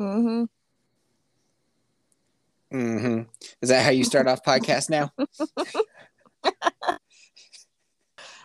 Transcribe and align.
Mm-hmm. 0.00 0.44
hmm 2.70 3.20
Is 3.62 3.68
that 3.68 3.84
how 3.84 3.90
you 3.90 4.04
start 4.04 4.26
off 4.26 4.42
podcast 4.44 4.90
now? 4.90 5.10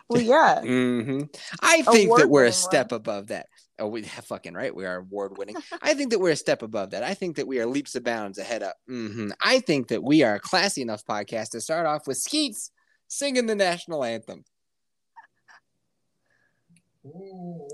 Well, 0.08 0.20
yeah. 0.20 0.60
hmm 0.60 1.22
I 1.62 1.82
think 1.82 2.16
that 2.16 2.28
we're 2.28 2.46
a 2.46 2.50
Award-winning 2.50 2.52
step 2.52 2.92
above 2.92 3.28
that. 3.28 3.46
Oh, 3.78 3.86
we 3.86 4.02
have 4.02 4.24
fucking 4.26 4.54
right. 4.54 4.74
We 4.74 4.84
are 4.84 4.96
award 4.96 5.38
winning. 5.38 5.56
I 5.80 5.94
think 5.94 6.10
that 6.10 6.18
we're 6.18 6.32
a 6.32 6.36
step 6.36 6.62
above 6.62 6.90
that. 6.90 7.04
I 7.04 7.14
think 7.14 7.36
that 7.36 7.46
we 7.46 7.60
are 7.60 7.66
leaps 7.66 7.94
and 7.94 8.04
bounds 8.04 8.38
ahead 8.38 8.62
up. 8.64 8.76
hmm 8.88 9.30
I 9.40 9.60
think 9.60 9.88
that 9.88 10.02
we 10.02 10.24
are 10.24 10.34
a 10.34 10.40
classy 10.40 10.82
enough 10.82 11.04
podcast 11.04 11.50
to 11.50 11.60
start 11.60 11.86
off 11.86 12.08
with 12.08 12.16
Skeets 12.16 12.72
singing 13.06 13.46
the 13.46 13.54
national 13.54 14.04
anthem. 14.04 14.44
Oh, 17.06 17.68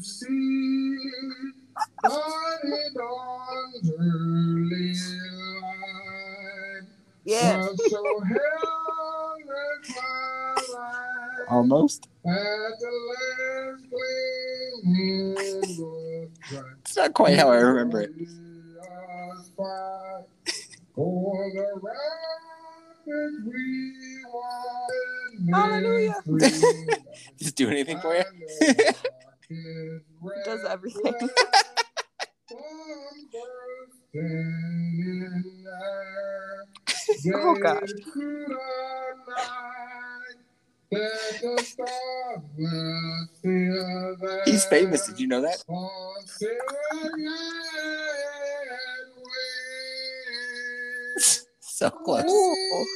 see, 0.00 0.96
can 2.02 2.10
you 2.64 2.78
early 4.00 4.94
light? 5.62 6.82
Yeah. 7.24 7.66
So 7.88 8.02
Almost. 11.48 12.08
at 12.26 12.32
the 12.32 12.90
last 13.10 13.84
gleaming 13.90 15.34
was 15.34 15.78
bright. 16.50 16.64
It's 16.80 16.96
not 16.96 17.12
quite 17.14 17.36
how 17.38 17.50
I 17.50 17.56
remember 17.56 18.00
it. 18.00 18.12
We 18.16 18.26
are 18.80 19.36
spy 19.44 20.22
for 20.94 21.50
the 21.52 21.80
rapids 21.82 23.44
we 23.46 24.24
wide 24.32 25.54
Hallelujah. 25.54 26.14
and. 26.26 26.40
Does 27.38 27.48
it 27.48 27.54
do 27.56 27.68
anything 27.68 28.00
for 28.00 28.14
you? 28.16 28.24
Does 30.44 30.64
everything. 30.64 31.14
Oh, 37.34 37.54
gosh. 37.62 37.88
He's 44.44 44.64
famous. 44.66 45.06
Did 45.06 45.20
you 45.20 45.26
know 45.26 45.40
that? 45.42 45.62
So 51.60 51.90
close. 51.90 52.24
Ooh. 52.30 52.86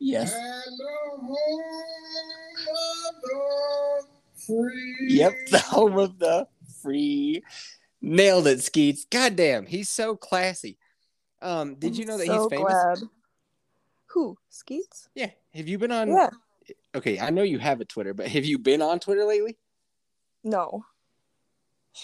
Yes. 0.00 0.34
And 4.46 4.68
the 4.68 4.78
home 4.78 4.78
of 4.78 4.98
the 4.98 5.06
free. 5.06 5.06
Yep. 5.08 5.32
The 5.50 5.58
home 5.58 5.98
of 5.98 6.18
the 6.18 6.48
free. 6.82 7.42
Nailed 8.00 8.46
it, 8.46 8.62
Skeets. 8.62 9.06
Goddamn, 9.10 9.66
he's 9.66 9.88
so 9.88 10.16
classy. 10.16 10.78
Um, 11.42 11.76
did 11.76 11.96
you 11.96 12.04
know 12.04 12.18
that 12.18 12.26
so 12.26 12.42
he's 12.42 12.58
famous? 12.58 12.72
Glad. 12.72 12.98
Who? 14.10 14.36
Skeets? 14.48 15.08
Yeah. 15.14 15.30
Have 15.54 15.68
you 15.68 15.78
been 15.78 15.92
on? 15.92 16.08
Yeah. 16.08 16.30
Okay, 16.94 17.18
I 17.18 17.30
know 17.30 17.42
you 17.42 17.58
have 17.58 17.80
a 17.80 17.84
Twitter, 17.84 18.14
but 18.14 18.28
have 18.28 18.44
you 18.44 18.58
been 18.58 18.82
on 18.82 18.98
Twitter 18.98 19.24
lately? 19.24 19.56
No. 20.44 20.84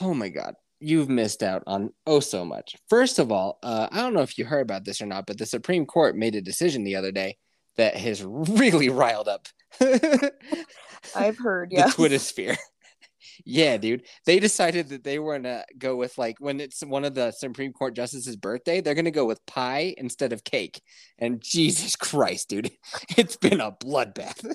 Oh 0.01 0.15
my 0.15 0.29
god, 0.29 0.55
you've 0.81 1.09
missed 1.09 1.43
out 1.43 1.63
on 1.67 1.93
oh 2.07 2.21
so 2.21 2.45
much. 2.45 2.77
First 2.89 3.19
of 3.19 3.31
all, 3.31 3.59
uh, 3.63 3.89
I 3.91 4.01
don't 4.01 4.15
know 4.15 4.23
if 4.23 4.39
you 4.39 4.45
heard 4.45 4.63
about 4.63 4.85
this 4.85 5.01
or 5.01 5.07
not, 5.07 5.27
but 5.27 5.39
the 5.39 5.47
Supreme 5.47 5.87
Court 5.87 6.17
made 6.17 6.35
a 6.35 6.41
decision 6.41 6.85
the 6.85 6.97
other 6.97 7.13
day 7.13 7.37
that 7.77 7.97
has 7.97 8.25
really 8.25 8.89
riled 8.89 9.29
up 9.29 9.49
I've 11.15 11.39
heard, 11.39 11.73
yeah. 11.73 11.91
Twitter 11.91 12.19
sphere. 12.19 12.57
yeah, 13.45 13.77
dude. 13.77 14.07
They 14.27 14.39
decided 14.39 14.89
that 14.89 15.05
they 15.05 15.19
were 15.19 15.39
gonna 15.39 15.65
go 15.79 15.97
with 15.97 16.17
like 16.19 16.37
when 16.39 16.61
it's 16.61 16.85
one 16.85 17.05
of 17.05 17.15
the 17.15 17.31
Supreme 17.33 17.73
Court 17.73 17.95
justices' 17.95 18.37
birthday, 18.37 18.81
they're 18.81 18.95
gonna 18.95 19.11
go 19.11 19.27
with 19.27 19.45
pie 19.47 19.95
instead 19.99 20.33
of 20.33 20.45
cake. 20.45 20.81
And 21.19 21.43
Jesus 21.43 21.97
Christ, 21.97 22.49
dude, 22.49 22.71
it's 23.17 23.37
been 23.37 23.61
a 23.61 23.73
bloodbath. 23.73 24.55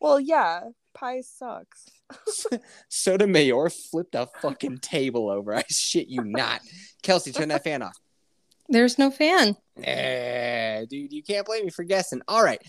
Well, 0.00 0.20
yeah. 0.20 0.68
Pie 0.92 1.20
sucks. 1.20 1.84
Sotomayor 2.88 3.70
flipped 3.70 4.16
a 4.16 4.28
fucking 4.42 4.78
table 4.78 5.30
over. 5.30 5.54
I 5.54 5.62
shit 5.68 6.08
you 6.08 6.24
not. 6.24 6.62
Kelsey, 7.04 7.30
turn 7.30 7.50
that 7.50 7.62
fan 7.62 7.80
off. 7.82 7.96
There's 8.70 8.98
no 8.98 9.10
fan. 9.10 9.56
Eh, 9.82 10.84
dude, 10.88 11.12
you 11.12 11.22
can't 11.22 11.46
blame 11.46 11.64
me 11.64 11.70
for 11.70 11.84
guessing. 11.84 12.22
All 12.28 12.42
right. 12.42 12.62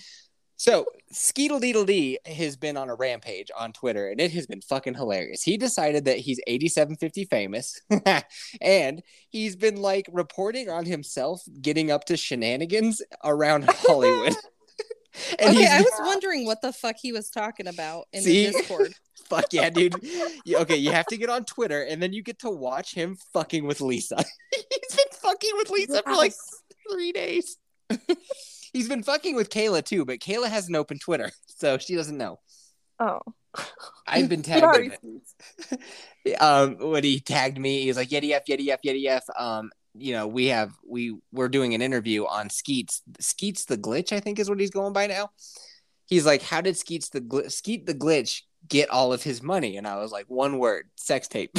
So 0.61 0.85
Skeetle 1.11 1.59
Deedle 1.59 1.87
D 1.87 2.19
has 2.23 2.55
been 2.55 2.77
on 2.77 2.87
a 2.89 2.93
rampage 2.93 3.49
on 3.57 3.73
Twitter 3.73 4.09
and 4.09 4.21
it 4.21 4.31
has 4.33 4.45
been 4.45 4.61
fucking 4.61 4.93
hilarious. 4.93 5.41
He 5.41 5.57
decided 5.57 6.05
that 6.05 6.17
he's 6.17 6.39
8750 6.45 7.25
famous 7.25 7.81
and 8.61 9.01
he's 9.29 9.55
been 9.55 9.77
like 9.77 10.07
reporting 10.11 10.69
on 10.69 10.85
himself 10.85 11.41
getting 11.63 11.89
up 11.89 12.05
to 12.05 12.15
shenanigans 12.17 13.01
around 13.23 13.65
Hollywood. 13.69 14.35
and 15.39 15.57
okay, 15.57 15.67
I 15.67 15.81
was 15.81 15.99
wondering 16.01 16.45
what 16.45 16.61
the 16.61 16.71
fuck 16.71 16.97
he 17.01 17.11
was 17.11 17.31
talking 17.31 17.67
about 17.67 18.05
in 18.13 18.21
See? 18.21 18.45
the 18.45 18.51
Discord. 18.51 18.93
fuck 19.29 19.45
yeah, 19.51 19.71
dude. 19.71 19.95
Okay, 20.47 20.77
you 20.77 20.91
have 20.91 21.07
to 21.07 21.17
get 21.17 21.31
on 21.31 21.43
Twitter 21.43 21.81
and 21.81 21.99
then 21.99 22.13
you 22.13 22.21
get 22.21 22.37
to 22.41 22.51
watch 22.51 22.93
him 22.93 23.17
fucking 23.33 23.65
with 23.65 23.81
Lisa. 23.81 24.23
he's 24.51 24.95
been 24.95 25.05
fucking 25.21 25.51
with 25.55 25.69
Lisa 25.69 26.03
for 26.03 26.13
like 26.13 26.33
three 26.91 27.11
days. 27.11 27.57
he's 28.73 28.89
been 28.89 29.03
fucking 29.03 29.35
with 29.35 29.49
Kayla 29.49 29.83
too, 29.83 30.05
but 30.05 30.19
Kayla 30.19 30.47
hasn't 30.47 30.75
opened 30.75 31.01
Twitter, 31.01 31.31
so 31.47 31.77
she 31.77 31.95
doesn't 31.95 32.17
know. 32.17 32.39
Oh. 32.99 33.19
I've 34.07 34.29
been 34.29 34.43
tagged 34.43 34.61
Sorry. 34.61 34.91
Um, 36.39 36.77
when 36.77 37.03
he 37.03 37.19
tagged 37.19 37.57
me, 37.57 37.81
he 37.81 37.87
was 37.87 37.97
like, 37.97 38.09
Yeti 38.09 38.31
F, 38.31 38.45
Yeti 38.45 38.69
F, 38.69 38.79
Yeti 38.85 39.07
F. 39.07 39.25
Um, 39.37 39.71
you 39.93 40.13
know, 40.13 40.27
we 40.27 40.47
have 40.47 40.71
we 40.87 41.17
we're 41.33 41.49
doing 41.49 41.73
an 41.73 41.81
interview 41.81 42.25
on 42.25 42.49
Skeets. 42.49 43.01
Skeets 43.19 43.65
the 43.65 43.77
glitch, 43.77 44.13
I 44.13 44.21
think 44.21 44.39
is 44.39 44.49
what 44.49 44.59
he's 44.59 44.69
going 44.69 44.93
by 44.93 45.07
now. 45.07 45.31
He's 46.05 46.25
like, 46.25 46.41
How 46.41 46.61
did 46.61 46.77
Skeets 46.77 47.09
the 47.09 47.21
gl- 47.21 47.51
Skeet 47.51 47.85
the 47.85 47.93
glitch 47.93 48.43
get 48.67 48.89
all 48.89 49.11
of 49.11 49.23
his 49.23 49.41
money? 49.41 49.77
And 49.77 49.85
I 49.85 49.97
was 49.97 50.11
like, 50.11 50.25
one 50.27 50.59
word, 50.59 50.89
sex 50.95 51.27
tape. 51.27 51.51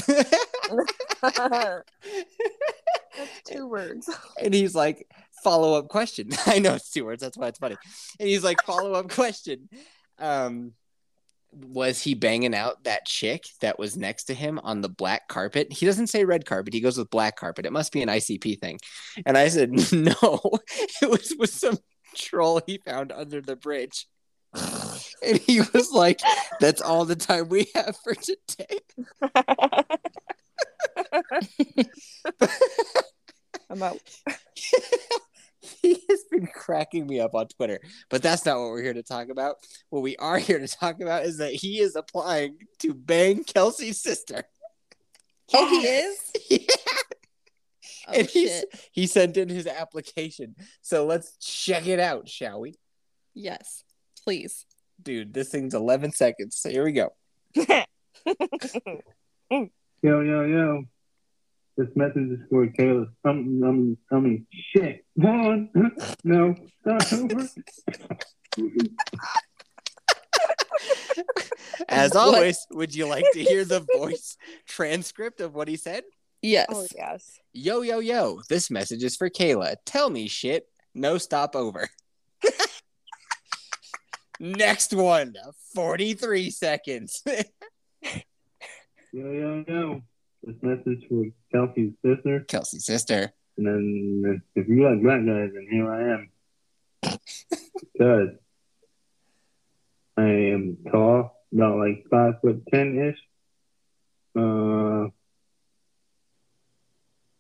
That's 3.16 3.42
two 3.44 3.66
words. 3.66 4.10
and 4.42 4.54
he's 4.54 4.74
like, 4.74 5.06
follow 5.42 5.78
up 5.78 5.88
question. 5.88 6.30
I 6.46 6.58
know 6.58 6.74
it's 6.74 6.90
two 6.90 7.04
words, 7.04 7.22
that's 7.22 7.36
why 7.36 7.48
it's 7.48 7.58
funny. 7.58 7.76
And 8.18 8.28
he's 8.28 8.44
like, 8.44 8.62
follow 8.64 8.92
up 8.92 9.08
question. 9.10 9.68
Um, 10.18 10.72
was 11.52 12.00
he 12.00 12.14
banging 12.14 12.54
out 12.54 12.84
that 12.84 13.04
chick 13.04 13.44
that 13.60 13.78
was 13.78 13.94
next 13.94 14.24
to 14.24 14.34
him 14.34 14.58
on 14.62 14.80
the 14.80 14.88
black 14.88 15.28
carpet? 15.28 15.70
He 15.70 15.84
doesn't 15.84 16.06
say 16.06 16.24
red 16.24 16.46
carpet, 16.46 16.72
he 16.72 16.80
goes 16.80 16.96
with 16.96 17.10
black 17.10 17.36
carpet. 17.36 17.66
It 17.66 17.72
must 17.72 17.92
be 17.92 18.02
an 18.02 18.08
ICP 18.08 18.58
thing. 18.58 18.78
And 19.26 19.36
I 19.36 19.48
said, 19.48 19.70
no, 19.92 20.40
it 21.02 21.10
was 21.10 21.34
with 21.38 21.50
some 21.50 21.78
troll 22.14 22.62
he 22.66 22.78
found 22.78 23.12
under 23.12 23.42
the 23.42 23.56
bridge. 23.56 24.06
And 25.22 25.38
he 25.38 25.60
was 25.60 25.90
like, 25.92 26.20
that's 26.60 26.80
all 26.80 27.04
the 27.04 27.16
time 27.16 27.48
we 27.48 27.70
have 27.74 27.96
for 28.02 28.14
today. 28.14 28.78
I'm 33.70 33.82
out. 33.82 33.98
he 35.60 35.98
has 36.08 36.24
been 36.30 36.46
cracking 36.46 37.06
me 37.06 37.20
up 37.20 37.34
on 37.34 37.48
Twitter, 37.48 37.80
but 38.10 38.22
that's 38.22 38.44
not 38.44 38.58
what 38.58 38.70
we're 38.70 38.82
here 38.82 38.94
to 38.94 39.02
talk 39.02 39.28
about. 39.28 39.56
What 39.90 40.02
we 40.02 40.16
are 40.16 40.38
here 40.38 40.58
to 40.58 40.68
talk 40.68 41.00
about 41.00 41.24
is 41.24 41.38
that 41.38 41.52
he 41.52 41.80
is 41.80 41.96
applying 41.96 42.56
to 42.80 42.94
bang 42.94 43.44
Kelsey's 43.44 44.00
sister. 44.00 44.44
Oh, 45.54 45.68
he 45.68 45.86
is? 45.86 46.18
Yeah. 46.50 46.76
Oh, 48.08 48.14
and 48.14 48.26
he's, 48.26 48.50
shit. 48.50 48.88
he 48.90 49.06
sent 49.06 49.36
in 49.36 49.48
his 49.48 49.68
application. 49.68 50.56
So 50.80 51.06
let's 51.06 51.36
check 51.36 51.86
it 51.86 52.00
out, 52.00 52.28
shall 52.28 52.60
we? 52.60 52.74
Yes, 53.32 53.84
please. 54.24 54.66
Dude, 55.00 55.32
this 55.32 55.50
thing's 55.50 55.72
11 55.72 56.10
seconds. 56.10 56.56
So 56.56 56.68
here 56.68 56.84
we 56.84 56.90
go. 56.92 57.10
Yo, 60.02 60.20
yo, 60.20 60.44
yo. 60.44 60.82
This 61.76 61.88
message 61.96 62.30
is 62.30 62.40
for 62.50 62.66
Kayla. 62.66 63.06
Um, 63.24 63.62
um, 63.64 63.98
I 64.10 64.16
mean, 64.20 64.46
shit. 64.74 65.04
One. 65.14 65.70
no. 66.24 66.54
Start 66.82 67.12
over. 67.14 67.48
As 71.88 72.12
What? 72.12 72.16
always, 72.16 72.66
would 72.72 72.94
you 72.94 73.06
like 73.06 73.24
to 73.32 73.42
hear 73.42 73.64
the 73.64 73.84
voice 73.96 74.36
transcript 74.66 75.40
of 75.40 75.54
what 75.54 75.69
he 75.69 75.76
said? 75.76 76.04
Yes. 76.42 76.66
oh 76.70 76.86
yes. 76.96 77.38
Yo, 77.52 77.82
yo, 77.82 78.00
yo. 78.00 78.40
This 78.48 78.70
message 78.70 79.02
is 79.04 79.16
for 79.16 79.30
Kayla. 79.30 79.76
Tell 79.86 80.10
me 80.10 80.28
shit. 80.28 80.66
No 80.94 81.16
stop 81.18 81.56
over. 81.56 81.88
Next 84.40 84.92
one. 84.92 85.34
43 85.75 86.50
seconds. 86.50 87.22
Yo, 89.14 89.30
yo, 89.30 89.64
yo. 89.68 90.02
This 90.42 90.56
message 90.60 91.06
for 91.08 91.24
Kelsey's 91.52 91.92
sister. 92.04 92.40
Kelsey's 92.40 92.84
sister. 92.84 93.32
And 93.56 93.66
then 93.66 94.42
if 94.56 94.68
you 94.68 94.82
like 94.82 95.02
black 95.02 95.24
guys, 95.24 95.50
then 95.54 95.68
here 95.70 95.92
I 95.92 96.14
am. 96.14 96.30
Because 97.92 98.30
I 100.16 100.22
am 100.22 100.78
tall, 100.90 101.36
about 101.52 101.78
like 101.78 102.04
five 102.10 102.40
foot 102.40 102.62
ten 102.72 102.98
ish. 103.10 103.18
Uh, 104.36 105.08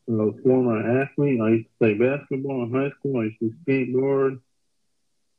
I 0.08 0.24
a 0.24 0.42
former 0.42 1.02
athlete. 1.02 1.40
I 1.40 1.48
used 1.48 1.68
to 1.68 1.70
play 1.78 1.94
basketball 1.94 2.64
in 2.64 2.72
high 2.72 2.90
school. 2.98 3.20
I 3.20 3.24
used 3.24 3.38
to 3.40 3.52
skateboard. 3.64 4.40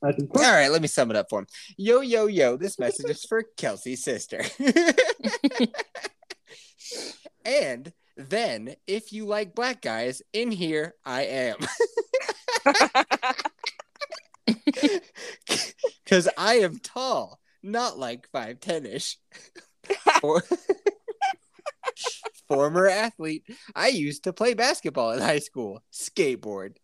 I 0.01 0.11
can 0.11 0.29
All 0.35 0.41
right, 0.41 0.69
let 0.69 0.81
me 0.81 0.87
sum 0.87 1.11
it 1.11 1.17
up 1.17 1.29
for 1.29 1.39
him. 1.39 1.47
Yo, 1.77 2.01
yo, 2.01 2.27
yo, 2.27 2.57
this 2.57 2.77
message 2.79 3.09
is 3.09 3.23
for 3.23 3.43
Kelsey's 3.55 4.03
sister. 4.03 4.41
and 7.45 7.91
then, 8.15 8.75
if 8.87 9.11
you 9.11 9.25
like 9.25 9.55
black 9.55 9.81
guys, 9.81 10.21
in 10.33 10.51
here 10.51 10.93
I 11.05 11.23
am. 11.23 11.57
Because 16.03 16.29
I 16.37 16.55
am 16.55 16.79
tall, 16.79 17.39
not 17.63 17.97
like 17.97 18.29
5'10 18.31 18.85
ish. 18.85 19.17
For- 20.21 20.43
Former 22.47 22.87
athlete. 22.87 23.43
I 23.75 23.87
used 23.87 24.25
to 24.25 24.33
play 24.33 24.53
basketball 24.53 25.11
in 25.11 25.21
high 25.21 25.39
school, 25.39 25.81
skateboard. 25.91 26.75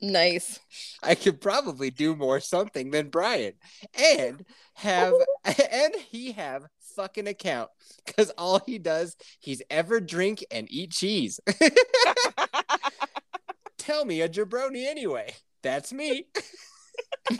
Nice. 0.00 0.60
I 1.02 1.14
could 1.14 1.40
probably 1.40 1.90
do 1.90 2.16
more 2.16 2.40
something 2.40 2.90
than 2.90 3.08
Brian 3.08 3.54
and 3.98 4.44
have 4.74 5.14
and 5.44 5.94
he 6.10 6.32
have 6.32 6.66
fucking 6.96 7.28
account 7.28 7.70
because 8.04 8.32
all 8.38 8.60
he 8.66 8.78
does 8.78 9.16
he's 9.38 9.62
ever 9.70 10.00
drink 10.00 10.44
and 10.50 10.66
eat 10.70 10.92
cheese. 10.92 11.38
Tell 13.78 14.04
me 14.04 14.22
a 14.22 14.28
jabroni 14.28 14.86
anyway. 14.86 15.34
That's 15.62 15.92
me. 15.92 16.26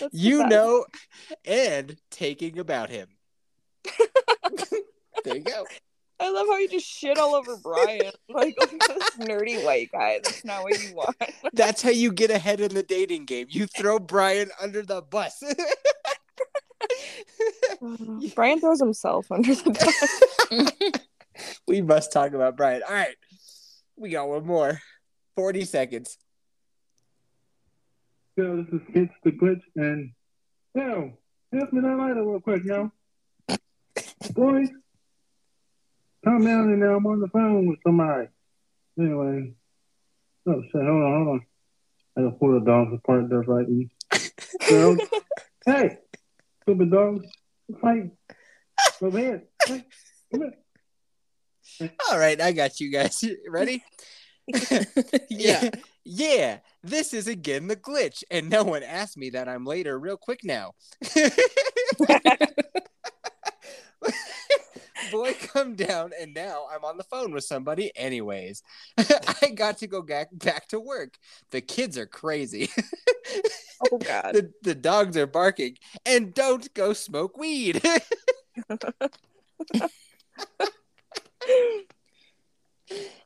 That's 0.00 0.12
you 0.12 0.46
know, 0.46 0.86
and 1.44 1.96
taking 2.10 2.58
about 2.58 2.88
him. 2.88 3.08
there 5.24 5.36
you 5.36 5.42
go. 5.42 5.66
I 6.20 6.30
love 6.30 6.46
how 6.48 6.58
you 6.58 6.68
just 6.68 6.86
shit 6.86 7.18
all 7.18 7.34
over 7.34 7.56
Brian. 7.56 8.12
Like 8.28 8.54
this 8.56 9.10
nerdy 9.18 9.64
white 9.64 9.90
guy. 9.90 10.20
That's 10.22 10.44
not 10.44 10.62
what 10.62 10.80
you 10.82 10.94
want. 10.94 11.16
That's 11.54 11.82
how 11.82 11.90
you 11.90 12.12
get 12.12 12.30
ahead 12.30 12.60
in 12.60 12.74
the 12.74 12.82
dating 12.82 13.24
game. 13.24 13.46
You 13.48 13.66
throw 13.66 13.98
Brian 13.98 14.50
under 14.60 14.82
the 14.82 15.00
bus. 15.00 15.42
Brian 18.34 18.60
throws 18.60 18.80
himself 18.80 19.30
under 19.30 19.54
the 19.54 19.70
bus. 19.70 21.00
we 21.66 21.80
must 21.80 22.12
talk 22.12 22.32
about 22.32 22.56
Brian. 22.56 22.82
All 22.86 22.94
right. 22.94 23.16
We 23.96 24.10
got 24.10 24.28
one 24.28 24.46
more. 24.46 24.80
40 25.36 25.64
seconds. 25.64 26.18
Yo, 28.36 28.62
this 28.62 28.66
is 28.72 28.80
Skeets 28.90 29.12
the 29.24 29.32
Glitch, 29.32 29.60
and 29.76 30.12
yo, 30.74 31.12
pass 31.52 31.72
me 31.72 31.80
that 31.80 31.96
lighter 31.96 32.24
real 32.24 32.40
quick, 32.40 32.62
yo. 32.64 32.90
Boys, 34.32 34.68
calm 36.24 36.44
down 36.44 36.70
and 36.70 36.80
now 36.80 36.96
I'm 36.96 37.06
on 37.06 37.20
the 37.20 37.28
phone 37.28 37.66
with 37.66 37.78
somebody. 37.84 38.28
Anyway, 38.98 39.52
oh 40.46 40.62
shit, 40.62 40.72
hold 40.72 41.02
on, 41.02 41.24
hold 41.24 41.28
on. 41.28 41.46
I 42.16 42.20
gotta 42.22 42.36
pull 42.36 42.58
the 42.58 42.64
dogs 42.64 42.94
apart. 42.94 43.28
They're 43.28 43.42
fighting. 43.42 43.90
Girls, 44.68 44.98
hey, 45.66 45.98
stupid 46.70 46.90
dogs, 46.92 47.26
fight. 47.80 48.10
Go 49.00 49.08
ahead. 49.08 49.42
Come 49.66 49.82
here. 50.32 51.90
All 52.10 52.18
right. 52.18 52.40
I 52.40 52.52
got 52.52 52.78
you 52.78 52.92
guys. 52.92 53.24
Ready? 53.48 53.82
yeah. 55.28 55.70
Yeah. 56.02 56.60
This 56.82 57.12
is 57.12 57.28
again 57.28 57.66
the 57.66 57.76
glitch. 57.76 58.24
And 58.30 58.48
no 58.48 58.64
one 58.64 58.82
asked 58.82 59.18
me 59.18 59.30
that 59.30 59.50
I'm 59.50 59.66
later 59.66 59.98
real 59.98 60.16
quick 60.16 60.40
now. 60.42 60.72
Boy, 65.10 65.34
come 65.40 65.74
down, 65.74 66.12
and 66.20 66.34
now 66.34 66.66
I'm 66.72 66.84
on 66.84 66.96
the 66.96 67.04
phone 67.04 67.32
with 67.32 67.44
somebody. 67.44 67.90
Anyways, 67.96 68.62
I 69.42 69.50
got 69.54 69.78
to 69.78 69.86
go 69.86 70.02
back 70.02 70.28
back 70.32 70.68
to 70.68 70.80
work. 70.80 71.16
The 71.50 71.60
kids 71.60 71.98
are 71.98 72.06
crazy. 72.06 72.70
Oh 73.90 73.98
god. 73.98 74.34
the 74.34 74.52
the 74.62 74.74
dogs 74.74 75.16
are 75.16 75.26
barking, 75.26 75.76
and 76.04 76.34
don't 76.34 76.72
go 76.74 76.92
smoke 76.92 77.36
weed. 77.38 77.82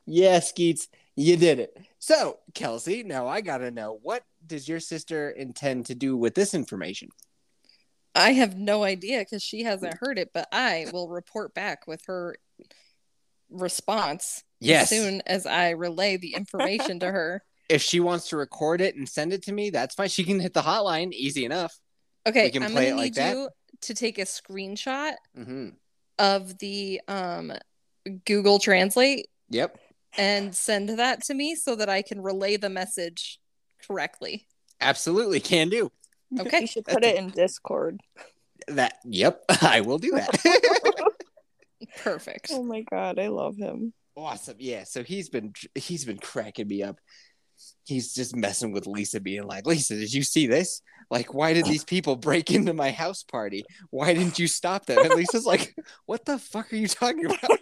yeah, 0.05 0.39
Skeets, 0.39 0.87
you 1.15 1.37
did 1.37 1.59
it. 1.59 1.77
So, 1.99 2.39
Kelsey, 2.53 3.03
now 3.03 3.27
I 3.27 3.41
gotta 3.41 3.71
know 3.71 3.99
what 4.01 4.23
does 4.45 4.69
your 4.69 4.79
sister 4.79 5.31
intend 5.31 5.87
to 5.87 5.95
do 5.95 6.15
with 6.15 6.35
this 6.35 6.53
information? 6.53 7.09
I 8.15 8.31
have 8.33 8.57
no 8.57 8.83
idea 8.83 9.19
because 9.19 9.43
she 9.43 9.63
hasn't 9.63 9.95
heard 9.99 10.17
it, 10.17 10.31
but 10.33 10.47
I 10.51 10.87
will 10.93 11.09
report 11.09 11.53
back 11.53 11.85
with 11.87 12.01
her 12.07 12.37
response 13.49 14.43
Yes. 14.61 14.83
as 14.91 14.97
soon 14.97 15.21
as 15.27 15.45
I 15.45 15.71
relay 15.71 16.17
the 16.17 16.33
information 16.33 16.99
to 17.01 17.11
her. 17.11 17.43
If 17.67 17.81
she 17.81 17.99
wants 17.99 18.29
to 18.29 18.37
record 18.37 18.79
it 18.79 18.95
and 18.95 19.09
send 19.09 19.33
it 19.33 19.41
to 19.45 19.51
me, 19.51 19.71
that's 19.71 19.95
fine. 19.95 20.07
She 20.07 20.23
can 20.23 20.39
hit 20.39 20.53
the 20.53 20.61
hotline, 20.61 21.11
easy 21.13 21.45
enough. 21.45 21.75
Okay, 22.27 22.51
I'm 22.61 22.71
play 22.71 22.73
gonna 22.73 22.87
it 22.89 22.95
like 22.95 23.03
need 23.05 23.15
that? 23.15 23.31
you 23.31 23.49
to 23.81 23.93
take 23.95 24.19
a 24.19 24.21
screenshot 24.25 25.13
hmm 25.33 25.69
of 26.19 26.59
the 26.59 27.01
um 27.07 27.51
Google 28.25 28.59
Translate 28.59 29.25
Yep, 29.49 29.79
and 30.15 30.55
send 30.55 30.89
that 30.89 31.23
to 31.23 31.33
me 31.33 31.55
so 31.55 31.75
that 31.75 31.89
I 31.89 32.03
can 32.03 32.21
relay 32.21 32.55
the 32.57 32.69
message 32.69 33.39
correctly. 33.87 34.47
absolutely 34.79 35.39
can 35.39 35.69
do. 35.69 35.91
You 36.31 36.67
should 36.67 36.85
put 36.85 37.03
it 37.03 37.15
in 37.15 37.29
Discord. 37.29 38.01
That. 38.67 38.97
Yep, 39.05 39.43
I 39.61 39.81
will 39.81 39.97
do 39.97 40.11
that. 40.11 41.09
Perfect. 42.03 42.49
Oh 42.51 42.63
my 42.63 42.81
god, 42.81 43.19
I 43.19 43.27
love 43.27 43.57
him. 43.57 43.93
awesome. 44.15 44.55
Yeah. 44.59 44.83
So 44.85 45.03
he's 45.03 45.29
been 45.29 45.53
he's 45.75 46.05
been 46.05 46.17
cracking 46.17 46.67
me 46.67 46.83
up. 46.83 46.99
He's 47.85 48.13
just 48.13 48.35
messing 48.35 48.71
with 48.73 48.85
Lisa, 48.87 49.19
being 49.21 49.43
like, 49.43 49.65
Lisa, 49.65 49.95
did 49.95 50.13
you 50.13 50.23
see 50.23 50.45
this? 50.47 50.81
Like, 51.09 51.33
why 51.33 51.53
did 51.53 51.65
these 51.65 51.83
people 51.85 52.15
break 52.15 52.51
into 52.51 52.73
my 52.73 52.91
house 52.91 53.23
party? 53.23 53.63
Why 53.91 54.13
didn't 54.13 54.39
you 54.39 54.47
stop 54.47 54.85
them? 54.87 55.05
And 55.05 55.13
Lisa's 55.13 55.45
like, 55.45 55.73
what 56.05 56.25
the 56.25 56.37
fuck 56.37 56.73
are 56.73 56.75
you 56.75 56.87
talking 56.87 57.25
about? 57.27 57.59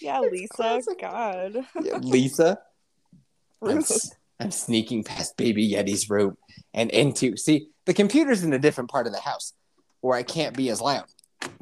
Yeah, 0.00 0.20
Lisa. 0.20 0.80
God. 1.00 1.64
Yeah, 1.82 1.98
Lisa, 1.98 2.58
I'm, 3.62 3.68
Rude. 3.68 3.78
s- 3.78 4.10
I'm 4.40 4.50
sneaking 4.50 5.04
past 5.04 5.36
Baby 5.36 5.68
Yeti's 5.70 6.08
room 6.08 6.36
and 6.74 6.90
into. 6.90 7.36
See, 7.36 7.68
the 7.86 7.94
computer's 7.94 8.44
in 8.44 8.52
a 8.52 8.58
different 8.58 8.90
part 8.90 9.06
of 9.06 9.12
the 9.12 9.20
house 9.20 9.52
where 10.00 10.16
I 10.16 10.22
can't 10.22 10.56
be 10.56 10.68
as 10.70 10.80
loud. 10.80 11.04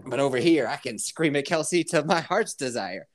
But 0.06 0.20
over 0.20 0.36
here, 0.36 0.66
I 0.66 0.76
can 0.76 0.98
scream 0.98 1.36
at 1.36 1.46
Kelsey 1.46 1.84
to 1.84 2.04
my 2.04 2.20
heart's 2.20 2.54
desire. 2.54 3.06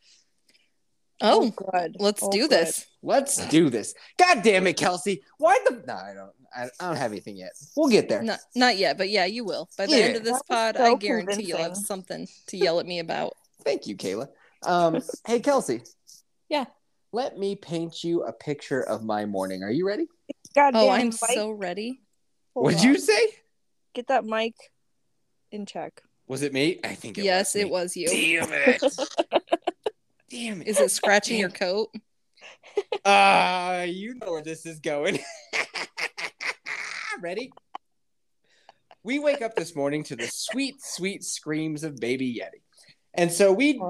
Oh, 1.24 1.52
good. 1.52 1.98
let's 2.00 2.24
Oh, 2.24 2.32
do 2.32 2.42
good. 2.48 2.50
this. 2.52 2.88
Let's 3.04 3.48
do 3.48 3.70
this. 3.70 3.94
God 4.18 4.42
damn 4.44 4.66
it, 4.66 4.74
Kelsey. 4.78 5.22
Why 5.38 5.60
the. 5.66 5.84
No, 5.86 5.94
I 5.94 6.14
don't. 6.16 6.32
I, 6.54 6.64
I 6.84 6.88
don't 6.88 6.98
have 6.98 7.12
anything 7.12 7.38
yet. 7.38 7.52
We'll 7.78 7.90
get 7.90 8.10
there. 8.10 8.22
Not 8.24 8.40
not 8.56 8.78
yet, 8.78 8.98
but 8.98 9.10
yeah, 9.10 9.26
you 9.26 9.46
will. 9.46 9.70
By 9.78 9.86
the 9.86 9.98
Yeah. 9.98 10.06
end 10.06 10.16
of 10.18 10.24
this 10.24 10.42
pod, 10.50 10.76
so 10.78 10.84
I 10.84 10.96
guarantee 10.96 11.44
you'll 11.44 11.60
have 11.60 11.78
something 11.78 12.28
to 12.48 12.58
yell 12.58 12.80
at 12.80 12.86
me 12.88 13.00
about. 13.00 13.34
Thank 13.64 13.86
you, 13.88 13.96
Kayla. 13.96 14.28
Um, 14.64 15.02
hey, 15.26 15.40
Kelsey. 15.40 15.82
Yeah. 16.50 16.66
Let 17.14 17.38
me 17.38 17.56
paint 17.56 18.04
you 18.06 18.24
a 18.24 18.32
picture 18.32 18.82
of 18.82 19.04
my 19.04 19.26
morning. 19.26 19.64
Are 19.64 19.72
you 19.72 19.86
ready? 19.86 20.08
God 20.56 20.74
Oh, 20.76 20.90
I'm 20.90 21.08
Mike, 21.08 21.14
so 21.36 21.52
ready. 21.52 22.02
hold 22.54 22.66
What'd 22.66 22.80
on. 22.80 22.86
you 22.86 22.98
say? 22.98 23.20
get 23.94 24.08
that 24.08 24.24
mic 24.24 24.54
in 25.52 25.66
check? 25.66 26.02
Was 26.28 26.42
it 26.44 26.54
me? 26.54 26.80
I 26.86 26.96
think 26.96 27.18
it 27.18 27.26
yes, 27.26 27.54
was. 27.56 27.62
it 27.62 27.70
was 27.70 27.98
you. 27.98 28.08
Damn 28.08 28.50
it. 28.54 28.82
Damn 30.30 30.62
it. 30.62 30.68
Is 30.70 30.80
it 30.80 30.92
scratching 30.92 31.38
your 31.38 31.50
coat? 31.50 31.90
Ah, 33.04 33.82
you 33.82 34.14
know 34.16 34.32
where 34.32 34.42
this 34.42 34.66
is 34.66 34.80
going. 34.80 35.20
Ready? 37.22 37.52
We 39.04 39.20
wake 39.20 39.42
up 39.42 39.56
this 39.56 39.76
morning 39.76 40.04
to 40.06 40.16
the 40.16 40.28
sweet, 40.28 40.76
sweet 40.82 41.26
screams 41.26 41.84
of 41.84 41.98
baby 41.98 42.40
Yeti. 42.42 42.62
And 43.14 43.32
so 43.32 43.52
we 43.52 43.82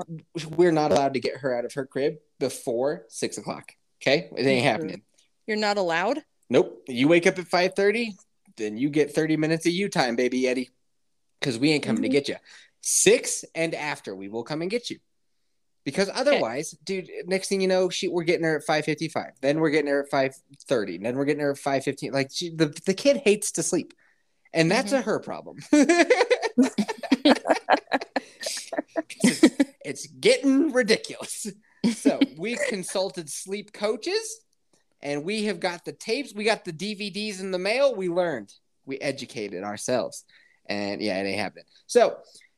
we're 0.49 0.71
not 0.71 0.91
allowed 0.91 1.13
to 1.13 1.19
get 1.19 1.37
her 1.37 1.55
out 1.55 1.65
of 1.65 1.73
her 1.73 1.85
crib 1.85 2.17
before 2.39 3.05
six 3.07 3.37
o'clock. 3.37 3.73
Okay? 4.01 4.29
It 4.35 4.45
ain't 4.45 4.59
mm-hmm. 4.59 4.67
happening. 4.67 5.01
You're 5.45 5.57
not 5.57 5.77
allowed? 5.77 6.23
Nope. 6.49 6.83
You 6.87 7.07
wake 7.07 7.27
up 7.27 7.37
at 7.37 7.45
5:30, 7.45 8.13
then 8.57 8.77
you 8.77 8.89
get 8.89 9.13
30 9.13 9.37
minutes 9.37 9.65
of 9.65 9.73
you 9.73 9.89
time, 9.89 10.15
baby 10.15 10.41
Yeti, 10.41 10.69
Because 11.39 11.59
we 11.59 11.71
ain't 11.71 11.83
coming 11.83 12.01
to 12.01 12.07
mm-hmm. 12.07 12.13
get 12.13 12.29
you. 12.29 12.35
Six 12.81 13.45
and 13.53 13.75
after 13.75 14.15
we 14.15 14.27
will 14.27 14.43
come 14.43 14.61
and 14.61 14.71
get 14.71 14.89
you. 14.89 14.97
Because 15.83 16.09
otherwise, 16.13 16.71
dude, 16.83 17.09
next 17.25 17.47
thing 17.47 17.59
you 17.59 17.67
know, 17.67 17.89
she 17.89 18.07
we're 18.07 18.23
getting 18.23 18.45
her 18.45 18.57
at 18.57 18.65
5:55. 18.65 19.31
Then 19.41 19.59
we're 19.59 19.71
getting 19.71 19.89
her 19.89 20.03
at 20.03 20.11
5:30. 20.11 21.01
Then 21.01 21.15
we're 21.15 21.25
getting 21.25 21.41
her 21.41 21.51
at 21.51 21.57
5:15. 21.57 22.11
Like 22.11 22.29
she, 22.31 22.49
the 22.49 22.67
the 22.85 22.93
kid 22.93 23.17
hates 23.17 23.51
to 23.53 23.63
sleep. 23.63 23.93
And 24.53 24.69
that's 24.69 24.91
a 24.91 25.01
her 25.01 25.19
problem. 25.19 25.59
it's, 28.95 29.55
it's 29.85 30.07
getting 30.07 30.71
ridiculous. 30.71 31.47
So 31.95 32.19
we 32.37 32.57
consulted 32.69 33.29
sleep 33.29 33.73
coaches 33.73 34.41
and 35.01 35.23
we 35.23 35.45
have 35.45 35.59
got 35.59 35.83
the 35.83 35.93
tapes, 35.93 36.33
we 36.33 36.43
got 36.43 36.63
the 36.63 36.73
DVDs 36.73 37.39
in 37.39 37.51
the 37.51 37.59
mail. 37.59 37.95
We 37.95 38.07
learned, 38.07 38.53
we 38.85 38.99
educated 38.99 39.63
ourselves. 39.63 40.23
And 40.67 41.01
yeah, 41.01 41.17
it 41.19 41.25
ain't 41.27 41.39
happening. 41.39 41.65
So 41.87 42.17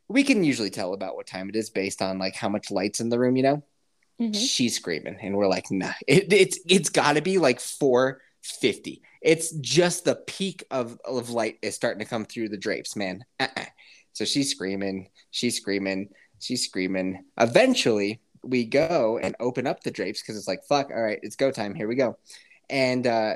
we 0.09 0.23
can 0.23 0.43
usually 0.43 0.69
tell 0.69 0.93
about 0.93 1.15
what 1.15 1.25
time 1.25 1.49
it 1.49 1.55
is 1.55 1.69
based 1.69 2.01
on 2.01 2.19
like 2.19 2.35
how 2.35 2.49
much 2.49 2.69
lights 2.69 2.99
in 2.99 3.09
the 3.09 3.17
room, 3.19 3.35
you 3.37 3.43
know. 3.43 3.63
Mhm. 4.21 4.35
She's 4.35 4.75
screaming, 4.75 5.17
and 5.21 5.35
we're 5.35 5.47
like, 5.47 5.71
nah, 5.71 5.93
it, 6.07 6.31
it's 6.31 6.59
it's 6.67 6.89
got 6.89 7.13
to 7.13 7.21
be 7.21 7.39
like 7.39 7.59
four 7.59 8.21
fifty. 8.43 9.01
It's 9.23 9.51
just 9.53 10.05
the 10.05 10.15
peak 10.15 10.63
of 10.69 10.99
of 11.03 11.31
light 11.31 11.57
is 11.63 11.73
starting 11.73 11.99
to 11.99 12.05
come 12.05 12.25
through 12.25 12.49
the 12.49 12.57
drapes, 12.57 12.95
man. 12.95 13.25
Uh-uh. 13.39 13.65
So 14.11 14.25
she's 14.25 14.51
screaming, 14.51 15.09
she's 15.31 15.57
screaming, 15.57 16.09
she's 16.43 16.65
screaming. 16.65 17.23
Eventually, 17.39 18.21
we 18.43 18.65
go 18.65 19.19
and 19.21 19.35
open 19.39 19.65
up 19.67 19.83
the 19.83 19.91
drapes 19.91 20.21
because 20.21 20.37
it's 20.37 20.47
like, 20.47 20.63
fuck, 20.65 20.89
all 20.91 21.01
right, 21.01 21.19
it's 21.23 21.35
go 21.35 21.49
time. 21.51 21.73
Here 21.75 21.87
we 21.87 21.95
go. 21.95 22.17
And 22.69 23.07
uh, 23.07 23.35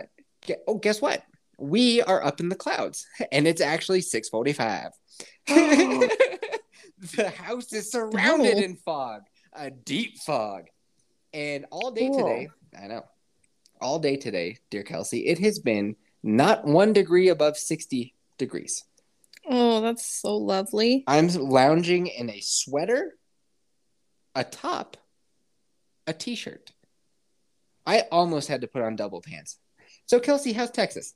oh, 0.68 0.76
guess 0.76 1.02
what? 1.02 1.24
We 1.60 2.02
are 2.04 2.24
up 2.24 2.40
in 2.40 2.50
the 2.50 2.56
clouds, 2.56 3.06
and 3.32 3.48
it's 3.48 3.62
actually 3.62 4.02
six 4.02 4.30
forty-five. 4.30 4.92
the 5.48 7.30
house 7.36 7.74
is 7.74 7.92
surrounded 7.92 8.58
Oh. 8.58 8.62
in 8.62 8.76
fog, 8.76 9.22
a 9.54 9.70
deep 9.72 10.18
fog, 10.20 10.66
and 11.34 11.66
all 11.72 11.92
day 11.92 12.10
Cool. 12.10 12.18
today. 12.20 12.50
I 12.82 12.88
know, 12.88 13.06
all 13.82 14.00
day 14.00 14.18
today, 14.18 14.58
dear 14.70 14.84
Kelsey, 14.84 15.28
it 15.28 15.40
has 15.40 15.60
been 15.60 15.96
not 16.24 16.66
one 16.66 16.94
degree 16.94 17.30
above 17.30 17.58
sixty 17.58 18.14
degrees. 18.38 18.84
Oh, 19.50 19.82
that's 19.82 20.06
so 20.06 20.36
lovely. 20.38 21.04
I'm 21.08 21.28
lounging 21.28 22.08
in 22.08 22.30
a 22.30 22.42
sweater, 22.42 23.14
a 24.36 24.44
top, 24.44 24.98
a 26.06 26.14
t-shirt. 26.14 26.72
I 27.86 28.02
almost 28.12 28.50
had 28.50 28.62
to 28.62 28.68
put 28.68 28.82
on 28.82 28.98
double 28.98 29.22
pants. 29.22 29.58
So 30.06 30.20
Kelsey, 30.20 30.52
how's 30.52 30.72
Texas? 30.72 31.14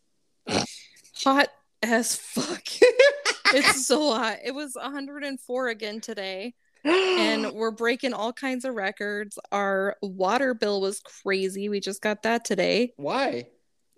Hot 1.23 1.49
as 1.83 2.15
fuck. 2.15 2.63
it's 3.53 3.85
so 3.85 4.13
hot. 4.13 4.37
It 4.43 4.55
was 4.55 4.75
104 4.75 5.67
again 5.67 5.99
today, 5.99 6.53
and 6.85 7.51
we're 7.53 7.71
breaking 7.71 8.13
all 8.13 8.31
kinds 8.31 8.63
of 8.63 8.75
records. 8.75 9.37
Our 9.51 9.97
water 10.01 10.53
bill 10.53 10.79
was 10.79 11.01
crazy. 11.01 11.67
We 11.67 11.81
just 11.81 12.01
got 12.01 12.23
that 12.23 12.45
today 12.45 12.93
Why? 12.95 13.47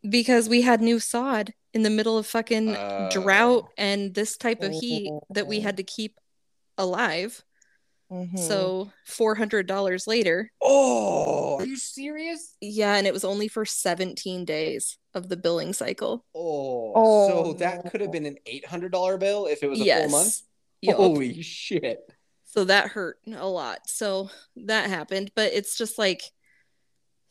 because 0.08 0.50
we 0.50 0.62
had 0.62 0.82
new 0.82 1.00
sod 1.00 1.54
in 1.74 1.82
the 1.84 1.90
middle 1.90 2.18
of 2.18 2.28
fucking 2.28 2.76
Oh. 2.76 3.10
drought 3.12 3.70
and 3.78 4.14
this 4.14 4.38
type 4.38 4.62
of 4.62 4.72
heat 4.72 5.12
that 5.32 5.48
we 5.48 5.60
had 5.62 5.78
to 5.78 5.84
keep 5.84 6.20
alive. 6.78 7.44
Mhm. 8.12 8.38
So 8.38 8.92
$400 9.08 10.06
later. 10.06 10.52
Oh, 10.62 11.58
are 11.58 11.66
you 11.66 11.78
serious? 11.78 12.56
Yeah, 12.62 12.96
and 12.96 13.08
it 13.08 13.14
was 13.14 13.24
only 13.26 13.48
for 13.48 13.66
17 13.66 14.46
days 14.46 14.98
of 15.16 15.30
the 15.30 15.38
billing 15.38 15.74
cycle. 15.74 16.24
Oh, 16.36 16.92
Oh, 16.96 17.28
so 17.48 17.54
that 17.54 17.84
no. 17.86 17.90
could 17.90 18.02
have 18.02 18.12
been 18.12 18.26
an 18.28 18.38
eight 18.46 18.66
hundred 18.68 18.92
dollar 18.92 19.18
bill 19.18 19.48
if 19.48 19.64
it 19.64 19.68
was 19.68 19.80
a 19.82 19.84
full 19.84 20.10
month. 20.10 20.26
Yes. 20.28 20.44
Yup. 20.82 20.98
Holy 20.98 21.42
shit! 21.42 22.08
So 22.46 22.66
that 22.66 22.90
hurt 22.90 23.18
a 23.34 23.48
lot. 23.48 23.90
So 23.90 24.30
that 24.58 24.90
happened, 24.90 25.32
but 25.34 25.54
it's 25.54 25.76
just 25.78 25.98
like 25.98 26.22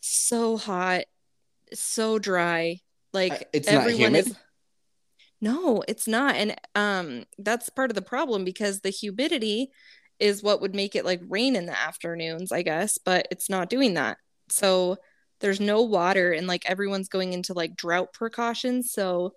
so 0.00 0.56
hot, 0.56 1.04
so 1.72 2.18
dry. 2.18 2.80
Like 3.12 3.48
it's 3.52 3.70
not 3.70 3.82
everyone 3.82 4.14
humid? 4.14 4.26
is 4.26 4.36
No, 5.40 5.82
it's 5.88 6.08
not. 6.08 6.36
And 6.36 6.56
um 6.74 7.24
that's 7.38 7.68
part 7.68 7.90
of 7.90 7.94
the 7.94 8.02
problem 8.02 8.44
because 8.44 8.80
the 8.80 8.90
humidity 8.90 9.70
is 10.18 10.42
what 10.42 10.60
would 10.60 10.74
make 10.74 10.94
it 10.94 11.04
like 11.04 11.20
rain 11.28 11.56
in 11.56 11.66
the 11.66 11.78
afternoons, 11.78 12.52
I 12.52 12.62
guess, 12.62 12.98
but 12.98 13.26
it's 13.30 13.50
not 13.50 13.70
doing 13.70 13.94
that. 13.94 14.18
So 14.48 14.96
there's 15.40 15.60
no 15.60 15.82
water 15.82 16.32
and 16.32 16.46
like 16.46 16.68
everyone's 16.68 17.08
going 17.08 17.32
into 17.32 17.52
like 17.52 17.76
drought 17.76 18.12
precautions, 18.12 18.92
so 18.92 19.34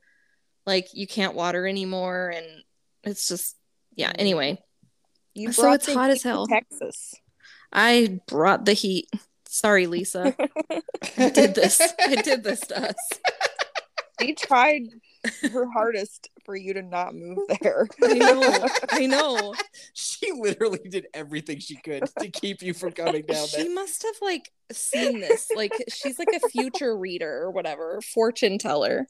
like 0.66 0.88
you 0.94 1.08
can't 1.08 1.36
water 1.36 1.68
anymore 1.68 2.32
and 2.36 2.46
it's 3.04 3.28
just 3.28 3.56
yeah, 3.96 4.12
anyway. 4.18 4.60
You 5.34 5.52
So 5.52 5.72
it's 5.74 5.92
hot 5.92 6.10
as 6.10 6.24
hell. 6.24 6.48
Texas. 6.48 7.14
I 7.72 8.22
brought 8.28 8.66
the 8.66 8.74
heat. 8.74 9.10
Sorry, 9.48 9.88
Lisa. 9.88 10.36
I 11.18 11.30
did 11.30 11.56
this. 11.56 11.82
I 12.00 12.16
did 12.16 12.44
this 12.44 12.62
to 12.62 12.90
us. 12.90 12.96
She 14.20 14.34
tried 14.34 14.84
her 15.52 15.70
hardest 15.70 16.30
for 16.46 16.56
you 16.56 16.74
to 16.74 16.82
not 16.82 17.16
move 17.16 17.40
there. 17.62 17.88
I 18.04 18.14
know. 18.14 18.68
I 18.90 19.06
know. 19.08 19.54
She 19.94 20.32
literally 20.32 20.80
did 20.90 21.08
everything 21.14 21.60
she 21.60 21.76
could 21.76 22.10
to 22.20 22.30
keep 22.30 22.62
you 22.62 22.74
from 22.74 22.92
coming 22.92 23.24
down 23.24 23.48
She 23.48 23.70
must 23.70 24.04
have 24.04 24.16
like 24.22 24.52
seen 24.72 25.20
this. 25.20 25.50
Like 25.56 25.72
she's 25.90 26.20
like 26.20 26.30
a 26.34 26.48
future 26.50 26.98
reader 26.98 27.32
or 27.44 27.52
whatever, 27.52 28.02
fortune 28.02 28.58
teller. 28.58 29.08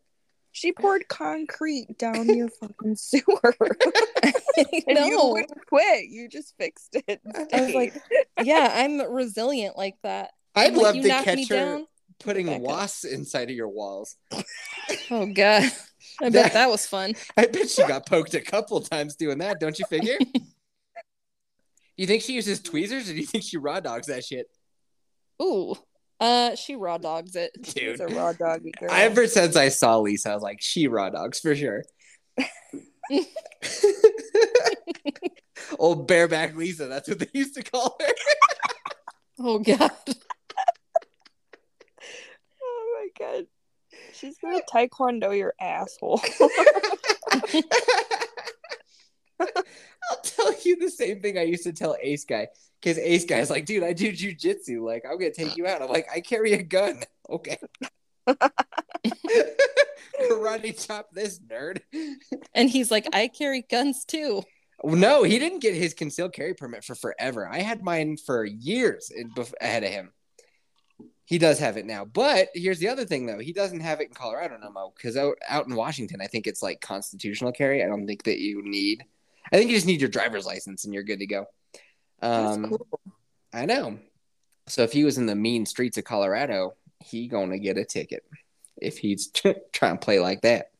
She 0.52 0.72
poured 0.72 1.08
concrete 1.08 1.98
down 1.98 2.30
your 2.36 2.50
fucking 2.50 2.96
sewer. 2.96 3.56
and 4.88 5.06
you 5.06 5.20
wouldn't 5.22 5.66
quit. 5.68 6.06
You 6.06 6.30
just 6.30 6.56
fixed 6.58 6.96
it. 7.08 7.20
I 7.54 7.62
was 7.62 7.74
like, 7.74 7.94
yeah, 8.42 8.72
I'm 8.74 9.02
resilient 9.12 9.78
like 9.78 9.96
that. 10.04 10.32
I'd 10.56 10.68
I'm 10.68 10.76
like, 10.76 10.84
love 10.84 10.96
you 10.96 11.02
to 11.04 11.08
knock 11.10 11.26
catch 11.26 11.36
me 11.36 11.46
her 11.48 11.56
down. 11.56 11.88
Putting 12.20 12.48
back 12.48 12.56
up. 12.58 12.62
wasps 12.62 13.04
inside 13.06 13.50
of 13.50 13.56
your 13.56 13.70
walls. 13.70 14.16
Oh 15.12 15.26
god. 15.28 15.64
I 16.22 16.30
That- 16.30 16.34
bet 16.34 16.54
that 16.54 16.70
was 16.70 16.86
fun. 16.88 17.14
I 17.36 17.46
bet 17.48 17.70
she 17.70 17.82
got 17.88 18.06
poked 18.08 18.34
a 18.36 18.42
couple 18.42 18.80
times 18.82 19.16
doing 19.16 19.40
that. 19.40 19.60
Don't 19.60 19.78
you 19.78 19.86
figure? 19.86 20.18
you 21.98 22.08
think 22.08 22.22
she 22.24 22.34
uses 22.34 22.62
tweezers, 22.62 23.10
or 23.10 23.14
do 23.14 23.20
you 23.20 23.26
think 23.26 23.44
she 23.44 23.58
raw 23.58 23.80
dogs 23.80 24.08
that 24.08 24.24
shit, 24.24 24.48
Ooh. 25.42 25.76
Uh 26.20 26.56
she 26.56 26.76
raw 26.76 26.98
dogs 26.98 27.36
it. 27.36 27.52
dude? 27.62 27.68
She's 27.68 28.00
a 28.00 28.08
raw 28.08 28.32
doggy 28.32 28.72
girl. 28.80 28.90
Ever 28.94 29.28
since 29.28 29.56
I 29.58 29.68
saw 29.70 29.98
Lisa, 30.00 30.32
I 30.32 30.34
was 30.34 30.44
like, 30.44 30.62
she 30.62 30.88
raw 30.88 31.10
dogs 31.10 31.40
for 31.42 31.54
sure. 31.56 31.84
Old 35.80 36.08
bareback 36.08 36.56
Lisa, 36.56 36.86
that's 36.88 37.10
what 37.10 37.20
they 37.20 37.28
used 37.34 37.56
to 37.56 37.64
call 37.64 37.98
her. 38.00 38.14
Oh 39.40 39.60
god. 39.60 39.92
My 43.20 43.26
god. 43.26 43.46
She's 44.14 44.38
gonna 44.38 44.62
taekwondo 44.72 45.38
your 45.38 45.54
asshole. 45.60 46.22
I'll 49.40 50.22
tell 50.24 50.54
you 50.64 50.78
the 50.78 50.90
same 50.90 51.22
thing 51.22 51.38
I 51.38 51.44
used 51.44 51.64
to 51.64 51.74
tell 51.74 51.96
Ace 52.02 52.26
Guy. 52.26 52.48
Because 52.82 52.98
Ace 52.98 53.26
Guy's 53.26 53.50
like, 53.50 53.66
dude, 53.66 53.84
I 53.84 53.94
do 53.94 54.12
jujitsu. 54.12 54.82
Like, 54.82 55.04
I'm 55.06 55.18
gonna 55.18 55.32
take 55.32 55.58
you 55.58 55.66
out. 55.68 55.82
I'm 55.82 55.90
like, 55.90 56.08
I 56.14 56.20
carry 56.22 56.54
a 56.54 56.64
gun. 56.64 57.02
Okay. 57.28 57.58
Karate 60.22 60.88
chop 60.88 61.10
this 61.12 61.40
nerd. 61.40 61.80
And 62.54 62.70
he's 62.70 62.92
like, 62.92 63.08
I 63.14 63.28
carry 63.30 63.64
guns 63.64 64.06
too. 64.06 64.44
No, 64.84 65.24
he 65.24 65.40
didn't 65.40 65.64
get 65.64 65.74
his 65.74 65.96
concealed 65.96 66.34
carry 66.34 66.54
permit 66.54 66.84
for 66.84 66.94
forever. 66.94 67.50
I 67.52 67.62
had 67.62 67.82
mine 67.82 68.18
for 68.18 68.46
years 68.46 69.12
ahead 69.60 69.84
of 69.84 69.90
him. 69.90 70.12
He 71.28 71.40
does 71.40 71.58
have 71.58 71.76
it 71.78 71.86
now, 71.88 72.06
but 72.06 72.50
here's 72.54 72.78
the 72.80 72.88
other 72.90 73.04
thing 73.06 73.26
though: 73.26 73.40
he 73.40 73.52
doesn't 73.52 73.80
have 73.80 74.00
it 74.00 74.10
in 74.10 74.14
Colorado 74.14 74.58
no 74.62 74.70
more 74.72 74.92
because 74.96 75.18
out, 75.18 75.38
out 75.48 75.66
in 75.68 75.76
Washington, 75.76 76.22
I 76.22 76.28
think 76.28 76.46
it's 76.46 76.62
like 76.62 76.82
constitutional 76.82 77.52
carry. 77.52 77.84
I 77.84 77.88
don't 77.88 78.06
think 78.06 78.24
that 78.24 78.38
you 78.40 78.62
need. 78.64 79.04
I 79.52 79.58
think 79.58 79.70
you 79.72 79.76
just 79.78 79.88
need 79.88 80.02
your 80.02 80.10
driver's 80.10 80.46
license 80.46 80.86
and 80.86 80.94
you're 80.94 81.04
good 81.04 81.20
to 81.20 81.26
go. 81.26 81.46
That's 82.22 82.58
Um, 82.58 82.70
cool. 82.70 82.88
I 83.54 83.66
know. 83.66 83.98
So 84.68 84.84
if 84.84 84.92
he 84.92 85.04
was 85.04 85.18
in 85.18 85.26
the 85.26 85.36
mean 85.36 85.66
streets 85.66 85.98
of 85.98 86.04
Colorado, 86.04 86.76
he 87.04 87.28
gonna 87.28 87.58
get 87.60 87.78
a 87.78 87.86
ticket 87.86 88.24
if 88.80 88.98
he's 89.00 89.28
trying 89.74 89.98
to 89.98 90.06
play 90.06 90.20
like 90.20 90.42
that. 90.42 90.72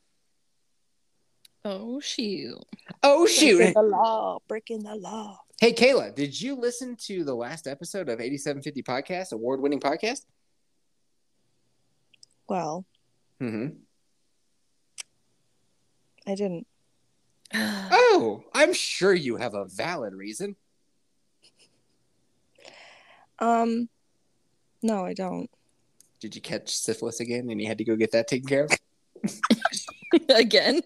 Oh 1.64 1.98
shoot. 1.98 2.56
Oh 3.02 3.26
shoot! 3.26 3.56
Breaking 3.58 3.74
the 3.74 3.82
law. 3.82 4.38
Breaking 4.46 4.82
the 4.84 4.94
law. 4.94 5.40
Hey, 5.60 5.72
Kayla, 5.72 6.14
did 6.14 6.38
you 6.40 6.54
listen 6.54 6.96
to 7.06 7.24
the 7.24 7.34
last 7.34 7.66
episode 7.66 8.08
of 8.08 8.20
8750 8.20 8.82
Podcast, 8.82 9.32
award 9.32 9.60
winning 9.60 9.80
podcast? 9.80 10.26
Well, 12.48 12.84
mm-hmm. 13.40 13.68
I 16.26 16.34
didn't. 16.34 16.66
Oh, 18.08 18.44
I'm 18.54 18.72
sure 18.72 19.12
you 19.12 19.36
have 19.36 19.54
a 19.54 19.66
valid 19.66 20.14
reason. 20.14 20.56
Um, 23.38 23.88
no, 24.82 25.04
I 25.04 25.12
don't. 25.12 25.50
Did 26.20 26.34
you 26.34 26.40
catch 26.40 26.74
syphilis 26.74 27.20
again 27.20 27.50
and 27.50 27.60
you 27.60 27.66
had 27.66 27.78
to 27.78 27.84
go 27.84 27.94
get 27.94 28.12
that 28.12 28.26
taken 28.28 28.48
care 28.48 28.64
of? 28.64 28.70
Again. 30.30 30.80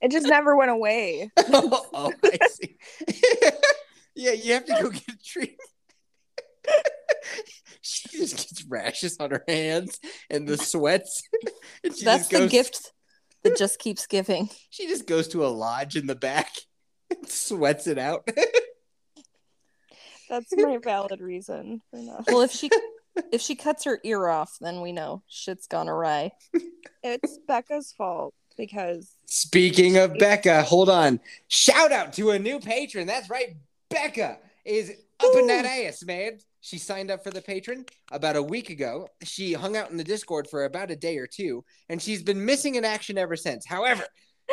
It 0.00 0.10
just 0.10 0.26
never 0.26 0.56
went 0.56 0.70
away. 0.70 1.30
oh, 1.36 1.86
oh, 1.94 2.12
I 2.24 2.48
see. 2.48 2.76
yeah, 4.14 4.32
you 4.32 4.54
have 4.54 4.64
to 4.66 4.72
go 4.82 4.90
get 4.90 5.08
a 5.08 5.24
treatment. 5.24 5.60
she 7.84 8.16
just 8.16 8.36
gets 8.36 8.64
rashes 8.64 9.16
on 9.18 9.30
her 9.30 9.44
hands 9.46 9.98
and 10.30 10.46
the 10.46 10.56
sweats. 10.56 11.22
and 11.84 11.96
she 11.96 12.04
That's 12.04 12.28
just 12.28 12.30
the 12.30 12.38
goes, 12.38 12.50
gift 12.50 12.92
that 13.42 13.58
just 13.58 13.78
keeps 13.78 14.06
giving. 14.06 14.48
She 14.70 14.86
just 14.86 15.06
goes 15.06 15.28
to 15.28 15.44
a 15.44 15.48
lodge 15.48 15.96
in 15.96 16.06
the 16.06 16.14
back 16.14 16.50
and 17.10 17.28
sweats 17.28 17.86
it 17.86 17.98
out. 17.98 18.28
That's 20.28 20.56
my 20.56 20.78
valid 20.78 21.20
reason 21.20 21.82
for 21.90 21.98
not. 21.98 22.24
Well, 22.26 22.40
if 22.40 22.52
she 22.52 22.70
if 23.30 23.42
she 23.42 23.54
cuts 23.54 23.84
her 23.84 24.00
ear 24.02 24.28
off, 24.28 24.56
then 24.60 24.80
we 24.80 24.92
know 24.92 25.22
shit's 25.28 25.66
gone 25.66 25.88
awry. 25.88 26.30
It's 27.02 27.38
Becca's 27.46 27.92
fault 27.92 28.32
because 28.56 29.10
Speaking 29.26 29.98
of 29.98 30.14
Becca, 30.14 30.62
hold 30.62 30.88
on. 30.88 31.20
Shout 31.48 31.92
out 31.92 32.14
to 32.14 32.30
a 32.30 32.38
new 32.38 32.60
patron. 32.60 33.06
That's 33.06 33.28
right. 33.28 33.56
Becca 33.90 34.38
is 34.64 34.90
up 35.20 35.36
in 35.36 35.48
that 35.48 35.66
ass, 35.66 36.02
man. 36.04 36.38
She 36.62 36.78
signed 36.78 37.10
up 37.10 37.24
for 37.24 37.30
the 37.30 37.42
Patreon 37.42 37.88
about 38.12 38.36
a 38.36 38.42
week 38.42 38.70
ago. 38.70 39.08
She 39.24 39.52
hung 39.52 39.76
out 39.76 39.90
in 39.90 39.96
the 39.96 40.04
Discord 40.04 40.48
for 40.48 40.64
about 40.64 40.92
a 40.92 40.96
day 40.96 41.18
or 41.18 41.26
two, 41.26 41.64
and 41.88 42.00
she's 42.00 42.22
been 42.22 42.44
missing 42.44 42.76
in 42.76 42.84
action 42.84 43.18
ever 43.18 43.34
since. 43.34 43.66
However, 43.66 44.04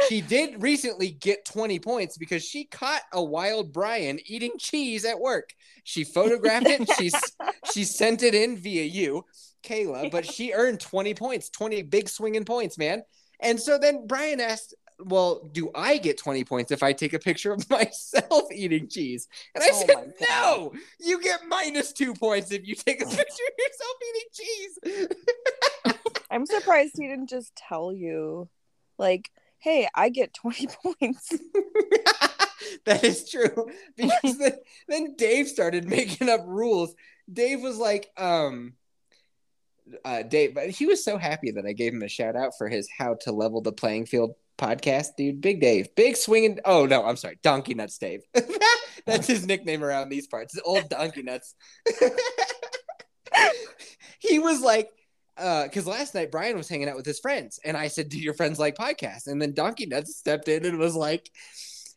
she 0.08 0.20
did 0.36 0.64
recently 0.64 1.12
get 1.12 1.46
20 1.46 1.80
points 1.80 2.18
because 2.18 2.44
she 2.44 2.66
caught 2.66 3.04
a 3.14 3.24
wild 3.24 3.72
Brian 3.72 4.20
eating 4.26 4.54
cheese 4.58 5.06
at 5.06 5.20
work. 5.20 5.54
She 5.84 6.04
photographed 6.04 6.68
it. 6.68 6.90
She's 6.98 7.14
she 7.74 7.84
sent 7.84 8.24
it 8.24 8.34
in 8.34 8.58
via 8.58 8.84
you, 8.84 9.24
Kayla, 9.64 10.10
but 10.10 10.26
she 10.26 10.54
earned 10.54 10.80
20 10.80 11.14
points, 11.14 11.52
20 11.52 11.84
big 11.84 12.10
swinging 12.10 12.44
points, 12.44 12.76
man. 12.76 13.04
And 13.40 13.60
so 13.60 13.78
then 13.78 14.08
Brian 14.08 14.42
asked, 14.42 14.74
Well, 15.00 15.50
do 15.52 15.72
I 15.74 15.98
get 15.98 16.18
20 16.18 16.44
points 16.44 16.72
if 16.72 16.84
I 16.84 16.92
take 16.94 17.14
a 17.14 17.20
picture 17.20 17.54
of 17.54 17.70
myself 17.70 18.52
eating 18.54 18.88
cheese? 18.88 19.28
And 19.56 19.64
I 19.64 19.70
Oh 19.72 19.86
said. 19.86 20.14
No, 20.30 20.74
you 21.00 21.22
get 21.22 21.42
minus 21.48 21.94
two 21.94 22.14
points 22.14 22.52
if 22.52 22.68
you 22.68 22.76
take 22.76 23.02
a 23.02 23.06
picture 23.10 23.24
of 23.24 23.58
yourself 23.58 23.96
eating 24.10 24.30
cheese. 24.34 25.96
I'm 26.32 26.46
surprised 26.46 26.96
he 26.98 27.08
didn't 27.08 27.30
just 27.30 27.56
tell 27.56 27.92
you, 27.92 28.50
like, 28.98 29.32
hey, 29.58 29.88
I 29.96 30.10
get 30.10 30.34
20 30.34 30.68
points. 30.84 31.30
that 32.86 33.04
is 33.04 33.30
true. 33.30 33.70
Because 33.96 34.38
then, 34.38 34.54
then 34.88 35.16
Dave 35.16 35.48
started 35.48 35.88
making 35.88 36.30
up 36.30 36.42
rules. 36.46 36.94
Dave 37.32 37.62
was 37.62 37.78
like, 37.78 38.10
um, 38.18 38.74
uh, 40.06 40.24
Dave, 40.24 40.54
but 40.54 40.70
he 40.70 40.86
was 40.86 41.04
so 41.04 41.18
happy 41.18 41.52
that 41.52 41.66
I 41.66 41.74
gave 41.74 41.94
him 41.94 42.04
a 42.04 42.10
shout 42.10 42.36
out 42.36 42.58
for 42.58 42.68
his 42.68 42.88
How 42.96 43.16
to 43.22 43.32
Level 43.32 43.62
the 43.62 43.72
Playing 43.72 44.06
Field 44.06 44.36
podcast, 44.60 45.16
dude. 45.18 45.42
Big 45.42 45.60
Dave, 45.60 45.96
big 45.96 46.16
swinging. 46.16 46.60
Oh 46.66 46.86
no, 46.86 47.06
I'm 47.06 47.16
sorry, 47.16 47.40
Donkey 47.42 47.74
Nuts 47.74 47.98
Dave. 47.98 48.22
That's 49.06 49.28
his 49.28 49.48
nickname 49.48 49.84
around 49.84 50.10
these 50.10 50.28
parts. 50.28 50.60
Old 50.64 50.90
Donkey 50.90 51.24
Nuts. 51.24 51.56
he 54.20 54.40
was 54.40 54.62
like, 54.62 54.90
because 55.36 55.88
last 55.88 56.14
night 56.14 56.32
Brian 56.32 56.58
was 56.58 56.70
hanging 56.70 56.90
out 56.90 56.98
with 56.98 57.06
his 57.06 57.20
friends, 57.20 57.60
and 57.64 57.76
I 57.78 57.88
said, 57.88 58.10
"Do 58.10 58.20
your 58.20 58.34
friends 58.34 58.60
like 58.60 58.76
podcasts?" 58.76 59.28
And 59.28 59.42
then 59.42 59.54
Donkey 59.54 59.86
Nuts 59.86 60.18
stepped 60.18 60.48
in 60.48 60.66
and 60.66 60.78
was 60.78 60.96
like, 60.96 61.30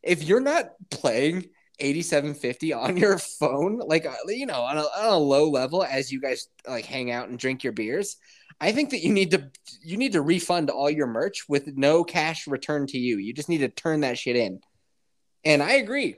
"If 0.03 0.23
you're 0.23 0.41
not 0.41 0.71
playing 0.91 1.47
8750 1.79 2.73
on 2.73 2.97
your 2.97 3.19
phone, 3.19 3.79
like 3.79 4.07
uh, 4.07 4.15
you 4.29 4.47
know, 4.47 4.63
on 4.63 4.79
a, 4.79 4.83
on 4.83 5.13
a 5.13 5.19
low 5.19 5.51
level, 5.51 5.83
as 5.83 6.13
you 6.13 6.21
guys 6.21 6.49
like 6.67 6.87
hang 6.87 7.11
out 7.11 7.29
and 7.29 7.39
drink 7.39 7.65
your 7.65 7.73
beers." 7.73 8.17
I 8.63 8.71
think 8.71 8.91
that 8.91 9.01
you 9.01 9.13
need 9.13 9.33
to 9.33 9.51
you 9.83 9.97
need 9.97 10.13
to 10.13 10.23
refund 10.23 10.71
all 10.71 10.89
your 10.89 11.09
merch 11.09 11.49
with 11.49 11.77
no 11.77 12.05
cash 12.05 12.47
returned 12.47 12.91
to 12.91 12.99
you. 12.99 13.19
You 13.19 13.33
just 13.33 13.49
need 13.49 13.59
to 13.59 13.69
turn 13.69 14.03
that 14.03 14.19
shit 14.19 14.37
in. 14.37 14.61
And 15.45 15.61
I 15.61 15.73
agree. 15.73 16.15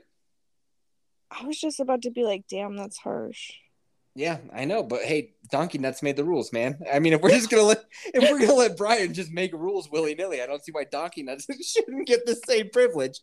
I 1.31 1.43
was 1.47 1.59
just 1.59 1.79
about 1.79 2.03
to 2.03 2.11
be 2.11 2.23
like, 2.23 2.43
damn, 2.47 2.77
that's 2.77 2.99
harsh. 2.99 3.51
Yeah, 4.13 4.37
I 4.53 4.65
know, 4.65 4.83
but 4.83 5.01
hey, 5.01 5.33
Donkey 5.51 5.79
Nuts 5.79 6.03
made 6.03 6.17
the 6.17 6.23
rules, 6.23 6.53
man. 6.53 6.77
I 6.93 6.99
mean, 6.99 7.13
if 7.13 7.21
we're 7.21 7.31
just 7.31 7.49
gonna 7.49 7.63
let 7.63 7.83
if 8.13 8.29
we're 8.29 8.39
gonna 8.39 8.53
let 8.53 8.77
Brian 8.77 9.15
just 9.15 9.31
make 9.31 9.51
rules 9.51 9.89
willy 9.89 10.13
nilly, 10.13 10.39
I 10.39 10.45
don't 10.45 10.63
see 10.63 10.71
why 10.71 10.83
Donkey 10.83 11.23
Nuts 11.23 11.47
shouldn't 11.67 12.05
get 12.05 12.27
the 12.27 12.35
same 12.35 12.69
privilege. 12.69 13.21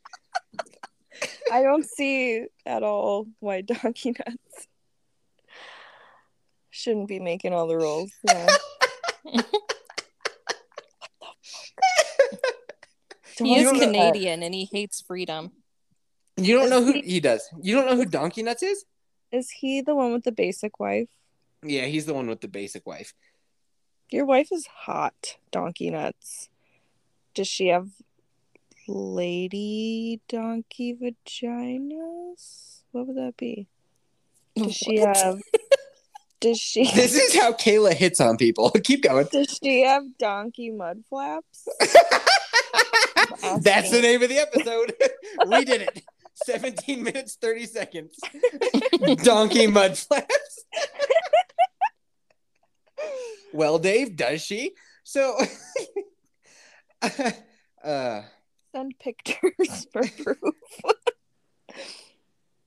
I 1.51 1.63
don't 1.63 1.87
see 1.87 2.47
at 2.67 2.83
all 2.83 3.29
why 3.39 3.61
Donkey 3.61 4.17
Nuts 4.19 4.67
shouldn't 6.71 7.07
be 7.07 7.21
making 7.21 7.53
all 7.53 7.69
the 7.69 7.77
rules. 7.77 8.11
Yeah. 8.25 8.49
He 13.39 13.57
is 13.57 13.65
don't 13.65 13.79
know- 13.79 13.85
uh, 13.85 13.87
Canadian 13.87 14.43
and 14.43 14.55
he 14.55 14.69
hates 14.71 15.01
freedom. 15.01 15.53
You 16.37 16.55
don't 16.57 16.65
Is 16.67 16.71
know 16.71 16.83
who 16.85 16.93
he- 16.93 17.03
he 17.03 17.21
does. 17.21 17.49
You 17.61 17.75
don't 17.77 17.87
know 17.87 17.97
who 17.97 18.05
Donkey 18.05 18.43
Nuts 18.43 18.63
is? 18.63 18.85
Is 19.31 19.51
he 19.51 19.81
the 19.81 19.95
one 19.95 20.13
with 20.13 20.25
the 20.25 20.33
basic 20.33 20.79
wife? 20.79 21.09
Yeah, 21.63 21.87
he's 21.87 22.07
the 22.07 22.15
one 22.15 22.27
with 22.29 22.41
the 22.41 22.49
basic 22.49 22.87
wife. 22.87 23.15
Your 24.11 24.25
wife 24.27 24.49
is 24.53 24.67
hot, 24.67 25.37
Donkey 25.51 25.91
Nuts. 25.91 26.49
Does 27.35 27.49
she 27.49 27.69
have 27.69 27.89
lady 28.87 30.21
donkey 30.29 30.95
vaginas? 30.95 32.83
What 32.93 33.07
would 33.07 33.17
that 33.17 33.37
be? 33.39 33.69
Does 34.57 34.75
she 34.75 34.99
have? 34.99 35.41
Does 36.43 36.59
she? 36.59 36.85
This 36.95 37.15
is 37.15 37.35
how 37.37 37.53
Kayla 37.53 37.95
hits 37.95 38.21
on 38.21 38.37
people. 38.37 38.71
Keep 38.85 39.05
going. 39.05 39.29
Does 39.31 39.59
she 39.63 39.83
have 39.85 40.03
donkey 40.19 40.71
mud 40.71 41.05
flaps? 41.09 41.67
That's 43.61 43.91
the 43.91 44.01
name 44.03 44.23
of 44.23 44.29
the 44.29 44.39
episode. 44.39 44.93
we 45.47 45.65
did 45.65 45.83
it. 45.83 46.03
17 46.45 47.03
minutes, 47.03 47.37
30 47.41 47.67
seconds. 47.67 48.19
Donkey 49.23 49.69
mud 49.69 49.97
flaps. 49.97 50.65
well, 53.53 53.79
Dave, 53.79 54.17
does 54.17 54.43
she? 54.43 54.73
So, 55.05 55.39
uh, 57.85 58.23
Send 58.75 58.95
pictures 58.99 59.87
for 59.93 60.03
proof. 60.03 60.39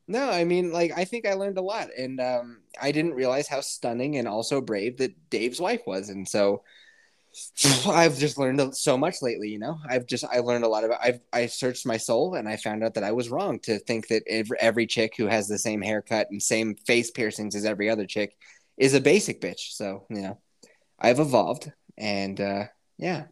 No, 0.07 0.29
I 0.29 0.43
mean, 0.43 0.71
like, 0.71 0.91
I 0.95 1.05
think 1.05 1.27
I 1.27 1.33
learned 1.33 1.57
a 1.57 1.63
lot, 1.63 1.89
and 1.97 2.19
um, 2.19 2.61
I 2.79 2.91
didn't 2.91 3.15
realize 3.15 3.47
how 3.47 3.61
stunning 3.61 4.17
and 4.17 4.27
also 4.27 4.61
brave 4.61 4.97
that 4.97 5.29
Dave's 5.29 5.59
wife 5.59 5.81
was, 5.87 6.09
and 6.09 6.27
so 6.27 6.63
I've 7.87 8.17
just 8.17 8.37
learned 8.37 8.75
so 8.75 8.97
much 8.97 9.21
lately. 9.21 9.49
You 9.49 9.59
know, 9.59 9.79
I've 9.87 10.05
just 10.05 10.23
I 10.25 10.39
learned 10.39 10.63
a 10.63 10.67
lot 10.67 10.83
about. 10.83 10.99
I've 11.03 11.19
I 11.33 11.47
searched 11.47 11.85
my 11.85 11.97
soul, 11.97 12.35
and 12.35 12.47
I 12.47 12.57
found 12.57 12.83
out 12.83 12.93
that 12.93 13.03
I 13.03 13.11
was 13.11 13.29
wrong 13.29 13.59
to 13.61 13.79
think 13.79 14.07
that 14.09 14.23
every, 14.27 14.57
every 14.59 14.87
chick 14.87 15.13
who 15.17 15.25
has 15.25 15.47
the 15.47 15.57
same 15.57 15.81
haircut 15.81 16.27
and 16.29 16.41
same 16.41 16.75
face 16.75 17.11
piercings 17.11 17.55
as 17.55 17.65
every 17.65 17.89
other 17.89 18.05
chick 18.05 18.37
is 18.77 18.93
a 18.93 19.01
basic 19.01 19.41
bitch. 19.41 19.71
So 19.71 20.05
you 20.09 20.21
know, 20.21 20.37
I've 20.99 21.19
evolved, 21.19 21.71
and 21.97 22.39
uh, 22.39 22.65
yeah. 22.97 23.25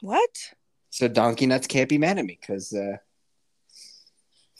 What? 0.00 0.54
So 0.90 1.08
Donkey 1.08 1.46
Nuts 1.46 1.66
can't 1.66 1.88
be 1.88 1.98
mad 1.98 2.18
at 2.18 2.24
me 2.24 2.38
because 2.40 2.72
uh, 2.72 2.96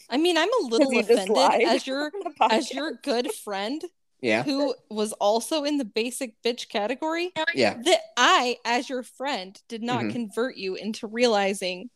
I 0.09 0.17
mean, 0.17 0.37
I'm 0.37 0.49
a 0.61 0.65
little 0.65 0.97
offended 0.99 1.37
as 1.37 1.85
your 1.85 2.11
as 2.41 2.71
your 2.71 2.93
good 3.03 3.31
friend 3.33 3.81
yeah, 4.21 4.43
who 4.43 4.75
was 4.89 5.13
also 5.13 5.63
in 5.63 5.77
the 5.77 5.85
basic 5.85 6.33
bitch 6.43 6.67
category 6.67 7.31
yeah, 7.53 7.75
that 7.85 7.99
I, 8.17 8.57
as 8.65 8.89
your 8.89 9.03
friend, 9.03 9.57
did 9.69 9.81
not 9.81 10.03
Mhm. 10.05 10.11
convert 10.11 10.57
you 10.57 10.75
into 10.75 11.07
realizing 11.07 11.89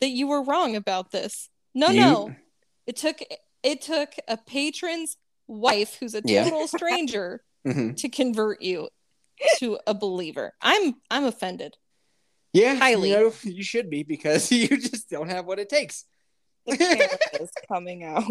that 0.00 0.10
you 0.10 0.26
were 0.28 0.42
wrong 0.42 0.76
about 0.76 1.10
this. 1.10 1.48
No, 1.74 1.88
You- 1.90 2.00
no. 2.00 2.34
It 2.86 2.96
took 2.96 3.18
it 3.62 3.80
took 3.80 4.14
a 4.28 4.36
patron's 4.36 5.16
wife 5.46 5.96
who's 5.98 6.14
a 6.14 6.22
Yeah. 6.24 6.44
total 6.44 6.66
stranger 6.78 7.42
hmm 7.64 7.92
to 7.94 8.08
convert 8.08 8.60
you 8.60 8.88
to 9.58 9.78
a 9.86 9.94
believer. 9.94 10.52
I'm 10.60 10.94
I'm 11.10 11.24
offended. 11.24 11.76
yeah. 12.52 12.74
Highly. 12.74 13.10
You 13.10 13.16
know, 13.16 13.32
you 13.44 13.62
should 13.64 13.88
be 13.88 14.02
because 14.02 14.50
you 14.52 14.68
just 14.68 15.08
don't 15.10 15.30
have 15.30 15.46
what 15.46 15.58
it 15.58 15.68
takes. 15.68 16.04
The 16.66 16.76
camera 16.76 17.18
is 17.40 17.50
coming 17.68 18.04
out. 18.04 18.24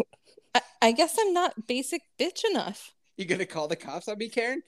I, 0.54 0.60
I 0.80 0.92
guess 0.92 1.16
I'm 1.20 1.32
not 1.32 1.66
basic 1.66 2.02
bitch 2.18 2.44
enough. 2.50 2.92
You 3.16 3.24
gonna 3.24 3.46
call 3.46 3.68
the 3.68 3.76
cops 3.76 4.08
on 4.08 4.18
me, 4.18 4.28
Karen? 4.28 4.62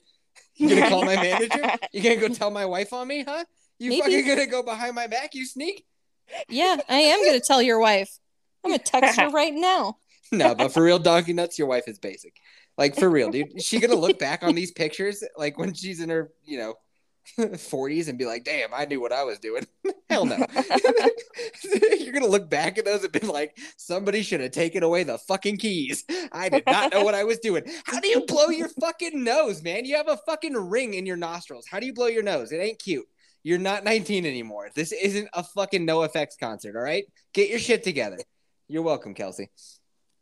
You 0.55 0.69
gonna 0.69 0.89
call 0.89 1.03
my 1.03 1.15
manager? 1.15 1.71
You 1.91 2.01
gonna 2.01 2.15
go 2.15 2.27
tell 2.29 2.51
my 2.51 2.65
wife 2.65 2.93
on 2.93 3.07
me, 3.07 3.23
huh? 3.23 3.45
You 3.79 3.89
Maybe. 3.89 4.01
fucking 4.01 4.27
gonna 4.27 4.47
go 4.47 4.63
behind 4.63 4.95
my 4.95 5.07
back, 5.07 5.35
you 5.35 5.45
sneak? 5.45 5.85
Yeah, 6.49 6.77
I 6.87 6.97
am 6.97 7.25
gonna 7.25 7.39
tell 7.39 7.61
your 7.61 7.79
wife. 7.79 8.09
I'm 8.63 8.71
gonna 8.71 8.83
text 8.83 9.19
her 9.19 9.29
right 9.31 9.53
now. 9.53 9.97
No, 10.31 10.55
but 10.55 10.73
for 10.73 10.83
real, 10.83 10.99
Donkey 10.99 11.33
Nuts, 11.33 11.59
your 11.59 11.67
wife 11.67 11.87
is 11.87 11.99
basic. 11.99 12.33
Like 12.77 12.95
for 12.95 13.09
real, 13.09 13.31
dude. 13.31 13.55
Is 13.55 13.65
she 13.65 13.79
gonna 13.79 13.95
look 13.95 14.19
back 14.19 14.43
on 14.43 14.55
these 14.55 14.71
pictures 14.71 15.23
like 15.37 15.57
when 15.57 15.73
she's 15.73 15.99
in 16.01 16.09
her, 16.09 16.31
you 16.43 16.57
know, 16.57 16.75
40s 17.37 18.07
and 18.07 18.17
be 18.17 18.25
like, 18.25 18.43
damn, 18.43 18.73
I 18.73 18.85
knew 18.85 19.01
what 19.01 19.11
I 19.11 19.23
was 19.23 19.39
doing. 19.39 19.65
Hell 20.09 20.25
no. 20.25 20.37
You're 21.99 22.13
gonna 22.13 22.27
look 22.27 22.49
back 22.49 22.77
at 22.77 22.85
those 22.85 23.03
and 23.03 23.11
be 23.11 23.19
like, 23.19 23.57
somebody 23.77 24.21
should 24.21 24.41
have 24.41 24.51
taken 24.51 24.83
away 24.83 25.03
the 25.03 25.17
fucking 25.17 25.57
keys. 25.57 26.03
I 26.31 26.49
did 26.49 26.63
not 26.67 26.93
know 26.93 27.03
what 27.03 27.15
I 27.15 27.23
was 27.23 27.39
doing. 27.39 27.63
How 27.85 27.99
do 27.99 28.07
you 28.07 28.25
blow 28.25 28.47
your 28.47 28.69
fucking 28.69 29.23
nose, 29.23 29.63
man? 29.63 29.85
You 29.85 29.97
have 29.97 30.07
a 30.07 30.17
fucking 30.25 30.53
ring 30.53 30.93
in 30.93 31.05
your 31.05 31.17
nostrils. 31.17 31.65
How 31.69 31.79
do 31.79 31.85
you 31.85 31.93
blow 31.93 32.07
your 32.07 32.23
nose? 32.23 32.51
It 32.51 32.57
ain't 32.57 32.79
cute. 32.79 33.05
You're 33.43 33.59
not 33.59 33.83
19 33.83 34.25
anymore. 34.25 34.69
This 34.73 34.91
isn't 34.91 35.29
a 35.33 35.43
fucking 35.43 35.85
NOFX 35.85 36.39
concert, 36.39 36.75
all 36.75 36.81
right? 36.81 37.05
Get 37.33 37.49
your 37.49 37.59
shit 37.59 37.83
together. 37.83 38.17
You're 38.67 38.81
welcome, 38.81 39.13
Kelsey. 39.13 39.51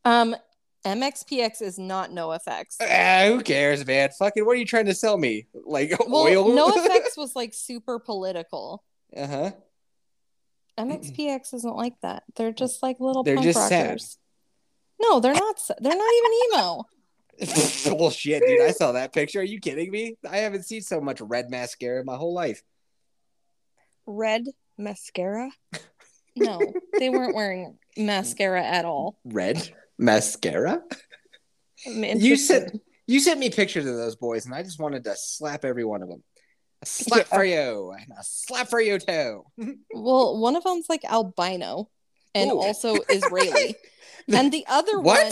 Um, 0.04 0.36
MXPX 0.86 1.62
is 1.62 1.80
not 1.80 2.10
NOFX. 2.12 2.76
Ah, 2.82 3.26
who 3.28 3.41
cares, 3.41 3.86
man? 3.86 4.10
Fucking, 4.19 4.46
what 4.46 4.54
are 4.54 4.60
you 4.60 4.65
trying 4.65 4.86
to 4.88 4.93
sell 4.96 5.17
me? 5.17 5.48
Like 5.65 5.91
Well, 6.08 6.24
oil? 6.24 6.54
no 6.54 6.67
effects 6.76 7.15
was 7.17 7.36
like 7.36 7.54
super 7.54 8.00
political. 8.00 8.84
uh 9.15 9.28
huh. 9.28 9.52
MXPX 10.78 11.54
isn't 11.54 11.76
like 11.76 11.93
that. 12.02 12.24
They're 12.36 12.52
just 12.52 12.82
like 12.84 13.00
little 13.00 13.24
They're 13.24 13.36
punk 13.36 13.46
just 13.46 13.67
sad. 13.69 13.86
rockers. 13.86 14.17
No, 15.00 15.19
they're 15.19 15.34
not. 15.34 15.62
They're 15.80 15.96
not 15.96 16.13
even 16.17 16.32
emo. 16.60 17.96
Bullshit, 17.98 18.43
dude. 18.46 18.62
I 18.62 18.72
saw 18.72 18.91
that 18.93 19.13
picture. 19.13 19.39
Are 19.39 19.43
you 19.43 19.60
kidding 19.60 19.89
me? 19.91 20.17
I 20.30 20.38
haven't 20.38 20.63
seen 20.65 20.82
so 20.82 21.00
much 21.00 21.22
red 21.22 21.50
mascara 21.50 22.00
in 22.00 22.06
my 22.06 22.15
whole 22.15 22.34
life. 22.34 22.62
Red 24.06 24.46
Mascara? 24.78 25.50
No, 26.36 26.60
they 27.00 27.10
weren't 27.10 27.36
wearing 27.36 27.78
mascara 27.96 28.63
at 28.63 28.86
all. 28.86 29.17
Red 29.24 29.72
mascara. 29.98 30.82
Mm, 31.88 32.20
you 32.22 32.36
sent 32.38 32.80
you 33.08 33.20
sent 33.20 33.40
me 33.40 33.50
pictures 33.50 33.86
of 33.86 33.96
those 33.96 34.16
boys, 34.16 34.46
and 34.46 34.56
I 34.56 34.64
just 34.64 34.80
wanted 34.80 35.04
to 35.06 35.16
slap 35.18 35.66
every 35.66 35.84
one 35.84 36.02
of 36.02 36.10
them. 36.10 36.24
A 36.82 36.86
slap 36.86 37.28
Yeah. 37.30 37.38
for 37.38 37.44
you, 37.44 37.92
and 37.92 38.12
a 38.12 38.24
slap 38.24 38.70
for 38.70 38.82
you 38.82 39.00
too. 39.00 39.44
Well, 39.94 40.38
one 40.40 40.56
of 40.56 40.64
them's 40.64 40.88
like 40.90 41.04
albino 41.06 41.90
and 42.34 42.52
Ooh. 42.52 42.60
also 42.60 42.96
Israeli. 43.10 43.76
and 44.28 44.52
the 44.52 44.66
other 44.68 45.00
What? 45.00 45.28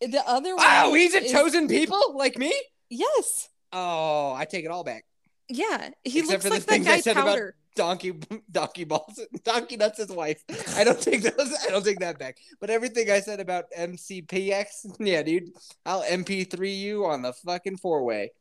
one, 0.00 0.10
the 0.10 0.22
other 0.28 0.50
oh, 0.52 0.56
one. 0.56 0.66
Oh, 0.66 0.94
he's 0.94 1.14
a 1.14 1.22
is- 1.24 1.32
chosen 1.32 1.68
people 1.68 2.14
like 2.14 2.36
me. 2.38 2.52
Yes. 2.90 3.48
Oh, 3.72 4.32
I 4.34 4.44
take 4.44 4.64
it 4.64 4.70
all 4.70 4.84
back. 4.84 5.04
Yeah. 5.48 5.90
He 6.04 6.20
Except 6.20 6.44
looks 6.44 6.50
like 6.50 6.66
that 6.66 6.84
guy 6.84 7.00
said 7.00 7.12
about- 7.12 7.26
Powder. 7.26 7.54
Donkey, 7.76 8.18
donkey 8.50 8.84
balls, 8.84 9.20
donkey 9.44 9.76
nuts. 9.76 9.98
His 9.98 10.08
wife. 10.08 10.42
I 10.74 10.82
don't 10.82 11.00
take 11.00 11.22
those. 11.22 11.54
I 11.66 11.70
don't 11.70 11.84
take 11.84 12.00
that 12.00 12.18
back. 12.18 12.38
But 12.60 12.70
everything 12.70 13.10
I 13.10 13.20
said 13.20 13.38
about 13.38 13.66
MXPX, 13.78 14.96
yeah, 14.98 15.22
dude, 15.22 15.50
I'll 15.84 16.02
MP3 16.02 16.76
you 16.76 17.06
on 17.06 17.22
the 17.22 17.32
fucking 17.32 17.76
four 17.76 18.02
way. 18.02 18.32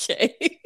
Okay. 0.00 0.58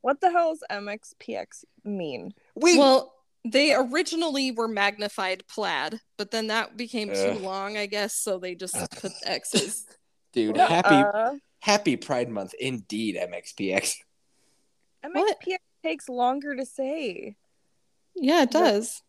What 0.00 0.20
the 0.20 0.30
hell 0.30 0.50
does 0.54 0.64
MXPX 0.70 1.64
mean? 1.84 2.32
We 2.54 2.78
Well, 2.78 3.12
they 3.44 3.74
originally 3.74 4.52
were 4.52 4.68
magnified 4.68 5.44
plaid, 5.48 6.00
but 6.16 6.30
then 6.30 6.46
that 6.48 6.76
became 6.76 7.12
too 7.12 7.38
long, 7.40 7.76
I 7.76 7.86
guess, 7.86 8.14
so 8.14 8.38
they 8.38 8.54
just 8.54 8.74
put 9.00 9.12
X's. 9.24 9.86
dude, 10.32 10.56
happy 10.56 10.94
Uh, 10.94 11.34
happy 11.60 11.96
Pride 11.96 12.28
Month 12.28 12.54
indeed, 12.58 13.16
MXPX. 13.16 13.96
What? 15.12 15.36
MXPX 15.82 15.88
takes 15.88 16.08
longer 16.08 16.56
to 16.56 16.64
say. 16.66 17.36
Yeah, 18.14 18.42
it 18.42 18.50
does. 18.50 19.02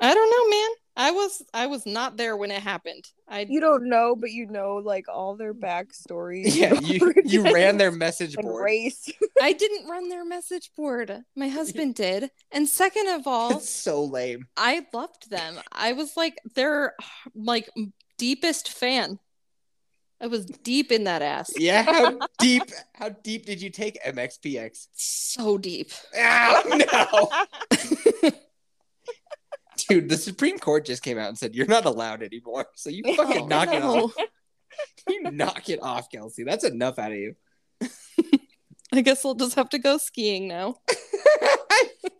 I 0.00 0.12
don't 0.14 0.30
know, 0.30 0.56
man. 0.56 0.70
I 0.98 1.10
was 1.10 1.42
I 1.52 1.66
was 1.66 1.84
not 1.84 2.16
there 2.16 2.36
when 2.36 2.50
it 2.50 2.62
happened. 2.62 3.04
I 3.28 3.46
You 3.48 3.60
don't 3.60 3.88
know, 3.88 4.16
but 4.16 4.30
you 4.30 4.46
know 4.46 4.76
like 4.76 5.06
all 5.08 5.36
their 5.36 5.52
backstories. 5.52 6.54
Yeah, 6.56 6.72
you 6.80 7.12
you 7.24 7.42
ran 7.54 7.76
their 7.76 7.92
message 7.92 8.34
board. 8.36 8.64
race. 8.64 9.10
I 9.42 9.52
didn't 9.52 9.88
run 9.88 10.08
their 10.08 10.24
message 10.24 10.70
board. 10.76 11.22
My 11.34 11.48
husband 11.48 11.94
did. 11.96 12.30
And 12.50 12.66
second 12.68 13.08
of 13.08 13.26
all, 13.26 13.56
It's 13.58 13.68
so 13.68 14.04
lame. 14.04 14.46
I 14.56 14.86
loved 14.92 15.28
them. 15.30 15.56
I 15.70 15.92
was 15.92 16.16
like 16.16 16.40
their 16.54 16.94
like 17.34 17.68
deepest 18.16 18.70
fan. 18.70 19.18
I 20.20 20.28
was 20.28 20.46
deep 20.46 20.92
in 20.92 21.04
that 21.04 21.20
ass. 21.22 21.50
Yeah, 21.56 21.82
how 21.82 22.18
deep? 22.38 22.62
How 22.94 23.10
deep 23.10 23.44
did 23.46 23.60
you 23.60 23.70
take 23.70 24.02
MXPX? 24.02 24.86
So 24.94 25.58
deep. 25.58 25.90
Oh 26.16 27.30
no, 28.22 28.30
dude! 29.88 30.08
The 30.08 30.16
Supreme 30.16 30.58
Court 30.58 30.86
just 30.86 31.02
came 31.02 31.18
out 31.18 31.28
and 31.28 31.38
said 31.38 31.54
you're 31.54 31.66
not 31.66 31.84
allowed 31.84 32.22
anymore. 32.22 32.66
So 32.76 32.88
you 32.88 33.02
oh, 33.06 33.14
fucking 33.14 33.42
Oh, 33.42 33.46
knock 33.46 33.68
it 33.72 33.82
off. 33.82 34.14
You 35.08 35.30
knock 35.30 35.70
it 35.70 35.82
off, 35.82 36.10
Kelsey. 36.10 36.44
That's 36.44 36.64
enough 36.64 36.98
out 36.98 37.12
of 37.12 37.16
you. 37.16 37.34
I 38.92 39.00
guess 39.00 39.24
we'll 39.24 39.34
just 39.34 39.54
have 39.54 39.70
to 39.70 39.78
go 39.78 39.96
skiing 39.96 40.48
now. 40.48 40.74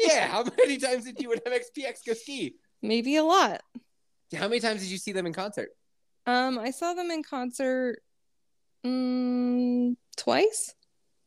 yeah. 0.00 0.28
How 0.28 0.44
many 0.56 0.78
times 0.78 1.04
did 1.04 1.20
you 1.20 1.32
and 1.32 1.42
MXPX 1.42 2.06
go 2.06 2.14
ski? 2.14 2.54
Maybe 2.80 3.16
a 3.16 3.24
lot. 3.24 3.60
How 4.34 4.48
many 4.48 4.60
times 4.60 4.80
did 4.80 4.90
you 4.90 4.96
see 4.96 5.12
them 5.12 5.26
in 5.26 5.34
concert? 5.34 5.68
Um, 6.26 6.58
I 6.58 6.70
saw 6.70 6.94
them 6.94 7.10
in 7.10 7.22
concert 7.22 8.02
mm, 8.84 9.96
twice. 10.16 10.74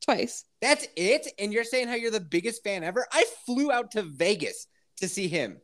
Twice. 0.03 0.45
That's 0.61 0.87
it. 0.95 1.27
And 1.37 1.53
you're 1.53 1.63
saying 1.63 1.87
how 1.87 1.95
you're 1.95 2.11
the 2.11 2.19
biggest 2.19 2.63
fan 2.63 2.83
ever? 2.83 3.07
I 3.11 3.25
flew 3.45 3.71
out 3.71 3.91
to 3.91 4.01
Vegas 4.01 4.67
to 4.97 5.07
see 5.07 5.27
him. 5.27 5.61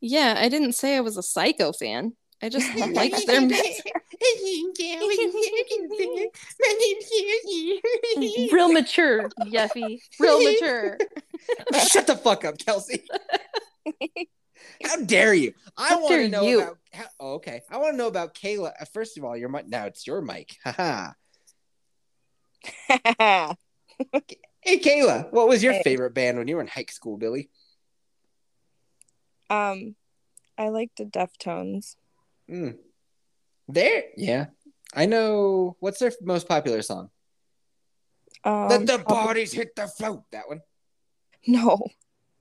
Yeah, 0.00 0.36
I 0.38 0.48
didn't 0.48 0.72
say 0.72 0.96
I 0.96 1.00
was 1.00 1.16
a 1.16 1.22
psycho 1.22 1.72
fan. 1.72 2.12
I 2.42 2.48
just 2.50 2.74
liked 2.92 3.26
their 3.26 3.40
music. 3.46 3.92
Real 8.52 8.72
mature, 8.72 9.28
Yeffy. 9.46 9.98
Real 10.20 10.42
mature. 10.42 10.98
Shut 11.88 12.06
the 12.06 12.16
fuck 12.16 12.44
up, 12.44 12.58
Kelsey. 12.58 13.04
How 14.84 14.96
dare 15.04 15.34
you? 15.34 15.52
I 15.76 15.96
want 15.96 16.14
to 16.14 16.28
know 16.28 16.42
you. 16.42 16.60
about. 16.62 16.78
How, 16.92 17.04
oh, 17.20 17.34
okay, 17.34 17.60
I 17.70 17.76
want 17.78 17.92
to 17.92 17.96
know 17.96 18.08
about 18.08 18.34
Kayla. 18.34 18.72
Uh, 18.80 18.84
First 18.92 19.18
of 19.18 19.24
all, 19.24 19.36
your 19.36 19.48
mic. 19.48 19.68
Now 19.68 19.84
it's 19.86 20.06
your 20.06 20.20
mic. 20.22 20.56
Haha. 20.64 21.12
Hey, 24.60 24.78
Kayla, 24.80 25.30
what 25.32 25.46
was 25.46 25.62
your 25.62 25.74
Hey. 25.74 25.82
favorite 25.84 26.12
band 26.12 26.38
when 26.38 26.48
you 26.48 26.56
were 26.56 26.60
in 26.60 26.66
high 26.66 26.86
school, 26.88 27.16
Billy? 27.16 27.48
um, 29.48 29.94
I 30.58 30.70
like 30.70 30.90
the 30.96 31.04
Deftones. 31.04 31.94
Mm. 32.50 32.76
There, 33.68 34.04
yeah, 34.16 34.46
I 34.92 35.06
know. 35.06 35.76
What's 35.78 36.00
their 36.00 36.10
most 36.20 36.48
popular 36.48 36.82
song? 36.82 37.10
Um, 38.42 38.68
Let 38.68 38.86
the 38.86 38.98
bodies 38.98 39.52
hit 39.52 39.76
the 39.76 39.86
float. 39.86 40.24
That 40.32 40.48
one. 40.48 40.62
No, 41.46 41.86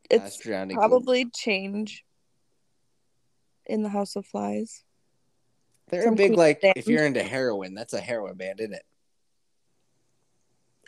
it's 0.09 0.37
drowning. 0.39 0.77
probably 0.77 1.29
change 1.29 2.04
in 3.65 3.83
the 3.83 3.89
House 3.89 4.15
of 4.15 4.25
Flies. 4.25 4.83
They're 5.89 6.09
a 6.09 6.15
big 6.15 6.33
like. 6.33 6.61
band. 6.61 6.73
If 6.77 6.87
you're 6.87 7.05
into 7.05 7.23
heroin, 7.23 7.75
that's 7.75 7.93
a 7.93 8.01
heroin 8.01 8.35
band, 8.35 8.59
isn't 8.59 8.73
it? 8.73 8.85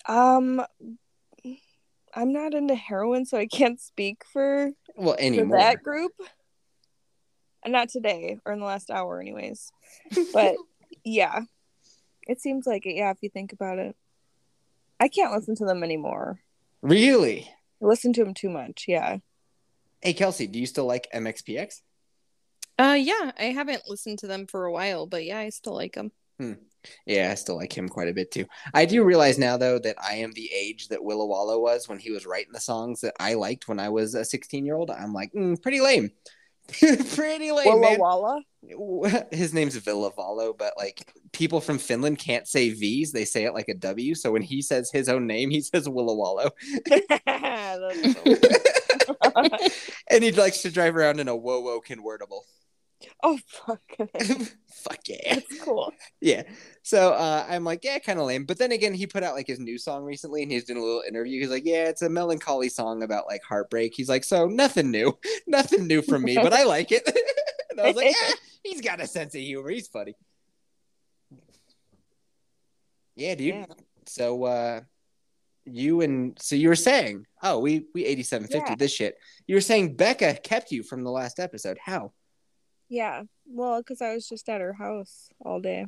Um, 0.07 0.63
I'm 2.13 2.31
not 2.31 2.53
into 2.53 2.75
heroin, 2.75 3.25
so 3.25 3.37
I 3.37 3.45
can't 3.45 3.79
speak 3.79 4.23
for, 4.31 4.71
Well, 4.95 5.15
for 5.15 5.21
anymore. 5.21 5.57
that 5.59 5.83
group. 5.83 6.13
And 7.63 7.73
not 7.73 7.89
today, 7.89 8.39
or 8.45 8.53
in 8.53 8.59
the 8.59 8.65
last 8.65 8.89
hour, 8.89 9.19
anyways. 9.19 9.71
But 10.31 10.55
yeah, 11.03 11.41
it 12.27 12.39
seems 12.39 12.65
like 12.65 12.85
it. 12.85 12.95
Yeah, 12.95 13.11
if 13.11 13.17
you 13.21 13.29
think 13.29 13.51
about 13.51 13.77
it, 13.77 13.95
I 14.99 15.09
can't 15.09 15.33
listen 15.33 15.55
to 15.57 15.65
them 15.65 15.83
anymore. 15.83 16.39
Really? 16.81 17.51
I 17.81 17.85
listen 17.85 18.13
to 18.13 18.23
them 18.23 18.33
too 18.33 18.49
much. 18.49 18.85
Yeah. 18.87 19.17
Hey, 20.01 20.13
Kelsey, 20.13 20.47
do 20.47 20.59
you 20.59 20.65
still 20.65 20.85
like 20.85 21.07
MXPX? 21.13 21.81
Uh, 22.79 22.97
yeah, 22.99 23.31
I 23.39 23.45
haven't 23.45 23.87
listened 23.87 24.19
to 24.19 24.27
them 24.27 24.45
for 24.47 24.65
a 24.65 24.71
while, 24.71 25.07
but 25.07 25.25
yeah, 25.25 25.39
I 25.39 25.49
still 25.49 25.73
like 25.73 25.95
them. 25.95 26.11
Yeah, 27.05 27.31
I 27.31 27.35
still 27.35 27.55
like 27.57 27.75
him 27.75 27.89
quite 27.89 28.07
a 28.07 28.13
bit 28.13 28.31
too. 28.31 28.45
I 28.73 28.85
do 28.85 29.03
realize 29.03 29.37
now 29.39 29.57
though 29.57 29.79
that 29.79 29.95
I 30.01 30.15
am 30.15 30.31
the 30.33 30.49
age 30.53 30.87
that 30.89 31.03
Willa 31.03 31.25
Walla 31.25 31.59
was 31.59 31.89
when 31.89 31.99
he 31.99 32.11
was 32.11 32.25
writing 32.25 32.53
the 32.53 32.59
songs 32.59 33.01
that 33.01 33.15
I 33.19 33.33
liked 33.33 33.67
when 33.67 33.79
I 33.79 33.89
was 33.89 34.13
a 34.13 34.23
16 34.23 34.65
year 34.65 34.75
old. 34.75 34.91
I'm 34.91 35.13
like, 35.13 35.33
mm, 35.33 35.61
pretty 35.61 35.81
lame. 35.81 36.11
pretty 37.15 37.51
lame, 37.51 37.65
Walla 37.65 37.81
man. 37.81 37.99
Walla. 37.99 39.25
His 39.31 39.53
name's 39.53 39.75
Ville 39.77 40.11
Valo, 40.11 40.55
but 40.57 40.73
like 40.77 41.11
people 41.31 41.61
from 41.61 41.77
Finland 41.79 42.19
can't 42.19 42.47
say 42.47 42.69
V's, 42.69 43.11
they 43.11 43.25
say 43.25 43.45
it 43.45 43.53
like 43.53 43.69
a 43.69 43.73
W. 43.73 44.13
So 44.15 44.31
when 44.31 44.41
he 44.41 44.61
says 44.61 44.91
his 44.91 45.09
own 45.09 45.25
name, 45.25 45.49
he 45.49 45.61
says 45.61 45.89
Willa 45.89 46.13
Wallo. 46.13 46.49
That's 46.85 48.13
so- 48.13 49.69
and 50.09 50.23
he 50.23 50.31
likes 50.31 50.61
to 50.61 50.71
drive 50.71 50.95
around 50.95 51.19
in 51.19 51.27
a 51.27 51.35
whoa 51.35 51.61
whoa 51.61 51.79
convertible. 51.79 52.45
Oh 53.23 53.37
fuck. 53.47 53.81
Fuck 54.69 54.99
yeah. 55.07 55.35
That's 55.35 55.59
cool. 55.61 55.91
Yeah. 56.21 56.43
So 56.83 57.13
uh, 57.13 57.45
I'm 57.49 57.63
like, 57.63 57.83
yeah, 57.83 57.99
kind 57.99 58.19
of 58.19 58.25
lame. 58.25 58.45
But 58.45 58.57
then 58.57 58.71
again, 58.71 58.93
he 58.93 59.07
put 59.07 59.23
out 59.23 59.33
like 59.35 59.47
his 59.47 59.59
new 59.59 59.77
song 59.77 60.03
recently 60.03 60.43
and 60.43 60.51
he's 60.51 60.65
doing 60.65 60.79
a 60.79 60.83
little 60.83 61.03
interview. 61.07 61.41
He's 61.41 61.49
like, 61.49 61.65
yeah, 61.65 61.85
it's 61.89 62.01
a 62.03 62.09
melancholy 62.09 62.69
song 62.69 63.03
about 63.03 63.27
like 63.27 63.41
heartbreak. 63.43 63.93
He's 63.95 64.09
like, 64.09 64.23
so 64.23 64.47
nothing 64.47 64.91
new, 64.91 65.17
nothing 65.47 65.87
new 65.87 66.01
from 66.01 66.23
me, 66.23 66.35
but 66.35 66.53
I 66.53 66.63
like 66.63 66.91
it. 66.91 67.07
and 67.71 67.81
I 67.81 67.87
was 67.87 67.95
like, 67.95 68.15
yeah, 68.21 68.33
he's 68.63 68.81
got 68.81 69.01
a 69.01 69.07
sense 69.07 69.35
of 69.35 69.41
humor. 69.41 69.69
He's 69.69 69.87
funny. 69.87 70.15
Yeah, 73.15 73.35
dude. 73.35 73.47
Yeah. 73.55 73.65
So 74.05 74.43
uh, 74.45 74.81
you 75.65 76.01
and 76.01 76.37
so 76.39 76.55
you 76.55 76.69
were 76.69 76.75
saying, 76.75 77.25
oh, 77.43 77.59
we 77.59 77.87
we 77.93 78.05
8750 78.05 78.71
Yeah. 78.71 78.75
this 78.75 78.93
shit. 78.93 79.15
You 79.47 79.55
were 79.55 79.61
saying 79.61 79.95
Becca 79.95 80.35
kept 80.43 80.71
you 80.71 80.83
from 80.83 81.03
the 81.03 81.11
last 81.11 81.39
episode. 81.39 81.77
How? 81.83 82.13
Yeah. 82.89 83.23
Well, 83.45 83.79
because 83.81 84.01
I 84.01 84.13
was 84.13 84.27
just 84.27 84.47
at 84.49 84.61
her 84.61 84.73
house 84.73 85.29
all 85.43 85.59
day 85.59 85.85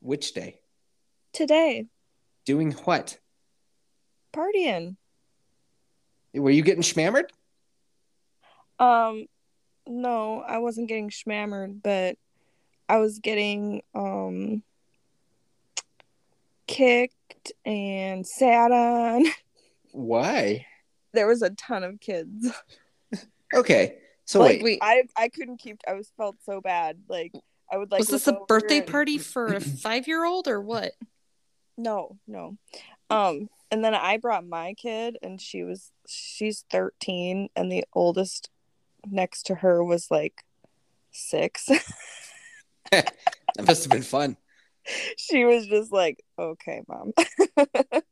Which 0.00 0.32
day? 0.32 0.60
today, 1.32 1.86
Doing 2.44 2.72
what? 2.72 3.18
partying. 4.32 4.96
Were 6.34 6.50
you 6.50 6.62
getting 6.62 6.82
schmammered? 6.82 7.30
Um, 8.78 9.26
no, 9.86 10.40
I 10.46 10.58
wasn't 10.58 10.88
getting 10.88 11.10
schmammered, 11.10 11.82
but 11.82 12.16
I 12.88 12.98
was 12.98 13.18
getting 13.18 13.82
um 13.94 14.62
kicked 16.66 17.52
and 17.64 18.24
sat 18.26 18.70
on. 18.70 19.24
Why? 19.92 20.66
There 21.12 21.26
was 21.26 21.42
a 21.42 21.50
ton 21.50 21.82
of 21.84 22.00
kids. 22.00 22.50
Okay. 23.52 23.98
So 24.30 24.38
like 24.38 24.62
wait. 24.62 24.62
Wait. 24.62 24.78
I 24.80 25.02
I 25.16 25.28
couldn't 25.28 25.56
keep. 25.56 25.80
I 25.88 25.94
was 25.94 26.12
felt 26.16 26.36
so 26.44 26.60
bad. 26.60 26.98
Like 27.08 27.32
I 27.68 27.76
would 27.76 27.90
like. 27.90 27.98
was 27.98 28.10
this 28.10 28.28
a 28.28 28.38
birthday 28.46 28.78
and- 28.78 28.86
party 28.86 29.18
for 29.18 29.46
a 29.46 29.60
five 29.60 30.06
year 30.06 30.24
old 30.24 30.46
or 30.46 30.60
what? 30.60 30.92
No, 31.76 32.16
no. 32.28 32.56
Um, 33.10 33.48
and 33.72 33.84
then 33.84 33.92
I 33.92 34.18
brought 34.18 34.46
my 34.46 34.74
kid, 34.74 35.18
and 35.20 35.40
she 35.40 35.64
was 35.64 35.90
she's 36.06 36.64
thirteen, 36.70 37.48
and 37.56 37.72
the 37.72 37.82
oldest 37.92 38.50
next 39.04 39.46
to 39.46 39.56
her 39.56 39.82
was 39.82 40.12
like 40.12 40.44
six. 41.10 41.68
That 42.92 43.66
must 43.66 43.82
have 43.82 43.90
been 43.90 44.02
fun. 44.02 44.36
she 45.16 45.44
was 45.44 45.66
just 45.66 45.90
like, 45.90 46.22
"Okay, 46.38 46.82
mom." 46.86 47.12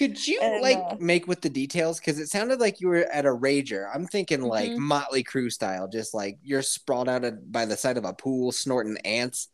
Could 0.00 0.26
you 0.26 0.40
And, 0.40 0.62
like 0.62 0.78
uh, 0.78 0.96
make 0.98 1.28
with 1.28 1.42
the 1.42 1.50
details? 1.50 1.98
Because 2.00 2.18
it 2.18 2.28
sounded 2.28 2.58
like 2.58 2.80
you 2.80 2.88
were 2.88 3.04
at 3.12 3.26
a 3.26 3.28
rager. 3.28 3.86
I'm 3.94 4.06
thinking 4.06 4.40
like 4.40 4.70
Mhm. 4.70 4.78
Motley 4.78 5.22
Crue 5.22 5.52
style, 5.52 5.86
just 5.88 6.14
like 6.14 6.38
you're 6.42 6.62
sprawled 6.62 7.08
out 7.08 7.22
by 7.52 7.66
the 7.66 7.76
side 7.76 7.98
of 7.98 8.04
a 8.06 8.14
pool, 8.14 8.50
snorting 8.50 8.96
ants. 9.04 9.48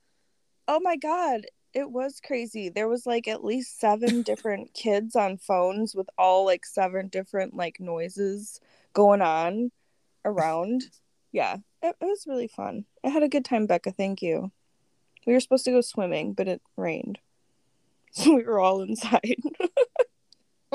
oh 0.69 0.79
my 0.81 0.97
god, 0.97 1.47
it 1.75 1.91
was 1.91 2.21
crazy. 2.21 2.69
There 2.69 2.87
was 2.89 3.07
like 3.07 3.27
at 3.29 3.45
least 3.45 3.81
seven 3.81 4.23
different 4.23 4.73
kids 4.73 5.17
on 5.17 5.37
phones 5.37 5.95
with 5.95 6.09
all 6.17 6.45
like 6.45 6.65
seven 6.65 7.09
different 7.09 7.55
like 7.55 7.81
noises 7.81 8.61
going 8.93 9.23
on 9.23 9.73
around. 10.25 10.83
Yeah, 11.33 11.57
it, 11.83 11.97
it 12.01 12.05
was 12.05 12.25
really 12.27 12.49
fun. 12.49 12.85
I 13.05 13.09
had 13.09 13.23
a 13.25 13.29
good 13.29 13.45
time, 13.45 13.67
Becca. 13.67 13.91
Thank 13.93 14.23
you. 14.23 14.53
We 15.27 15.33
were 15.33 15.41
supposed 15.41 15.65
to 15.65 15.73
go 15.73 15.81
swimming, 15.81 16.35
but 16.35 16.47
it 16.47 16.63
rained, 16.77 17.19
so 18.13 18.35
we 18.37 18.45
were 18.45 18.61
all 18.61 18.81
inside. 18.81 19.35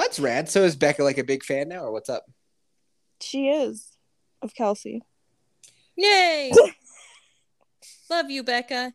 Well, 0.02 0.08
that's 0.08 0.20
rad. 0.20 0.50
So 0.50 0.64
is 0.64 0.76
Becca 0.76 1.04
like 1.04 1.20
a 1.20 1.24
big 1.24 1.44
fan 1.44 1.70
now, 1.70 1.84
or 1.84 1.92
what's 1.92 2.10
up? 2.10 2.26
she 3.20 3.50
is 3.50 3.92
of 4.42 4.56
Kelsey. 4.56 5.04
Yay! 5.96 6.52
Love 8.10 8.32
you, 8.32 8.42
Becca. 8.42 8.94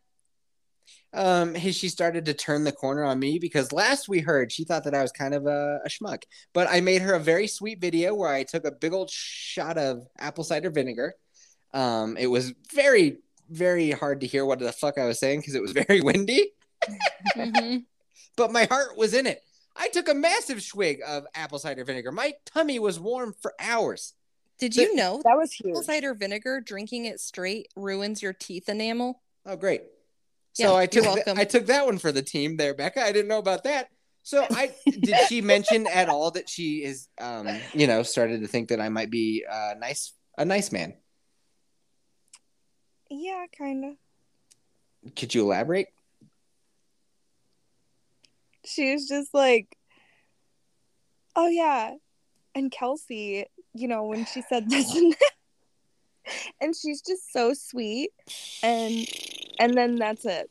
Um, 1.12 1.54
has 1.54 1.76
she 1.76 1.90
started 1.90 2.24
to 2.24 2.34
turn 2.34 2.64
the 2.64 2.72
corner 2.72 3.04
on 3.04 3.20
me? 3.20 3.38
Because 3.38 3.70
last 3.70 4.08
we 4.08 4.18
heard, 4.18 4.50
she 4.50 4.64
thought 4.64 4.82
that 4.82 4.96
I 4.96 5.02
was 5.02 5.12
kind 5.12 5.32
of 5.32 5.46
a, 5.46 5.78
a 5.84 5.88
schmuck. 5.88 6.24
But 6.52 6.66
I 6.68 6.80
made 6.80 7.02
her 7.02 7.14
a 7.14 7.20
very 7.20 7.46
sweet 7.46 7.80
video 7.80 8.12
where 8.12 8.32
I 8.32 8.42
took 8.42 8.64
a 8.64 8.72
big 8.72 8.92
old 8.92 9.08
shot 9.08 9.78
of 9.78 10.08
apple 10.18 10.42
cider 10.42 10.70
vinegar. 10.70 11.14
Um, 11.72 12.16
it 12.16 12.26
was 12.26 12.52
very, 12.74 13.18
very 13.48 13.92
hard 13.92 14.22
to 14.22 14.26
hear 14.26 14.44
what 14.44 14.58
the 14.58 14.72
fuck 14.72 14.98
I 14.98 15.06
was 15.06 15.20
saying 15.20 15.38
because 15.38 15.54
it 15.54 15.62
was 15.62 15.70
very 15.86 16.00
windy. 16.00 16.50
Mhm. 17.36 17.84
But 18.36 18.50
my 18.50 18.64
heart 18.64 18.98
was 18.98 19.14
in 19.14 19.26
it. 19.26 19.40
I 19.78 19.88
took 19.88 20.08
a 20.08 20.14
massive 20.14 20.62
swig 20.62 21.00
of 21.06 21.26
apple 21.34 21.58
cider 21.58 21.84
vinegar. 21.84 22.12
My 22.12 22.34
tummy 22.44 22.78
was 22.78 22.98
warm 22.98 23.34
for 23.40 23.54
hours. 23.60 24.14
Did 24.58 24.74
you 24.74 24.94
know 24.94 25.20
That 25.24 25.36
was 25.36 25.54
apple 25.60 25.74
huge. 25.74 25.84
cider 25.86 26.14
vinegar 26.14 26.60
drinking 26.60 27.04
it 27.04 27.20
straight 27.20 27.68
ruins 27.76 28.22
your 28.22 28.32
teeth 28.32 28.68
enamel? 28.68 29.22
Oh, 29.44 29.56
great. 29.56 29.82
Yeah, 30.58 30.68
So 30.68 30.74
I 30.76 30.82
you're 30.82 30.86
took 30.88 31.04
th- 31.04 31.14
welcome. 31.16 31.38
I 31.38 31.44
took 31.44 31.66
that 31.66 31.84
one 31.84 31.98
for 31.98 32.10
the 32.10 32.22
team 32.22 32.56
there, 32.56 32.72
Becca. 32.74 33.02
I 33.02 33.12
didn't 33.12 33.28
know 33.28 33.38
about 33.38 33.64
that. 33.64 33.88
So 34.22 34.44
I 34.50 34.72
did 34.90 35.18
she 35.28 35.40
mention 35.40 35.86
at 35.86 36.08
all 36.08 36.30
that 36.32 36.48
she 36.48 36.82
is 36.82 37.06
um 37.20 37.46
you 37.74 37.86
know 37.86 38.02
started 38.02 38.40
to 38.40 38.48
think 38.48 38.70
that 38.70 38.80
I 38.80 38.88
might 38.88 39.10
be 39.10 39.44
a 39.48 39.74
nice 39.78 40.14
a 40.38 40.44
nice 40.44 40.72
man. 40.72 40.94
Yeah, 43.08 43.44
kind 43.56 43.84
of. 43.84 45.14
Could 45.14 45.34
you 45.34 45.42
elaborate? 45.42 45.88
She 48.66 48.92
was 48.92 49.08
just 49.08 49.32
like, 49.32 49.76
"Oh 51.34 51.48
yeah," 51.48 51.94
and 52.54 52.70
Kelsey, 52.70 53.46
you 53.74 53.88
know, 53.88 54.04
when 54.04 54.26
she 54.26 54.42
said 54.42 54.68
this 54.68 54.94
and 54.94 55.12
that, 55.12 56.32
and 56.60 56.74
she's 56.76 57.00
just 57.02 57.32
so 57.32 57.54
sweet, 57.54 58.10
and 58.62 59.06
and 59.58 59.74
then 59.74 59.96
that's 59.96 60.24
it. 60.24 60.50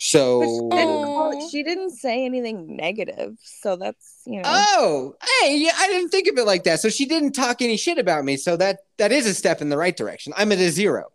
But 0.00 0.02
she 0.04 0.08
So 0.10 0.68
didn't, 0.70 1.02
call- 1.04 1.48
she 1.50 1.62
didn't 1.64 1.90
say 1.90 2.24
anything 2.24 2.76
negative, 2.76 3.36
so 3.42 3.76
that's 3.76 4.22
you 4.26 4.40
know. 4.42 4.48
Oh, 4.52 5.16
hey, 5.40 5.56
yeah, 5.56 5.72
I 5.76 5.88
didn't 5.88 6.10
think 6.10 6.28
of 6.28 6.38
it 6.38 6.44
like 6.44 6.64
that. 6.64 6.80
So 6.80 6.88
she 6.88 7.04
didn't 7.04 7.32
talk 7.32 7.62
any 7.62 7.76
shit 7.76 7.98
about 7.98 8.24
me. 8.24 8.36
So 8.36 8.56
that 8.56 8.80
that 8.98 9.10
is 9.10 9.26
a 9.26 9.34
step 9.34 9.60
in 9.60 9.70
the 9.70 9.76
right 9.76 9.96
direction. 9.96 10.32
I'm 10.36 10.52
at 10.52 10.58
a 10.58 10.70
zero. 10.70 11.12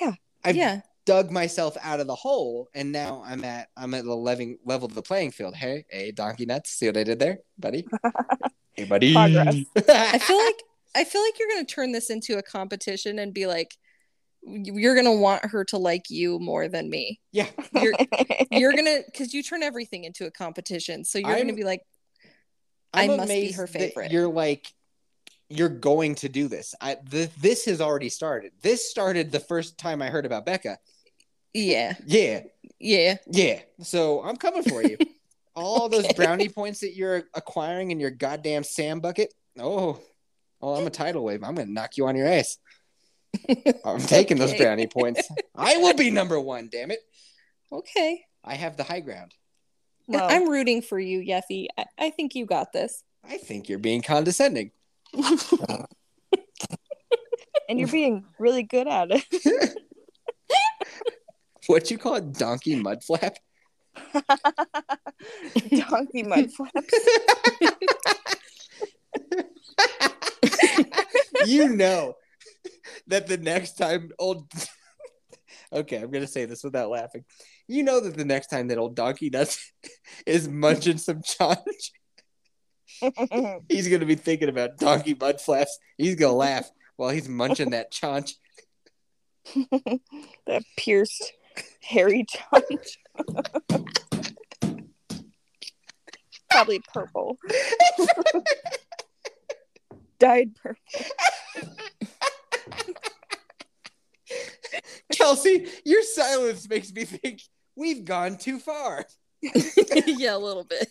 Yeah. 0.00 0.12
I've 0.44 0.56
yeah. 0.56 0.80
Dug 1.06 1.30
myself 1.30 1.76
out 1.82 2.00
of 2.00 2.06
the 2.06 2.14
hole, 2.14 2.68
and 2.74 2.92
now 2.92 3.22
I'm 3.26 3.44
at 3.44 3.68
I'm 3.76 3.94
at 3.94 4.04
the 4.04 4.14
level 4.14 4.54
level 4.64 4.86
of 4.86 4.94
the 4.94 5.02
playing 5.02 5.30
field. 5.32 5.54
Hey, 5.54 5.84
hey, 5.88 6.12
donkey 6.12 6.46
nuts, 6.46 6.70
see 6.70 6.86
what 6.86 6.96
I 6.96 7.04
did 7.04 7.18
there, 7.18 7.38
buddy? 7.58 7.86
hey, 8.74 8.84
buddy. 8.84 9.12
Progress. 9.12 9.56
I 9.88 10.18
feel 10.18 10.38
like 10.38 10.62
I 10.94 11.04
feel 11.04 11.22
like 11.22 11.38
you're 11.38 11.48
gonna 11.48 11.64
turn 11.64 11.92
this 11.92 12.10
into 12.10 12.38
a 12.38 12.42
competition 12.42 13.18
and 13.18 13.32
be 13.32 13.46
like, 13.46 13.76
you're 14.42 14.94
gonna 14.96 15.14
want 15.14 15.44
her 15.46 15.64
to 15.66 15.78
like 15.78 16.10
you 16.10 16.38
more 16.38 16.68
than 16.68 16.88
me. 16.90 17.20
yeah. 17.32 17.46
You're 17.74 17.94
you're 18.50 18.72
gonna 18.74 19.00
because 19.06 19.32
you 19.34 19.42
turn 19.42 19.62
everything 19.62 20.04
into 20.04 20.26
a 20.26 20.30
competition. 20.30 21.04
So 21.04 21.18
you're 21.18 21.28
I'm- 21.30 21.40
gonna 21.40 21.54
be 21.56 21.64
like, 21.64 21.82
I 22.92 23.04
I'm 23.04 23.16
must 23.16 23.28
be 23.28 23.34
amazed 23.34 23.56
her 23.56 23.66
favorite. 23.66 24.10
You're 24.12 24.28
like, 24.28 24.72
you're 25.50 25.68
going 25.68 26.14
to 26.16 26.28
do 26.28 26.48
this. 26.48 26.74
I 26.80 26.96
th- 27.10 27.30
this 27.40 27.64
has 27.66 27.80
already 27.80 28.08
started. 28.08 28.52
This 28.62 28.88
started 28.90 29.30
the 29.32 29.40
first 29.40 29.76
time 29.78 30.00
I 30.00 30.08
heard 30.08 30.24
about 30.24 30.46
Becca. 30.46 30.78
yeah, 31.52 31.94
Yeah, 32.06 32.42
yeah. 32.78 33.16
yeah. 33.26 33.60
So 33.82 34.22
I'm 34.22 34.36
coming 34.36 34.62
for 34.62 34.82
you. 34.82 34.96
All 35.56 35.88
those 35.88 36.10
brownie 36.14 36.48
points 36.48 36.80
that 36.80 36.94
you're 36.94 37.24
acquiring 37.34 37.90
in 37.90 37.98
your 38.00 38.12
goddamn 38.12 38.62
Sam 38.62 39.00
bucket. 39.00 39.34
Oh, 39.58 40.00
oh, 40.62 40.74
I'm 40.76 40.86
a 40.86 40.90
tidal 40.90 41.24
wave. 41.24 41.42
I'm 41.42 41.56
gonna 41.56 41.70
knock 41.70 41.96
you 41.96 42.06
on 42.06 42.14
your 42.16 42.28
ass. 42.28 42.56
I'm 43.84 43.98
taking 44.06 44.38
those 44.38 44.54
brownie 44.54 44.86
points. 44.86 45.28
I 45.54 45.76
will 45.78 45.94
be 45.94 46.10
number 46.10 46.38
one. 46.40 46.68
Damn 46.70 46.92
it! 46.92 47.00
Okay. 47.72 48.24
I 48.44 48.54
have 48.54 48.76
the 48.76 48.84
high 48.84 49.00
ground. 49.00 49.34
Well, 50.06 50.26
I'm 50.30 50.48
rooting 50.48 50.82
for 50.82 50.98
you, 50.98 51.20
Yeffy. 51.20 51.66
I, 51.76 51.84
I 51.98 52.10
think 52.10 52.34
you 52.34 52.46
got 52.46 52.72
this. 52.72 53.02
I 53.28 53.36
think 53.36 53.68
you're 53.68 53.78
being 53.80 54.02
condescending. 54.02 54.70
And 57.68 57.78
you're 57.78 57.88
being 57.88 58.24
really 58.38 58.62
good 58.62 58.88
at 58.88 59.08
it. 59.10 59.76
What 61.66 61.88
you 61.88 61.98
call 61.98 62.16
it, 62.16 62.32
donkey 62.32 62.74
mud 62.74 63.04
flap? 63.04 63.36
Donkey 65.70 66.24
mud 66.24 66.50
flaps. 66.50 66.94
you 71.46 71.68
know 71.68 72.14
that 73.06 73.26
the 73.26 73.36
next 73.36 73.72
time 73.72 74.10
old 74.18 74.50
okay 75.72 75.96
i'm 75.96 76.10
gonna 76.10 76.26
say 76.26 76.44
this 76.44 76.64
without 76.64 76.90
laughing 76.90 77.24
you 77.68 77.82
know 77.82 78.00
that 78.00 78.16
the 78.16 78.24
next 78.24 78.48
time 78.48 78.68
that 78.68 78.78
old 78.78 78.94
donkey 78.94 79.30
does 79.30 79.58
is 80.26 80.48
munching 80.48 80.98
some 80.98 81.22
chaunch 81.22 81.92
he's 83.68 83.88
gonna 83.88 84.06
be 84.06 84.14
thinking 84.14 84.48
about 84.48 84.76
donkey 84.78 85.16
mud 85.18 85.40
flaps 85.40 85.78
he's 85.96 86.14
gonna 86.14 86.32
laugh 86.32 86.70
while 86.96 87.10
he's 87.10 87.28
munching 87.28 87.70
that 87.70 87.90
chaunch 87.90 88.34
that 90.46 90.62
pierced 90.76 91.32
hairy 91.80 92.24
chaunch. 92.28 92.98
Probably 96.50 96.80
purple. 96.92 97.38
Dyed 100.18 100.54
purple. 100.56 100.82
kelsey 105.12 105.66
your 105.84 106.02
silence 106.02 106.68
makes 106.68 106.92
me 106.92 107.04
think 107.04 107.42
we've 107.74 108.04
gone 108.04 108.36
too 108.38 108.58
far 108.60 109.04
yeah, 109.42 110.36
a 110.36 110.38
little 110.38 110.64
bit. 110.64 110.88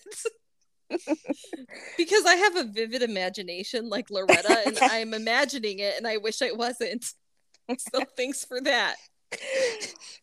because 1.97 2.25
I 2.25 2.35
have 2.35 2.55
a 2.55 2.63
vivid 2.63 3.01
imagination 3.03 3.89
like 3.89 4.09
Loretta, 4.09 4.63
and 4.65 4.77
I'm 4.81 5.13
imagining 5.13 5.79
it, 5.79 5.95
and 5.97 6.07
I 6.07 6.17
wish 6.17 6.41
I 6.41 6.51
wasn't. 6.51 7.05
So 7.77 8.01
thanks 8.17 8.43
for 8.43 8.59
that. 8.61 8.95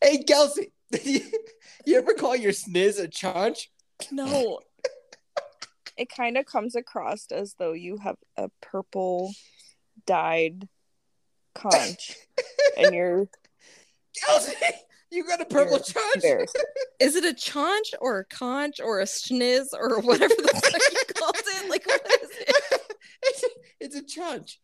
hey 0.03 0.25
kelsey 0.25 0.73
you 1.05 1.97
ever 1.97 2.13
call 2.15 2.35
your 2.35 2.51
sniz 2.51 2.99
a 2.99 3.07
chaunch 3.07 3.71
No, 4.11 4.59
It 5.97 6.09
kind 6.09 6.37
of 6.37 6.45
comes 6.45 6.75
across 6.75 7.27
as 7.31 7.55
though 7.57 7.73
you 7.73 7.99
have 7.99 8.17
a 8.37 8.51
purple 8.61 9.33
dyed 10.07 10.69
conch 11.55 12.17
and 12.77 12.95
you're 12.95 13.29
Kelsey, 14.25 14.55
you 15.11 15.25
got 15.25 15.41
a 15.41 15.45
purple 15.45 15.77
You're 15.77 15.81
chaunch? 15.81 16.49
is 17.01 17.17
it 17.17 17.25
a 17.25 17.35
chaunch 17.35 17.93
or 18.01 18.21
a 18.21 18.25
conch 18.25 18.81
or 18.81 19.01
a 19.01 19.05
schniz 19.05 19.67
or 19.73 20.01
whatever 20.03 20.35
the 20.35 20.61
fuck 20.63 20.81
you 20.93 21.15
called 21.15 21.37
it? 21.37 21.71
Like, 21.71 21.87
what 21.87 22.07
is 22.23 22.31
it? 22.31 22.81
it's, 23.23 23.43
a, 23.43 23.49
it's 23.81 23.97
a 23.97 24.05
chaunch. 24.05 24.61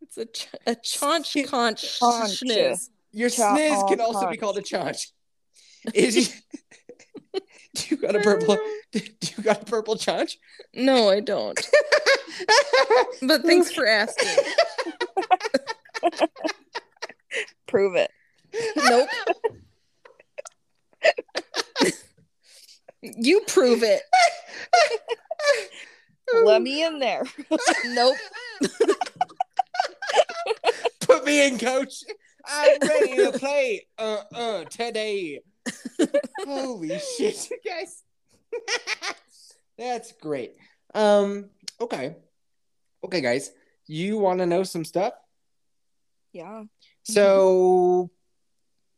It's 0.00 0.18
a 0.18 0.26
ch- 0.26 0.48
a 0.66 0.74
chaunch 0.74 1.36
conch 1.46 1.98
Chaunch. 1.98 2.40
schniz. 2.40 2.88
Your 3.12 3.30
Cha- 3.30 3.56
sniz 3.56 3.88
can 3.88 4.00
oh, 4.00 4.06
also 4.06 4.28
be 4.30 4.36
called 4.36 4.58
a 4.58 4.62
chaunch. 4.62 5.12
Is 5.92 6.16
you, 6.16 7.40
do 7.74 7.86
you 7.90 7.96
got 7.96 8.16
a 8.16 8.20
purple? 8.20 8.56
Do 8.92 9.00
you 9.36 9.42
got 9.42 9.62
a 9.62 9.64
purple 9.64 9.96
chaunch? 9.96 10.38
No, 10.72 11.10
I 11.10 11.20
don't. 11.20 11.58
But 13.22 13.42
thanks 13.42 13.72
for 13.72 13.86
asking. 13.86 14.44
Prove 17.66 17.96
it. 17.96 18.10
Nope. 18.76 19.08
you 23.02 23.42
prove 23.46 23.82
it. 23.82 24.02
Let 26.44 26.62
me 26.62 26.84
in 26.84 26.98
there. 26.98 27.24
Nope. 27.86 28.16
Put 31.00 31.24
me 31.24 31.46
in, 31.46 31.58
coach. 31.58 32.02
I'm 32.46 32.78
ready 32.82 33.16
to 33.16 33.32
play. 33.38 33.86
Uh 33.98 34.22
uh 34.34 34.64
today. 34.64 35.40
Holy 36.46 36.98
shit, 36.98 37.48
guys. 37.64 38.02
That's 39.78 40.12
great. 40.12 40.54
Um, 40.94 41.50
okay. 41.80 42.16
Okay, 43.04 43.20
guys. 43.20 43.50
You 43.86 44.18
want 44.18 44.38
to 44.38 44.46
know 44.46 44.62
some 44.62 44.84
stuff? 44.84 45.14
Yeah. 46.32 46.64
So 47.02 48.10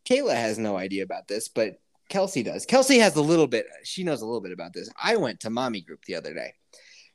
Kayla 0.08 0.34
has 0.34 0.58
no 0.58 0.76
idea 0.76 1.02
about 1.02 1.28
this, 1.28 1.48
but 1.48 1.80
Kelsey 2.08 2.42
does. 2.42 2.66
Kelsey 2.66 2.98
has 2.98 3.16
a 3.16 3.22
little 3.22 3.46
bit, 3.46 3.66
she 3.82 4.04
knows 4.04 4.22
a 4.22 4.26
little 4.26 4.40
bit 4.40 4.52
about 4.52 4.72
this. 4.72 4.88
I 5.02 5.16
went 5.16 5.40
to 5.40 5.50
mommy 5.50 5.80
group 5.80 6.04
the 6.04 6.14
other 6.14 6.32
day. 6.34 6.52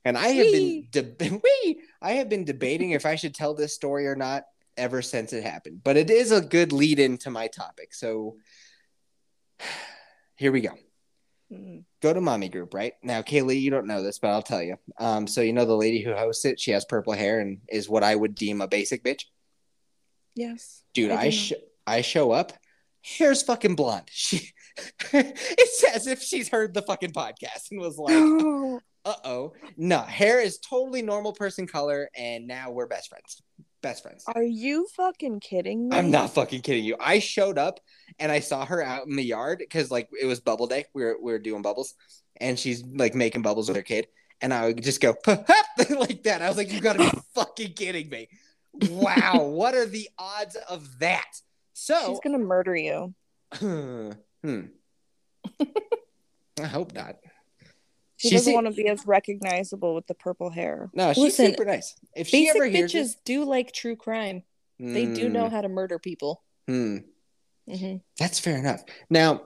And 0.03 0.17
I 0.17 0.29
have 0.29 0.45
Wee. 0.47 0.87
been 0.91 1.15
de- 1.17 1.41
wee! 1.63 1.81
I 2.01 2.13
have 2.13 2.27
been 2.27 2.43
debating 2.43 2.91
if 2.91 3.05
I 3.05 3.15
should 3.15 3.35
tell 3.35 3.53
this 3.53 3.75
story 3.75 4.07
or 4.07 4.15
not 4.15 4.43
ever 4.75 5.01
since 5.01 5.31
it 5.31 5.43
happened. 5.43 5.81
But 5.83 5.95
it 5.95 6.09
is 6.09 6.31
a 6.31 6.41
good 6.41 6.71
lead 6.73 6.99
into 6.99 7.29
my 7.29 7.47
topic. 7.47 7.93
So 7.93 8.37
here 10.35 10.51
we 10.51 10.61
go. 10.61 10.71
Mm. 11.51 11.83
Go 12.01 12.13
to 12.13 12.21
mommy 12.21 12.49
group, 12.49 12.73
right? 12.73 12.93
Now, 13.03 13.21
Kaylee, 13.21 13.61
you 13.61 13.69
don't 13.69 13.85
know 13.85 14.01
this, 14.01 14.17
but 14.19 14.29
I'll 14.29 14.41
tell 14.41 14.63
you. 14.63 14.77
Um, 14.99 15.27
so 15.27 15.41
you 15.41 15.53
know 15.53 15.65
the 15.65 15.77
lady 15.77 16.01
who 16.01 16.13
hosts 16.13 16.45
it, 16.45 16.59
she 16.59 16.71
has 16.71 16.85
purple 16.85 17.13
hair 17.13 17.39
and 17.39 17.59
is 17.69 17.87
what 17.89 18.03
I 18.03 18.15
would 18.15 18.33
deem 18.33 18.61
a 18.61 18.67
basic 18.67 19.03
bitch. 19.03 19.25
Yes. 20.35 20.81
Dude, 20.93 21.11
I 21.11 21.25
I 21.25 21.29
sh- 21.29 21.53
I 21.85 22.01
show 22.01 22.31
up, 22.31 22.53
hair's 23.01 23.43
fucking 23.43 23.75
blonde. 23.75 24.09
She 24.13 24.51
it's 25.13 25.83
as 25.83 26.07
if 26.07 26.21
she's 26.21 26.49
heard 26.49 26.73
the 26.73 26.81
fucking 26.81 27.11
podcast 27.11 27.71
and 27.71 27.79
was 27.79 27.97
like, 27.97 28.13
uh 29.05 29.15
oh. 29.25 29.53
No, 29.77 29.99
hair 29.99 30.39
is 30.39 30.59
totally 30.59 31.01
normal 31.01 31.33
person 31.33 31.67
color, 31.67 32.09
and 32.15 32.47
now 32.47 32.71
we're 32.71 32.87
best 32.87 33.09
friends. 33.09 33.41
Best 33.81 34.03
friends. 34.03 34.23
Are 34.33 34.43
you 34.43 34.87
fucking 34.95 35.39
kidding 35.39 35.89
me? 35.89 35.97
I'm 35.97 36.11
not 36.11 36.33
fucking 36.33 36.61
kidding 36.61 36.83
you. 36.83 36.95
I 36.99 37.19
showed 37.19 37.57
up 37.57 37.79
and 38.19 38.31
I 38.31 38.39
saw 38.39 38.65
her 38.65 38.83
out 38.83 39.07
in 39.07 39.15
the 39.15 39.23
yard 39.23 39.57
because 39.59 39.89
like 39.89 40.07
it 40.19 40.25
was 40.25 40.39
bubble 40.39 40.67
day. 40.67 40.85
We 40.93 41.03
were 41.03 41.17
we 41.21 41.31
were 41.31 41.39
doing 41.39 41.63
bubbles, 41.63 41.95
and 42.37 42.57
she's 42.57 42.83
like 42.83 43.15
making 43.15 43.41
bubbles 43.41 43.67
with 43.67 43.77
her 43.77 43.83
kid, 43.83 44.07
and 44.39 44.53
I 44.53 44.67
would 44.67 44.83
just 44.83 45.01
go 45.01 45.15
like 45.27 46.23
that. 46.23 46.41
I 46.41 46.47
was 46.47 46.57
like, 46.57 46.71
you 46.71 46.79
gotta 46.79 46.99
be 46.99 47.11
fucking 47.35 47.73
kidding 47.73 48.09
me. 48.09 48.29
Wow, 48.89 49.43
what 49.43 49.73
are 49.73 49.85
the 49.85 50.09
odds 50.17 50.55
of 50.69 50.99
that? 50.99 51.31
So 51.73 52.07
She's 52.09 52.19
gonna 52.23 52.37
murder 52.39 52.75
you. 52.75 53.13
hmm. 53.55 54.11
I 56.59 56.65
hope 56.67 56.93
not. 56.93 57.15
She 58.17 58.29
She 58.29 58.35
doesn't 58.35 58.51
se- 58.51 58.53
want 58.55 58.67
to 58.67 58.73
be 58.73 58.87
as 58.87 59.05
recognizable 59.05 59.95
with 59.95 60.05
the 60.07 60.13
purple 60.13 60.49
hair. 60.51 60.89
No, 60.93 61.11
she's 61.13 61.23
Listen, 61.23 61.47
super 61.51 61.65
nice. 61.65 61.95
If 62.15 62.27
she 62.27 62.47
ever 62.49 62.65
hears 62.65 62.93
bitches 62.93 63.15
do 63.25 63.45
like 63.45 63.71
true 63.71 63.95
crime. 63.95 64.43
this, 64.79 64.93
They 64.93 65.05
do 65.07 65.27
know 65.29 65.47
Hmm, 65.47 65.55
how 65.55 65.61
to 65.61 65.69
murder 65.69 65.97
people. 65.97 66.43
hmm. 66.67 66.97
hmm 67.67 67.95
That's 68.19 68.37
fair 68.39 68.57
enough. 68.57 68.83
Now, 69.09 69.43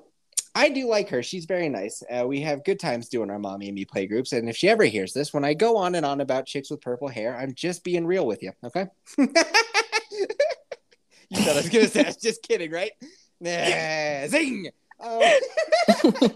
I 0.58 0.70
do 0.70 0.88
like 0.88 1.10
her. 1.10 1.22
She's 1.24 1.46
very 1.46 1.68
nice. 1.70 2.02
Uh, 2.10 2.26
we 2.28 2.42
have 2.42 2.64
good 2.64 2.80
times 2.80 3.10
doing 3.10 3.30
our 3.30 3.40
mommy 3.40 3.68
and 3.68 3.76
me 3.76 3.84
play 3.86 4.08
groups. 4.08 4.32
And 4.34 4.50
if 4.50 4.56
she 4.58 4.70
ever 4.70 4.84
hears 4.86 5.12
this, 5.14 5.34
when 5.34 5.44
I 5.46 5.54
go 5.54 5.76
on 5.78 5.96
and 5.96 6.06
on 6.06 6.22
about 6.22 6.46
chicks 6.46 6.70
with 6.72 6.82
purple 6.82 7.08
hair, 7.10 7.36
I'm 7.38 7.54
just 7.54 7.84
being 7.84 8.06
real 8.06 8.26
with 8.26 8.42
you. 8.42 8.52
Okay. 8.64 8.86
you 11.30 11.42
thought 11.42 11.54
I 11.54 11.58
was 11.58 11.70
gonna 11.70 11.88
say 11.88 12.04
I 12.04 12.08
was 12.08 12.18
just 12.18 12.42
kidding, 12.44 12.72
right? 12.72 12.92
Nah, 13.40 14.28
zing. 14.28 14.70
Um, 15.00 15.22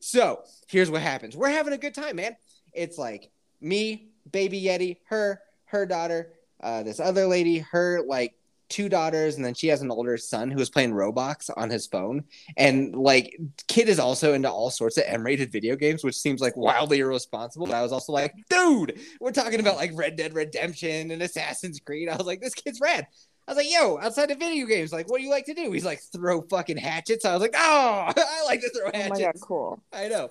so 0.00 0.42
here's 0.68 0.90
what 0.90 1.02
happens. 1.02 1.36
We're 1.36 1.50
having 1.50 1.72
a 1.72 1.78
good 1.78 1.94
time, 1.94 2.16
man. 2.16 2.36
It's 2.72 2.98
like 2.98 3.30
me, 3.60 4.08
baby 4.30 4.62
Yeti, 4.62 4.98
her, 5.06 5.40
her 5.66 5.86
daughter, 5.86 6.32
uh, 6.62 6.82
this 6.82 7.00
other 7.00 7.26
lady, 7.26 7.58
her 7.58 8.02
like 8.06 8.34
two 8.72 8.88
daughters, 8.88 9.36
and 9.36 9.44
then 9.44 9.52
she 9.52 9.68
has 9.68 9.82
an 9.82 9.90
older 9.90 10.16
son 10.16 10.50
who 10.50 10.58
is 10.58 10.70
playing 10.70 10.92
Roblox 10.92 11.50
on 11.54 11.68
his 11.68 11.86
phone. 11.86 12.24
And 12.56 12.96
like, 12.96 13.38
kid 13.68 13.88
is 13.88 13.98
also 13.98 14.32
into 14.32 14.50
all 14.50 14.70
sorts 14.70 14.96
of 14.96 15.04
M-rated 15.06 15.52
video 15.52 15.76
games, 15.76 16.02
which 16.02 16.16
seems 16.16 16.40
like 16.40 16.56
wildly 16.56 17.00
irresponsible. 17.00 17.66
But 17.66 17.74
I 17.74 17.82
was 17.82 17.92
also 17.92 18.12
like, 18.12 18.34
dude, 18.48 18.98
we're 19.20 19.32
talking 19.32 19.60
about 19.60 19.76
like 19.76 19.90
Red 19.94 20.16
Dead 20.16 20.34
Redemption 20.34 21.10
and 21.10 21.22
Assassin's 21.22 21.80
Creed. 21.80 22.08
I 22.08 22.16
was 22.16 22.26
like, 22.26 22.40
this 22.40 22.54
kid's 22.54 22.80
rad. 22.80 23.06
I 23.46 23.50
was 23.52 23.56
like, 23.56 23.70
yo, 23.72 23.98
outside 23.98 24.30
of 24.30 24.38
video 24.38 24.66
games, 24.66 24.92
like, 24.92 25.10
what 25.10 25.18
do 25.18 25.24
you 25.24 25.30
like 25.30 25.46
to 25.46 25.54
do? 25.54 25.72
He's 25.72 25.84
like, 25.84 26.00
throw 26.12 26.42
fucking 26.42 26.76
hatchets. 26.76 27.24
I 27.24 27.32
was 27.32 27.40
like, 27.42 27.54
oh, 27.56 28.12
I 28.16 28.44
like 28.46 28.60
to 28.60 28.70
throw 28.70 28.86
Oh 28.88 28.98
my 28.98 29.08
god, 29.08 29.20
hatchets. 29.20 29.42
cool. 29.42 29.82
I 29.92 30.08
know. 30.08 30.30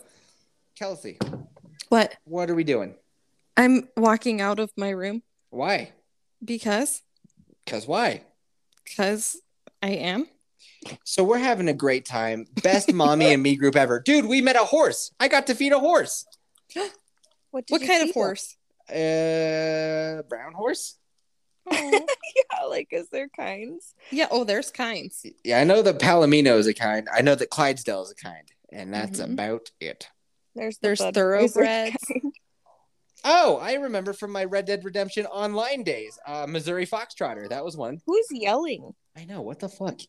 Kelsey, 0.75 1.17
What? 1.89 2.15
what 2.23 2.49
are 2.49 2.55
we 2.55 2.63
doing? 2.63 2.95
I'm 3.57 3.89
walking 3.97 4.39
out 4.41 4.59
of 4.59 4.71
my 4.77 4.89
room 4.89 5.21
Why? 5.49 5.91
because 6.43 7.01
Because 7.65 7.85
why? 7.85 8.23
because 8.85 9.37
I 9.83 9.89
am. 9.91 10.27
So 11.03 11.23
we're 11.23 11.37
having 11.37 11.67
a 11.69 11.73
great 11.73 12.05
time. 12.05 12.47
Best 12.63 12.91
mommy 12.93 13.33
and 13.33 13.43
me 13.43 13.55
group 13.55 13.75
ever. 13.75 13.99
Dude, 13.99 14.25
we 14.25 14.41
met 14.41 14.55
a 14.55 14.59
horse. 14.65 15.11
I 15.19 15.27
got 15.27 15.47
to 15.47 15.55
feed 15.55 15.73
a 15.73 15.79
horse. 15.79 16.25
What, 17.51 17.67
did 17.67 17.73
What 17.73 17.81
you 17.81 17.87
kind 17.87 18.01
of 18.03 18.07
feed 18.07 18.15
them? 18.15 18.23
horse? 18.23 18.57
Uh, 18.89 20.21
brown 20.29 20.53
horse? 20.53 20.95
Oh. 21.69 21.91
yeah, 22.35 22.65
like 22.67 22.87
is 22.91 23.07
there 23.09 23.29
kinds? 23.29 23.93
yeah. 24.11 24.27
Oh, 24.31 24.43
there's 24.43 24.71
kinds. 24.71 25.25
Yeah, 25.43 25.59
I 25.59 25.63
know 25.63 25.81
that 25.81 25.99
Palomino 25.99 26.57
is 26.57 26.67
a 26.67 26.73
kind. 26.73 27.07
I 27.13 27.21
know 27.21 27.35
that 27.35 27.49
Clydesdale 27.49 28.03
is 28.03 28.11
a 28.11 28.15
kind. 28.15 28.47
And 28.71 28.93
that's 28.93 29.19
Mhm. 29.19 29.33
about 29.33 29.69
it. 29.81 30.07
There's 30.55 30.77
the 30.77 30.87
There's 30.87 30.99
Budweiser 31.01 31.13
thoroughbreds. 31.13 31.95
Oh, 33.23 33.57
I 33.57 33.73
remember 33.73 34.13
from 34.13 34.31
my 34.31 34.45
Red 34.45 34.65
Dead 34.65 34.83
Redemption 34.83 35.27
online 35.27 35.83
days. 35.83 36.17
Uh, 36.25 36.47
Missouri 36.49 36.87
Foxtrotter. 36.87 37.47
That 37.49 37.63
was 37.63 37.77
one. 37.77 38.01
Who's 38.07 38.25
yelling? 38.31 38.95
I 39.15 39.25
know. 39.25 39.41
What 39.41 39.59
the 39.59 39.69
fuck? 39.69 39.99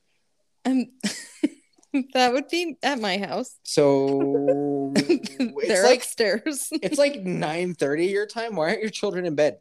Um, 0.64 0.86
that 2.14 2.32
would 2.32 2.48
be 2.48 2.76
at 2.82 2.98
my 3.00 3.18
house. 3.18 3.56
So 3.64 4.92
it's 4.96 5.68
They're 5.68 5.82
like 5.84 5.98
upstairs 5.98 6.68
it's 6.72 6.96
like 6.98 7.16
9:30 7.16 8.10
your 8.10 8.26
time. 8.26 8.56
Why 8.56 8.68
aren't 8.70 8.80
your 8.80 8.88
children 8.90 9.26
in 9.26 9.34
bed? 9.34 9.58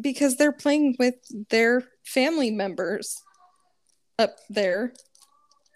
Because 0.00 0.36
they're 0.36 0.52
playing 0.52 0.96
with 0.98 1.14
their 1.50 1.84
family 2.04 2.50
members 2.50 3.22
up 4.18 4.36
there 4.48 4.92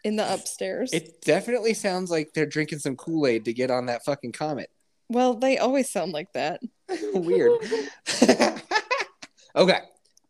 in 0.04 0.16
the 0.16 0.32
upstairs. 0.32 0.92
It 0.92 1.20
definitely 1.22 1.74
sounds 1.74 2.10
like 2.10 2.32
they're 2.34 2.46
drinking 2.46 2.80
some 2.80 2.96
Kool-Aid 2.96 3.44
to 3.44 3.52
get 3.52 3.70
on 3.70 3.86
that 3.86 4.04
fucking 4.04 4.32
comet. 4.32 4.70
well, 5.08 5.34
they 5.34 5.58
always 5.58 5.90
sound 5.90 6.12
like 6.12 6.32
that. 6.32 6.60
Weird. 7.14 7.52
okay, 9.56 9.80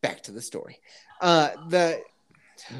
back 0.02 0.22
to 0.24 0.32
the 0.32 0.42
story. 0.42 0.78
Uh 1.20 1.50
the 1.68 2.00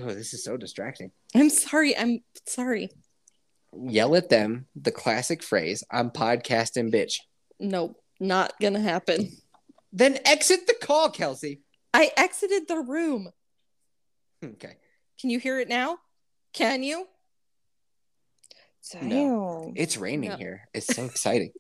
oh, 0.03 0.07
this 0.07 0.35
is 0.35 0.45
so 0.45 0.57
distracting. 0.57 1.11
I'm 1.35 1.51
sorry. 1.51 1.97
I'm 1.97 2.21
sorry. 2.47 2.91
Yell 3.75 4.15
at 4.17 4.29
them, 4.29 4.67
the 4.77 4.91
classic 4.91 5.43
phrase, 5.43 5.83
I'm 5.91 6.11
podcasting 6.11 6.93
bitch. 6.93 7.21
Nope, 7.59 7.97
not 8.21 8.53
gonna 8.61 8.81
happen. 8.81 9.31
Then 9.93 10.19
exit 10.25 10.67
the 10.67 10.75
call, 10.81 11.11
Kelsey. 11.11 11.61
I 11.93 12.11
exited 12.17 12.69
the 12.69 12.79
room. 12.79 13.31
Okay. 14.45 14.77
Can 15.21 15.31
you 15.31 15.39
hear 15.39 15.61
it 15.61 15.69
now? 15.69 15.99
Can 16.53 16.83
you? 16.83 17.07
Damn. 18.91 19.73
It's 19.77 19.97
raining 19.97 20.31
No. 20.31 20.37
here. 20.37 20.69
It's 20.75 20.95
so 20.95 21.05
exciting. 21.07 21.53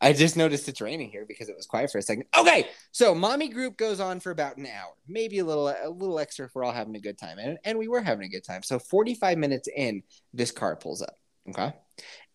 I 0.00 0.12
just 0.12 0.36
noticed 0.36 0.68
it's 0.68 0.80
raining 0.80 1.10
here 1.10 1.24
because 1.26 1.48
it 1.48 1.56
was 1.56 1.66
quiet 1.66 1.90
for 1.90 1.98
a 1.98 2.02
second. 2.02 2.24
Okay, 2.36 2.68
so 2.90 3.14
mommy 3.14 3.48
group 3.48 3.76
goes 3.76 4.00
on 4.00 4.18
for 4.20 4.30
about 4.32 4.56
an 4.56 4.66
hour, 4.66 4.92
maybe 5.06 5.38
a 5.38 5.44
little 5.44 5.68
a 5.68 5.88
little 5.88 6.18
extra 6.18 6.46
if 6.46 6.54
we're 6.54 6.64
all 6.64 6.72
having 6.72 6.96
a 6.96 7.00
good 7.00 7.16
time, 7.16 7.38
and 7.38 7.58
and 7.64 7.78
we 7.78 7.86
were 7.88 8.00
having 8.02 8.24
a 8.26 8.28
good 8.28 8.44
time. 8.44 8.62
So 8.62 8.78
forty 8.78 9.14
five 9.14 9.38
minutes 9.38 9.68
in, 9.74 10.02
this 10.32 10.50
car 10.50 10.74
pulls 10.76 11.00
up. 11.00 11.14
Okay, 11.48 11.72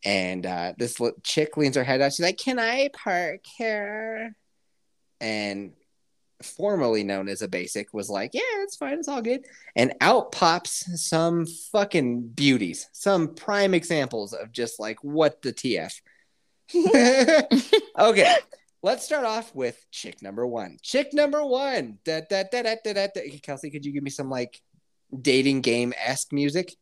and 0.06 0.46
uh, 0.46 0.74
this 0.78 1.00
chick 1.24 1.58
leans 1.58 1.76
her 1.76 1.84
head 1.84 2.02
out. 2.02 2.14
She's 2.14 2.26
like, 2.26 2.38
"Can 2.38 2.60
I 2.60 2.90
park 2.94 3.42
here?" 3.58 4.36
And 5.22 5.74
formerly 6.42 7.04
known 7.04 7.28
as 7.28 7.42
a 7.42 7.48
basic 7.48 7.94
was 7.94 8.10
like, 8.10 8.34
"Yeah, 8.34 8.42
it's 8.64 8.76
fine. 8.76 9.00
It's 9.00 9.08
all 9.08 9.22
good." 9.22 9.46
And 9.76 9.94
out 10.02 10.32
pops 10.32 10.86
some 11.02 11.46
fucking 11.46 12.30
beauties, 12.30 12.88
some 12.92 13.36
prime 13.36 13.74
examples 13.74 14.34
of 14.34 14.52
just 14.52 14.80
like 14.80 15.04
what 15.04 15.42
the 15.42 15.54
TF. 15.54 15.94
okay, 18.00 18.36
let's 18.82 19.06
start 19.06 19.26
off 19.26 19.54
with 19.54 19.84
chick 19.92 20.22
number 20.22 20.46
one. 20.46 20.78
Chick 20.82 21.14
number 21.14 21.44
one. 21.44 22.00
Da, 22.06 22.22
da, 22.30 22.44
da, 22.52 22.62
da, 22.62 22.76
da, 22.84 22.94
da, 22.94 23.08
da. 23.14 23.40
Kelsey, 23.42 23.70
could 23.70 23.86
you 23.86 23.92
give 23.92 24.04
me 24.04 24.10
some 24.12 24.30
like 24.30 24.62
dating 25.20 25.62
game 25.62 25.94
esque 25.98 26.32
music? 26.32 26.74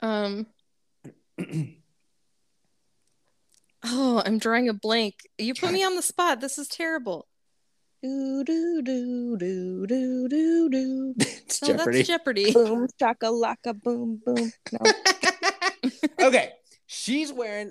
Um. 0.00 0.46
oh, 3.84 4.22
I'm 4.24 4.38
drawing 4.38 4.68
a 4.68 4.74
blank. 4.74 5.14
You 5.38 5.54
put 5.54 5.72
me 5.72 5.84
on 5.84 5.96
the 5.96 6.02
spot. 6.02 6.40
This 6.40 6.58
is 6.58 6.68
terrible. 6.68 7.26
Do 8.02 8.42
do 8.42 8.82
do 8.82 9.36
do 9.36 9.86
do 9.86 10.28
do 10.28 10.68
do. 10.68 11.14
it's 11.18 11.62
Oh, 11.62 11.68
Jeopardy. 11.68 11.98
that's 11.98 12.08
Jeopardy. 12.08 12.52
boom 12.52 12.88
shaka 12.98 13.26
laka 13.26 13.80
boom 13.80 14.20
boom. 14.24 14.50
No. 14.72 14.92
okay, 16.26 16.50
she's 16.86 17.32
wearing 17.32 17.70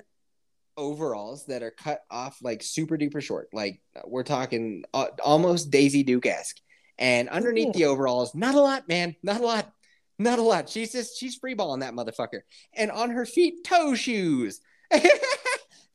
overalls 0.77 1.47
that 1.47 1.63
are 1.63 1.71
cut 1.71 2.01
off 2.09 2.37
like 2.41 2.63
super 2.63 2.97
duper 2.97 3.21
short. 3.21 3.49
Like 3.51 3.81
we're 4.05 4.23
talking 4.23 4.85
uh, 4.93 5.07
almost 5.21 5.69
Daisy 5.69 6.03
Duke 6.03 6.25
esque. 6.25 6.57
And 6.97 7.27
underneath 7.27 7.69
Ooh. 7.69 7.73
the 7.73 7.85
overalls, 7.85 8.33
not 8.33 8.55
a 8.55 8.61
lot, 8.61 8.87
man, 8.87 9.15
not 9.23 9.41
a 9.41 9.45
lot, 9.45 9.69
not 10.17 10.39
a 10.39 10.43
lot. 10.43 10.69
She's 10.69 10.93
just 10.93 11.17
she's 11.17 11.37
freeballing 11.37 11.81
that 11.81 11.93
motherfucker. 11.93 12.41
And 12.73 12.89
on 12.89 13.09
her 13.09 13.25
feet, 13.25 13.65
toe 13.65 13.95
shoes. 13.95 14.61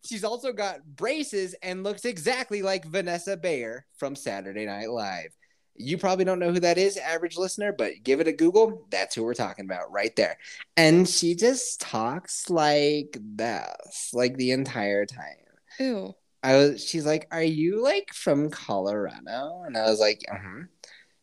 She's 0.07 0.25
also 0.25 0.53
got 0.53 0.85
braces 0.85 1.55
and 1.63 1.83
looks 1.83 2.05
exactly 2.05 2.63
like 2.63 2.85
Vanessa 2.85 3.37
Bayer 3.37 3.87
from 3.99 4.15
Saturday 4.15 4.67
Night 4.67 4.91
Live. 4.91 5.37
You 5.79 5.99
probably 5.99 6.25
don't 6.25 6.39
know 6.39 6.53
who 6.53 6.61
that 6.61 6.79
is, 6.79 6.97
average 6.97 7.37
listener, 7.37 7.73
but 7.73 8.03
give 8.03 8.21
it 8.21 8.29
a 8.29 8.33
Google. 8.33 8.87
That's 8.91 9.15
who 9.15 9.25
we're 9.25 9.35
talking 9.35 9.67
about 9.67 9.93
right 9.93 10.15
there. 10.17 10.39
And 10.77 11.07
she 11.07 11.35
just 11.35 11.81
talks 11.81 12.49
like 12.49 13.19
this, 13.21 14.11
like 14.15 14.37
the 14.37 14.53
entire 14.53 15.05
time. 15.05 15.37
Ew. 15.79 16.15
I 16.43 16.57
was 16.57 16.85
she's 16.85 17.05
like, 17.05 17.27
Are 17.31 17.43
you 17.43 17.83
like 17.83 18.13
from 18.13 18.51
Colorado? 18.51 19.65
And 19.67 19.77
I 19.77 19.91
was 19.91 19.99
like, 19.99 20.25
uh-huh. 20.31 20.65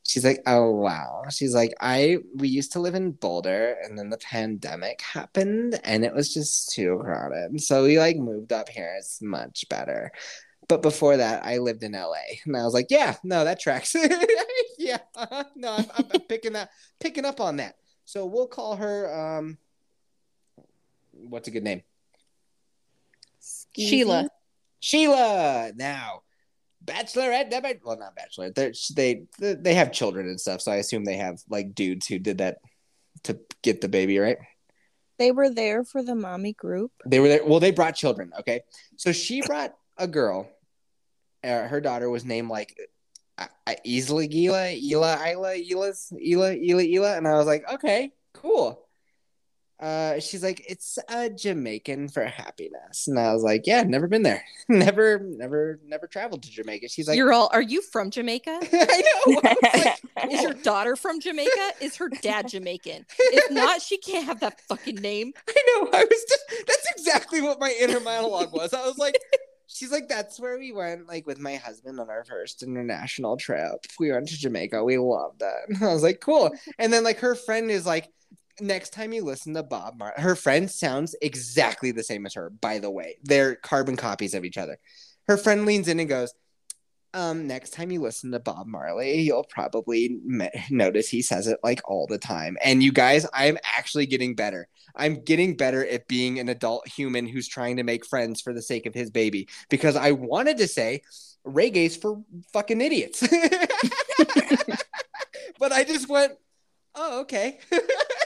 She's 0.05 0.25
like, 0.25 0.41
Oh 0.45 0.71
wow. 0.71 1.23
She's 1.29 1.55
like, 1.55 1.73
I 1.79 2.17
we 2.35 2.47
used 2.49 2.73
to 2.73 2.79
live 2.79 2.95
in 2.95 3.11
Boulder 3.11 3.77
and 3.83 3.97
then 3.97 4.09
the 4.09 4.17
pandemic 4.17 5.01
happened 5.01 5.79
and 5.83 6.03
it 6.03 6.13
was 6.13 6.33
just 6.33 6.71
too 6.73 6.99
crowded. 7.01 7.61
So 7.61 7.83
we 7.83 7.97
like 7.97 8.17
moved 8.17 8.51
up 8.51 8.69
here. 8.69 8.95
It's 8.97 9.21
much 9.21 9.65
better. 9.69 10.11
But 10.67 10.81
before 10.81 11.17
that, 11.17 11.45
I 11.45 11.57
lived 11.57 11.83
in 11.83 11.91
LA. 11.93 12.13
And 12.45 12.55
I 12.55 12.63
was 12.63 12.73
like, 12.73 12.87
Yeah, 12.89 13.15
no, 13.23 13.43
that 13.43 13.59
tracks. 13.59 13.95
yeah. 14.77 14.99
uh-huh. 15.15 15.45
No, 15.55 15.71
I'm, 15.71 15.85
I'm, 15.97 16.05
I'm 16.13 16.21
picking 16.21 16.53
that 16.53 16.69
picking 16.99 17.25
up 17.25 17.39
on 17.39 17.57
that. 17.57 17.75
So 18.05 18.25
we'll 18.25 18.47
call 18.47 18.75
her 18.75 19.37
um 19.37 19.57
what's 21.13 21.47
a 21.47 21.51
good 21.51 21.63
name? 21.63 21.81
Sheila. 23.77 24.29
Sheila 24.79 25.71
now. 25.75 26.23
Bachelorette. 26.85 27.79
Well, 27.83 27.97
not 27.97 28.15
bachelorette. 28.15 28.55
They're, 28.55 28.73
they 28.95 29.25
they 29.39 29.73
have 29.73 29.91
children 29.91 30.27
and 30.27 30.39
stuff, 30.39 30.61
so 30.61 30.71
I 30.71 30.77
assume 30.77 31.05
they 31.05 31.17
have 31.17 31.39
like 31.49 31.73
dudes 31.75 32.07
who 32.07 32.19
did 32.19 32.39
that 32.39 32.57
to 33.23 33.39
get 33.61 33.81
the 33.81 33.89
baby, 33.89 34.19
right? 34.19 34.37
They 35.19 35.31
were 35.31 35.49
there 35.49 35.83
for 35.83 36.03
the 36.03 36.15
mommy 36.15 36.53
group. 36.53 36.91
They 37.05 37.19
were 37.19 37.27
there. 37.27 37.45
Well, 37.45 37.59
they 37.59 37.71
brought 37.71 37.95
children. 37.95 38.31
Okay, 38.39 38.61
so 38.97 39.11
she 39.11 39.41
brought 39.41 39.73
a 39.97 40.07
girl. 40.07 40.49
Uh, 41.43 41.67
her 41.67 41.81
daughter 41.81 42.09
was 42.09 42.25
named 42.25 42.49
like 42.49 42.75
uh, 43.37 43.47
uh, 43.67 43.73
Isla 43.85 44.27
Gila, 44.27 44.71
Ela, 44.71 45.29
Isla, 45.29 45.55
Ela's, 45.55 46.11
Ela, 46.13 46.55
Ela, 46.55 46.83
Ela, 46.83 47.17
and 47.17 47.27
I 47.27 47.33
was 47.33 47.47
like, 47.47 47.63
okay, 47.73 48.11
cool. 48.33 48.82
Uh, 49.79 50.19
she's 50.19 50.43
like, 50.43 50.63
it's 50.69 50.97
a 51.09 51.29
Jamaican 51.29 52.07
for 52.09 52.23
happiness, 52.23 53.07
and 53.07 53.19
I 53.19 53.33
was 53.33 53.43
like, 53.43 53.67
yeah, 53.67 53.83
never 53.83 54.07
been 54.07 54.23
there, 54.23 54.43
never, 54.69 55.19
never, 55.19 55.79
never 55.85 56.07
traveled 56.07 56.43
to 56.43 56.51
Jamaica. 56.51 56.87
She's 56.89 57.07
like, 57.07 57.17
You're 57.17 57.33
all. 57.33 57.49
Are 57.51 57.61
you 57.61 57.81
from 57.81 58.09
Jamaica? 58.09 58.59
I 58.73 59.03
know. 59.25 59.41
I 59.43 59.95
like, 60.15 60.31
Is 60.31 60.41
your 60.41 60.53
daughter 60.53 60.95
from 60.95 61.19
Jamaica? 61.19 61.71
Is 61.81 61.97
her 61.97 62.09
dad 62.09 62.47
Jamaican? 62.47 63.05
If 63.19 63.51
not, 63.51 63.81
she 63.81 63.97
can't 63.97 64.25
have 64.25 64.39
that 64.39 64.61
fucking 64.61 64.95
name. 64.95 65.33
I 65.49 65.63
know. 65.67 65.89
I 65.91 66.03
was 66.03 66.25
just 66.29 66.67
that's 66.67 66.91
exactly 66.91 67.41
what 67.41 67.59
my 67.59 67.75
inner 67.79 67.99
monologue 67.99 68.53
was. 68.53 68.73
I 68.73 68.85
was 68.85 68.97
like, 68.97 69.17
she's 69.67 69.91
like, 69.91 70.07
that's 70.07 70.39
where 70.39 70.57
we 70.57 70.71
went, 70.71 71.07
like 71.07 71.25
with 71.27 71.39
my 71.39 71.55
husband 71.55 71.99
on 71.99 72.09
our 72.09 72.23
first 72.23 72.63
international 72.63 73.37
trip. 73.37 73.85
We 73.99 74.11
went 74.11 74.29
to 74.29 74.37
Jamaica. 74.37 74.83
We 74.83 74.97
loved 74.97 75.41
it. 75.41 75.81
I 75.81 75.93
was 75.93 76.03
like, 76.03 76.19
cool. 76.21 76.51
And 76.79 76.93
then 76.93 77.03
like 77.03 77.19
her 77.19 77.35
friend 77.35 77.69
is 77.69 77.85
like, 77.85 78.09
next 78.59 78.91
time 78.91 79.13
you 79.13 79.23
listen 79.23 79.53
to 79.53 79.63
Bob 79.63 79.97
Marley, 79.97 80.21
her 80.21 80.35
friend 80.35 80.69
sounds 80.69 81.15
exactly 81.21 81.91
the 81.91 82.03
same 82.03 82.25
as 82.25 82.33
her, 82.33 82.49
by 82.49 82.79
the 82.79 82.91
way. 82.91 83.17
They're 83.23 83.55
carbon 83.55 83.95
copies 83.95 84.33
of 84.33 84.45
each 84.45 84.57
other. 84.57 84.77
Her 85.27 85.37
friend 85.37 85.65
leans 85.65 85.87
in 85.87 85.99
and 85.99 86.09
goes, 86.09 86.33
um, 87.15 87.45
next 87.45 87.71
time 87.71 87.91
you 87.91 88.01
listen 88.01 88.31
to 88.31 88.39
Bob 88.39 88.65
Marley, 88.65 89.19
you'll 89.21 89.43
probably 89.43 90.17
me- 90.25 90.49
notice 90.71 91.07
he 91.07 91.21
says 91.21 91.45
it 91.47 91.59
like 91.63 91.79
all 91.85 92.07
the 92.07 92.17
time. 92.17 92.57
And 92.63 92.81
you 92.81 92.91
guys, 92.91 93.27
I'm 93.33 93.57
actually 93.77 94.07
getting 94.07 94.33
better. 94.33 94.67
I'm 94.95 95.23
getting 95.23 95.55
better 95.55 95.85
at 95.85 96.07
being 96.07 96.39
an 96.39 96.49
adult 96.49 96.87
human 96.87 97.27
who's 97.27 97.47
trying 97.47 97.77
to 97.77 97.83
make 97.83 98.05
friends 98.05 98.41
for 98.41 98.51
the 98.51 98.63
sake 98.63 98.87
of 98.87 98.95
his 98.95 99.11
baby 99.11 99.47
because 99.69 99.95
I 99.95 100.11
wanted 100.11 100.57
to 100.57 100.67
say 100.67 101.03
reggae's 101.45 101.95
for 101.95 102.23
fucking 102.51 102.81
idiots. 102.81 103.21
but 105.59 105.71
I 105.71 105.83
just 105.83 106.09
went, 106.09 106.33
oh, 106.95 107.21
okay. 107.21 107.59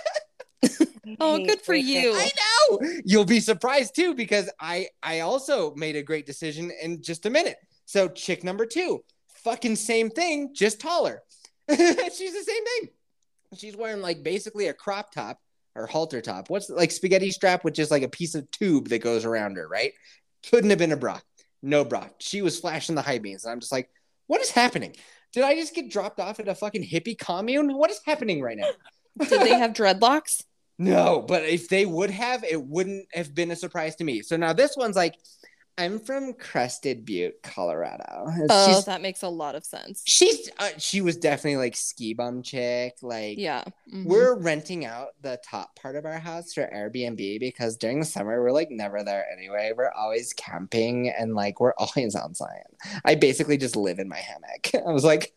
Oh, 1.19 1.43
good 1.43 1.61
for 1.61 1.73
you. 1.75 2.13
I 2.13 2.29
know. 2.69 2.79
You'll 3.05 3.25
be 3.25 3.39
surprised 3.39 3.95
too 3.95 4.13
because 4.13 4.49
I 4.59 4.87
I 5.01 5.21
also 5.21 5.73
made 5.75 5.95
a 5.95 6.03
great 6.03 6.25
decision 6.25 6.71
in 6.81 7.01
just 7.01 7.25
a 7.25 7.29
minute. 7.29 7.57
So 7.85 8.09
chick 8.09 8.43
number 8.43 8.65
2, 8.65 9.01
fucking 9.43 9.77
same 9.77 10.09
thing, 10.09 10.53
just 10.53 10.81
taller. 10.81 11.23
She's 11.69 11.77
the 11.77 12.43
same 12.45 12.65
thing. 12.65 12.89
She's 13.55 13.77
wearing 13.77 14.01
like 14.01 14.23
basically 14.23 14.67
a 14.67 14.73
crop 14.73 15.13
top 15.13 15.39
or 15.75 15.87
halter 15.87 16.19
top. 16.21 16.49
What's 16.49 16.69
like 16.69 16.91
spaghetti 16.91 17.31
strap 17.31 17.63
with 17.63 17.73
just 17.73 17.91
like 17.91 18.03
a 18.03 18.09
piece 18.09 18.35
of 18.35 18.49
tube 18.51 18.89
that 18.89 18.99
goes 18.99 19.23
around 19.23 19.55
her, 19.55 19.67
right? 19.67 19.93
Couldn't 20.49 20.69
have 20.69 20.79
been 20.79 20.91
a 20.91 20.97
bra. 20.97 21.19
No 21.61 21.85
bra. 21.85 22.07
She 22.19 22.41
was 22.41 22.59
flashing 22.59 22.95
the 22.95 23.01
high 23.01 23.19
beams. 23.19 23.45
And 23.45 23.53
I'm 23.53 23.59
just 23.61 23.71
like, 23.71 23.89
what 24.27 24.41
is 24.41 24.51
happening? 24.51 24.95
Did 25.33 25.43
I 25.43 25.55
just 25.55 25.73
get 25.73 25.89
dropped 25.89 26.19
off 26.19 26.39
at 26.39 26.47
a 26.47 26.55
fucking 26.55 26.83
hippie 26.83 27.17
commune? 27.17 27.77
What 27.77 27.91
is 27.91 28.01
happening 28.05 28.41
right 28.41 28.57
now? 28.57 28.69
Did 29.19 29.41
they 29.41 29.57
have 29.57 29.73
dreadlocks? 29.73 30.43
No, 30.79 31.25
but 31.27 31.41
if 31.43 31.69
they 31.69 31.87
would 31.87 32.11
have, 32.11 32.43
it 32.43 32.61
wouldn't 32.63 33.07
have 33.11 33.33
been 33.33 33.49
a 33.49 33.55
surprise 33.55 33.95
to 33.95 34.03
me. 34.03 34.21
So 34.21 34.37
now 34.37 34.53
this 34.53 34.77
one's 34.77 34.95
like, 34.95 35.15
I'm 35.75 35.97
from 35.97 36.33
Crested 36.33 37.03
Butte, 37.03 37.41
Colorado. 37.41 38.27
Oh, 38.47 38.67
she's 38.75 38.85
that 38.85 39.01
makes 39.01 39.23
a 39.23 39.27
lot 39.27 39.55
of 39.55 39.65
sense. 39.65 40.03
she's 40.05 40.51
uh, 40.59 40.69
she 40.77 41.01
was 41.01 41.17
definitely 41.17 41.57
like 41.57 41.75
ski 41.75 42.13
bum 42.13 42.43
chick. 42.43 42.93
Like 43.01 43.39
Yeah. 43.39 43.63
Mhm. 43.91 44.05
we're 44.05 44.35
renting 44.37 44.85
out 44.85 45.09
the 45.21 45.39
top 45.43 45.75
part 45.75 45.95
of 45.95 46.05
our 46.05 46.19
house 46.19 46.53
for 46.53 46.69
Airbnb 46.71 47.39
because 47.39 47.75
during 47.77 47.99
the 47.99 48.05
summer 48.05 48.39
we're 48.43 48.51
like 48.51 48.69
never 48.69 49.03
there 49.03 49.25
anyway. 49.35 49.71
We're 49.75 49.91
always 49.97 50.31
camping 50.33 51.09
and 51.09 51.33
like 51.33 51.59
we're 51.59 51.73
always 51.79 52.13
on 52.15 52.35
Zion. 52.35 52.61
I 53.03 53.15
basically 53.15 53.57
just 53.57 53.75
live 53.75 53.97
in 53.97 54.07
my 54.09 54.17
hammock. 54.19 54.69
I 54.87 54.91
was 54.91 55.03
like. 55.03 55.33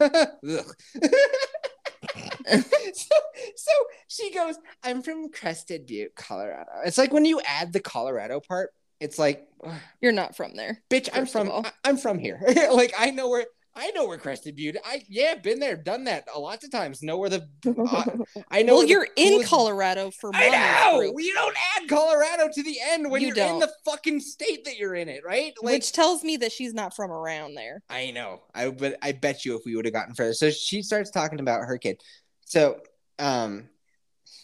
so, 2.95 3.15
so 3.57 3.73
she 4.09 4.33
goes, 4.33 4.57
I'm 4.83 5.03
from 5.03 5.31
Crested 5.31 5.87
Butte, 5.87 6.15
Colorado. 6.15 6.71
It's 6.85 6.99
like 6.99 7.13
when 7.13 7.25
you 7.25 7.41
add 7.47 7.73
the 7.73 7.81
Colorado 7.81 8.41
part, 8.41 8.71
it's 9.01 9.19
like, 9.19 9.49
ugh, 9.65 9.75
You're 10.01 10.13
not 10.13 10.37
from 10.37 10.55
there. 10.55 10.83
bitch, 10.91 11.09
I'm 11.13 11.27
from. 11.27 11.51
I- 11.51 11.73
I'm 11.85 11.97
from 11.97 12.19
here. 12.19 12.41
like 12.73 12.93
I 12.99 13.11
know 13.11 13.29
where 13.29 13.47
I 13.75 13.91
know 13.93 14.07
where 14.07 14.19
Crested 14.19 14.57
Butte. 14.57 14.77
I 14.85 15.03
yeah, 15.09 15.37
been 15.37 15.61
there, 15.61 15.77
done 15.77 16.05
that 16.05 16.25
a 16.35 16.39
lots 16.39 16.65
of 16.65 16.73
times. 16.73 17.03
Know 17.03 17.17
where 17.19 17.31
the 17.31 17.49
uh, 17.67 18.05
I 18.51 18.63
know. 18.63 18.75
Well, 18.75 18.87
you're 18.87 19.07
in 19.17 19.45
Colorado 19.45 20.11
for 20.11 20.31
I 20.35 20.49
know. 20.49 21.01
You 21.17 21.35
don't 21.35 21.57
add 21.77 21.89
Colorado 21.89 22.49
to 22.53 22.63
the 22.63 22.77
end 22.83 23.11
when 23.11 23.23
You 23.23 23.29
are 23.29 23.55
in 23.55 23.61
the 23.61 23.73
fucking 23.85 24.21
state 24.21 24.65
that 24.65 24.77
you're 24.77 24.95
in 24.95 25.09
it, 25.09 25.23
right? 25.25 25.55
Like 25.63 25.75
which 25.75 25.93
tells 25.93 26.25
me 26.25 26.37
that 26.39 26.53
she's 26.53 26.75
not 26.75 26.97
from 26.97 27.11
around 27.11 27.55
there. 27.55 27.83
I 27.89 28.11
know. 28.11 28.43
I 28.55 28.71
but 28.71 28.99
I 29.03 29.13
bet 29.13 29.45
you 29.45 29.57
if 29.57 29.63
we 29.65 29.77
would 29.77 29.85
have 29.85 29.95
gotten 29.95 30.15
further. 30.15 30.35
So 30.35 30.51
she 30.51 30.83
starts 30.83 31.11
talking 31.11 31.41
about 31.41 31.63
her 31.63 31.79
kid. 31.79 32.03
So 32.51 32.81
um 33.21 33.69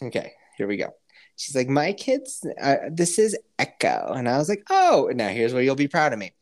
okay, 0.00 0.34
here 0.56 0.68
we 0.68 0.76
go. 0.76 0.94
She's 1.34 1.56
like, 1.56 1.68
my 1.68 1.92
kids, 1.92 2.46
uh, 2.62 2.76
this 2.88 3.18
is 3.18 3.36
Echo. 3.58 4.12
And 4.14 4.28
I 4.28 4.38
was 4.38 4.48
like, 4.48 4.62
oh, 4.70 5.10
now 5.12 5.28
here's 5.28 5.52
where 5.52 5.62
you'll 5.62 5.74
be 5.74 5.88
proud 5.88 6.12
of 6.12 6.18
me. 6.20 6.32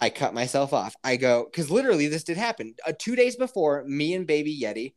I 0.00 0.08
cut 0.08 0.32
myself 0.32 0.72
off. 0.72 0.96
I 1.04 1.16
go, 1.16 1.44
because 1.44 1.70
literally 1.70 2.08
this 2.08 2.24
did 2.24 2.38
happen. 2.38 2.74
Uh, 2.86 2.94
two 2.98 3.14
days 3.16 3.36
before, 3.36 3.84
me 3.84 4.14
and 4.14 4.26
baby 4.26 4.58
Yeti 4.58 4.94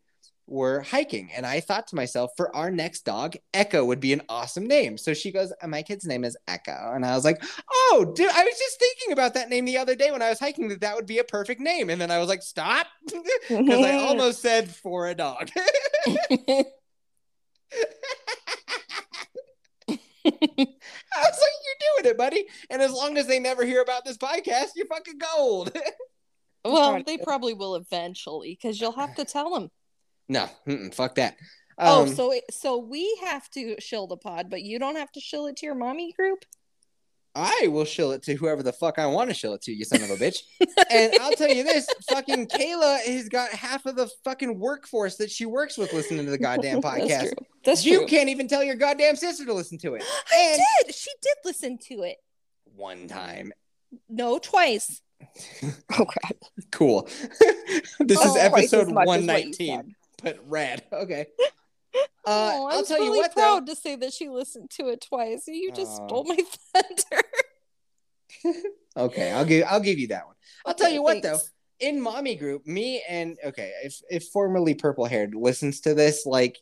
were 0.47 0.81
hiking. 0.81 1.31
And 1.35 1.45
I 1.45 1.59
thought 1.59 1.87
to 1.87 1.95
myself, 1.95 2.31
for 2.37 2.55
our 2.55 2.69
next 2.69 3.01
dog, 3.05 3.35
Echo 3.53 3.83
would 3.85 3.99
be 3.99 4.13
an 4.13 4.21
awesome 4.29 4.67
name. 4.67 4.97
So 4.97 5.13
she 5.13 5.31
goes, 5.31 5.51
"Uh, 5.61 5.67
my 5.67 5.81
kid's 5.81 6.05
name 6.05 6.23
is 6.23 6.37
Echo. 6.47 6.91
And 6.93 7.05
I 7.05 7.15
was 7.15 7.25
like, 7.25 7.43
oh, 7.71 8.13
dude, 8.15 8.29
I 8.29 8.43
was 8.43 8.57
just 8.57 8.79
thinking 8.79 9.11
about 9.13 9.33
that 9.33 9.49
name 9.49 9.65
the 9.65 9.77
other 9.77 9.95
day 9.95 10.11
when 10.11 10.21
I 10.21 10.29
was 10.29 10.39
hiking, 10.39 10.67
that 10.69 10.81
that 10.81 10.95
would 10.95 11.07
be 11.07 11.17
a 11.19 11.23
perfect 11.23 11.61
name. 11.61 11.89
And 11.89 11.99
then 11.99 12.11
I 12.11 12.19
was 12.19 12.27
like, 12.29 12.41
stop. 12.41 12.87
Because 13.47 13.85
I 13.85 13.93
almost 14.07 14.41
said 14.41 14.69
for 14.69 15.07
a 15.07 15.15
dog. 15.15 15.49
I 19.87 21.21
was 21.23 21.39
like, 21.41 21.55
you're 21.63 22.01
doing 22.01 22.11
it, 22.11 22.17
buddy. 22.17 22.45
And 22.69 22.81
as 22.81 22.91
long 22.91 23.17
as 23.17 23.27
they 23.27 23.39
never 23.39 23.65
hear 23.65 23.81
about 23.81 24.05
this 24.05 24.17
podcast, 24.17 24.69
you're 24.75 24.87
fucking 24.87 25.19
gold. 25.19 25.75
well, 26.63 27.01
they 27.05 27.17
probably 27.17 27.53
will 27.53 27.75
eventually 27.75 28.57
because 28.59 28.79
you'll 28.81 28.91
have 28.93 29.15
to 29.15 29.25
tell 29.25 29.53
them. 29.53 29.69
No, 30.29 30.47
fuck 30.93 31.15
that. 31.15 31.35
oh, 31.77 32.03
Um, 32.03 32.09
so 32.15 32.31
it, 32.31 32.43
so 32.51 32.77
we 32.77 33.17
have 33.23 33.49
to 33.51 33.75
shill 33.79 34.07
the 34.07 34.17
pod, 34.17 34.49
but 34.49 34.61
you 34.63 34.79
don't 34.79 34.95
have 34.95 35.11
to 35.13 35.19
shill 35.19 35.47
it 35.47 35.57
to 35.57 35.65
your 35.65 35.75
mommy 35.75 36.11
group. 36.13 36.45
I 37.37 37.67
will 37.69 37.83
shill 37.83 38.13
it 38.13 38.23
to 38.23 38.35
whoever 38.35 38.63
the 38.63 38.71
fuck 38.71 38.97
I 38.97 39.07
want 39.07 39.29
to 39.29 39.33
shill 39.33 39.53
it 39.55 39.61
to, 39.63 39.73
you 39.73 39.83
son 39.83 40.01
of 40.01 40.09
a 40.09 40.15
bitch. 40.15 40.37
and 40.89 41.11
I'll 41.19 41.33
tell 41.33 41.49
you 41.49 41.65
this, 41.65 41.85
fucking 42.09 42.47
Kayla 42.47 43.03
has 43.05 43.27
got 43.27 43.49
half 43.49 43.85
of 43.85 43.97
the 43.97 44.09
fucking 44.23 44.57
workforce 44.57 45.17
that 45.17 45.29
she 45.29 45.45
works 45.45 45.77
with 45.77 45.91
listening 45.91 46.23
to 46.23 46.31
the 46.31 46.37
goddamn 46.37 46.81
podcast. 46.81 47.07
That's 47.09 47.23
true. 47.23 47.45
That's 47.65 47.85
you 47.85 47.97
true. 47.97 48.07
can't 48.07 48.29
even 48.29 48.47
tell 48.47 48.63
your 48.63 48.75
goddamn 48.75 49.17
sister 49.17 49.43
to 49.45 49.53
listen 49.53 49.77
to 49.79 49.95
it. 49.95 50.03
I 50.31 50.59
did. 50.85 50.95
She 50.95 51.11
did 51.21 51.35
listen 51.43 51.77
to 51.89 52.03
it. 52.03 52.15
one 52.73 53.09
time. 53.09 53.51
No, 54.07 54.39
twice. 54.39 55.01
Oh 55.97 56.05
crap. 56.05 56.35
Cool. 56.71 57.03
this 57.99 58.19
is 58.19 58.19
Oh, 58.21 58.35
as 58.37 58.37
episode 58.37 58.89
much 58.89 59.07
as 59.07 59.07
what 59.07 59.21
you 59.21 59.27
119. 59.27 59.94
But 60.23 60.39
rad. 60.47 60.83
Okay. 60.93 61.27
Uh, 62.27 62.51
oh, 62.55 62.67
I'm 62.67 62.73
I'll 62.73 62.83
tell 62.83 62.97
you 62.97 63.05
really 63.05 63.19
what, 63.19 63.31
proud 63.33 63.67
to 63.67 63.75
say 63.75 63.95
that 63.95 64.11
she 64.11 64.27
listened 64.27 64.69
to 64.71 64.89
it 64.89 64.99
twice. 64.99 65.43
You 65.47 65.71
just 65.71 66.01
Aw. 66.01 66.07
stole 66.07 66.25
my 66.25 66.37
thunder. 66.73 67.23
Okay, 68.97 69.31
I'll 69.31 69.45
give 69.45 69.65
I'll 69.69 69.79
give 69.79 69.97
you 69.99 70.07
that 70.07 70.25
one. 70.25 70.35
I'll 70.65 70.73
tell 70.73 70.87
Okay, 70.87 70.95
you 70.95 71.03
what 71.03 71.21
thanks. 71.23 71.27
though. 71.43 71.87
In 71.87 72.01
mommy 72.01 72.35
group, 72.35 72.65
me 72.65 73.03
and 73.07 73.37
okay, 73.45 73.71
if 73.83 74.01
if 74.09 74.25
formerly 74.33 74.73
purple 74.73 75.05
haired 75.05 75.35
listens 75.35 75.81
to 75.81 75.93
this, 75.93 76.25
like, 76.25 76.57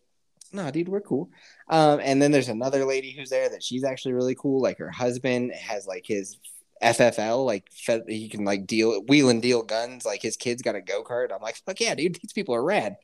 no, 0.51 0.69
dude, 0.69 0.89
we're 0.89 1.01
cool. 1.01 1.29
Um, 1.69 1.99
and 2.03 2.21
then 2.21 2.31
there's 2.31 2.49
another 2.49 2.85
lady 2.85 3.11
who's 3.11 3.29
there 3.29 3.49
that 3.49 3.63
she's 3.63 3.83
actually 3.83 4.13
really 4.13 4.35
cool. 4.35 4.61
Like 4.61 4.77
her 4.79 4.91
husband 4.91 5.51
has 5.53 5.87
like 5.87 6.05
his 6.05 6.37
FFL, 6.83 7.45
like 7.45 7.71
fe- 7.71 8.03
he 8.07 8.27
can 8.29 8.43
like 8.43 8.67
deal 8.67 9.01
wheel 9.07 9.29
and 9.29 9.41
deal 9.41 9.63
guns. 9.63 10.05
Like 10.05 10.21
his 10.21 10.35
kid's 10.37 10.61
got 10.61 10.75
a 10.75 10.81
go 10.81 11.03
kart. 11.03 11.31
I'm 11.33 11.41
like, 11.41 11.55
fuck 11.65 11.79
yeah, 11.79 11.95
dude, 11.95 12.15
these 12.21 12.33
people 12.33 12.53
are 12.55 12.63
rad. 12.63 12.97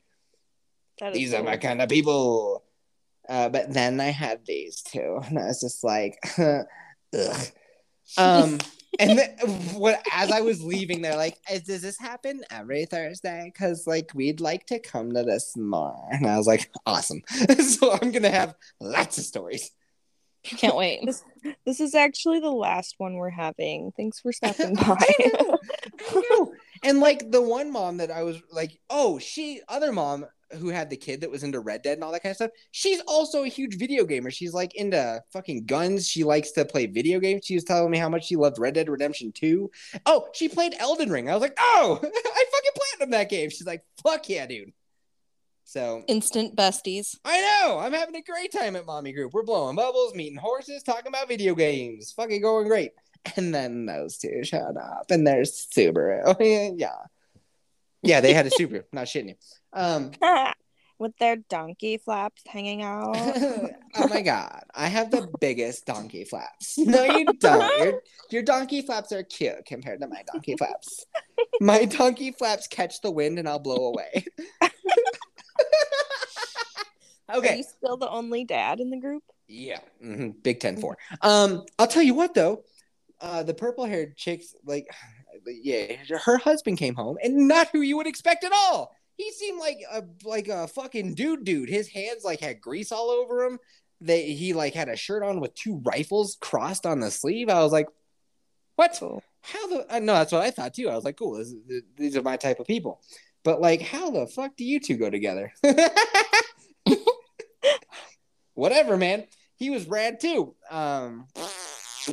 These 1.12 1.34
are 1.34 1.42
my 1.42 1.56
kind 1.56 1.82
of 1.82 1.88
people. 1.88 2.64
Uh, 3.28 3.48
but 3.48 3.72
then 3.72 4.00
I 4.00 4.10
had 4.10 4.44
these 4.44 4.82
two, 4.82 5.20
and 5.26 5.38
I 5.38 5.46
was 5.46 5.60
just 5.60 5.84
like, 5.84 6.18
ugh. 6.38 7.46
Um, 8.18 8.58
and 8.98 9.18
then, 9.18 9.30
what 9.76 10.02
as 10.12 10.32
I 10.32 10.40
was 10.40 10.62
leaving, 10.62 11.02
they're 11.02 11.16
like, 11.16 11.36
"Is- 11.50 11.62
"Does 11.62 11.82
this 11.82 11.98
happen 11.98 12.42
every 12.50 12.86
Thursday? 12.86 13.50
Because 13.52 13.86
like 13.86 14.10
we'd 14.14 14.40
like 14.40 14.66
to 14.66 14.80
come 14.80 15.12
to 15.12 15.22
this 15.22 15.56
more." 15.56 16.08
And 16.10 16.26
I 16.26 16.36
was 16.36 16.46
like, 16.46 16.70
"Awesome!" 16.86 17.22
so 17.60 17.92
I'm 17.92 18.10
gonna 18.10 18.30
have 18.30 18.54
lots 18.80 19.18
of 19.18 19.24
stories. 19.24 19.70
Can't 20.42 20.74
wait. 20.74 21.08
This 21.66 21.80
is 21.80 21.94
actually 21.94 22.40
the 22.40 22.50
last 22.50 22.94
one 22.98 23.14
we're 23.14 23.28
having. 23.28 23.92
Thanks 23.96 24.20
for 24.20 24.32
stopping 24.32 24.74
by. 24.74 24.96
I 24.98 25.30
know. 25.34 25.58
I 26.10 26.22
know. 26.30 26.52
And 26.82 27.00
like 27.00 27.30
the 27.30 27.42
one 27.42 27.70
mom 27.70 27.98
that 27.98 28.10
I 28.10 28.22
was 28.22 28.40
like, 28.50 28.80
oh, 28.88 29.18
she 29.18 29.60
other 29.68 29.92
mom 29.92 30.24
who 30.58 30.68
had 30.68 30.90
the 30.90 30.96
kid 30.96 31.20
that 31.20 31.30
was 31.30 31.42
into 31.42 31.60
Red 31.60 31.82
Dead 31.82 31.94
and 31.94 32.04
all 32.04 32.12
that 32.12 32.22
kind 32.22 32.30
of 32.30 32.36
stuff. 32.36 32.50
She's 32.72 33.00
also 33.06 33.44
a 33.44 33.48
huge 33.48 33.78
video 33.78 34.04
gamer. 34.04 34.30
She's 34.30 34.52
like 34.52 34.74
into 34.74 35.22
fucking 35.32 35.66
guns. 35.66 36.08
She 36.08 36.24
likes 36.24 36.52
to 36.52 36.64
play 36.64 36.86
video 36.86 37.20
games. 37.20 37.44
She 37.44 37.54
was 37.54 37.64
telling 37.64 37.90
me 37.90 37.98
how 37.98 38.08
much 38.08 38.26
she 38.26 38.36
loved 38.36 38.58
Red 38.58 38.74
Dead 38.74 38.88
Redemption 38.88 39.32
2. 39.32 39.70
Oh, 40.06 40.28
she 40.32 40.48
played 40.48 40.74
Elden 40.78 41.10
Ring. 41.10 41.28
I 41.28 41.34
was 41.34 41.42
like, 41.42 41.56
oh, 41.58 41.98
I 42.02 42.04
fucking 42.04 42.70
platinum 42.74 43.10
that 43.10 43.30
game. 43.30 43.50
She's 43.50 43.66
like, 43.66 43.82
fuck 44.02 44.28
yeah, 44.28 44.46
dude. 44.46 44.72
So 45.64 46.02
Instant 46.08 46.56
besties. 46.56 47.16
I 47.24 47.40
know. 47.40 47.78
I'm 47.78 47.92
having 47.92 48.16
a 48.16 48.22
great 48.22 48.50
time 48.50 48.74
at 48.74 48.86
Mommy 48.86 49.12
Group. 49.12 49.32
We're 49.32 49.44
blowing 49.44 49.76
bubbles, 49.76 50.14
meeting 50.16 50.36
horses, 50.38 50.82
talking 50.82 51.06
about 51.06 51.28
video 51.28 51.54
games. 51.54 52.12
Fucking 52.12 52.42
going 52.42 52.66
great. 52.66 52.90
And 53.36 53.54
then 53.54 53.86
those 53.86 54.18
two 54.18 54.42
shut 54.42 54.76
up, 54.76 55.10
and 55.10 55.26
there's 55.26 55.68
Subaru. 55.72 56.34
yeah. 56.78 56.88
Yeah, 58.02 58.20
they 58.20 58.32
had 58.32 58.46
a 58.46 58.50
Subaru. 58.50 58.82
Not 58.92 59.06
shitting 59.06 59.28
you. 59.28 59.34
Um, 59.72 60.12
With 60.98 61.16
their 61.16 61.36
donkey 61.36 61.96
flaps 61.96 62.42
hanging 62.46 62.82
out. 62.82 63.16
oh 63.16 64.08
my 64.10 64.20
god, 64.24 64.64
I 64.74 64.86
have 64.88 65.10
the 65.10 65.28
biggest 65.40 65.86
donkey 65.86 66.24
flaps. 66.24 66.76
No, 66.76 67.04
you 67.04 67.24
don't. 67.40 67.78
Your, 67.82 68.02
your 68.28 68.42
donkey 68.42 68.82
flaps 68.82 69.10
are 69.10 69.22
cute 69.22 69.64
compared 69.64 70.02
to 70.02 70.08
my 70.08 70.22
donkey 70.30 70.56
flaps. 70.58 71.06
My 71.58 71.86
donkey 71.86 72.32
flaps 72.32 72.66
catch 72.66 73.00
the 73.00 73.10
wind 73.10 73.38
and 73.38 73.48
I'll 73.48 73.58
blow 73.58 73.86
away. 73.86 74.26
Are 77.30 77.36
okay. 77.38 77.56
you 77.58 77.62
still 77.62 77.96
the 77.96 78.10
only 78.10 78.44
dad 78.44 78.78
in 78.78 78.90
the 78.90 78.98
group? 78.98 79.22
Yeah, 79.48 79.78
hmm 80.02 80.30
Big 80.42 80.60
Ten 80.60 80.76
four. 80.76 80.98
Um, 81.22 81.64
I'll 81.78 81.86
tell 81.86 82.02
you 82.02 82.12
what 82.12 82.34
though, 82.34 82.64
uh, 83.22 83.42
the 83.42 83.54
purple 83.54 83.86
haired 83.86 84.18
chicks 84.18 84.54
like, 84.66 84.86
yeah, 85.46 85.94
her 86.24 86.36
husband 86.36 86.76
came 86.76 86.94
home 86.94 87.16
and 87.22 87.48
not 87.48 87.68
who 87.72 87.80
you 87.80 87.96
would 87.96 88.06
expect 88.06 88.44
at 88.44 88.52
all. 88.52 88.94
He 89.20 89.30
seemed 89.32 89.60
like 89.60 89.80
a 89.92 90.02
like 90.24 90.48
a 90.48 90.66
fucking 90.66 91.12
dude, 91.14 91.44
dude. 91.44 91.68
His 91.68 91.88
hands 91.88 92.24
like 92.24 92.40
had 92.40 92.58
grease 92.58 92.90
all 92.90 93.10
over 93.10 93.44
him. 93.44 93.58
They 94.00 94.32
he 94.32 94.54
like 94.54 94.72
had 94.72 94.88
a 94.88 94.96
shirt 94.96 95.22
on 95.22 95.40
with 95.40 95.54
two 95.54 95.82
rifles 95.84 96.38
crossed 96.40 96.86
on 96.86 97.00
the 97.00 97.10
sleeve. 97.10 97.50
I 97.50 97.62
was 97.62 97.70
like, 97.70 97.88
what? 98.76 98.96
Cool. 98.98 99.22
How 99.42 99.66
the? 99.66 99.94
Uh, 99.94 99.98
no, 99.98 100.14
that's 100.14 100.32
what 100.32 100.40
I 100.40 100.50
thought 100.50 100.72
too. 100.72 100.88
I 100.88 100.94
was 100.94 101.04
like, 101.04 101.18
cool. 101.18 101.34
This, 101.36 101.48
is- 101.48 101.82
these 101.98 102.16
are 102.16 102.22
my 102.22 102.38
type 102.38 102.60
of 102.60 102.66
people. 102.66 103.02
But 103.44 103.60
like, 103.60 103.82
how 103.82 104.10
the 104.10 104.26
fuck 104.26 104.56
do 104.56 104.64
you 104.64 104.80
two 104.80 104.96
go 104.96 105.10
together? 105.10 105.52
Whatever, 108.54 108.96
man. 108.96 109.26
He 109.56 109.68
was 109.68 109.86
rad 109.86 110.18
too. 110.20 110.54
Um, 110.70 111.26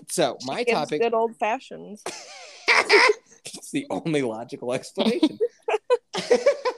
so 0.10 0.38
my 0.46 0.66
topic. 0.66 1.02
Good 1.02 1.14
old 1.14 1.38
fashions. 1.38 2.04
it's 2.68 3.72
the 3.72 3.88
only 3.90 4.24
logical 4.24 4.74
explanation. 4.74 5.40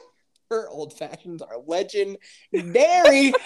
Her 0.50 0.70
old 0.70 0.98
fashions 0.98 1.42
are 1.42 1.58
legendary. 1.66 3.34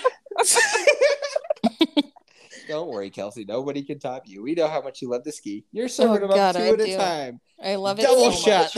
Don't 2.68 2.90
worry, 2.90 3.10
Kelsey. 3.10 3.44
Nobody 3.46 3.84
can 3.84 4.00
top 4.00 4.24
you. 4.26 4.42
We 4.42 4.54
know 4.54 4.68
how 4.68 4.82
much 4.82 5.02
you 5.02 5.10
love 5.10 5.24
to 5.24 5.32
ski. 5.32 5.66
You're 5.72 5.86
oh, 5.86 5.88
serving 5.88 6.24
Oh, 6.24 6.28
them 6.28 6.30
God, 6.30 6.56
up 6.56 6.62
two 6.62 6.68
I 6.68 6.70
at 6.70 6.80
a 6.80 6.98
time. 6.98 7.42
I 7.62 7.76
love 7.76 8.00
it 8.00 8.04
Double 8.04 8.32
so 8.32 8.50
shot. 8.50 8.76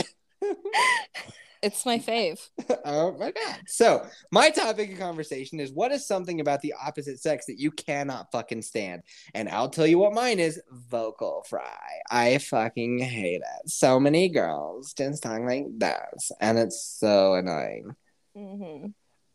It's 1.62 1.86
my 1.86 1.98
fave. 1.98 2.48
oh 2.84 3.16
my 3.18 3.32
god. 3.32 3.60
So 3.66 4.06
my 4.30 4.50
topic 4.50 4.92
of 4.92 4.98
conversation 4.98 5.58
is 5.58 5.72
what 5.72 5.90
is 5.90 6.06
something 6.06 6.40
about 6.40 6.60
the 6.60 6.74
opposite 6.80 7.18
sex 7.18 7.46
that 7.46 7.58
you 7.58 7.70
cannot 7.70 8.30
fucking 8.30 8.62
stand? 8.62 9.02
And 9.34 9.48
I'll 9.48 9.70
tell 9.70 9.86
you 9.86 9.98
what 9.98 10.12
mine 10.12 10.38
is 10.38 10.60
vocal 10.70 11.44
fry. 11.48 11.76
I 12.10 12.38
fucking 12.38 12.98
hate 12.98 13.40
it. 13.40 13.68
So 13.70 13.98
many 13.98 14.28
girls 14.28 14.92
just 14.92 15.22
talk 15.22 15.40
like 15.40 15.66
this, 15.76 16.30
and 16.40 16.58
it's 16.58 16.84
so 16.84 17.34
annoying. 17.34 17.96
Hmm 18.36 18.86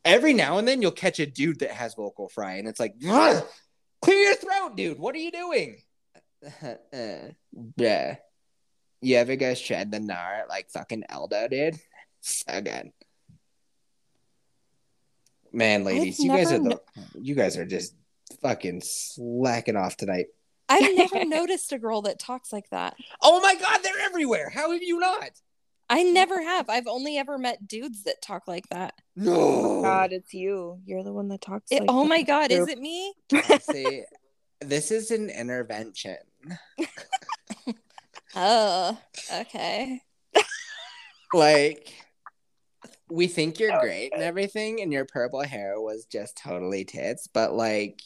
Every 0.03 0.33
now 0.33 0.57
and 0.57 0.67
then 0.67 0.81
you'll 0.81 0.91
catch 0.91 1.19
a 1.19 1.27
dude 1.27 1.59
that 1.59 1.71
has 1.71 1.93
vocal 1.93 2.27
fry, 2.27 2.55
and 2.55 2.67
it's 2.67 2.79
like, 2.79 2.95
clear 4.01 4.17
your 4.17 4.35
throat, 4.35 4.75
dude. 4.75 4.97
What 4.97 5.13
are 5.13 5.19
you 5.19 5.31
doing? 5.31 5.77
uh, 6.43 6.73
bruh. 7.79 8.17
You 9.01 9.17
ever 9.17 9.35
go 9.35 9.53
shred 9.53 9.91
the 9.91 9.99
gnar 9.99 10.47
like 10.47 10.69
fucking 10.71 11.03
Eldo, 11.09 11.49
dude? 11.49 11.79
So 12.21 12.61
good. 12.61 12.91
Man, 15.51 15.83
ladies, 15.83 16.19
you 16.19 16.29
guys 16.31 16.51
are 16.51 16.59
never 16.59 16.79
the 16.95 17.19
you 17.19 17.35
guys 17.35 17.57
are 17.57 17.65
just 17.65 17.95
fucking 18.41 18.81
slacking 18.83 19.75
off 19.75 19.97
tonight. 19.97 20.27
I've 20.69 20.95
never 20.95 21.25
noticed 21.25 21.73
a 21.73 21.79
girl 21.79 22.03
that 22.03 22.19
talks 22.19 22.53
like 22.53 22.69
that. 22.69 22.95
Oh 23.21 23.41
my 23.41 23.55
god, 23.55 23.81
they're 23.83 23.99
everywhere. 23.99 24.49
How 24.49 24.71
have 24.71 24.81
you 24.81 24.99
not? 24.99 25.31
I 25.91 26.03
never 26.03 26.41
have. 26.41 26.69
I've 26.69 26.87
only 26.87 27.17
ever 27.17 27.37
met 27.37 27.67
dudes 27.67 28.03
that 28.03 28.21
talk 28.21 28.47
like 28.47 28.67
that. 28.69 28.93
No. 29.15 29.81
God, 29.83 30.13
it's 30.13 30.33
you. 30.33 30.79
You're 30.85 31.03
the 31.03 31.13
one 31.13 31.27
that 31.29 31.41
talks. 31.41 31.71
It- 31.71 31.81
like 31.81 31.89
oh 31.89 32.03
that. 32.03 32.09
my 32.09 32.21
god, 32.21 32.51
is 32.51 32.67
it 32.67 32.79
me? 32.79 33.13
See, 33.61 34.03
this 34.61 34.91
is 34.91 35.11
an 35.11 35.29
intervention. 35.29 36.17
Oh, 38.33 38.97
okay. 39.41 40.01
Like 41.33 41.93
we 43.09 43.27
think 43.27 43.59
you're 43.59 43.75
oh, 43.75 43.81
great 43.81 44.13
and 44.13 44.23
everything, 44.23 44.81
and 44.81 44.93
your 44.93 45.05
purple 45.05 45.41
hair 45.41 45.79
was 45.81 46.05
just 46.05 46.37
totally 46.37 46.85
tits, 46.85 47.27
but 47.27 47.53
like 47.53 48.01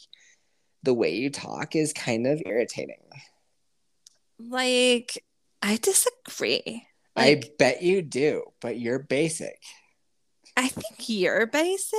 the 0.82 0.94
way 0.94 1.14
you 1.14 1.30
talk 1.30 1.76
is 1.76 1.92
kind 1.92 2.26
of 2.26 2.42
irritating. 2.44 3.02
Like, 4.38 5.24
I 5.62 5.76
disagree. 5.76 6.85
I 7.16 7.42
bet 7.58 7.82
you 7.82 8.02
do, 8.02 8.42
but 8.60 8.78
you're 8.78 8.98
basic. 8.98 9.58
I, 10.56 10.68
think 10.68 11.08
you're 11.08 11.46
basic. 11.46 11.98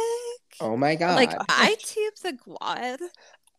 Oh 0.59 0.76
my 0.78 0.95
god. 0.95 1.15
Like, 1.15 1.34
I 1.49 1.76
tube 1.80 2.13
the 2.24 2.34
quad. 2.34 2.99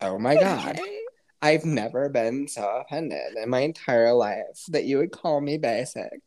oh 0.01 0.19
my 0.19 0.35
god. 0.35 0.79
Okay. 0.79 0.99
I've 1.41 1.65
never 1.65 2.09
been 2.09 2.49
so 2.49 2.83
offended 2.85 3.37
in 3.41 3.49
my 3.49 3.61
entire 3.61 4.13
life 4.13 4.65
that 4.69 4.85
you 4.85 4.99
would 4.99 5.13
call 5.13 5.41
me 5.41 5.57
basic. 5.57 6.21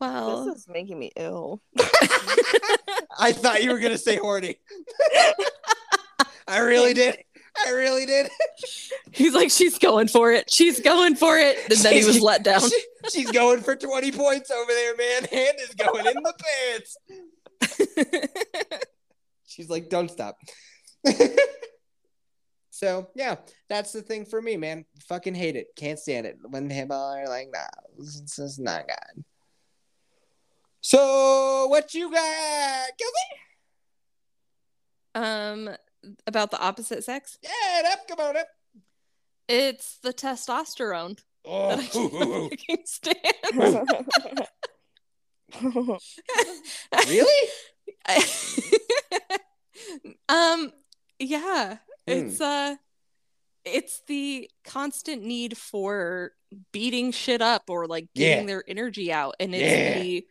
Well, 0.00 0.46
This 0.46 0.56
is 0.56 0.68
making 0.68 0.98
me 0.98 1.10
ill. 1.16 1.60
I 3.18 3.32
thought 3.32 3.62
you 3.62 3.72
were 3.72 3.78
gonna 3.78 3.98
say 3.98 4.16
horny. 4.16 4.56
I 6.48 6.58
really 6.58 6.94
did. 6.94 7.18
I 7.66 7.70
really 7.70 8.06
did. 8.06 8.30
he's 9.12 9.34
like, 9.34 9.50
she's 9.50 9.78
going 9.78 10.08
for 10.08 10.32
it. 10.32 10.50
She's 10.50 10.80
going 10.80 11.16
for 11.16 11.36
it. 11.36 11.58
And 11.70 11.78
then 11.78 11.94
he 11.94 12.04
was 12.04 12.20
let 12.20 12.42
down. 12.44 12.60
She- 12.60 12.84
she's 13.12 13.30
going 13.30 13.60
for 13.60 13.76
20 13.76 14.12
points 14.12 14.50
over 14.50 14.72
there, 14.72 14.96
man. 14.96 15.24
Hand 15.24 15.58
is 15.60 15.74
going 15.74 16.06
in 16.06 16.22
the 16.22 16.34
pants. 16.38 16.96
She's 19.46 19.68
like, 19.68 19.90
don't 19.90 20.10
stop. 20.10 20.38
so 22.70 23.08
yeah, 23.14 23.36
that's 23.68 23.92
the 23.92 24.00
thing 24.02 24.24
for 24.24 24.40
me, 24.40 24.56
man. 24.56 24.86
Fucking 25.08 25.34
hate 25.34 25.56
it. 25.56 25.68
Can't 25.76 25.98
stand 25.98 26.26
it. 26.26 26.38
When 26.42 26.70
people 26.70 26.96
are 26.96 27.28
like 27.28 27.50
that. 27.52 27.74
It's 27.98 28.36
just 28.36 28.58
not 28.60 28.86
good. 28.88 29.24
So 30.80 31.66
what 31.68 31.92
you 31.92 32.10
got? 32.10 32.86
Kelsey? 32.98 33.28
um, 35.14 35.70
about 36.26 36.50
the 36.50 36.60
opposite 36.60 37.04
sex, 37.04 37.38
Yeah, 37.42 37.50
it 37.80 37.86
up, 37.86 38.06
come 38.08 38.18
on 38.20 38.36
up. 38.36 38.48
it's 39.48 39.98
the 39.98 40.12
testosterone. 40.12 41.18
Oh, 41.44 41.76
that 41.76 41.80
I 41.80 41.86
can't 41.86 42.12
fucking 42.50 42.84
stand. 42.84 43.16
really? 47.08 47.48
um 50.28 50.72
yeah 51.18 51.76
Hmm. 52.08 52.12
it's 52.12 52.40
uh 52.40 52.76
it's 53.64 54.02
the 54.08 54.50
constant 54.64 55.22
need 55.22 55.56
for 55.56 56.32
beating 56.72 57.12
shit 57.12 57.40
up 57.40 57.62
or 57.68 57.86
like 57.86 58.08
getting 58.14 58.48
Yeah. 58.48 58.54
their 58.54 58.64
energy 58.66 59.12
out 59.12 59.36
and 59.38 59.54
it's 59.54 59.62
Yeah. 59.62 60.02
the 60.02 60.26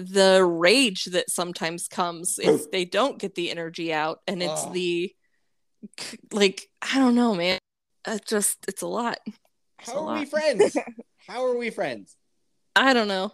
the 0.00 0.44
rage 0.44 1.04
that 1.06 1.30
sometimes 1.30 1.88
comes 1.88 2.38
if 2.38 2.62
oh. 2.62 2.66
they 2.72 2.84
don't 2.84 3.18
get 3.18 3.34
the 3.34 3.50
energy 3.50 3.92
out 3.92 4.20
and 4.26 4.42
it's 4.42 4.64
Oh. 4.66 4.72
the 4.72 5.14
like 6.32 6.68
i 6.82 6.98
don't 6.98 7.14
know 7.14 7.34
man 7.34 7.58
it 8.06 8.24
just 8.26 8.58
it's 8.68 8.82
a 8.82 8.86
lot 8.86 9.18
How 9.78 9.94
a 9.94 10.06
are 10.06 10.18
we 10.18 10.24
friends? 10.26 10.76
How 11.26 11.46
are 11.46 11.56
we 11.56 11.70
friends? 11.70 12.16
i 12.76 12.92
don't 12.92 13.08
know 13.08 13.32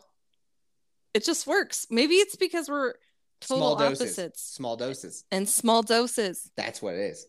it 1.14 1.24
just 1.24 1.46
works 1.46 1.86
maybe 1.90 2.14
it's 2.16 2.36
because 2.36 2.68
we're 2.68 2.94
total 3.40 3.56
Small 3.58 3.76
doses. 3.76 4.00
opposites 4.00 4.42
Small 4.42 4.76
doses. 4.76 5.24
and 5.30 5.48
small 5.48 5.82
doses 5.82 6.50
That's 6.56 6.80
what 6.82 6.94
it 6.94 7.00
is. 7.00 7.26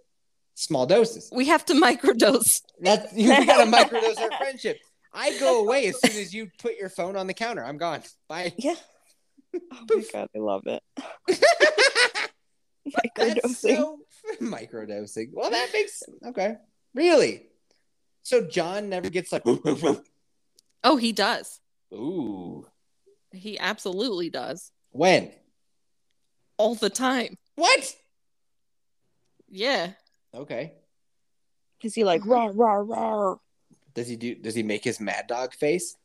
Small 0.55 0.85
doses. 0.85 1.29
we 1.33 1.45
have 1.45 1.65
to 1.65 1.73
microdose 1.85 2.61
That's 2.79 3.13
you 3.15 3.29
got 3.29 3.63
to 3.63 3.71
microdose 3.71 4.19
our 4.19 4.31
friendship. 4.37 4.79
I 5.13 5.37
go 5.39 5.61
away 5.61 5.87
as 5.87 5.99
soon 6.01 6.21
as 6.21 6.33
you 6.33 6.49
put 6.59 6.77
your 6.77 6.89
phone 6.89 7.15
on 7.15 7.25
the 7.27 7.33
counter. 7.33 7.63
I'm 7.65 7.77
gone. 7.77 8.01
Bye. 8.27 8.53
yeah. 8.57 8.75
Oh 9.71 9.85
my 9.95 10.03
god, 10.13 10.29
I 10.35 10.39
love 10.39 10.63
it. 10.65 10.83
That's 12.87 13.01
Microdosing. 13.17 13.55
so 13.55 13.99
microdosing. 14.41 15.27
Well, 15.33 15.51
that 15.51 15.69
makes 15.73 16.03
okay. 16.27 16.55
Really? 16.95 17.47
So 18.23 18.45
John 18.47 18.89
never 18.89 19.09
gets 19.09 19.31
like 19.31 19.43
oh 20.83 20.95
he 20.97 21.11
does 21.11 21.59
ooh. 21.93 22.65
he 23.31 23.57
absolutely 23.59 24.29
does 24.29 24.71
When? 24.91 25.31
all 26.57 26.75
the 26.75 26.89
time 26.89 27.37
What? 27.55 27.95
yeah 29.49 29.91
Okay. 30.33 30.73
Is 31.83 31.95
he 31.95 32.03
like 32.03 32.25
rah 32.25 32.49
rah 32.53 32.83
rah? 32.85 33.35
Does 33.95 34.07
he 34.07 34.15
do? 34.17 34.35
Does 34.35 34.55
he 34.55 34.63
make 34.63 34.83
his 34.83 34.99
mad 34.99 35.27
dog 35.27 35.53
face? 35.53 35.95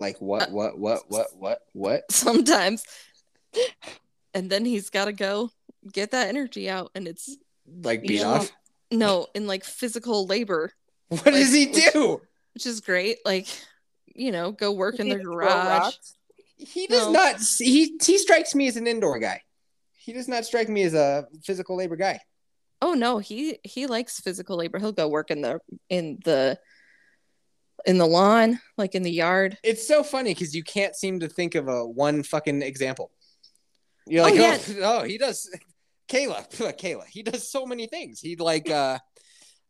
Like 0.00 0.16
Uh, 0.16 0.24
what? 0.24 0.50
What? 0.50 0.78
What? 0.78 1.02
What? 1.08 1.26
What? 1.38 1.60
What? 1.72 2.02
sometimes 2.10 2.82
and 4.34 4.48
then 4.50 4.64
he's 4.64 4.90
got 4.90 5.06
to 5.06 5.12
go 5.12 5.50
get 5.92 6.12
that 6.12 6.28
energy 6.28 6.68
out 6.70 6.90
and 6.94 7.06
it's 7.08 7.36
Like 7.82 8.02
beat 8.02 8.20
Yeah. 8.20 8.28
off? 8.28 8.52
no 8.92 9.26
in 9.34 9.46
like 9.46 9.62
physical 9.64 10.26
labor 10.26 10.72
What 11.08 11.24
does 11.24 11.52
he 11.52 11.66
do? 11.66 12.20
which 12.54 12.66
is 12.66 12.80
great 12.80 13.18
like 13.24 13.46
you 14.14 14.32
know 14.32 14.50
go 14.52 14.72
work 14.72 14.98
in 15.00 15.08
the 15.08 15.16
garage? 15.16 15.94
He 16.56 16.86
does 16.86 17.06
No. 17.06 17.12
not. 17.12 17.40
He 17.58 17.96
he 18.02 18.18
strikes 18.18 18.54
me 18.54 18.66
as 18.68 18.76
an 18.76 18.86
indoor 18.86 19.18
guy. 19.18 19.40
He 19.94 20.12
does 20.12 20.28
not 20.28 20.44
strike 20.44 20.68
me 20.68 20.82
as 20.82 20.94
a 20.94 21.26
physical 21.44 21.76
labor 21.76 21.96
guy. 21.96 22.20
oh 22.82 22.94
no 22.94 23.18
he 23.18 23.58
he 23.64 23.86
likes 23.86 24.20
physical 24.20 24.56
labor 24.56 24.78
he'll 24.78 24.92
go 24.92 25.08
work 25.08 25.30
in 25.30 25.40
the 25.42 25.58
in 25.88 26.18
the 26.24 26.58
in 27.86 27.98
the 27.98 28.06
lawn 28.06 28.60
like 28.76 28.94
in 28.94 29.02
the 29.02 29.10
yard 29.10 29.56
It's 29.62 29.86
so 29.86 30.02
funny 30.02 30.32
because 30.34 30.54
you 30.54 30.62
can't 30.62 30.94
seem 30.94 31.20
to 31.20 31.28
think 31.28 31.54
of 31.54 31.68
a 31.68 31.86
one 31.86 32.22
fucking 32.22 32.62
example. 32.62 33.10
You're 34.06 34.22
Oh, 34.22 34.28
like, 34.28 34.34
yeah. 34.34 34.58
oh, 34.82 35.00
oh, 35.00 35.04
he 35.04 35.18
does. 35.18 35.48
Kayla, 36.08 36.48
Kayla, 36.78 37.04
he 37.06 37.22
does 37.22 37.48
so 37.50 37.64
many 37.66 37.86
things. 37.86 38.20
He 38.20 38.36
like, 38.36 38.68
uh, 38.68 38.98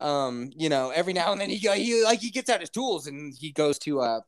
um, 0.01 0.51
you 0.57 0.69
know, 0.71 0.91
every 0.91 1.13
now 1.13 1.33
and 1.33 1.41
then 1.41 1.51
he 1.51 1.57
he 1.57 2.03
like 2.03 2.21
he 2.21 2.31
gets 2.31 2.49
out 2.49 2.61
his 2.61 2.71
tools 2.71 3.07
and 3.07 3.35
he 3.39 3.53
goes 3.53 3.79
to 3.81 4.01
uh, 4.01 4.21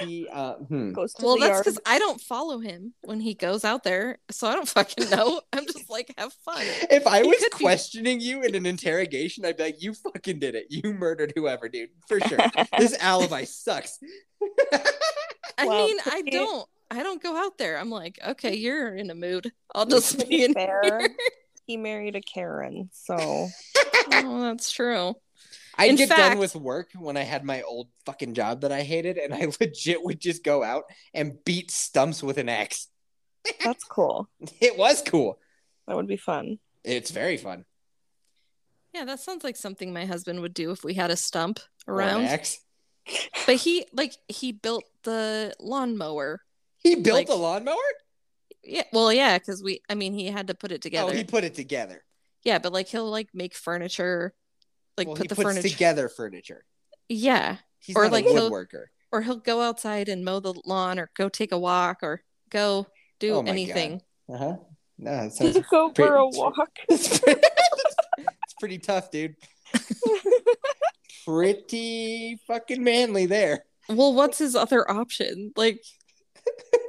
he 0.00 0.28
uh, 0.32 0.54
hmm. 0.54 0.92
Goes 0.92 1.14
to 1.14 1.24
well 1.24 1.36
the 1.36 1.46
that's 1.46 1.60
because 1.60 1.78
i 1.86 1.98
don't 1.98 2.20
follow 2.20 2.58
him 2.58 2.92
when 3.02 3.20
he 3.20 3.34
goes 3.34 3.64
out 3.64 3.84
there 3.84 4.18
so 4.30 4.48
i 4.48 4.54
don't 4.54 4.68
fucking 4.78 5.08
know 5.10 5.40
i'm 5.52 5.64
just 5.66 5.88
like 5.88 6.12
have 6.18 6.32
fun 6.44 6.62
If 6.90 7.06
I 7.06 7.22
He 7.22 7.28
was 7.28 7.38
could 7.38 7.58
be- 7.58 7.64
questioning 7.64 8.20
you 8.20 8.42
in 8.42 8.54
an 8.54 8.66
interrogation, 8.66 9.44
I'd 9.44 9.56
be 9.56 9.62
like, 9.64 9.82
you 9.82 9.94
fucking 9.94 10.38
did 10.40 10.54
it. 10.54 10.66
You 10.70 10.92
murdered 10.92 11.32
whoever, 11.36 11.68
dude, 11.68 11.90
for 12.08 12.20
sure. 12.20 12.38
this 12.78 12.96
alibi 13.00 13.44
sucks. 13.44 13.98
i 15.58 15.66
Well, 15.66 15.86
mean 15.86 15.96
i 16.06 16.22
don't 16.22 16.68
i 16.90 17.02
don't 17.02 17.22
go 17.22 17.36
out 17.36 17.56
there 17.58 17.78
i'm 17.78 17.90
like 17.90 18.18
okay 18.26 18.54
you're 18.64 18.94
in 18.94 19.10
a 19.10 19.14
mood 19.14 19.50
i'll 19.74 19.86
just 19.86 20.18
be 20.18 20.24
be 20.38 20.44
in 20.44 20.54
fair, 20.54 20.80
here. 20.82 21.08
he 21.66 21.76
married 21.76 22.16
a 22.16 22.20
Karen, 22.20 22.90
so 22.92 23.16
oh 23.18 24.40
that's 24.42 24.70
true 24.70 25.14
I'd 25.78 25.90
In 25.90 25.96
get 25.96 26.08
fact- 26.08 26.20
done 26.30 26.38
with 26.38 26.54
work 26.56 26.88
when 26.96 27.16
I 27.16 27.22
had 27.22 27.44
my 27.44 27.62
old 27.62 27.88
fucking 28.06 28.34
job 28.34 28.62
that 28.62 28.72
I 28.72 28.82
hated, 28.82 29.18
and 29.18 29.34
I 29.34 29.46
legit 29.60 30.02
would 30.02 30.20
just 30.20 30.42
go 30.42 30.62
out 30.62 30.84
and 31.14 31.42
beat 31.44 31.70
stumps 31.70 32.22
with 32.22 32.38
an 32.38 32.48
axe. 32.48 32.88
that's 33.62 33.84
cool. 33.84 34.28
It 34.60 34.76
was 34.78 35.02
cool. 35.02 35.38
That 35.86 35.96
would 35.96 36.08
be 36.08 36.16
fun. 36.16 36.58
It's 36.84 37.10
very 37.10 37.36
fun. 37.36 37.64
Yeah, 38.94 39.04
that 39.04 39.20
sounds 39.20 39.44
like 39.44 39.56
something 39.56 39.92
my 39.92 40.06
husband 40.06 40.40
would 40.40 40.54
do 40.54 40.70
if 40.70 40.82
we 40.82 40.94
had 40.94 41.10
a 41.10 41.16
stump 41.16 41.60
Or 41.86 42.00
an 42.00 42.08
around. 42.08 42.24
axe. 42.24 42.58
But 43.46 43.56
he 43.56 43.86
like 43.92 44.14
he 44.28 44.50
built 44.52 44.84
the 45.04 45.54
lawnmower. 45.60 46.40
He 46.78 46.96
built 46.96 47.14
Like- 47.16 47.28
a 47.28 47.34
lawnmower. 47.34 47.76
Yeah, 48.68 48.82
well, 48.92 49.12
yeah, 49.12 49.38
because 49.38 49.62
we 49.62 49.80
I 49.88 49.94
mean 49.94 50.12
he 50.12 50.26
had 50.26 50.48
to 50.48 50.54
put 50.54 50.72
it 50.72 50.82
together. 50.82 51.12
Oh, 51.12 51.14
he 51.14 51.22
put 51.22 51.44
it 51.44 51.54
together. 51.54 52.02
Yeah, 52.42 52.58
but 52.58 52.72
like 52.72 52.88
he'll 52.88 53.08
like 53.10 53.28
make 53.32 53.54
furniture, 53.54 54.34
like 54.96 55.06
well, 55.08 55.16
put 55.16 55.24
he 55.24 55.28
the 55.28 55.34
puts 55.34 55.48
furniture. 55.48 55.68
together 55.68 56.08
furniture. 56.08 56.64
Yeah, 57.08 57.58
He's 57.80 57.94
Or 57.96 58.04
not 58.04 58.12
like 58.12 58.26
a 58.26 58.30
he'll- 58.32 58.50
woodworker. 58.50 58.86
or 59.12 59.22
he'll 59.22 59.36
go 59.36 59.60
outside 59.62 60.08
and 60.08 60.24
mow 60.24 60.40
the 60.40 60.54
lawn, 60.64 60.98
or 60.98 61.10
go 61.16 61.28
take 61.28 61.52
a 61.52 61.58
walk, 61.58 61.98
or 62.02 62.22
go 62.50 62.86
do 63.20 63.34
Oh 63.34 63.42
my 63.42 63.50
anything. 63.50 64.02
Uh 64.28 64.36
huh. 64.38 64.56
No, 64.98 65.10
that 65.22 65.32
sounds. 65.32 65.58
Go 65.70 65.90
pretty- 65.90 66.08
for 66.08 66.14
a 66.16 66.26
walk. 66.28 66.56
it's 66.88 67.18
pretty- 67.20 67.40
it's 68.18 68.54
pretty 68.58 68.78
tough, 68.78 69.10
dude. 69.10 69.36
Pretty 71.24 72.38
fucking 72.46 72.82
manly 72.84 73.26
there. 73.26 73.64
Well, 73.88 74.14
what's 74.14 74.38
his 74.38 74.54
other 74.54 74.88
option? 74.88 75.52
Like, 75.56 75.82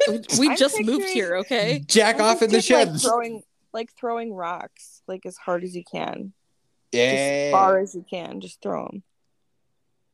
we- 0.08 0.22
we 0.40 0.56
just 0.56 0.80
moved 0.84 1.10
here, 1.10 1.38
okay? 1.38 1.84
Jack 1.88 2.16
I'm 2.16 2.22
off 2.22 2.42
in 2.44 2.52
the 2.52 2.58
just, 2.58 2.70
like, 2.70 2.88
sheds. 2.88 3.04
throwing 3.04 3.42
like 3.74 3.92
throwing 4.00 4.34
rocks 4.34 5.02
like 5.08 5.26
as 5.26 5.38
hard 5.38 5.64
as 5.64 5.76
you 5.76 5.84
can, 5.84 6.34
just 6.34 6.34
yeah. 6.92 7.02
as 7.02 7.52
far 7.52 7.80
as 7.80 7.96
you 7.96 8.06
can. 8.10 8.42
Just 8.42 8.62
throw 8.62 8.86
them. 8.86 9.04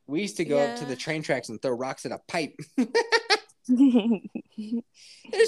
We 0.06 0.22
used 0.22 0.36
to 0.36 0.44
go 0.44 0.58
up 0.58 0.78
to 0.78 0.84
the 0.84 0.96
train 0.96 1.22
tracks 1.22 1.48
and 1.48 1.60
throw 1.60 1.72
rocks 1.72 2.04
at 2.04 2.12
a 2.12 2.20
pipe. 2.28 2.58
There's 3.68 4.20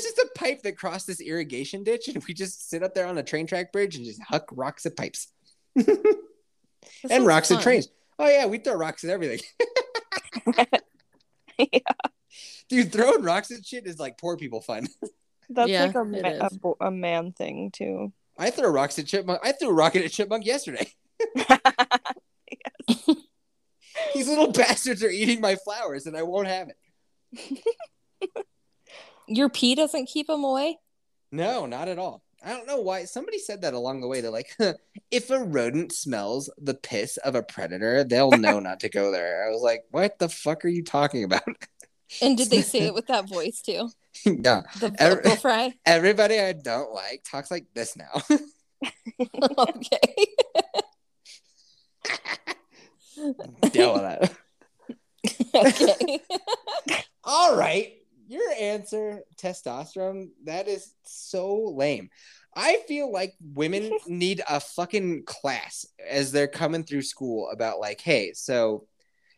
just 0.03 0.19
a 0.19 0.29
pipe 0.35 0.63
that 0.63 0.79
crossed 0.79 1.07
this 1.07 1.21
irrigation 1.21 1.85
ditch, 1.85 2.09
and 2.09 2.25
we 2.27 2.33
just 2.33 2.71
sit 2.71 2.83
up 2.83 2.95
there 2.95 3.07
on 3.07 3.19
a 3.19 3.23
train 3.23 3.47
track 3.47 3.73
bridge 3.73 3.97
and 3.97 4.07
just 4.07 4.23
huck 4.23 4.49
rocks 4.53 4.87
at 4.87 4.97
pipes 4.97 5.29
and 5.77 5.87
sounds 7.07 7.27
rocks 7.27 7.51
at 7.51 7.61
trains. 7.61 7.89
Oh 8.19 8.29
yeah, 8.29 8.47
we 8.47 8.57
throw 8.57 8.75
rocks 8.75 9.05
at 9.05 9.11
everything. 9.11 9.41
Yeah. 11.59 11.79
Dude, 12.69 12.93
throwing 12.93 13.23
rocks 13.23 13.51
at 13.51 13.65
shit 13.65 13.87
is 13.87 13.99
like 13.99 14.19
poor 14.19 14.37
people 14.37 14.61
fun. 14.61 14.87
Yeah, 15.49 15.85
like 15.85 15.95
a, 15.95 16.05
ma- 16.05 16.47
a, 16.47 16.51
bo- 16.59 16.77
a 16.81 16.91
man 16.91 17.33
thing 17.33 17.71
too. 17.71 18.13
I 18.39 18.51
threw 18.51 18.69
rocks 18.69 18.99
at 18.99 19.07
chipmunk. 19.07 19.41
I 19.45 19.53
threw 19.53 19.71
a 19.71 19.75
rocket 19.75 20.05
at 20.05 20.11
chipmunk 20.11 20.45
yesterday. 20.45 20.91
These 24.15 24.29
little 24.29 24.53
bastards 24.53 25.03
are 25.03 25.09
eating 25.11 25.41
my 25.41 25.57
flowers, 25.57 26.07
and 26.07 26.17
I 26.17 26.23
won't 26.23 26.49
have 26.49 26.69
it. 26.69 27.63
Your 29.29 29.49
pee 29.49 29.75
doesn't 29.75 30.07
keep 30.07 30.27
them 30.27 30.45
away. 30.45 30.79
No, 31.33 31.67
not 31.67 31.89
at 31.89 31.99
all. 31.99 32.23
I 32.45 32.51
don't 32.51 32.67
know 32.67 32.81
why. 32.81 33.05
Somebody 33.05 33.39
said 33.39 33.63
that 33.63 33.75
along 33.75 34.01
the 34.01 34.07
way. 34.07 34.21
They're 34.21 34.31
like, 34.31 34.57
if 35.11 35.31
a 35.31 35.39
rodent 35.43 35.93
smells 35.93 36.51
the 36.59 36.75
piss 36.75 37.17
of 37.19 37.35
a 37.35 37.43
predator, 37.43 38.05
they'll 38.05 38.31
know 38.39 38.61
not 38.61 38.81
to 38.81 38.89
go 38.89 39.11
there. 39.11 39.47
I 39.47 39.51
was 39.51 39.63
like, 39.63 39.85
what 39.91 40.19
the 40.19 40.29
fuck 40.29 40.65
are 40.65 40.69
you 40.69 40.85
talking 40.85 41.25
about? 41.25 41.43
And 42.23 42.37
did 42.39 42.51
they 42.51 42.63
say 42.63 42.81
it 42.83 42.95
with 42.95 43.09
that 43.09 43.29
voice 43.29 43.63
too? 43.63 43.89
yeah. 44.25 44.63
The 44.79 44.95
Every- 44.99 45.37
fry. 45.37 45.75
Everybody 45.85 46.39
I 46.39 46.53
don't 46.53 46.93
like 46.93 47.25
talks 47.29 47.51
like 47.51 47.67
this 47.75 47.97
now. 47.97 48.23
okay. 49.59 50.27
Deal 53.71 53.95
with 53.95 54.03
that. 54.03 54.33
okay. 55.55 56.21
All 57.25 57.57
right. 57.57 57.95
Your 58.29 58.51
answer, 58.61 59.21
testosterone, 59.41 60.31
that 60.45 60.69
is 60.69 60.93
so 61.05 61.73
lame. 61.77 62.11
I 62.55 62.79
feel 62.89 63.13
like 63.13 63.35
women 63.41 63.93
need 64.07 64.43
a 64.49 64.59
fucking 64.59 65.25
class 65.25 65.87
as 66.09 66.33
they're 66.33 66.49
coming 66.49 66.83
through 66.83 67.03
school 67.03 67.51
about, 67.51 67.79
like, 67.79 68.01
hey, 68.01 68.33
so 68.35 68.87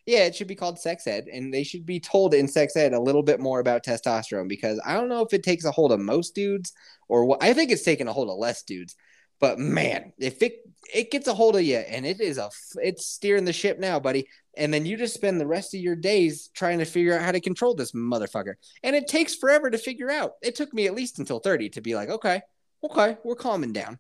yeah, 0.07 0.21
it 0.21 0.35
should 0.35 0.47
be 0.47 0.55
called 0.55 0.79
sex 0.79 1.07
ed, 1.07 1.27
and 1.31 1.53
they 1.53 1.65
should 1.65 1.85
be 1.85 2.01
told 2.01 2.33
in 2.33 2.49
sex 2.49 2.77
ed 2.77 2.95
a 2.95 3.01
little 3.01 3.23
bit 3.23 3.41
more 3.41 3.61
about 3.61 3.85
testosterone 3.85 4.49
because 4.49 4.81
I 4.87 4.95
don't 4.95 5.11
know 5.11 5.23
if 5.23 5.35
it 5.35 5.43
takes 5.43 5.67
a 5.67 5.71
hold 5.71 5.93
of 5.93 6.01
most 6.01 6.35
dudes 6.35 6.73
or 7.11 7.27
what. 7.27 7.43
I 7.43 7.53
think 7.53 7.71
it's 7.71 7.83
taking 7.83 8.09
a 8.09 8.13
hold 8.15 8.31
of 8.31 8.39
less 8.39 8.63
dudes. 8.63 8.97
But 9.41 9.59
man, 9.59 10.13
if 10.19 10.43
it 10.43 10.65
it 10.93 11.11
gets 11.11 11.29
a 11.29 11.35
hold 11.35 11.57
of 11.57 11.63
you 11.63 11.77
and 11.77 12.07
it 12.07 12.21
is 12.21 12.39
a 12.39 12.51
it's 12.77 13.07
steering 13.07 13.45
the 13.45 13.53
ship 13.53 13.79
now 13.79 14.01
buddy. 14.01 14.29
And 14.57 14.75
then 14.75 14.87
you 14.87 14.97
just 14.97 15.15
spend 15.15 15.41
the 15.41 15.47
rest 15.47 15.73
of 15.75 15.81
your 15.81 15.95
days 15.95 16.51
trying 16.53 16.79
to 16.81 16.85
figure 16.85 17.15
out 17.15 17.23
how 17.23 17.31
to 17.31 17.41
control 17.41 17.75
this 17.75 17.93
motherfucker. 17.93 18.55
And 18.83 18.97
it 18.97 19.07
takes 19.07 19.37
forever 19.37 19.71
to 19.71 19.79
figure 19.79 20.11
out. 20.11 20.33
It 20.43 20.57
took 20.57 20.75
me 20.75 20.87
at 20.87 20.95
least 20.95 21.21
until 21.21 21.39
30 21.39 21.69
to 21.71 21.81
be 21.81 21.95
like 21.95 22.09
okay 22.09 22.43
okay 22.85 23.17
we're 23.25 23.37
calming 23.37 23.73
down. 23.73 23.99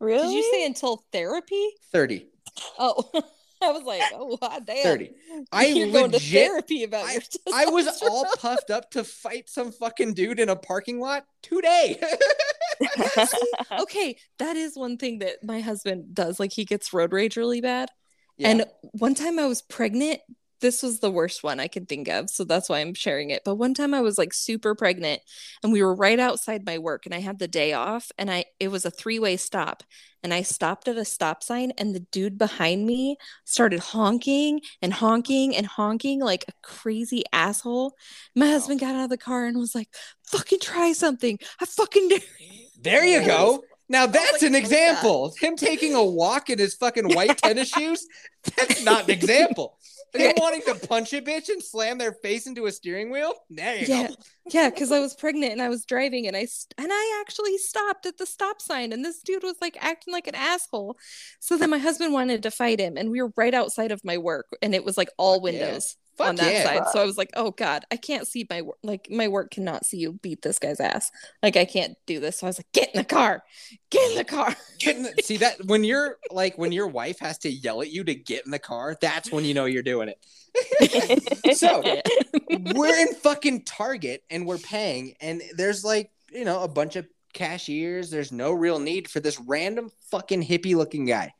Really? 0.00 0.28
Did 0.28 0.34
you 0.34 0.50
say 0.52 0.66
until 0.66 1.04
therapy? 1.12 1.70
30 1.92 2.26
Oh, 2.78 3.10
I 3.62 3.72
was 3.72 3.82
like, 3.84 4.00
eh, 4.02 4.08
oh, 4.14 4.36
god 4.36 4.66
damn. 4.66 4.84
30 4.84 5.10
i 5.52 5.66
You're 5.66 5.92
going 5.92 6.12
to 6.12 6.20
therapy 6.20 6.84
about 6.84 7.06
I- 7.06 7.12
your 7.14 7.22
I 7.52 7.66
was 7.66 7.86
all 8.02 8.26
puffed 8.38 8.70
up 8.70 8.90
to 8.92 9.04
fight 9.04 9.48
some 9.48 9.72
fucking 9.72 10.14
dude 10.14 10.40
in 10.40 10.48
a 10.48 10.56
parking 10.56 11.00
lot 11.00 11.24
today. 11.42 12.00
okay, 13.80 14.16
that 14.38 14.56
is 14.56 14.76
one 14.76 14.96
thing 14.96 15.20
that 15.20 15.42
my 15.42 15.60
husband 15.60 16.14
does. 16.14 16.38
Like 16.38 16.52
he 16.52 16.64
gets 16.64 16.92
road 16.92 17.12
rage 17.12 17.36
really 17.36 17.60
bad. 17.60 17.90
Yeah. 18.36 18.48
And 18.48 18.64
one 18.92 19.14
time 19.14 19.38
I 19.38 19.46
was 19.46 19.62
pregnant. 19.62 20.20
This 20.60 20.82
was 20.82 21.00
the 21.00 21.10
worst 21.10 21.42
one 21.42 21.60
I 21.60 21.68
could 21.68 21.88
think 21.88 22.08
of. 22.08 22.30
So 22.30 22.44
that's 22.44 22.68
why 22.68 22.80
I'm 22.80 22.94
sharing 22.94 23.30
it. 23.30 23.42
But 23.44 23.56
one 23.56 23.74
time 23.74 23.94
I 23.94 24.00
was 24.00 24.18
like 24.18 24.32
super 24.34 24.74
pregnant 24.74 25.20
and 25.62 25.72
we 25.72 25.82
were 25.82 25.94
right 25.94 26.18
outside 26.18 26.66
my 26.66 26.78
work 26.78 27.06
and 27.06 27.14
I 27.14 27.20
had 27.20 27.38
the 27.38 27.48
day 27.48 27.72
off 27.72 28.10
and 28.18 28.30
I 28.30 28.46
it 28.58 28.68
was 28.68 28.84
a 28.84 28.90
three-way 28.90 29.36
stop. 29.36 29.82
And 30.22 30.34
I 30.34 30.42
stopped 30.42 30.88
at 30.88 30.96
a 30.96 31.04
stop 31.04 31.44
sign 31.44 31.70
and 31.78 31.94
the 31.94 32.00
dude 32.00 32.38
behind 32.38 32.84
me 32.86 33.16
started 33.44 33.78
honking 33.78 34.60
and 34.82 34.92
honking 34.92 35.54
and 35.54 35.64
honking 35.66 36.20
like 36.20 36.44
a 36.48 36.52
crazy 36.62 37.22
asshole. 37.32 37.94
My 38.34 38.48
husband 38.48 38.80
got 38.80 38.96
out 38.96 39.04
of 39.04 39.10
the 39.10 39.16
car 39.16 39.46
and 39.46 39.56
was 39.58 39.74
like, 39.76 39.88
fucking 40.26 40.58
try 40.60 40.92
something. 40.92 41.38
I 41.60 41.66
fucking 41.66 42.08
dare 42.08 42.18
you. 42.40 42.66
there 42.80 43.04
you 43.04 43.24
go. 43.24 43.62
Now 43.88 44.06
that's 44.06 44.42
like, 44.42 44.42
an 44.42 44.54
"Oh, 44.54 44.58
God." 44.58 44.58
example. 44.58 45.34
Him 45.40 45.56
taking 45.56 45.94
a 45.94 46.04
walk 46.04 46.50
in 46.50 46.58
his 46.58 46.74
fucking 46.74 47.14
white 47.14 47.38
tennis 47.38 47.68
shoes. 47.74 48.06
That's 48.56 48.82
not 48.84 49.04
an 49.04 49.10
example. 49.10 49.78
Okay. 50.14 50.32
wanting 50.38 50.62
to 50.62 50.74
punch 50.86 51.12
a 51.12 51.20
bitch 51.20 51.48
and 51.48 51.62
slam 51.62 51.98
their 51.98 52.12
face 52.12 52.46
into 52.46 52.66
a 52.66 52.72
steering 52.72 53.10
wheel. 53.10 53.34
There 53.50 53.76
you 53.76 53.86
Yeah, 53.86 54.08
go. 54.08 54.14
yeah, 54.50 54.70
because 54.70 54.90
I 54.90 55.00
was 55.00 55.14
pregnant 55.14 55.52
and 55.52 55.60
I 55.62 55.68
was 55.68 55.84
driving 55.84 56.26
and 56.26 56.36
I 56.36 56.46
st- 56.46 56.74
and 56.78 56.88
I 56.90 57.20
actually 57.20 57.58
stopped 57.58 58.06
at 58.06 58.16
the 58.18 58.26
stop 58.26 58.60
sign 58.62 58.92
and 58.92 59.04
this 59.04 59.20
dude 59.22 59.42
was 59.42 59.56
like 59.60 59.76
acting 59.80 60.12
like 60.14 60.26
an 60.26 60.34
asshole. 60.34 60.96
So 61.40 61.56
then 61.58 61.70
my 61.70 61.78
husband 61.78 62.12
wanted 62.12 62.42
to 62.44 62.50
fight 62.50 62.80
him 62.80 62.96
and 62.96 63.10
we 63.10 63.20
were 63.22 63.32
right 63.36 63.54
outside 63.54 63.92
of 63.92 64.04
my 64.04 64.18
work 64.18 64.46
and 64.62 64.74
it 64.74 64.84
was 64.84 64.96
like 64.96 65.10
all 65.18 65.40
windows. 65.40 65.96
yeah. 65.98 66.04
Fuck 66.18 66.28
on 66.28 66.36
that 66.36 66.52
yeah. 66.52 66.64
side. 66.64 66.82
So 66.92 67.00
I 67.00 67.04
was 67.04 67.16
like, 67.16 67.30
oh 67.34 67.52
god, 67.52 67.84
I 67.90 67.96
can't 67.96 68.26
see 68.26 68.46
my 68.50 68.62
work. 68.62 68.76
Like 68.82 69.08
my 69.10 69.28
work 69.28 69.52
cannot 69.52 69.86
see 69.86 69.98
you 69.98 70.12
beat 70.12 70.42
this 70.42 70.58
guy's 70.58 70.80
ass. 70.80 71.10
Like 71.42 71.56
I 71.56 71.64
can't 71.64 71.96
do 72.06 72.20
this. 72.20 72.38
So 72.38 72.46
I 72.46 72.50
was 72.50 72.58
like, 72.58 72.72
get 72.72 72.92
in 72.92 72.98
the 72.98 73.04
car, 73.04 73.42
get 73.90 74.10
in 74.10 74.16
the 74.18 74.24
car. 74.24 74.54
Get 74.78 74.96
in 74.96 75.04
the- 75.04 75.14
see 75.22 75.38
that 75.38 75.64
when 75.66 75.84
you're 75.84 76.18
like 76.30 76.58
when 76.58 76.72
your 76.72 76.88
wife 76.88 77.20
has 77.20 77.38
to 77.38 77.50
yell 77.50 77.80
at 77.80 77.90
you 77.90 78.04
to 78.04 78.14
get 78.14 78.44
in 78.44 78.50
the 78.50 78.58
car, 78.58 78.96
that's 79.00 79.32
when 79.32 79.44
you 79.44 79.54
know 79.54 79.64
you're 79.64 79.82
doing 79.82 80.08
it. 80.08 80.24
So 81.54 81.82
we're 82.74 82.96
in 82.98 83.14
fucking 83.14 83.64
Target 83.64 84.22
and 84.30 84.46
we're 84.46 84.58
paying, 84.58 85.14
and 85.20 85.42
there's 85.56 85.84
like, 85.84 86.10
you 86.32 86.44
know, 86.44 86.62
a 86.62 86.68
bunch 86.68 86.96
of 86.96 87.06
cashiers. 87.32 88.10
There's 88.10 88.32
no 88.32 88.52
real 88.52 88.78
need 88.78 89.08
for 89.08 89.20
this 89.20 89.40
random 89.40 89.90
fucking 90.10 90.42
hippie 90.42 90.74
looking 90.76 91.06
guy. 91.06 91.32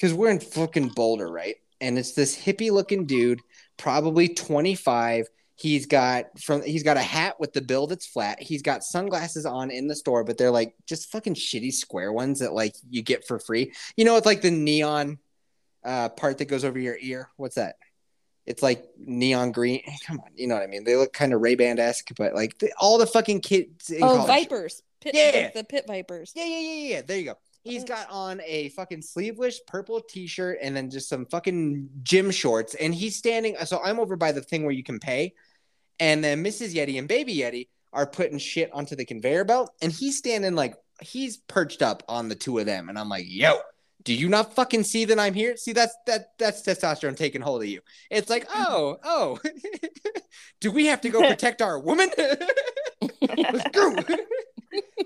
Cause 0.00 0.14
we're 0.14 0.30
in 0.30 0.40
fucking 0.40 0.88
Boulder, 0.88 1.28
right? 1.28 1.56
And 1.80 1.98
it's 1.98 2.12
this 2.12 2.36
hippie 2.36 2.70
looking 2.70 3.06
dude, 3.06 3.40
probably 3.76 4.28
25. 4.28 5.26
He's 5.54 5.86
got 5.86 6.40
from 6.40 6.62
he's 6.62 6.82
got 6.82 6.96
a 6.96 7.02
hat 7.02 7.38
with 7.38 7.52
the 7.52 7.60
bill 7.60 7.86
that's 7.86 8.06
flat. 8.06 8.42
He's 8.42 8.62
got 8.62 8.82
sunglasses 8.82 9.46
on 9.46 9.70
in 9.70 9.86
the 9.86 9.94
store, 9.94 10.24
but 10.24 10.36
they're 10.36 10.50
like 10.50 10.74
just 10.86 11.12
fucking 11.12 11.34
shitty 11.34 11.72
square 11.72 12.12
ones 12.12 12.40
that 12.40 12.52
like 12.52 12.74
you 12.90 13.02
get 13.02 13.26
for 13.26 13.38
free. 13.38 13.72
You 13.96 14.04
know, 14.04 14.16
it's 14.16 14.26
like 14.26 14.40
the 14.42 14.50
neon 14.50 15.18
uh 15.84 16.08
part 16.08 16.38
that 16.38 16.46
goes 16.46 16.64
over 16.64 16.78
your 16.78 16.96
ear. 17.00 17.28
What's 17.36 17.56
that? 17.56 17.76
It's 18.44 18.62
like 18.62 18.84
neon 18.98 19.52
green. 19.52 19.82
Come 20.06 20.18
on, 20.20 20.30
you 20.34 20.48
know 20.48 20.54
what 20.54 20.64
I 20.64 20.66
mean? 20.66 20.82
They 20.84 20.96
look 20.96 21.12
kind 21.12 21.32
of 21.32 21.40
Ray 21.40 21.54
Ban 21.54 21.78
esque, 21.78 22.08
but 22.16 22.34
like 22.34 22.58
the, 22.58 22.72
all 22.80 22.98
the 22.98 23.06
fucking 23.06 23.40
kids. 23.40 23.92
Oh, 23.94 23.98
college- 24.00 24.26
vipers. 24.26 24.82
Pit, 25.00 25.14
Yeah. 25.14 25.50
the, 25.54 25.64
pit 25.64 25.84
vipers. 25.86 26.32
Yeah, 26.34 26.44
yeah, 26.44 26.58
yeah, 26.60 26.88
yeah. 26.94 27.02
There 27.02 27.18
you 27.18 27.24
go. 27.24 27.34
He's 27.64 27.84
got 27.84 28.10
on 28.10 28.40
a 28.44 28.70
fucking 28.70 29.02
sleeveless 29.02 29.60
purple 29.66 30.00
t-shirt 30.00 30.58
and 30.60 30.76
then 30.76 30.90
just 30.90 31.08
some 31.08 31.26
fucking 31.26 31.88
gym 32.02 32.32
shorts. 32.32 32.74
And 32.74 32.92
he's 32.92 33.16
standing. 33.16 33.56
So 33.64 33.80
I'm 33.82 34.00
over 34.00 34.16
by 34.16 34.32
the 34.32 34.40
thing 34.40 34.64
where 34.64 34.72
you 34.72 34.82
can 34.82 34.98
pay, 34.98 35.34
and 36.00 36.24
then 36.24 36.42
Mrs. 36.42 36.74
Yeti 36.74 36.98
and 36.98 37.06
Baby 37.06 37.36
Yeti 37.36 37.68
are 37.92 38.06
putting 38.06 38.38
shit 38.38 38.72
onto 38.72 38.96
the 38.96 39.04
conveyor 39.04 39.44
belt, 39.44 39.70
and 39.80 39.92
he's 39.92 40.18
standing 40.18 40.54
like 40.54 40.74
he's 41.00 41.36
perched 41.36 41.82
up 41.82 42.02
on 42.08 42.28
the 42.28 42.34
two 42.34 42.58
of 42.58 42.66
them. 42.66 42.88
And 42.88 42.98
I'm 42.98 43.08
like, 43.08 43.26
yo. 43.28 43.58
Do 44.04 44.12
you 44.12 44.28
not 44.28 44.56
fucking 44.56 44.82
see 44.82 45.04
that 45.04 45.20
I'm 45.20 45.32
here? 45.32 45.56
See, 45.56 45.72
that's 45.72 45.94
that 46.08 46.32
that's 46.36 46.62
testosterone 46.62 47.16
taking 47.16 47.40
hold 47.40 47.62
of 47.62 47.68
you. 47.68 47.82
It's 48.10 48.28
like, 48.28 48.48
oh, 48.52 48.96
oh, 49.04 49.38
do 50.60 50.72
we 50.72 50.86
have 50.86 51.02
to 51.02 51.08
go 51.08 51.20
protect 51.28 51.62
our 51.62 51.78
woman? 51.78 52.10
Let's 53.20 53.70
go. 53.70 53.94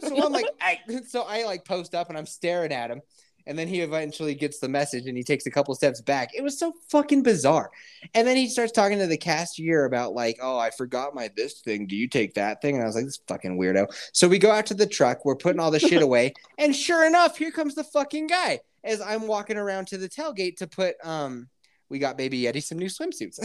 So 0.00 0.24
I'm 0.24 0.32
like, 0.32 0.46
I, 0.60 0.78
so 1.08 1.22
I 1.22 1.44
like 1.44 1.64
post 1.64 1.94
up 1.94 2.08
and 2.08 2.18
I'm 2.18 2.26
staring 2.26 2.72
at 2.72 2.90
him. 2.90 3.02
And 3.48 3.56
then 3.56 3.68
he 3.68 3.80
eventually 3.80 4.34
gets 4.34 4.58
the 4.58 4.68
message 4.68 5.06
and 5.06 5.16
he 5.16 5.22
takes 5.22 5.46
a 5.46 5.50
couple 5.52 5.72
steps 5.76 6.00
back. 6.00 6.30
It 6.34 6.42
was 6.42 6.58
so 6.58 6.72
fucking 6.90 7.22
bizarre. 7.22 7.70
And 8.12 8.26
then 8.26 8.36
he 8.36 8.48
starts 8.48 8.72
talking 8.72 8.98
to 8.98 9.06
the 9.06 9.16
cashier 9.16 9.84
about 9.84 10.14
like, 10.14 10.38
oh, 10.42 10.58
I 10.58 10.70
forgot 10.70 11.14
my 11.14 11.30
this 11.36 11.60
thing. 11.60 11.86
Do 11.86 11.94
you 11.94 12.08
take 12.08 12.34
that 12.34 12.60
thing? 12.60 12.74
And 12.74 12.82
I 12.82 12.86
was 12.86 12.96
like, 12.96 13.04
this 13.04 13.20
fucking 13.28 13.56
weirdo. 13.56 13.86
So 14.12 14.26
we 14.26 14.40
go 14.40 14.50
out 14.50 14.66
to 14.66 14.74
the 14.74 14.86
truck. 14.86 15.24
We're 15.24 15.36
putting 15.36 15.60
all 15.60 15.70
the 15.70 15.78
shit 15.78 16.02
away. 16.02 16.34
And 16.58 16.74
sure 16.74 17.06
enough, 17.06 17.38
here 17.38 17.52
comes 17.52 17.76
the 17.76 17.84
fucking 17.84 18.26
guy 18.26 18.60
as 18.82 19.00
I'm 19.00 19.28
walking 19.28 19.58
around 19.58 19.88
to 19.88 19.98
the 19.98 20.08
tailgate 20.08 20.56
to 20.56 20.66
put 20.66 20.96
um 21.04 21.48
we 21.88 21.98
got 21.98 22.16
baby 22.16 22.42
Yeti 22.42 22.62
some 22.62 22.78
new 22.78 22.88
swimsuits. 22.88 23.38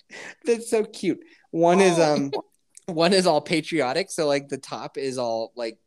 That's 0.44 0.68
so 0.68 0.84
cute. 0.84 1.20
One 1.52 1.80
is 1.80 1.98
um 1.98 2.32
one 2.88 3.12
is 3.12 3.26
all 3.26 3.40
patriotic, 3.40 4.10
so 4.10 4.26
like 4.26 4.48
the 4.48 4.58
top 4.58 4.96
is 4.96 5.18
all 5.18 5.52
like 5.54 5.78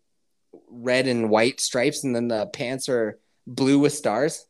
red 0.70 1.08
and 1.08 1.30
white 1.30 1.60
stripes, 1.60 2.04
and 2.04 2.16
then 2.16 2.28
the 2.28 2.46
pants 2.48 2.90
are 2.90 3.20
blue 3.48 3.80
with 3.80 3.94
stars. 3.94 4.46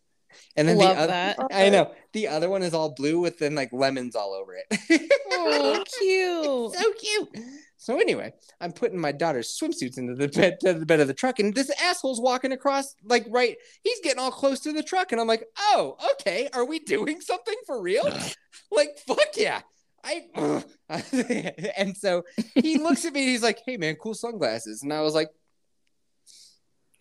And 0.56 0.68
then 0.68 0.78
Love 0.78 0.95
the 0.95 1.02
other, 1.02 1.12
that. 1.12 1.38
I 1.52 1.70
know 1.70 1.93
the 2.14 2.30
other 2.30 2.49
one 2.49 2.64
is 2.64 2.74
all 2.74 2.93
blue 2.93 3.20
with 3.20 3.39
then 3.39 3.56
like 3.56 3.70
lemons 3.74 4.16
all 4.16 4.34
over 4.34 4.56
it. 4.56 5.12
Oh, 5.32 5.84
cute. 5.99 6.74
so 6.74 6.93
cute. 6.93 7.45
So 7.78 7.99
anyway, 7.99 8.34
I'm 8.60 8.72
putting 8.72 8.99
my 8.99 9.12
daughter's 9.12 9.58
swimsuits 9.58 9.97
into 9.97 10.16
the 10.16 10.28
bed 10.28 10.58
to 10.62 10.74
the 10.74 10.86
bed 10.86 10.99
of 10.99 11.08
the 11.08 11.14
truck, 11.14 11.39
and 11.39 11.54
this 11.54 11.72
asshole's 11.82 12.22
walking 12.22 12.52
across 12.52 12.95
like 13.04 13.26
right. 13.30 13.58
He's 13.84 13.99
getting 14.02 14.20
all 14.20 14.32
close 14.32 14.60
to 14.62 14.74
the 14.74 14.84
truck, 14.84 15.12
and 15.12 15.20
I'm 15.20 15.28
like, 15.28 15.45
oh, 15.58 15.97
okay, 16.14 16.47
are 16.54 16.66
we 16.66 16.80
doing 16.80 17.22
something 17.22 17.56
for 17.66 17.82
real? 17.82 18.04
like, 18.72 18.97
fuck 19.08 19.36
yeah. 19.36 19.62
I 20.04 20.64
and 21.78 21.95
so 21.95 22.24
he 22.56 22.78
looks 22.78 23.06
at 23.06 23.14
me 23.14 23.26
he's 23.26 23.43
like, 23.43 23.62
"Hey 23.66 23.78
man, 23.78 23.95
cool 23.95 24.14
sunglasses." 24.14 24.84
And 24.84 24.93
I 24.93 25.02
was 25.02 25.14
like, 25.14 25.30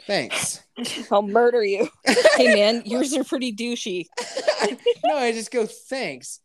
"Thanks." 0.06 0.62
I'll 1.10 1.22
murder 1.22 1.64
you. 1.64 1.88
hey 2.36 2.54
man, 2.54 2.82
yours 2.84 3.14
are 3.14 3.24
pretty 3.24 3.52
douchey. 3.52 4.06
no, 5.04 5.16
I 5.16 5.32
just 5.32 5.50
go, 5.50 5.66
"Thanks." 5.66 6.40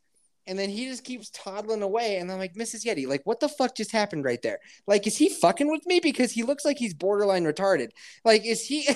And 0.47 0.59
then 0.59 0.69
he 0.69 0.85
just 0.85 1.03
keeps 1.03 1.31
toddling 1.31 1.81
away, 1.81 2.17
and 2.17 2.31
I'm 2.31 2.37
like, 2.37 2.53
"Mrs. 2.53 2.85
Yeti, 2.85 3.07
like, 3.07 3.21
what 3.23 3.39
the 3.39 3.49
fuck 3.49 3.75
just 3.75 3.91
happened 3.91 4.25
right 4.25 4.41
there? 4.43 4.59
Like, 4.85 5.07
is 5.07 5.17
he 5.17 5.27
fucking 5.29 5.69
with 5.71 5.85
me 5.87 5.99
because 5.99 6.31
he 6.31 6.43
looks 6.43 6.63
like 6.63 6.77
he's 6.77 6.93
borderline 6.93 7.45
retarded? 7.45 7.89
Like, 8.23 8.45
is 8.45 8.63
he, 8.63 8.87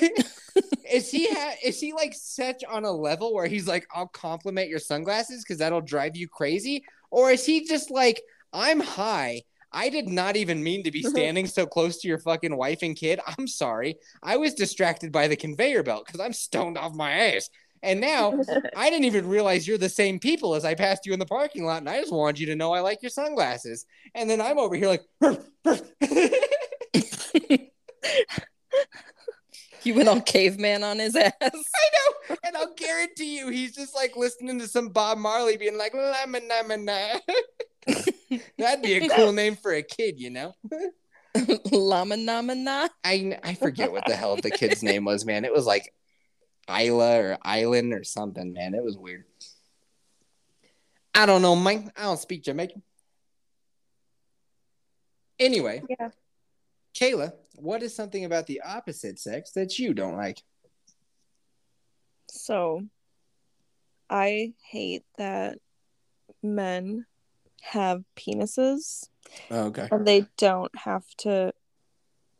is 0.92 1.10
he, 1.10 1.28
ha- 1.28 1.56
is 1.64 1.80
he 1.80 1.92
like 1.92 2.14
such 2.14 2.64
on 2.70 2.86
a 2.86 2.92
level 2.92 3.34
where 3.34 3.48
he's 3.48 3.68
like, 3.68 3.88
I'll 3.92 4.08
compliment 4.08 4.70
your 4.70 4.78
sunglasses 4.78 5.44
because 5.44 5.58
that'll 5.58 5.82
drive 5.82 6.16
you 6.16 6.28
crazy, 6.28 6.84
or 7.12 7.32
is 7.32 7.46
he 7.46 7.66
just 7.66 7.92
like, 7.92 8.22
I'm 8.54 8.80
high." 8.80 9.44
I 9.72 9.90
did 9.90 10.10
not 10.10 10.36
even 10.36 10.64
mean 10.64 10.84
to 10.84 10.92
be 10.92 11.04
standing 11.04 11.48
so 11.48 11.66
close 11.66 11.98
to 11.98 12.08
your 12.08 12.18
fucking 12.18 12.56
wife 12.56 12.80
and 12.82 12.96
kid. 12.96 13.20
I'm 13.38 13.48
sorry. 13.48 13.98
I 14.24 14.38
was 14.38 14.54
distracted 14.54 15.12
by 15.12 15.28
the 15.28 15.36
conveyor 15.36 15.84
belt 15.84 16.06
because 16.06 16.20
I'm 16.20 16.34
stoned 16.34 16.78
off 16.78 16.96
my 16.96 17.12
ass. 17.12 17.50
And 17.82 18.02
now 18.02 18.40
I 18.76 18.90
didn't 18.90 19.06
even 19.06 19.28
realize 19.28 19.68
you're 19.68 19.78
the 19.78 19.90
same 19.90 20.20
people 20.20 20.56
as 20.56 20.66
I 20.66 20.76
passed 20.76 21.06
you 21.06 21.14
in 21.14 21.20
the 21.20 21.26
parking 21.26 21.66
lot, 21.66 21.78
and 21.78 21.90
I 21.90 22.00
just 22.00 22.12
wanted 22.12 22.40
you 22.40 22.48
to 22.48 22.56
know 22.56 22.74
I 22.74 22.82
like 22.82 23.02
your 23.02 23.10
sunglasses. 23.10 23.86
And 24.16 24.30
then 24.30 24.42
I'm 24.42 24.58
over 24.58 24.76
here 24.76 24.88
like, 24.88 25.04
You 29.84 29.94
went 29.96 30.10
all 30.10 30.22
caveman 30.22 30.84
on 30.84 31.00
his 31.00 31.16
ass. 31.16 31.32
I 31.42 31.50
know, 31.50 32.36
and 32.44 32.58
I'll 32.58 32.74
guarantee 32.74 33.38
you, 33.38 33.50
he's 33.50 33.74
just 33.76 33.96
like 33.96 34.16
listening 34.16 34.60
to 34.60 34.68
some 34.68 34.90
Bob 34.90 35.18
Marley 35.18 35.58
being 35.58 35.78
like, 35.78 35.94
lemon, 35.94 36.48
lemon, 36.48 36.86
That'd 38.58 38.84
be 38.84 38.94
a 38.94 39.10
cool 39.10 39.32
name 39.32 39.56
for 39.56 39.74
a 39.74 39.82
kid, 39.82 40.20
you 40.20 40.30
know. 40.30 40.54
Lama 41.72 42.18
nama 42.18 42.56
na. 42.56 42.88
I 43.04 43.40
I 43.44 43.54
forget 43.54 43.92
what 43.92 44.06
the 44.06 44.16
hell 44.16 44.36
the 44.36 44.52
kid's 44.52 44.84
name 44.84 45.06
was, 45.06 45.26
man. 45.26 45.46
It 45.46 45.54
was 45.54 45.66
like 45.66 45.94
Isla 46.70 47.20
or 47.20 47.38
Island 47.42 47.94
or 47.94 48.04
something, 48.04 48.54
man. 48.54 48.74
It 48.74 48.84
was 48.84 48.98
weird. 48.98 49.26
I 51.16 51.26
don't 51.26 51.42
know, 51.42 51.56
Mike. 51.56 51.86
I 51.98 52.04
don't 52.04 52.20
speak 52.20 52.44
Jamaican. 52.44 52.82
Anyway, 55.40 55.84
Yeah. 55.90 56.10
Kayla, 56.94 57.34
what 57.62 57.84
is 57.84 57.96
something 57.96 58.26
about 58.26 58.48
the 58.48 58.62
opposite 58.62 59.20
sex 59.20 59.52
that 59.52 59.78
you 59.80 59.94
don't 59.94 60.16
like? 60.16 60.42
So 62.30 62.84
I 64.10 64.54
hate 64.72 65.04
that 65.18 65.58
men 66.42 67.06
have 67.62 68.04
penises 68.16 69.10
Oh, 69.52 69.66
okay. 69.66 69.88
and 69.92 70.08
they 70.08 70.26
don't 70.38 70.76
have 70.78 71.04
to 71.20 71.54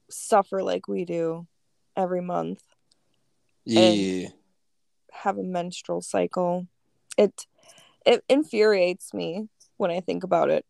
suffer 0.10 0.64
like 0.64 0.88
we 0.88 1.06
do 1.06 1.48
every 1.96 2.22
month, 2.22 2.64
Yeah. 3.66 4.30
have 5.12 5.38
a 5.38 5.44
menstrual 5.44 6.02
cycle. 6.02 6.68
It 7.18 7.46
it 8.06 8.24
infuriates 8.30 9.14
me 9.14 9.50
when 9.78 9.92
I 9.92 10.00
think 10.00 10.24
about 10.24 10.50
it. 10.50 10.66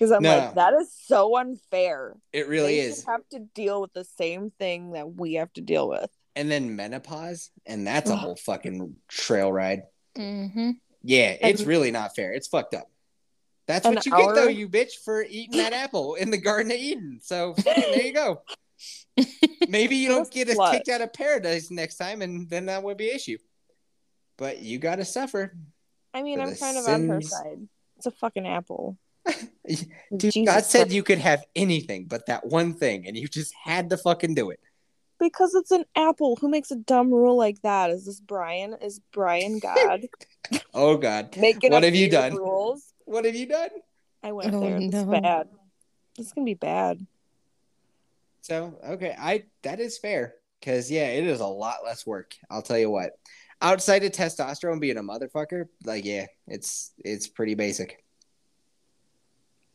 Because 0.00 0.12
I'm 0.12 0.22
No. 0.22 0.38
like, 0.38 0.54
that 0.54 0.72
is 0.80 0.90
so 1.04 1.36
unfair. 1.36 2.16
It 2.32 2.48
really 2.48 2.76
they 2.76 2.86
is. 2.86 3.04
have 3.04 3.20
to 3.32 3.40
deal 3.54 3.82
with 3.82 3.92
the 3.92 4.04
same 4.04 4.50
thing 4.58 4.92
that 4.92 5.12
we 5.14 5.34
have 5.34 5.52
to 5.52 5.60
deal 5.60 5.86
with. 5.90 6.10
And 6.34 6.50
then 6.50 6.74
menopause, 6.74 7.50
and 7.66 7.86
that's 7.86 8.08
a 8.08 8.16
whole 8.16 8.36
fucking 8.36 8.96
trail 9.08 9.52
ride. 9.52 9.82
Mm-hmm. 10.16 10.70
Yeah, 11.02 11.36
it's 11.42 11.60
And- 11.60 11.68
really 11.68 11.90
not 11.90 12.16
fair. 12.16 12.32
It's 12.32 12.48
fucked 12.48 12.72
up. 12.72 12.90
That's 13.66 13.86
what 13.86 14.06
you 14.06 14.12
get 14.16 14.34
though, 14.34 14.48
you 14.48 14.70
bitch, 14.70 14.94
for 15.04 15.22
eating 15.22 15.58
that 15.58 15.72
apple 15.84 16.14
in 16.14 16.30
the 16.30 16.38
Garden 16.38 16.72
of 16.72 16.78
Eden. 16.78 17.20
So 17.22 17.52
there 17.62 18.00
you 18.02 18.14
go. 18.14 18.40
Maybe 19.68 19.96
you 19.96 20.08
don't 20.08 20.30
get 20.30 20.48
us 20.48 20.56
Slut. 20.56 20.72
kicked 20.72 20.88
out 20.88 21.02
of 21.02 21.12
paradise 21.12 21.70
next 21.70 21.96
time, 21.96 22.22
and 22.22 22.48
then 22.48 22.66
that 22.66 22.82
would 22.82 22.96
be 22.96 23.10
an 23.10 23.16
issue. 23.16 23.36
But 24.38 24.60
you 24.60 24.78
got 24.78 24.96
to 24.96 25.04
suffer. 25.04 25.54
I 26.14 26.22
mean, 26.22 26.40
I'm 26.40 26.50
the 26.50 26.56
kind 26.56 26.78
of 26.78 26.86
on 26.88 27.06
her 27.08 27.20
side. 27.20 27.68
It's 27.98 28.06
a 28.06 28.10
fucking 28.12 28.48
apple. 28.48 28.96
Dude, 29.26 30.32
Jesus 30.32 30.44
God 30.46 30.64
said 30.64 30.78
Christ. 30.84 30.94
you 30.94 31.02
could 31.02 31.18
have 31.18 31.44
anything 31.54 32.06
but 32.06 32.26
that 32.26 32.46
one 32.46 32.74
thing, 32.74 33.06
and 33.06 33.16
you 33.16 33.28
just 33.28 33.54
had 33.62 33.90
to 33.90 33.96
fucking 33.96 34.34
do 34.34 34.50
it. 34.50 34.60
Because 35.18 35.54
it's 35.54 35.70
an 35.70 35.84
apple. 35.94 36.36
Who 36.40 36.48
makes 36.48 36.70
a 36.70 36.76
dumb 36.76 37.12
rule 37.12 37.36
like 37.36 37.60
that? 37.62 37.90
Is 37.90 38.06
this 38.06 38.20
Brian? 38.20 38.74
Is 38.82 39.00
Brian 39.12 39.58
God 39.62 40.06
Oh 40.74 40.96
God, 40.96 41.36
making 41.36 41.70
What 41.72 41.84
have 41.84 41.94
you 41.94 42.08
done? 42.08 42.34
rules? 42.34 42.92
what 43.04 43.24
have 43.24 43.34
you 43.36 43.46
done? 43.46 43.70
I 44.22 44.32
went 44.32 44.54
Oh, 44.54 44.60
there. 44.60 44.80
This 44.80 44.94
is 44.94 45.04
no. 45.06 45.20
bad. 45.20 45.48
This 46.16 46.26
is 46.26 46.32
gonna 46.32 46.44
be 46.44 46.54
bad. 46.54 47.06
So 48.42 48.78
okay, 48.84 49.14
I 49.18 49.44
that 49.62 49.80
is 49.80 49.98
fair 49.98 50.34
because 50.60 50.90
yeah, 50.90 51.08
it 51.08 51.26
is 51.26 51.40
a 51.40 51.46
lot 51.46 51.78
less 51.84 52.06
work. 52.06 52.34
I'll 52.50 52.62
tell 52.62 52.78
you 52.78 52.90
what. 52.90 53.12
Outside 53.62 54.04
of 54.04 54.12
testosterone 54.12 54.80
being 54.80 54.96
a 54.96 55.02
motherfucker, 55.02 55.66
like 55.84 56.04
yeah, 56.04 56.26
it's 56.48 56.92
it's 56.98 57.28
pretty 57.28 57.54
basic. 57.54 58.02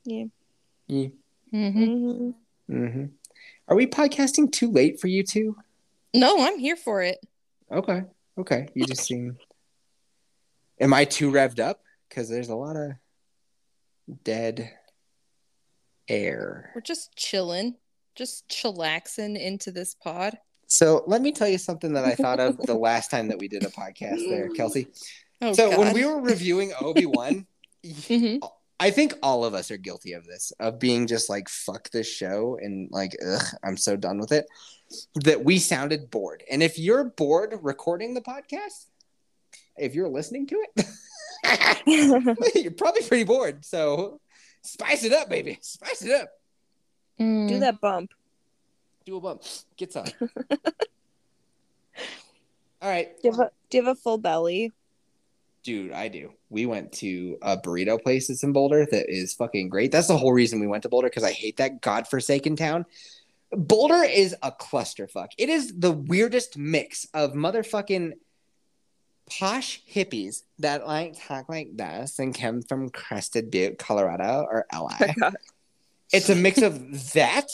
Yeah. 0.05 0.25
Yeah. 0.87 1.07
Mm-hmm. 1.53 1.83
hmm 1.83 2.29
hmm 2.67 3.05
Are 3.67 3.75
we 3.75 3.87
podcasting 3.87 4.51
too 4.51 4.71
late 4.71 4.99
for 4.99 5.07
you 5.07 5.23
two? 5.23 5.55
No, 6.13 6.45
I'm 6.45 6.59
here 6.59 6.75
for 6.75 7.01
it. 7.01 7.17
Okay, 7.71 8.03
okay. 8.37 8.67
You 8.73 8.85
just 8.85 9.03
seem. 9.03 9.37
Am 10.79 10.93
I 10.93 11.05
too 11.05 11.31
revved 11.31 11.59
up? 11.59 11.81
Because 12.07 12.29
there's 12.29 12.49
a 12.49 12.55
lot 12.55 12.75
of 12.75 12.91
dead 14.23 14.71
air. 16.07 16.71
We're 16.75 16.81
just 16.81 17.15
chilling, 17.15 17.75
just 18.15 18.47
chillaxing 18.49 19.39
into 19.39 19.71
this 19.71 19.95
pod. 19.95 20.37
So 20.67 21.03
let 21.07 21.21
me 21.21 21.31
tell 21.31 21.47
you 21.47 21.57
something 21.57 21.93
that 21.93 22.05
I 22.05 22.15
thought 22.15 22.39
of 22.39 22.57
the 22.57 22.75
last 22.77 23.09
time 23.11 23.27
that 23.29 23.39
we 23.39 23.47
did 23.47 23.63
a 23.63 23.69
podcast 23.69 24.29
there, 24.29 24.49
Kelsey. 24.49 24.87
Oh, 25.41 25.53
so 25.53 25.77
when 25.79 25.93
we 25.93 26.05
were 26.05 26.21
reviewing 26.21 26.71
Obi 26.79 27.05
Wan, 27.05 27.45
Mhm. 27.85 28.39
I 28.79 28.91
think 28.91 29.13
all 29.23 29.45
of 29.45 29.53
us 29.53 29.71
are 29.71 29.77
guilty 29.77 30.13
of 30.13 30.25
this, 30.25 30.51
of 30.59 30.79
being 30.79 31.07
just 31.07 31.29
like 31.29 31.47
fuck 31.47 31.89
this 31.91 32.07
show 32.07 32.57
and 32.61 32.89
like 32.91 33.15
ugh, 33.25 33.45
I'm 33.63 33.77
so 33.77 33.95
done 33.95 34.19
with 34.19 34.31
it. 34.31 34.45
That 35.23 35.43
we 35.43 35.57
sounded 35.59 36.11
bored, 36.11 36.43
and 36.49 36.61
if 36.61 36.77
you're 36.77 37.05
bored 37.05 37.57
recording 37.61 38.13
the 38.13 38.21
podcast, 38.21 38.85
if 39.77 39.95
you're 39.95 40.09
listening 40.09 40.45
to 40.47 40.63
it, 40.75 40.85
you're 42.55 42.71
probably 42.71 43.01
pretty 43.01 43.23
bored. 43.23 43.65
So 43.65 44.19
spice 44.61 45.03
it 45.03 45.11
up, 45.11 45.27
baby, 45.27 45.57
spice 45.61 46.03
it 46.03 46.11
up. 46.11 46.29
Mm. 47.19 47.47
Do 47.47 47.59
that 47.59 47.81
bump. 47.81 48.11
Do 49.05 49.17
a 49.17 49.21
bump, 49.21 49.41
get 49.75 49.91
some. 49.91 50.05
all 52.81 52.89
right, 52.89 53.09
Do 53.21 53.27
you, 53.27 53.31
have 53.31 53.39
a, 53.39 53.51
do 53.69 53.77
you 53.77 53.85
have 53.85 53.97
a 53.97 53.99
full 53.99 54.17
belly? 54.19 54.71
Dude, 55.65 55.93
I 55.93 56.09
do. 56.09 56.31
We 56.51 56.67
went 56.67 56.91
to 56.93 57.39
a 57.41 57.57
burrito 57.57 57.99
place 57.99 58.27
that's 58.27 58.43
in 58.43 58.53
Boulder 58.53 58.85
that 58.85 59.09
is 59.09 59.33
fucking 59.33 59.69
great. 59.69 59.91
That's 59.91 60.07
the 60.07 60.15
whole 60.15 60.31
reason 60.31 60.59
we 60.59 60.67
went 60.67 60.83
to 60.83 60.89
Boulder 60.89 61.09
because 61.09 61.23
I 61.23 61.31
hate 61.31 61.57
that 61.57 61.81
godforsaken 61.81 62.55
town. 62.55 62.85
Boulder 63.51 64.03
is 64.03 64.35
a 64.43 64.51
clusterfuck. 64.51 65.29
It 65.39 65.49
is 65.49 65.73
the 65.75 65.91
weirdest 65.91 66.55
mix 66.55 67.07
of 67.15 67.33
motherfucking 67.33 68.13
posh 69.27 69.81
hippies 69.91 70.43
that 70.59 70.85
like 70.85 71.15
talk 71.19 71.49
like 71.49 71.75
this 71.75 72.19
and 72.19 72.37
come 72.37 72.61
from 72.61 72.91
Crested 72.91 73.49
Butte, 73.49 73.79
Colorado 73.79 74.45
or 74.47 74.67
LA. 74.71 75.31
it's 76.13 76.29
a 76.29 76.35
mix 76.35 76.61
of 76.61 77.11
that, 77.13 77.47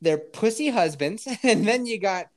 their 0.00 0.16
pussy 0.16 0.70
husbands, 0.70 1.28
and 1.42 1.68
then 1.68 1.84
you 1.84 1.98
got 1.98 2.28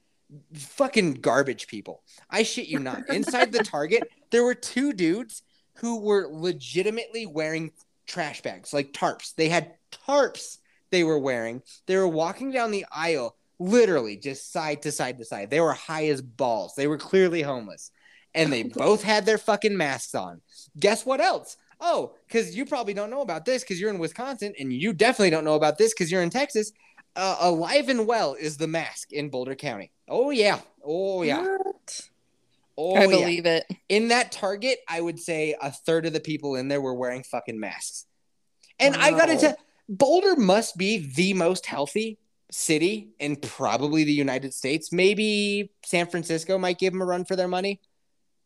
fucking 0.53 1.13
garbage 1.13 1.67
people. 1.67 2.03
I 2.29 2.43
shit 2.43 2.67
you 2.67 2.79
not. 2.79 3.07
Inside 3.09 3.53
the 3.53 3.63
Target, 3.63 4.11
there 4.31 4.43
were 4.43 4.55
two 4.55 4.93
dudes 4.93 5.41
who 5.75 5.99
were 5.99 6.27
legitimately 6.29 7.25
wearing 7.25 7.71
trash 8.07 8.41
bags, 8.41 8.73
like 8.73 8.93
tarps. 8.93 9.35
They 9.35 9.49
had 9.49 9.73
tarps 9.91 10.57
they 10.91 11.03
were 11.03 11.19
wearing. 11.19 11.61
They 11.85 11.97
were 11.97 12.07
walking 12.07 12.51
down 12.51 12.71
the 12.71 12.85
aisle, 12.91 13.35
literally 13.59 14.17
just 14.17 14.51
side 14.51 14.81
to 14.83 14.91
side 14.91 15.17
to 15.17 15.25
side. 15.25 15.49
They 15.49 15.59
were 15.59 15.73
high 15.73 16.07
as 16.07 16.21
balls. 16.21 16.73
They 16.75 16.87
were 16.87 16.97
clearly 16.97 17.41
homeless. 17.41 17.91
And 18.33 18.51
they 18.51 18.63
both 18.75 19.03
had 19.03 19.25
their 19.25 19.37
fucking 19.37 19.75
masks 19.75 20.15
on. 20.15 20.41
Guess 20.79 21.05
what 21.05 21.21
else? 21.21 21.57
Oh, 21.79 22.13
because 22.27 22.55
you 22.55 22.65
probably 22.65 22.93
don't 22.93 23.11
know 23.11 23.21
about 23.21 23.45
this 23.45 23.63
because 23.63 23.79
you're 23.79 23.91
in 23.91 23.99
Wisconsin, 23.99 24.53
and 24.59 24.73
you 24.73 24.93
definitely 24.93 25.29
don't 25.29 25.43
know 25.43 25.55
about 25.55 25.77
this 25.77 25.93
because 25.93 26.11
you're 26.11 26.23
in 26.23 26.31
Texas. 26.31 26.71
Uh, 27.15 27.35
alive 27.39 27.89
and 27.89 28.07
well 28.07 28.35
is 28.35 28.57
the 28.57 28.67
mask 28.67 29.11
in 29.11 29.29
Boulder 29.29 29.55
County. 29.55 29.91
Oh 30.07 30.31
yeah, 30.31 30.59
oh 30.83 31.23
yeah? 31.23 31.45
Oh 32.77 32.95
I 32.95 33.01
yeah. 33.01 33.07
believe 33.07 33.45
it. 33.45 33.65
In 33.89 34.09
that 34.09 34.31
Target, 34.31 34.79
I 34.87 35.01
would 35.01 35.19
say 35.19 35.55
a 35.61 35.71
third 35.71 36.05
of 36.05 36.13
the 36.13 36.19
people 36.19 36.55
in 36.55 36.67
there 36.67 36.81
were 36.81 36.93
wearing 36.93 37.23
fucking 37.23 37.59
masks. 37.59 38.05
And 38.79 38.95
I 38.95 39.11
gotta 39.11 39.33
Wow. 39.33 39.39
tell, 39.39 39.57
Boulder 39.89 40.35
must 40.35 40.77
be 40.77 41.11
the 41.15 41.33
most 41.33 41.65
healthy 41.65 42.19
city 42.51 43.09
in 43.19 43.35
probably 43.37 44.03
the 44.03 44.13
United 44.13 44.53
States. 44.53 44.91
Maybe 44.91 45.71
San 45.85 46.07
Francisco 46.07 46.57
might 46.57 46.77
give 46.77 46.93
them 46.93 47.01
a 47.01 47.05
run 47.05 47.25
for 47.25 47.35
their 47.35 47.47
money. 47.47 47.81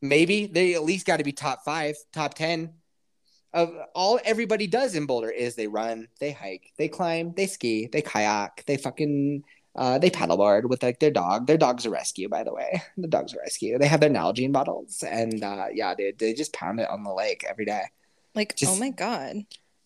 Maybe 0.01 0.47
they 0.47 0.73
at 0.73 0.83
least 0.83 1.05
got 1.05 1.17
to 1.17 1.23
be 1.23 1.31
top 1.31 1.63
five, 1.63 1.95
top 2.11 2.33
ten. 2.33 2.73
Of 3.53 3.73
all 3.93 4.19
everybody 4.23 4.65
does 4.65 4.95
in 4.95 5.05
Boulder 5.05 5.29
is 5.29 5.55
they 5.55 5.67
run, 5.67 6.07
they 6.19 6.31
hike, 6.31 6.71
they 6.77 6.87
climb, 6.87 7.33
they 7.35 7.47
ski, 7.47 7.89
they 7.91 8.01
kayak, 8.01 8.63
they 8.65 8.77
fucking 8.77 9.43
uh, 9.75 9.97
they 9.99 10.09
paddleboard 10.09 10.65
with 10.69 10.83
like 10.83 10.99
their 10.99 11.11
dog. 11.11 11.47
Their 11.47 11.57
dog's 11.57 11.85
a 11.85 11.89
rescue, 11.89 12.27
by 12.29 12.43
the 12.43 12.53
way. 12.53 12.81
The 12.97 13.07
dog's 13.07 13.33
a 13.33 13.37
rescue. 13.39 13.77
They 13.77 13.87
have 13.87 13.99
their 14.01 14.09
Nalgene 14.09 14.51
bottles, 14.51 15.03
and 15.03 15.43
uh, 15.43 15.67
yeah, 15.73 15.95
dude, 15.95 16.19
they 16.19 16.33
just 16.33 16.53
pound 16.53 16.79
it 16.79 16.89
on 16.89 17.03
the 17.03 17.13
lake 17.13 17.43
every 17.47 17.65
day. 17.65 17.83
Like, 18.35 18.55
Just- 18.55 18.71
oh 18.71 18.79
my 18.79 18.89
god, 18.89 19.37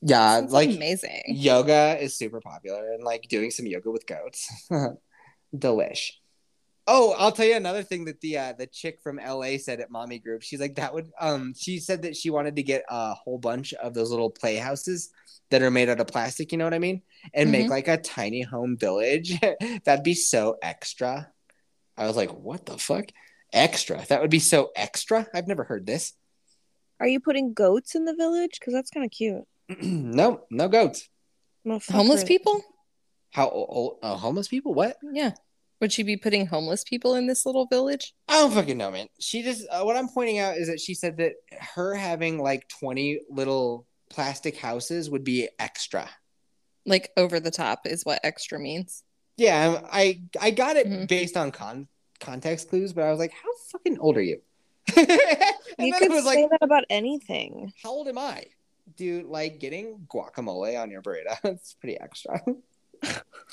Yeah, 0.02 0.42
like 0.50 0.70
amazing. 0.70 1.24
yoga 1.28 1.98
is 2.00 2.16
super 2.16 2.42
popular, 2.42 2.92
and 2.94 3.04
like 3.04 3.28
doing 3.30 3.52
some 3.52 3.66
yoga 3.68 3.90
with 3.92 4.06
goats, 4.08 4.50
delish. 5.56 6.12
Oh, 6.88 7.16
I'll 7.18 7.32
tell 7.32 7.48
you 7.48 7.56
another 7.56 7.82
thing 7.82 8.06
that 8.06 8.22
the 8.22 8.38
uh, 8.38 8.54
the 8.54 8.68
chick 8.68 9.00
from 9.02 9.18
LA 9.18 9.58
said 9.58 9.80
at 9.80 9.90
Mommy 9.90 10.20
Group. 10.20 10.44
She's 10.44 10.60
like 10.60 10.76
that 10.76 10.94
would 10.94 11.12
um 11.20 11.54
she 11.58 11.80
said 11.80 12.04
that 12.04 12.16
she 12.16 12.30
wanted 12.30 12.56
to 12.58 12.64
get 12.64 12.84
a 12.90 13.14
whole 13.16 13.40
bunch 13.40 13.74
of 13.74 13.94
those 13.96 14.12
little 14.12 14.30
playhouses 14.30 15.10
that 15.50 15.62
are 15.64 15.72
made 15.72 15.90
out 15.90 16.00
of 16.00 16.08
plastic, 16.08 16.52
you 16.52 16.58
know 16.58 16.64
what 16.66 16.74
I 16.74 16.80
mean? 16.80 17.02
And 17.34 17.52
make 17.52 17.68
Mhm. 17.68 17.70
like 17.72 17.88
a 17.88 17.98
tiny 17.98 18.42
home 18.42 18.78
village. 18.78 19.40
That'd 19.86 20.04
be 20.04 20.14
so 20.16 20.58
extra. 20.62 21.32
I 21.98 22.08
was 22.08 22.16
like, 22.16 22.32
what 22.32 22.66
the 22.66 22.78
fuck? 22.78 23.06
Extra. 23.54 24.06
That 24.08 24.22
would 24.22 24.32
be 24.32 24.40
so 24.40 24.72
extra. 24.76 25.28
I've 25.34 25.48
never 25.48 25.64
heard 25.64 25.86
this. 25.86 26.14
Are 27.00 27.08
you 27.08 27.20
putting 27.20 27.54
goats 27.54 27.94
in 27.96 28.06
the 28.06 28.16
village? 28.16 28.58
Because 28.60 28.74
that's 28.74 28.90
kind 28.90 29.06
of 29.06 29.12
cute. 29.12 29.44
no, 29.82 30.42
no 30.50 30.68
goats. 30.68 31.08
No, 31.64 31.80
Homeless 31.92 32.24
people? 32.24 32.62
How 33.32 33.50
old? 33.50 33.98
Uh, 34.02 34.16
homeless 34.16 34.48
people? 34.48 34.74
What? 34.74 34.98
Yeah. 35.14 35.32
Would 35.82 35.92
she 35.92 36.04
be 36.04 36.16
putting 36.18 36.46
homeless 36.48 36.84
people 36.84 37.16
in 37.16 37.28
this 37.28 37.46
little 37.46 37.66
village? 37.68 38.14
I 38.30 38.40
don't 38.40 38.52
fucking 38.54 38.78
know, 38.78 38.92
man. 38.92 39.08
She 39.20 39.44
just 39.44 39.66
uh, 39.70 39.84
what 39.84 39.98
I'm 39.98 40.08
pointing 40.10 40.40
out 40.40 40.58
is 40.58 40.68
that 40.68 40.80
she 40.80 40.94
said 40.94 41.18
that 41.18 41.34
her 41.60 41.94
having 41.96 42.40
like 42.40 42.68
20 42.80 43.20
little 43.30 43.86
plastic 44.10 44.58
houses 44.58 45.10
would 45.10 45.24
be 45.24 45.50
extra. 45.60 46.10
Like 46.86 47.12
over 47.18 47.40
the 47.40 47.52
top 47.52 47.82
is 47.86 48.04
what 48.06 48.20
extra 48.24 48.60
means. 48.60 49.04
Yeah, 49.38 49.82
I 49.92 50.22
I 50.40 50.52
got 50.52 50.78
it 50.78 50.88
Mhm. 50.88 51.08
based 51.10 51.36
on 51.36 51.52
con 51.52 51.88
context 52.22 52.70
clues, 52.70 52.94
but 52.94 53.04
I 53.04 53.10
was 53.12 53.20
like, 53.20 53.32
how 53.34 53.50
fucking 53.72 54.00
old 54.00 54.16
are 54.16 54.22
you? 54.22 54.42
and 54.96 55.08
You 55.80 55.92
then 55.92 56.00
could 56.00 56.10
was 56.12 56.24
say 56.24 56.42
like, 56.44 56.50
that 56.52 56.60
about 56.62 56.86
anything. 56.90 57.74
how 57.84 57.90
old 57.90 58.08
am 58.08 58.18
I? 58.18 58.46
Dude, 58.96 59.26
like 59.26 59.60
getting 59.60 60.08
guacamole 60.14 60.80
on 60.82 60.90
your 60.92 61.02
burrito. 61.02 61.36
It's 61.44 61.74
pretty 61.74 62.00
extra. 62.00 62.42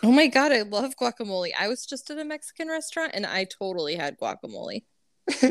Oh 0.02 0.10
my 0.10 0.26
god, 0.26 0.52
I 0.52 0.62
love 0.62 0.96
guacamole. 0.96 1.50
I 1.58 1.68
was 1.68 1.86
just 1.86 2.10
at 2.10 2.18
a 2.18 2.24
Mexican 2.24 2.68
restaurant 2.68 3.12
and 3.14 3.24
I 3.24 3.44
totally 3.44 3.94
had 3.94 4.18
guacamole. 4.18 4.82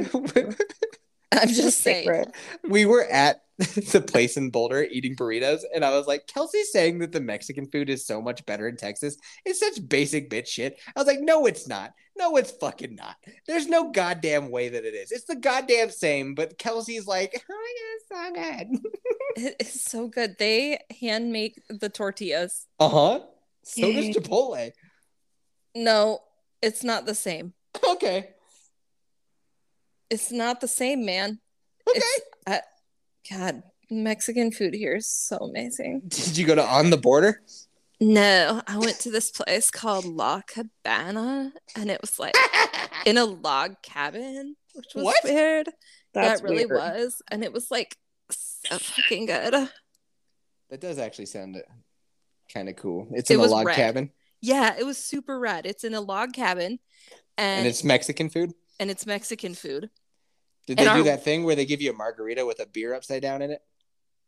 I'm 1.32 1.48
just 1.48 1.80
saying. 1.80 2.26
We 2.68 2.86
were 2.86 3.06
at 3.06 3.42
the 3.58 4.02
place 4.06 4.36
in 4.38 4.50
Boulder 4.50 4.84
eating 4.84 5.16
burritos, 5.16 5.62
and 5.74 5.86
I 5.86 5.92
was 5.92 6.08
like, 6.08 6.28
Kelsey's 6.28 6.72
saying 6.72 7.00
that 7.00 7.12
the 7.12 7.22
Mexican 7.22 7.68
food 7.68 7.90
is 7.90 8.06
so 8.06 8.22
much 8.22 8.46
better 8.46 8.68
in 8.68 8.76
Texas. 8.76 9.18
It's 9.46 9.60
such 9.60 9.88
basic 9.88 10.30
bitch 10.30 10.48
shit. 10.48 10.78
I 10.88 11.00
was 11.00 11.08
like, 11.08 11.22
no, 11.22 11.46
it's 11.46 11.68
not. 11.68 11.94
No, 12.18 12.36
it's 12.36 12.52
fucking 12.52 12.96
not. 12.96 13.16
There's 13.48 13.68
no 13.68 13.92
goddamn 13.92 14.50
way 14.50 14.70
that 14.70 14.84
it 14.84 14.94
is. 14.94 15.12
It's 15.12 15.26
the 15.26 15.36
goddamn 15.36 15.92
same, 15.92 16.36
but 16.36 16.58
Kelsey's 16.58 17.08
like, 17.08 17.42
oh, 17.50 17.68
yeah, 17.78 17.96
it's 17.96 18.10
so 18.10 18.34
good. 18.34 18.92
It 19.34 19.56
is 19.62 19.82
so 19.82 20.08
good. 20.10 20.36
They 20.40 20.80
hand 21.00 21.32
make 21.32 21.62
the 21.70 21.88
tortillas. 21.88 22.68
uh 22.82 22.90
huh. 22.90 23.20
So 23.64 23.92
does 23.92 24.06
Yay. 24.08 24.14
Chipotle. 24.14 24.72
No, 25.76 26.20
it's 26.62 26.84
not 26.84 27.06
the 27.06 27.16
same. 27.16 27.54
Okay. 27.88 28.30
It's 30.10 30.32
not 30.32 30.62
the 30.62 30.68
same, 30.68 31.06
man. 31.06 31.40
Okay. 31.90 32.00
It's, 32.00 32.22
uh, 32.48 32.58
God, 33.30 33.64
Mexican 33.90 34.52
food 34.52 34.74
here 34.74 34.96
is 34.96 35.08
so 35.08 35.38
amazing. 35.38 36.02
Did 36.08 36.38
you 36.38 36.46
go 36.46 36.56
to 36.56 36.64
On 36.66 36.90
the 36.90 36.98
Border? 36.98 37.42
No, 38.00 38.62
I 38.66 38.78
went 38.80 39.00
to 39.02 39.12
this 39.12 39.30
place 39.32 39.70
called 39.70 40.06
La 40.06 40.42
Cabana, 40.42 41.54
and 41.76 41.92
it 41.92 42.02
was 42.02 42.18
like 42.18 42.36
in 43.06 43.18
a 43.18 43.26
log 43.26 43.76
cabin, 43.84 44.56
which 44.74 44.88
was 44.96 45.06
What? 45.06 45.24
weird. 45.24 45.70
That's 46.14 46.42
that 46.42 46.50
really 46.50 46.66
weird. 46.66 46.80
was, 46.80 47.22
and 47.30 47.44
it 47.44 47.54
was 47.54 47.70
like 47.70 47.96
so 48.32 48.80
fucking 48.80 49.28
good. 49.28 49.54
That 50.72 50.82
does 50.82 50.98
actually 50.98 51.28
sound 51.28 51.62
kind 52.54 52.70
of 52.70 52.76
cool. 52.76 53.08
It's 53.14 53.30
It 53.32 53.36
in 53.36 53.40
a 53.40 53.46
log 53.46 53.68
red. 53.68 53.76
cabin, 53.76 54.12
Yeah, 54.42 54.76
it 54.78 54.86
was 54.86 54.98
super 54.98 55.40
rad. 55.40 55.66
It's 55.66 55.84
in 55.84 55.94
a 55.94 56.02
log 56.02 56.34
cabin, 56.34 56.80
and 57.38 57.60
and 57.60 57.68
it's 57.68 57.84
Mexican 57.84 58.30
food. 58.30 58.54
and 58.80 58.90
it's 58.90 59.06
Mexican 59.06 59.54
food. 59.56 59.90
Did 60.68 60.78
they 60.78 60.86
And 60.86 60.94
do 60.94 61.00
our- 61.00 61.04
that 61.16 61.24
thing 61.24 61.44
where 61.44 61.56
they 61.56 61.66
give 61.66 61.82
you 61.82 61.92
a 61.92 61.94
margarita 61.96 62.46
with 62.46 62.60
a 62.60 62.66
beer 62.66 62.94
upside 62.94 63.22
down 63.22 63.42
in 63.42 63.52
it? 63.52 63.62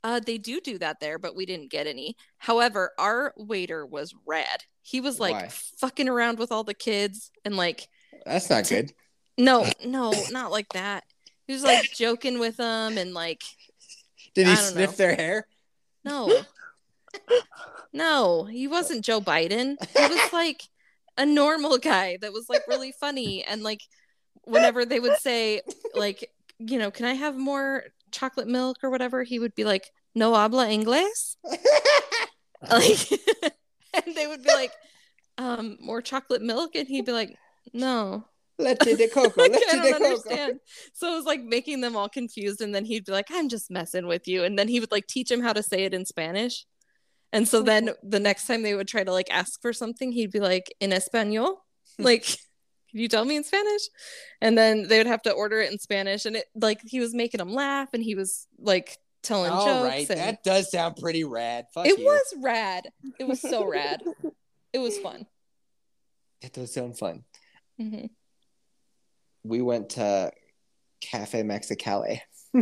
Uh, 0.04 0.20
they 0.20 0.38
do 0.38 0.60
do 0.60 0.78
that 0.80 1.00
there, 1.00 1.18
but 1.18 1.34
we 1.36 1.46
didn't 1.46 1.72
get 1.72 1.88
any. 1.88 2.18
However, 2.38 2.92
our 2.98 3.34
waiter 3.38 3.86
was 3.86 4.14
rad. 4.26 4.66
He 4.82 5.00
was 5.00 5.18
like 5.20 5.34
Why? 5.34 5.48
fucking 5.48 6.10
around 6.10 6.40
with 6.40 6.52
all 6.52 6.64
the 6.66 6.74
kids 6.74 7.32
and 7.46 7.56
like, 7.56 7.88
That's 8.26 8.50
not 8.50 8.68
good. 8.68 8.92
no, 9.38 9.66
no, 9.86 10.12
not 10.32 10.52
like 10.52 10.68
that. 10.74 11.06
He 11.48 11.54
was 11.54 11.64
like 11.64 11.92
joking 11.94 12.38
with 12.40 12.58
them 12.58 12.98
and 12.98 13.14
like, 13.14 13.44
Did 14.36 14.48
he 14.48 14.56
sniff 14.58 14.92
know. 14.92 14.96
their 14.98 15.16
hair? 15.16 15.48
no, 16.04 16.44
no, 17.94 18.46
he 18.46 18.68
wasn't 18.68 19.06
Joe 19.06 19.22
Biden. 19.22 19.76
He 19.96 20.08
was 20.08 20.34
like 20.34 20.64
a 21.18 21.26
normal 21.26 21.78
guy 21.78 22.18
that 22.22 22.34
was 22.34 22.50
like 22.50 22.64
really 22.68 22.94
funny 23.00 23.44
and 23.44 23.62
like 23.62 23.82
whenever 24.44 24.86
they 24.86 25.00
would 25.00 25.18
say 25.20 25.62
like, 25.94 26.30
you 26.60 26.80
know, 26.80 26.92
can 26.92 27.06
I 27.06 27.14
have 27.14 27.36
more 27.36 27.84
chocolate 28.12 28.48
milk 28.48 28.78
or 28.84 28.90
whatever, 28.90 29.24
he 29.24 29.40
would 29.40 29.56
be 29.56 29.64
like, 29.64 29.92
no 30.16 30.34
habla 30.34 30.68
inglés. 30.68 31.36
like 32.70 33.10
and 33.94 34.16
they 34.16 34.28
would 34.28 34.44
be 34.44 34.54
like 34.54 34.72
um 35.38 35.78
more 35.82 36.02
chocolate 36.02 36.42
milk 36.42 36.76
and 36.76 36.88
he'd 36.88 37.06
be 37.06 37.12
like 37.12 37.36
no 37.74 38.24
Leche 38.60 38.78
de 38.78 39.08
coco. 39.14 39.42
like, 39.42 39.52
i 39.52 39.76
don't 39.76 39.92
coco. 39.92 40.06
understand 40.06 40.60
so 40.94 41.12
it 41.12 41.16
was 41.16 41.26
like 41.26 41.44
making 41.44 41.82
them 41.82 41.96
all 41.96 42.08
confused 42.08 42.62
and 42.62 42.74
then 42.74 42.86
he'd 42.86 43.06
be 43.06 43.12
like 43.12 43.28
i'm 43.32 43.50
just 43.50 43.72
messing 43.72 44.08
with 44.08 44.28
you 44.28 44.44
and 44.44 44.58
then 44.58 44.68
he 44.68 44.80
would 44.80 44.92
like 44.92 45.08
teach 45.08 45.30
him 45.32 45.42
how 45.42 45.52
to 45.52 45.64
say 45.64 45.84
it 45.84 45.94
in 45.94 46.06
spanish 46.06 46.66
and 47.34 47.46
so 47.48 47.62
then 47.62 47.90
the 48.04 48.20
next 48.20 48.48
time 48.48 48.62
they 48.64 48.76
would 48.76 48.88
try 48.88 49.04
to 49.04 49.12
like 49.12 49.28
ask 49.30 49.62
for 49.62 49.74
something 49.74 50.12
he'd 50.14 50.32
be 50.32 50.40
like 50.40 50.74
in 50.80 50.92
español 50.92 51.58
like 52.00 52.24
can 52.24 53.00
you 53.02 53.10
tell 53.10 53.26
me 53.26 53.36
in 53.36 53.44
spanish 53.44 53.82
and 54.40 54.58
then 54.58 54.88
they 54.88 54.98
would 55.00 55.08
have 55.08 55.22
to 55.24 55.32
order 55.32 55.60
it 55.60 55.70
in 55.72 55.78
spanish 55.80 56.26
and 56.26 56.38
it 56.38 56.46
like 56.56 56.80
he 56.86 57.02
was 57.02 57.14
making 57.14 57.40
them 57.40 57.52
laugh 57.54 57.90
and 57.94 58.02
he 58.04 58.16
was 58.16 58.48
like 58.58 58.98
telling 59.24 59.52
All 59.52 59.66
jokes 59.66 59.88
right, 59.88 60.10
and 60.10 60.20
that 60.20 60.44
does 60.44 60.70
sound 60.70 60.98
pretty 60.98 61.24
rad. 61.24 61.68
Fuck 61.74 61.88
it 61.88 61.98
you. 61.98 62.06
was 62.06 62.34
rad. 62.42 62.90
It 63.20 63.28
was 63.28 63.42
so 63.42 63.66
rad. 63.66 64.04
It 64.74 64.80
was 64.80 64.98
fun. 64.98 65.28
It 66.42 66.52
does 66.52 66.74
sound 66.74 66.98
fun. 66.98 67.24
Mhm. 67.80 68.10
We 69.44 69.62
went 69.62 69.92
to 69.92 70.32
Cafe 71.00 71.44
Mexicali. 71.44 72.22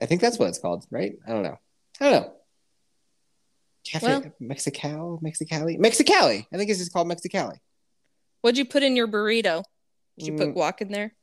I 0.00 0.06
think 0.06 0.20
that's 0.20 0.38
what 0.38 0.50
it's 0.50 0.58
called, 0.58 0.84
right? 0.90 1.14
I 1.26 1.30
don't 1.30 1.42
know. 1.42 1.58
I 2.00 2.10
don't 2.10 2.22
know. 2.22 2.32
Cafe 3.84 4.06
Well- 4.06 4.22
Mexical, 4.40 5.20
Mexicali, 5.22 5.78
Mexicali. 5.78 6.46
I 6.52 6.56
think 6.56 6.70
it's 6.70 6.78
just 6.78 6.92
called 6.92 7.08
Mexicali. 7.08 7.58
What'd 8.40 8.58
you 8.58 8.64
put 8.64 8.82
in 8.82 8.96
your 8.96 9.08
burrito? 9.08 9.64
Did 10.18 10.26
you 10.28 10.32
put 10.34 10.48
Mm, 10.48 10.54
guac 10.54 10.80
in 10.80 10.88
there? 10.92 11.14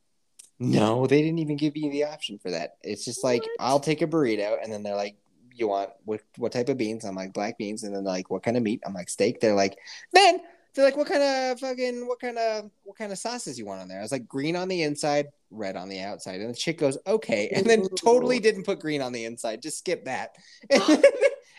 No, 0.58 1.06
they 1.06 1.22
didn't 1.22 1.38
even 1.40 1.56
give 1.56 1.76
you 1.76 1.90
the 1.90 2.04
option 2.04 2.38
for 2.38 2.50
that. 2.50 2.76
It's 2.82 3.04
just 3.04 3.24
like 3.24 3.42
What? 3.42 3.50
I'll 3.58 3.80
take 3.80 4.02
a 4.02 4.06
burrito, 4.06 4.56
and 4.62 4.72
then 4.72 4.82
they're 4.82 4.94
like, 4.96 5.16
"You 5.54 5.66
want 5.68 5.90
what? 6.04 6.20
What 6.36 6.52
type 6.52 6.68
of 6.68 6.76
beans?" 6.78 7.04
I'm 7.04 7.14
like, 7.16 7.32
"Black 7.32 7.58
beans." 7.58 7.82
And 7.82 7.94
then 7.94 8.04
they're 8.04 8.12
like, 8.12 8.30
"What 8.30 8.42
kind 8.42 8.56
of 8.56 8.62
meat?" 8.62 8.80
I'm 8.86 8.94
like, 8.94 9.08
"Steak." 9.08 9.40
They're 9.40 9.54
like, 9.54 9.76
"Then 10.12 10.40
they're 10.74 10.84
like, 10.84 10.96
what 10.96 11.06
kind 11.06 11.22
of 11.22 11.60
fucking 11.60 12.06
what 12.06 12.20
kind 12.20 12.38
of 12.38 12.70
what 12.84 12.96
kind 12.96 13.12
of 13.12 13.18
sauces 13.18 13.58
you 13.58 13.66
want 13.66 13.80
on 13.80 13.88
there?" 13.88 13.98
I 13.98 14.02
was 14.02 14.12
like, 14.12 14.26
"Green 14.26 14.56
on 14.56 14.68
the 14.68 14.82
inside, 14.82 15.26
red 15.50 15.76
on 15.76 15.88
the 15.88 16.00
outside." 16.00 16.40
And 16.40 16.50
the 16.50 16.56
chick 16.56 16.78
goes, 16.78 16.96
"Okay," 17.06 17.48
and 17.54 17.66
then 17.66 17.86
totally 17.96 18.38
didn't 18.40 18.64
put 18.64 18.80
green 18.80 19.02
on 19.02 19.12
the 19.12 19.24
inside. 19.24 19.62
Just 19.62 19.78
skip 19.78 20.04
that. 20.06 20.30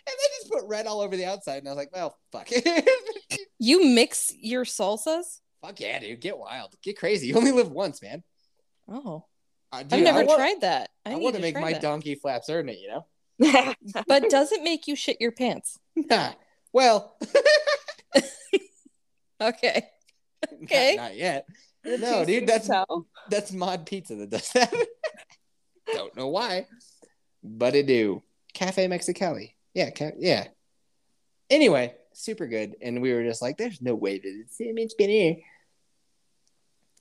And 0.05 0.15
then 0.19 0.29
just 0.37 0.51
put 0.51 0.67
red 0.67 0.85
all 0.85 0.99
over 0.99 1.15
the 1.15 1.23
outside, 1.23 1.59
and 1.59 1.67
I 1.69 1.71
was 1.71 1.77
like, 1.77 1.95
"Well, 1.95 2.17
fuck, 2.33 2.47
it. 2.51 2.89
You 3.57 3.85
mix 3.85 4.33
your 4.37 4.65
salsas? 4.65 5.39
fuck 5.61 5.79
yeah, 5.79 5.97
dude, 5.99 6.19
get 6.19 6.37
wild, 6.37 6.75
get 6.83 6.97
crazy. 6.99 7.27
You 7.27 7.35
only 7.37 7.53
live 7.53 7.71
once, 7.71 8.01
man." 8.01 8.21
Oh, 8.89 9.23
Uh, 9.71 9.83
dude, 9.83 9.93
I've 9.93 10.03
never 10.03 10.29
I 10.29 10.35
tried 10.35 10.59
that. 10.59 10.89
I, 11.05 11.13
I, 11.13 11.15
want 11.15 11.35
to 11.35 11.39
to 11.39 11.41
make 11.41 11.55
my 11.55 11.71
that. 11.71 11.81
donkey 11.81 12.15
flaps 12.15 12.49
earn 12.49 12.67
it, 12.67 12.79
you 12.79 12.89
know. 12.89 13.73
But 14.07 14.29
does 14.29 14.51
it 14.51 14.61
make 14.61 14.87
you 14.87 14.95
shit 14.97 15.21
your 15.21 15.31
pants? 15.31 15.79
Nah. 15.95 16.33
well, 16.73 17.15
Okay. 19.41 19.87
Okay. 20.63 20.95
not, 20.95 21.15
yet. 21.15 21.47
Too 21.85 21.97
No, 21.97 22.25
dude, 22.25 22.47
that's 22.47 22.69
that's 23.29 23.51
Mod 23.51 23.85
Pizza 23.85 24.15
that 24.15 24.29
does 24.29 24.49
that. 24.51 24.73
Don't 25.93 26.15
know 26.15 26.27
why, 26.27 26.67
but 27.43 27.75
it 27.75 27.87
do. 27.87 28.23
Cafe 28.53 28.87
Mexicali, 28.87 29.53
yeah, 29.73 29.89
ca- 29.89 30.11
yeah. 30.17 30.47
Anyway, 31.49 31.93
super 32.13 32.47
good, 32.47 32.75
and 32.81 33.01
we 33.01 33.13
were 33.13 33.23
just 33.23 33.41
like, 33.41 33.57
"There's 33.57 33.81
no 33.81 33.95
way 33.95 34.17
that 34.19 34.25
it's 34.25 34.57
so 34.57 34.65
much 34.73 34.91
better." 34.97 35.41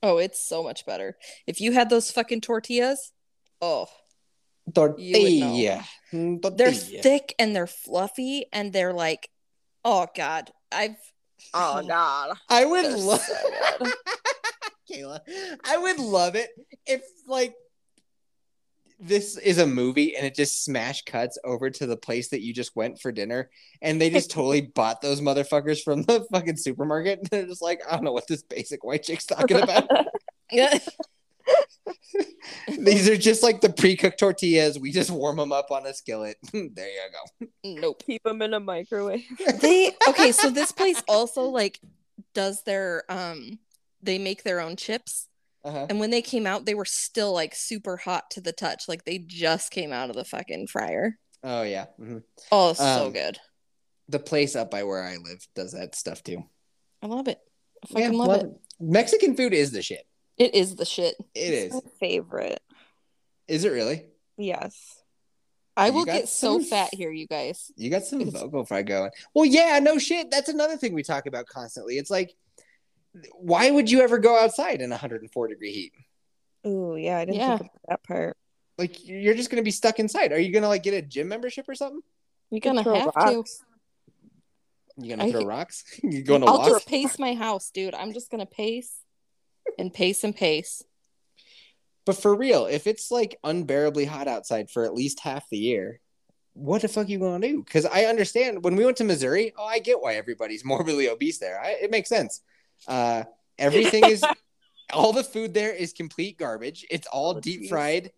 Oh, 0.03 0.19
it's 0.19 0.41
so 0.41 0.63
much 0.63 0.85
better. 0.85 1.17
If 1.47 1.61
you 1.61 1.73
had 1.73 1.91
those 1.91 2.11
fucking 2.11 2.41
tortillas, 2.41 3.13
oh, 3.61 3.87
Tortilla, 4.75 5.85
Mm, 6.13 6.41
they're 6.57 6.73
thick 7.03 7.35
and 7.39 7.55
they're 7.55 7.67
fluffy 7.67 8.47
and 8.53 8.73
they're 8.73 8.93
like, 8.93 9.29
oh 9.85 10.07
god, 10.15 10.51
I've 10.71 10.97
Oh 11.55 11.83
god. 11.87 12.37
I 12.49 12.65
would 12.65 12.93
love, 12.93 13.21
so. 13.21 13.87
Kayla. 14.93 15.21
I 15.65 15.79
would 15.79 15.99
love 15.99 16.35
it 16.35 16.51
if 16.87 17.03
like 17.27 17.55
this 18.99 19.37
is 19.37 19.59
a 19.59 19.67
movie 19.67 20.15
and 20.17 20.25
it 20.25 20.35
just 20.35 20.65
smash 20.65 21.03
cuts 21.03 21.37
over 21.45 21.71
to 21.71 21.87
the 21.87 21.97
place 21.97 22.29
that 22.29 22.41
you 22.41 22.55
just 22.55 22.77
went 22.77 23.01
for 23.01 23.11
dinner 23.11 23.51
and 23.81 24.01
they 24.01 24.11
just 24.11 24.31
totally 24.31 24.61
bought 24.61 25.01
those 25.01 25.21
motherfuckers 25.21 25.83
from 25.83 26.03
the 26.03 26.25
fucking 26.33 26.57
supermarket. 26.57 27.29
They're 27.31 27.47
just 27.47 27.63
like, 27.63 27.81
I 27.89 27.95
don't 27.95 28.05
know 28.05 28.13
what 28.13 28.29
this 28.29 28.43
basic 28.43 28.85
white 28.85 29.03
chick's 29.03 29.27
talking 29.27 29.61
about. 29.61 29.89
Yeah. 31.47 32.23
These 32.79 33.09
are 33.09 33.17
just 33.17 33.43
like 33.43 33.61
the 33.61 33.73
pre-cooked 33.73 34.19
tortillas. 34.19 34.79
We 34.79 34.93
just 34.93 35.11
warm 35.11 35.37
them 35.37 35.53
up 35.53 35.71
on 35.71 35.87
a 35.87 35.95
skillet. 35.95 36.37
there 36.53 36.61
you 36.89 37.01
go. 37.13 37.47
nope. 37.65 38.03
Keep 38.07 38.23
them 38.25 38.43
in 38.43 38.55
a 38.55 38.61
microwave. 38.61 39.25
They 39.61 39.93
okay, 40.09 40.33
so 40.33 40.51
this 40.51 40.73
place 40.73 41.03
also 41.09 41.43
like 41.43 41.81
does 42.35 42.63
their 42.65 43.05
um 43.09 43.59
they 44.03 44.19
make 44.19 44.43
their 44.43 44.61
own 44.61 44.77
chips. 44.77 45.29
Uh-huh. 45.65 45.87
And 45.89 46.01
when 46.01 46.11
they 46.11 46.23
came 46.23 46.47
out, 46.47 46.65
they 46.67 46.75
were 46.75 46.85
still 46.85 47.33
like 47.33 47.55
super 47.55 47.97
hot 47.97 48.31
to 48.33 48.41
the 48.41 48.53
touch. 48.53 48.89
Like 48.89 49.05
they 49.05 49.19
just 49.19 49.71
came 49.71 49.93
out 49.93 50.11
of 50.11 50.17
the 50.17 50.25
fucking 50.25 50.67
fryer. 50.67 51.19
Oh 51.45 51.63
yeah. 51.63 51.87
mhm. 52.01 52.23
Oh, 52.51 52.73
so 52.73 53.07
Um, 53.07 53.13
good. 53.13 53.39
The 54.09 54.19
place 54.19 54.57
up 54.57 54.71
by 54.71 54.83
where 54.85 55.03
I 55.05 55.17
live 55.17 55.47
does 55.55 55.73
that 55.73 55.95
stuff 55.95 56.23
too. 56.23 56.45
I 57.03 57.07
love 57.07 57.29
it. 57.29 57.39
I 57.95 58.01
Yeah, 58.01 58.07
fucking 58.07 58.19
love, 58.19 58.43
it. 58.43 58.51
Mexican 58.81 59.37
food 59.37 59.53
is 59.53 59.71
the 59.73 59.83
shit. 59.83 60.05
It 60.39 60.55
is 60.55 60.77
the 60.77 60.85
shit. 60.85 61.15
It 61.35 61.55
is. 61.55 61.73
My 61.75 61.81
favorite. 62.01 62.61
Is 63.49 63.65
it 63.65 63.71
really? 63.71 64.07
Yes. 64.39 64.99
I 65.77 65.87
You 65.89 65.93
will 65.93 66.05
got 66.05 66.13
get 66.21 66.29
so 66.29 66.59
some- 66.59 66.65
fat 66.69 66.91
here, 66.95 67.11
you 67.11 67.27
guys. 67.27 67.71
You 67.77 67.91
got 67.91 68.05
some 68.05 68.21
It's- 68.23 68.41
vocal 68.41 68.65
fry 68.65 68.83
going. 68.83 69.11
Well, 69.35 69.45
yeah, 69.45 69.79
no 69.79 69.99
shit. 69.99 70.31
That's 70.31 70.49
another 70.49 70.77
thing 70.77 70.93
we 70.95 71.03
talk 71.03 71.27
about 71.27 71.47
constantly. 71.47 71.97
It's 71.99 72.11
like, 72.11 72.35
why 73.35 73.71
would 73.71 73.91
you 73.91 74.01
ever 74.01 74.19
go 74.19 74.39
outside 74.39 74.81
in 74.81 74.91
104 74.91 75.49
degree 75.49 75.73
heat? 75.73 75.93
Ooh, 76.67 76.97
yeah, 76.97 77.19
I 77.19 77.25
didn't 77.25 77.37
Yeah. 77.41 77.59
think 77.59 77.71
about 77.71 77.81
that 77.89 78.03
part. 78.05 78.37
Like, 78.79 79.07
you're 79.07 79.35
just 79.35 79.51
gonna 79.51 79.63
be 79.63 79.71
stuck 79.71 79.99
inside. 79.99 80.33
Are 80.33 80.39
you 80.39 80.53
gonna 80.53 80.69
like 80.69 80.83
get 80.83 80.95
a 80.95 81.03
gym 81.03 81.29
membership 81.29 81.69
or 81.69 81.75
something? 81.75 82.01
You're 82.51 82.61
Gonna 82.61 82.83
throw 82.83 82.95
have 82.95 83.13
to. 83.13 83.19
rocks. 83.37 83.63
You 84.99 85.09
gonna 85.17 85.25
I- 85.29 85.31
throw 85.33 85.45
rocks? 85.45 85.85
You 86.03 86.23
going 86.23 86.43
to 86.43 86.47
I'll 86.47 86.59
walk? 86.59 86.69
just 86.69 86.87
pace 86.87 87.19
my 87.19 87.35
house, 87.35 87.71
dude. 87.71 87.95
I'm 87.95 88.13
just 88.13 88.31
gonna 88.31 88.47
pace 88.47 88.93
and 89.79 89.93
pace 89.93 90.25
and 90.25 90.35
pace. 90.35 90.83
But 92.05 92.17
for 92.17 92.35
real, 92.35 92.67
if 92.67 92.87
it's 92.87 93.11
like 93.11 93.39
unbearably 93.45 94.05
hot 94.07 94.27
outside 94.29 94.71
for 94.71 94.85
at 94.85 94.95
least 94.95 95.21
half 95.21 95.49
the 95.51 95.59
year, 95.59 96.01
what 96.55 96.83
the 96.83 96.89
fuck 96.89 97.07
are 97.07 97.11
you 97.11 97.19
gonna 97.19 97.47
do? 97.47 97.63
Because 97.63 97.87
I 97.87 98.05
understand 98.05 98.65
when 98.65 98.77
we 98.77 98.85
went 98.85 98.97
to 98.99 99.05
Missouri, 99.05 99.53
oh, 99.57 99.65
I 99.65 99.79
get 99.79 100.01
why 100.01 100.15
everybody's 100.15 100.65
morbidly 100.65 101.09
obese 101.09 101.39
there. 101.39 101.61
I, 101.61 101.71
it 101.81 101.91
makes 101.91 102.09
sense. 102.09 102.43
Uh, 102.89 103.23
everything 103.59 104.05
is, 104.05 104.25
all 104.93 105.13
the 105.13 105.23
food 105.25 105.55
there 105.55 105.73
is 105.73 105.93
complete 105.93 106.39
garbage. 106.39 106.85
It's 106.91 107.07
all 107.07 107.37
Oh, 107.37 107.41
deep 107.41 107.61
geez. 107.61 107.69
fried. 107.71 108.13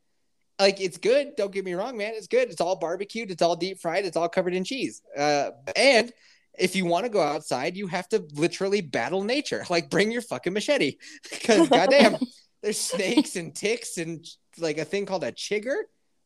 Like 0.58 0.80
it's 0.80 0.96
good. 0.98 1.36
Don't 1.36 1.52
get 1.52 1.64
me 1.64 1.74
wrong, 1.74 1.96
man. 1.96 2.12
It's 2.14 2.26
good. 2.28 2.48
It's 2.50 2.60
all 2.60 2.76
barbecued. 2.76 3.30
It's 3.30 3.42
all 3.42 3.56
deep 3.56 3.80
fried. 3.80 4.04
It's 4.04 4.16
all 4.16 4.28
covered 4.28 4.54
in 4.54 4.64
cheese. 4.64 5.02
Uh, 5.16 5.50
and 5.76 6.12
if 6.58 6.76
you 6.76 6.84
want 6.84 7.04
to 7.04 7.10
go 7.10 7.20
outside, 7.22 7.76
you 7.76 7.86
have 7.88 8.08
to 8.10 8.24
literally 8.34 8.80
battle 8.80 9.22
nature. 9.22 9.64
Like 9.70 9.90
bring 9.90 10.10
your 10.12 10.22
fucking 10.22 10.52
machete, 10.52 10.96
because 11.30 11.68
goddamn, 11.68 12.16
there's 12.62 12.78
snakes 12.78 13.36
and 13.36 13.54
ticks 13.54 13.98
and 13.98 14.24
like 14.58 14.78
a 14.78 14.84
thing 14.84 15.06
called 15.06 15.24
a 15.24 15.32
chigger. 15.32 15.76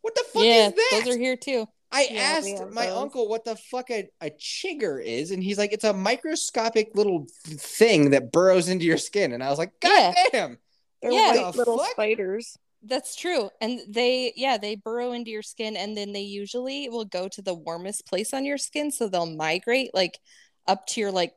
What 0.02 0.14
the 0.14 0.24
fuck 0.32 0.44
yeah, 0.44 0.68
is 0.68 0.74
that? 0.74 1.02
those 1.04 1.14
are 1.14 1.18
here 1.18 1.36
too. 1.36 1.66
I 1.90 2.08
Yeah, 2.10 2.20
asked 2.20 2.66
my 2.72 2.86
those. 2.86 2.98
uncle 2.98 3.28
what 3.28 3.44
the 3.46 3.56
fuck 3.56 3.90
a, 3.90 4.08
a 4.20 4.30
chigger 4.30 5.02
is, 5.02 5.30
and 5.30 5.42
he's 5.42 5.56
like, 5.56 5.72
it's 5.72 5.84
a 5.84 5.92
microscopic 5.94 6.90
little 6.94 7.26
thing 7.46 8.10
that 8.10 8.30
burrows 8.30 8.68
into 8.68 8.84
your 8.84 8.98
skin. 8.98 9.32
And 9.32 9.42
I 9.42 9.48
was 9.48 9.58
like, 9.58 9.72
God 9.80 9.90
Yeah. 9.90 10.24
damn. 10.32 10.58
They're 11.00 11.12
Yeah. 11.12 11.28
white 11.44 11.52
The 11.52 11.58
little 11.58 11.78
fuck? 11.78 11.90
spiders. 11.92 12.56
That's 12.82 13.16
true. 13.16 13.50
And 13.60 13.80
they, 13.88 14.32
yeah, 14.36 14.56
they 14.56 14.76
burrow 14.76 15.12
into 15.12 15.30
your 15.30 15.42
skin 15.42 15.76
and 15.76 15.96
then 15.96 16.12
they 16.12 16.22
usually 16.22 16.88
will 16.88 17.04
go 17.04 17.28
to 17.28 17.42
the 17.42 17.54
warmest 17.54 18.06
place 18.06 18.32
on 18.32 18.44
your 18.44 18.58
skin. 18.58 18.90
So 18.90 19.08
they'll 19.08 19.26
migrate 19.26 19.90
like 19.94 20.18
up 20.66 20.86
to 20.88 21.00
your 21.00 21.10
like 21.10 21.32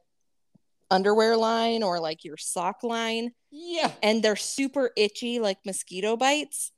underwear 0.91 1.35
line 1.35 1.83
or 1.83 1.99
like 1.99 2.23
your 2.23 2.37
sock 2.37 2.83
line. 2.83 3.31
Yeah. 3.49 3.91
And 4.03 4.21
they're 4.21 4.35
super 4.35 4.91
itchy, 4.95 5.39
like 5.39 5.57
mosquito 5.65 6.15
bites. 6.15 6.71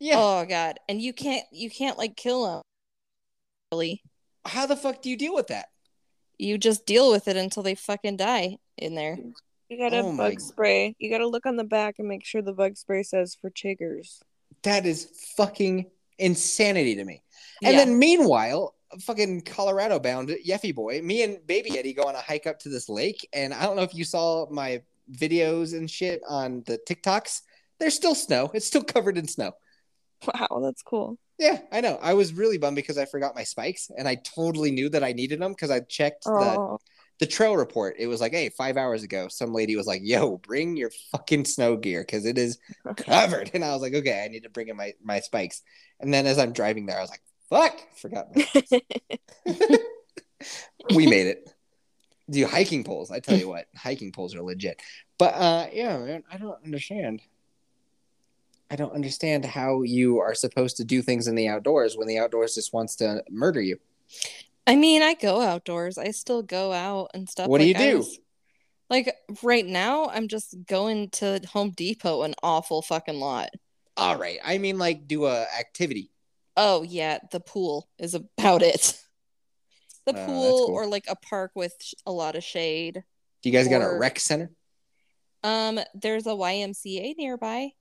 Yeah. 0.00 0.16
Oh 0.16 0.46
God. 0.46 0.78
And 0.88 1.00
you 1.00 1.12
can't, 1.12 1.44
you 1.52 1.70
can't 1.70 1.98
like 1.98 2.16
kill 2.16 2.44
them. 2.44 2.62
Really. 3.72 4.02
How 4.44 4.66
the 4.66 4.76
fuck 4.76 5.02
do 5.02 5.10
you 5.10 5.16
deal 5.16 5.34
with 5.34 5.48
that? 5.48 5.68
You 6.38 6.58
just 6.58 6.86
deal 6.86 7.10
with 7.10 7.28
it 7.28 7.36
until 7.36 7.62
they 7.62 7.74
fucking 7.74 8.16
die 8.16 8.58
in 8.76 8.94
there. 8.94 9.18
You 9.68 9.78
gotta 9.78 9.98
Oh 9.98 10.16
bug 10.16 10.40
spray. 10.40 10.94
You 10.98 11.10
gotta 11.10 11.26
look 11.28 11.46
on 11.46 11.56
the 11.56 11.64
back 11.64 11.96
and 11.98 12.08
make 12.08 12.24
sure 12.24 12.40
the 12.40 12.52
bug 12.52 12.76
spray 12.76 13.02
says 13.02 13.36
for 13.38 13.50
chiggers. 13.50 14.20
That 14.62 14.86
is 14.86 15.10
fucking 15.36 15.90
insanity 16.18 16.94
to 16.96 17.04
me. 17.04 17.22
And 17.62 17.72
Yeah. 17.72 17.84
then 17.84 17.98
meanwhile, 17.98 18.74
fucking 19.00 19.42
Colorado 19.42 19.98
bound 19.98 20.30
Yeti 20.30 20.74
boy, 20.74 21.02
me 21.02 21.22
and 21.22 21.46
baby 21.46 21.70
Yeti 21.70 21.94
go 21.94 22.04
on 22.04 22.14
a 22.14 22.20
hike 22.20 22.46
up 22.46 22.58
to 22.60 22.70
this 22.70 22.88
lake. 22.88 23.28
And 23.32 23.52
I 23.52 23.64
don't 23.64 23.76
know 23.76 23.82
if 23.82 23.94
you 23.94 24.04
saw 24.04 24.48
my 24.50 24.82
videos 25.12 25.76
and 25.76 25.90
shit 25.90 26.22
on 26.26 26.62
the 26.66 26.78
TikToks. 26.88 27.42
There's 27.78 27.94
still 27.94 28.14
snow. 28.14 28.50
It's 28.54 28.66
still 28.66 28.82
covered 28.84 29.18
in 29.18 29.28
snow. 29.28 29.52
Wow, 30.26 30.60
that's 30.62 30.82
cool. 30.82 31.18
Yeah, 31.38 31.60
I 31.70 31.80
know. 31.80 31.98
I 32.02 32.14
was 32.14 32.32
really 32.32 32.58
bummed 32.58 32.74
because 32.74 32.98
I 32.98 33.04
forgot 33.04 33.36
my 33.36 33.44
spikes, 33.44 33.90
and 33.96 34.08
I 34.08 34.16
totally 34.16 34.72
knew 34.72 34.88
that 34.88 35.04
I 35.04 35.12
needed 35.12 35.40
them 35.40 35.52
because 35.52 35.70
I 35.70 35.80
checked 35.80 36.24
Oh, 36.26 36.38
the 36.40 36.78
trail 37.26 37.56
report. 37.56 37.96
It 37.98 38.06
was 38.06 38.20
like, 38.20 38.32
hey, 38.32 38.48
five 38.48 38.76
hours 38.76 39.02
ago, 39.02 39.28
some 39.28 39.52
lady 39.52 39.76
was 39.76 39.86
like, 39.86 40.00
"Yo, 40.04 40.38
bring 40.38 40.76
your 40.76 40.90
fucking 41.12 41.44
snow 41.44 41.76
gear 41.76 42.00
because 42.02 42.24
it 42.24 42.38
is 42.38 42.58
covered." 42.96 43.50
And 43.54 43.64
I 43.64 43.72
was 43.72 43.82
like, 43.82 43.94
"Okay, 43.94 44.22
I 44.24 44.28
need 44.28 44.44
to 44.44 44.50
bring 44.50 44.68
in 44.68 44.76
my 44.76 44.94
my 45.02 45.20
spikes." 45.20 45.62
And 46.00 46.14
then 46.14 46.26
as 46.26 46.38
I'm 46.38 46.52
driving 46.52 46.86
there, 46.86 46.98
I 46.98 47.02
was 47.02 47.10
like, 47.10 47.22
"Fuck, 47.50 47.80
forgot." 47.96 48.28
My... 48.34 48.46
we 50.94 51.06
made 51.06 51.26
it. 51.26 51.52
Do 52.30 52.46
hiking 52.46 52.84
poles? 52.84 53.10
I 53.10 53.20
tell 53.20 53.38
you 53.38 53.48
what, 53.48 53.66
hiking 53.74 54.12
poles 54.12 54.34
are 54.34 54.42
legit. 54.42 54.80
But 55.18 55.34
uh, 55.34 55.66
yeah, 55.72 55.98
man, 55.98 56.24
I 56.30 56.36
don't 56.36 56.62
understand. 56.64 57.22
I 58.70 58.76
don't 58.76 58.92
understand 58.92 59.46
how 59.46 59.82
you 59.82 60.18
are 60.18 60.34
supposed 60.34 60.76
to 60.76 60.84
do 60.84 61.00
things 61.00 61.26
in 61.26 61.34
the 61.34 61.48
outdoors 61.48 61.96
when 61.96 62.06
the 62.06 62.18
outdoors 62.18 62.54
just 62.54 62.74
wants 62.74 62.96
to 62.96 63.24
murder 63.30 63.62
you. 63.62 63.78
I 64.68 64.76
mean, 64.76 65.02
I 65.02 65.14
go 65.14 65.40
outdoors. 65.40 65.96
I 65.96 66.10
still 66.10 66.42
go 66.42 66.72
out 66.72 67.10
and 67.14 67.28
stuff. 67.28 67.48
What 67.48 67.58
do 67.60 67.66
you 67.66 67.74
I 67.74 67.90
do? 67.90 67.96
was- 67.98 68.18
like 68.90 69.14
right 69.42 69.66
now, 69.66 70.06
I'm 70.06 70.28
just 70.28 70.56
going 70.66 71.10
to 71.10 71.40
Home 71.52 71.72
Depot, 71.76 72.22
an 72.22 72.34
awful 72.42 72.80
fucking 72.82 73.18
lot. 73.18 73.50
All 73.96 74.16
right, 74.16 74.38
I 74.44 74.58
mean, 74.58 74.78
like, 74.78 75.06
do 75.08 75.26
a 75.26 75.44
activity. 75.58 76.10
Oh 76.56 76.82
yeah, 76.82 77.18
the 77.30 77.40
pool 77.40 77.88
is 77.98 78.14
about 78.14 78.62
it. 78.62 78.94
The 80.06 80.14
that's 80.14 80.26
pool 80.26 80.66
cool. 80.68 80.74
or 80.74 80.86
like 80.86 81.04
a 81.06 81.16
park 81.16 81.50
with 81.54 81.74
a 82.06 82.10
lot 82.10 82.34
of 82.34 82.42
shade. 82.42 83.04
Do 83.42 83.48
you 83.50 83.52
guys 83.52 83.68
got 83.68 83.82
a 83.82 83.98
rec 83.98 84.18
center? 84.18 84.50
Um, 85.44 85.78
there's 85.92 86.26
a 86.26 86.30
YMCA 86.30 87.14
nearby. 87.18 87.72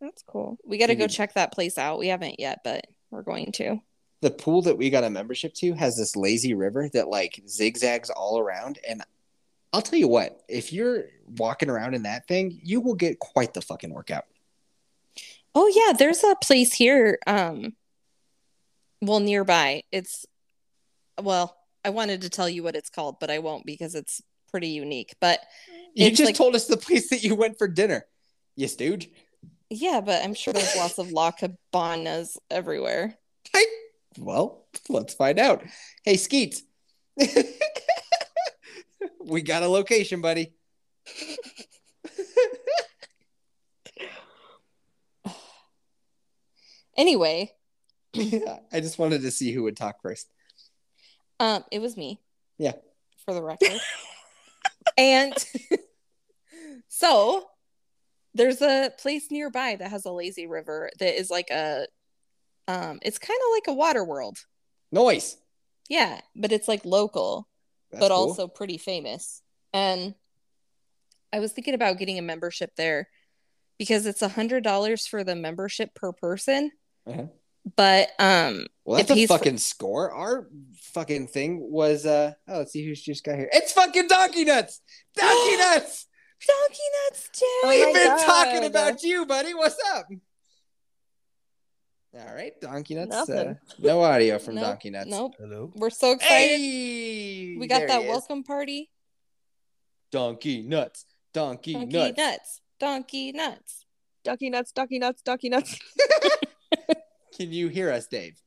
that's 0.00 0.24
cool. 0.24 0.58
We 0.66 0.78
got 0.78 0.88
to 0.88 0.96
go 0.96 1.06
check 1.06 1.34
that 1.34 1.52
place 1.52 1.78
out. 1.78 2.00
We 2.00 2.08
haven't 2.08 2.40
yet, 2.40 2.62
but 2.64 2.84
we're 3.12 3.22
going 3.22 3.52
to. 3.52 3.78
The 4.24 4.30
pool 4.30 4.62
that 4.62 4.78
we 4.78 4.88
got 4.88 5.04
a 5.04 5.10
membership 5.10 5.52
to 5.56 5.74
has 5.74 5.98
this 5.98 6.16
lazy 6.16 6.54
river 6.54 6.88
that 6.94 7.08
like 7.08 7.42
zigzags 7.46 8.08
all 8.08 8.38
around, 8.38 8.78
and 8.88 9.02
I'll 9.74 9.82
tell 9.82 9.98
you 9.98 10.08
what, 10.08 10.42
if 10.48 10.72
you're 10.72 11.04
walking 11.36 11.68
around 11.68 11.92
in 11.92 12.04
that 12.04 12.26
thing, 12.26 12.58
you 12.64 12.80
will 12.80 12.94
get 12.94 13.18
quite 13.18 13.52
the 13.52 13.60
fucking 13.60 13.92
workout. 13.92 14.24
Oh 15.54 15.68
yeah, 15.68 15.92
there's 15.92 16.24
a 16.24 16.34
place 16.42 16.72
here 16.72 17.18
um 17.26 17.74
well 19.02 19.20
nearby. 19.20 19.82
It's 19.92 20.24
well, 21.20 21.54
I 21.84 21.90
wanted 21.90 22.22
to 22.22 22.30
tell 22.30 22.48
you 22.48 22.62
what 22.62 22.76
it's 22.76 22.88
called, 22.88 23.20
but 23.20 23.30
I 23.30 23.40
won't 23.40 23.66
because 23.66 23.94
it's 23.94 24.22
pretty 24.50 24.68
unique. 24.68 25.14
But 25.20 25.40
You 25.92 26.08
just 26.10 26.24
like- 26.24 26.34
told 26.34 26.54
us 26.54 26.66
the 26.66 26.78
place 26.78 27.10
that 27.10 27.22
you 27.22 27.34
went 27.34 27.58
for 27.58 27.68
dinner. 27.68 28.06
Yes, 28.56 28.74
dude. 28.74 29.06
yeah, 29.68 30.00
but 30.00 30.24
I'm 30.24 30.32
sure 30.32 30.54
there's 30.54 30.76
lots 30.76 30.96
of 30.98 31.12
La 31.12 31.30
Cabanas 31.30 32.38
everywhere. 32.50 33.18
I, 33.54 33.66
well, 34.18 34.66
let's 34.88 35.14
find 35.14 35.38
out. 35.38 35.62
Hey, 36.04 36.16
Skeet. 36.16 36.62
we 39.24 39.42
got 39.42 39.62
a 39.62 39.68
location, 39.68 40.20
buddy. 40.20 40.52
Anyway, 46.96 47.50
I 48.16 48.60
just 48.74 49.00
wanted 49.00 49.22
to 49.22 49.32
see 49.32 49.50
who 49.50 49.64
would 49.64 49.76
talk 49.76 50.00
first. 50.00 50.28
um 51.40 51.64
it 51.72 51.80
was 51.80 51.96
me. 51.96 52.20
Yeah. 52.56 52.74
For 53.24 53.34
the 53.34 53.42
record. 53.42 53.80
and 54.96 55.34
so 56.88 57.46
there's 58.34 58.62
a 58.62 58.92
place 58.98 59.30
nearby 59.30 59.74
that 59.76 59.90
has 59.90 60.04
a 60.04 60.12
lazy 60.12 60.46
river 60.46 60.90
that 61.00 61.18
is 61.18 61.30
like 61.30 61.50
a 61.50 61.86
um 62.68 62.98
it's 63.02 63.18
kind 63.18 63.38
of 63.38 63.52
like 63.54 63.66
a 63.68 63.78
water 63.78 64.04
world. 64.04 64.38
Noise. 64.92 65.36
Yeah, 65.88 66.20
but 66.34 66.52
it's 66.52 66.68
like 66.68 66.84
local. 66.84 67.48
That's 67.90 68.00
but 68.00 68.08
cool. 68.10 68.16
also 68.28 68.48
pretty 68.48 68.78
famous. 68.78 69.42
And 69.72 70.14
I 71.32 71.40
was 71.40 71.52
thinking 71.52 71.74
about 71.74 71.98
getting 71.98 72.18
a 72.18 72.22
membership 72.22 72.72
there 72.76 73.08
because 73.78 74.06
it's 74.06 74.22
a 74.22 74.28
hundred 74.28 74.62
dollars 74.64 75.06
for 75.06 75.24
the 75.24 75.34
membership 75.34 75.94
per 75.94 76.12
person. 76.12 76.70
Uh-huh. 77.06 77.26
But 77.76 78.10
um, 78.18 78.66
Well, 78.84 78.98
that's 78.98 79.10
a 79.10 79.26
for- 79.26 79.38
fucking 79.38 79.58
score. 79.58 80.12
Our 80.12 80.48
fucking 80.92 81.28
thing 81.28 81.60
was 81.70 82.06
uh 82.06 82.32
oh, 82.48 82.58
let's 82.58 82.72
see 82.72 82.84
who's 82.86 83.02
just 83.02 83.24
got 83.24 83.36
here. 83.36 83.48
It's 83.52 83.72
fucking 83.72 84.06
Donkey 84.08 84.44
Nuts. 84.44 84.80
Donkey 85.16 85.56
Nuts. 85.58 86.06
Donkey 86.46 86.82
Nuts. 87.10 87.30
Oh 87.42 87.68
We've 87.68 87.86
my 87.86 87.92
been 87.92 88.16
God. 88.16 88.26
talking 88.26 88.64
about 88.64 89.02
you, 89.02 89.24
buddy. 89.26 89.54
What's 89.54 89.78
up? 89.94 90.06
All 92.16 92.34
right, 92.34 92.52
Donkey 92.60 92.94
Nuts. 92.94 93.28
Uh, 93.28 93.54
no 93.78 94.02
audio 94.02 94.38
from 94.38 94.54
Nope, 94.54 94.64
Donkey 94.64 94.90
Nuts. 94.90 95.10
Nope. 95.10 95.34
Hello. 95.38 95.72
We're 95.74 95.90
so 95.90 96.12
excited. 96.12 96.58
Hey, 96.58 97.56
we 97.58 97.66
got 97.66 97.78
there 97.78 97.88
that 97.88 98.02
he 98.02 98.06
is. 98.06 98.10
welcome 98.10 98.44
party. 98.44 98.90
Donkey 100.12 100.62
Nuts. 100.62 101.06
Donkey, 101.32 101.74
nuts. 101.74 101.86
Donkey 101.88 102.12
Nuts. 102.12 102.16
nuts. 102.18 102.60
Donkey 102.78 103.32
nuts. 103.32 103.84
Ducky 104.22 104.48
nuts, 104.50 104.70
ducky 104.72 104.98
nuts, 105.00 105.22
ducky 105.22 105.48
nuts. 105.48 105.78
Can 107.36 107.52
you 107.52 107.66
hear 107.68 107.90
us, 107.90 108.06
Dave? 108.06 108.40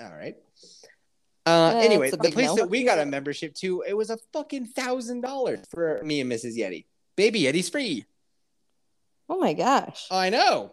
All 0.00 0.10
right. 0.12 0.34
Uh, 1.46 1.50
Uh, 1.50 1.80
anyway, 1.84 2.10
the 2.10 2.18
place 2.18 2.48
no. 2.48 2.56
that 2.56 2.68
we 2.70 2.82
got 2.82 2.98
a 2.98 3.06
membership 3.06 3.54
to, 3.54 3.84
it 3.86 3.96
was 3.96 4.10
a 4.10 4.18
fucking 4.32 4.66
thousand 4.66 5.20
dollars 5.20 5.60
for 5.70 6.02
me 6.02 6.20
and 6.20 6.30
Mrs. 6.30 6.56
Yeti. 6.56 6.86
Baby 7.16 7.42
Yeti's 7.42 7.68
free. 7.68 8.04
Oh 9.28 9.38
my 9.38 9.52
gosh. 9.52 10.06
I 10.10 10.30
know. 10.30 10.72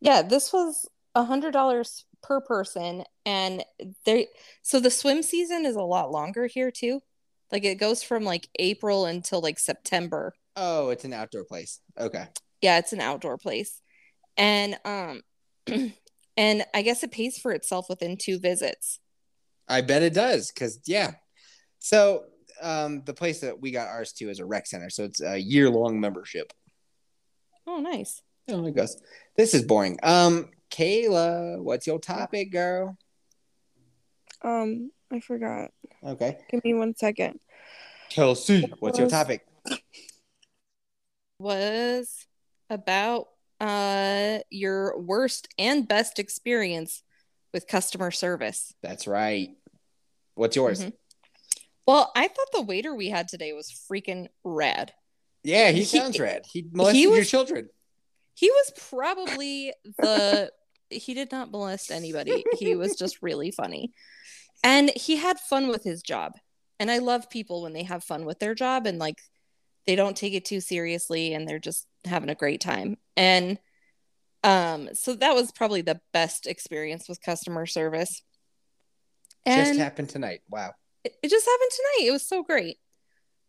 Yeah, 0.00 0.22
this 0.22 0.52
was 0.52 0.86
a 1.14 1.24
hundred 1.24 1.52
dollars 1.52 2.04
per 2.22 2.40
person, 2.40 3.04
and 3.24 3.64
they 4.04 4.28
so 4.62 4.80
the 4.80 4.90
swim 4.90 5.22
season 5.22 5.64
is 5.64 5.76
a 5.76 5.82
lot 5.82 6.10
longer 6.10 6.46
here 6.46 6.70
too. 6.70 7.00
Like 7.50 7.64
it 7.64 7.76
goes 7.76 8.02
from 8.02 8.24
like 8.24 8.48
April 8.58 9.06
until 9.06 9.40
like 9.40 9.58
September. 9.58 10.34
Oh, 10.56 10.90
it's 10.90 11.04
an 11.04 11.12
outdoor 11.12 11.44
place. 11.44 11.80
Okay. 11.98 12.26
Yeah, 12.60 12.78
it's 12.78 12.92
an 12.92 13.00
outdoor 13.00 13.38
place. 13.38 13.80
And 14.36 14.78
um 14.84 15.22
and 16.36 16.64
I 16.74 16.82
guess 16.82 17.02
it 17.02 17.12
pays 17.12 17.38
for 17.38 17.52
itself 17.52 17.88
within 17.88 18.16
two 18.16 18.38
visits. 18.38 19.00
I 19.68 19.80
bet 19.80 20.02
it 20.02 20.14
does, 20.14 20.52
because 20.52 20.78
yeah. 20.86 21.12
So 21.78 22.24
um, 22.62 23.02
the 23.04 23.14
place 23.14 23.40
that 23.40 23.60
we 23.60 23.70
got 23.70 23.88
ours 23.88 24.12
to 24.14 24.30
is 24.30 24.40
a 24.40 24.46
rec 24.46 24.66
center, 24.66 24.90
so 24.90 25.04
it's 25.04 25.20
a 25.20 25.38
year 25.38 25.68
long 25.68 26.00
membership. 26.00 26.52
Oh, 27.66 27.80
nice. 27.80 28.22
Oh, 28.48 28.64
it 28.66 28.74
goes. 28.74 29.00
This 29.36 29.54
is 29.54 29.62
boring. 29.64 29.98
Um, 30.02 30.50
Kayla, 30.70 31.62
what's 31.62 31.86
your 31.86 31.98
topic, 31.98 32.52
girl? 32.52 32.96
Um, 34.42 34.90
I 35.12 35.20
forgot. 35.20 35.70
Okay. 36.04 36.38
Give 36.50 36.62
me 36.64 36.74
one 36.74 36.94
second. 36.96 37.40
Kelsey, 38.10 38.72
what's 38.78 38.98
your 38.98 39.08
topic? 39.08 39.44
Was 41.38 42.26
about 42.70 43.28
uh 43.60 44.38
your 44.50 44.98
worst 44.98 45.48
and 45.58 45.86
best 45.88 46.18
experience 46.18 47.02
with 47.52 47.66
customer 47.66 48.10
service. 48.10 48.72
That's 48.82 49.06
right. 49.06 49.50
What's 50.34 50.56
yours? 50.56 50.84
Mhm. 50.84 50.92
Well, 51.86 52.10
I 52.16 52.28
thought 52.28 52.52
the 52.52 52.62
waiter 52.62 52.94
we 52.94 53.08
had 53.08 53.28
today 53.28 53.52
was 53.52 53.70
freaking 53.90 54.28
rad. 54.44 54.92
Yeah, 55.42 55.70
he 55.70 55.78
He- 55.80 55.84
sounds 55.84 56.18
rad. 56.18 56.44
He 56.50 56.66
molested 56.72 56.96
he 56.96 57.02
your 57.02 57.12
was- 57.12 57.30
children. 57.30 57.68
He 58.36 58.50
was 58.50 58.72
probably 58.90 59.72
the 59.98 60.52
he 60.90 61.14
did 61.14 61.32
not 61.32 61.50
molest 61.50 61.90
anybody. 61.90 62.44
He 62.58 62.76
was 62.76 62.94
just 62.94 63.22
really 63.22 63.50
funny. 63.50 63.92
And 64.62 64.90
he 64.94 65.16
had 65.16 65.40
fun 65.40 65.68
with 65.68 65.82
his 65.82 66.02
job. 66.02 66.32
And 66.78 66.90
I 66.90 66.98
love 66.98 67.30
people 67.30 67.62
when 67.62 67.72
they 67.72 67.84
have 67.84 68.04
fun 68.04 68.26
with 68.26 68.38
their 68.38 68.54
job 68.54 68.86
and 68.86 68.98
like 68.98 69.18
they 69.86 69.96
don't 69.96 70.16
take 70.16 70.34
it 70.34 70.44
too 70.44 70.60
seriously 70.60 71.32
and 71.32 71.48
they're 71.48 71.58
just 71.58 71.86
having 72.04 72.28
a 72.28 72.34
great 72.34 72.60
time. 72.60 72.98
And 73.16 73.58
um 74.44 74.90
so 74.92 75.14
that 75.14 75.34
was 75.34 75.50
probably 75.50 75.80
the 75.80 76.00
best 76.12 76.46
experience 76.46 77.08
with 77.08 77.22
customer 77.22 77.64
service. 77.64 78.22
Just 79.46 79.78
happened 79.78 80.10
tonight. 80.10 80.40
Wow. 80.50 80.72
it 81.04 81.14
it 81.22 81.30
just 81.30 81.46
happened 81.46 81.70
tonight. 81.70 82.08
It 82.08 82.12
was 82.12 82.28
so 82.28 82.42
great. 82.42 82.76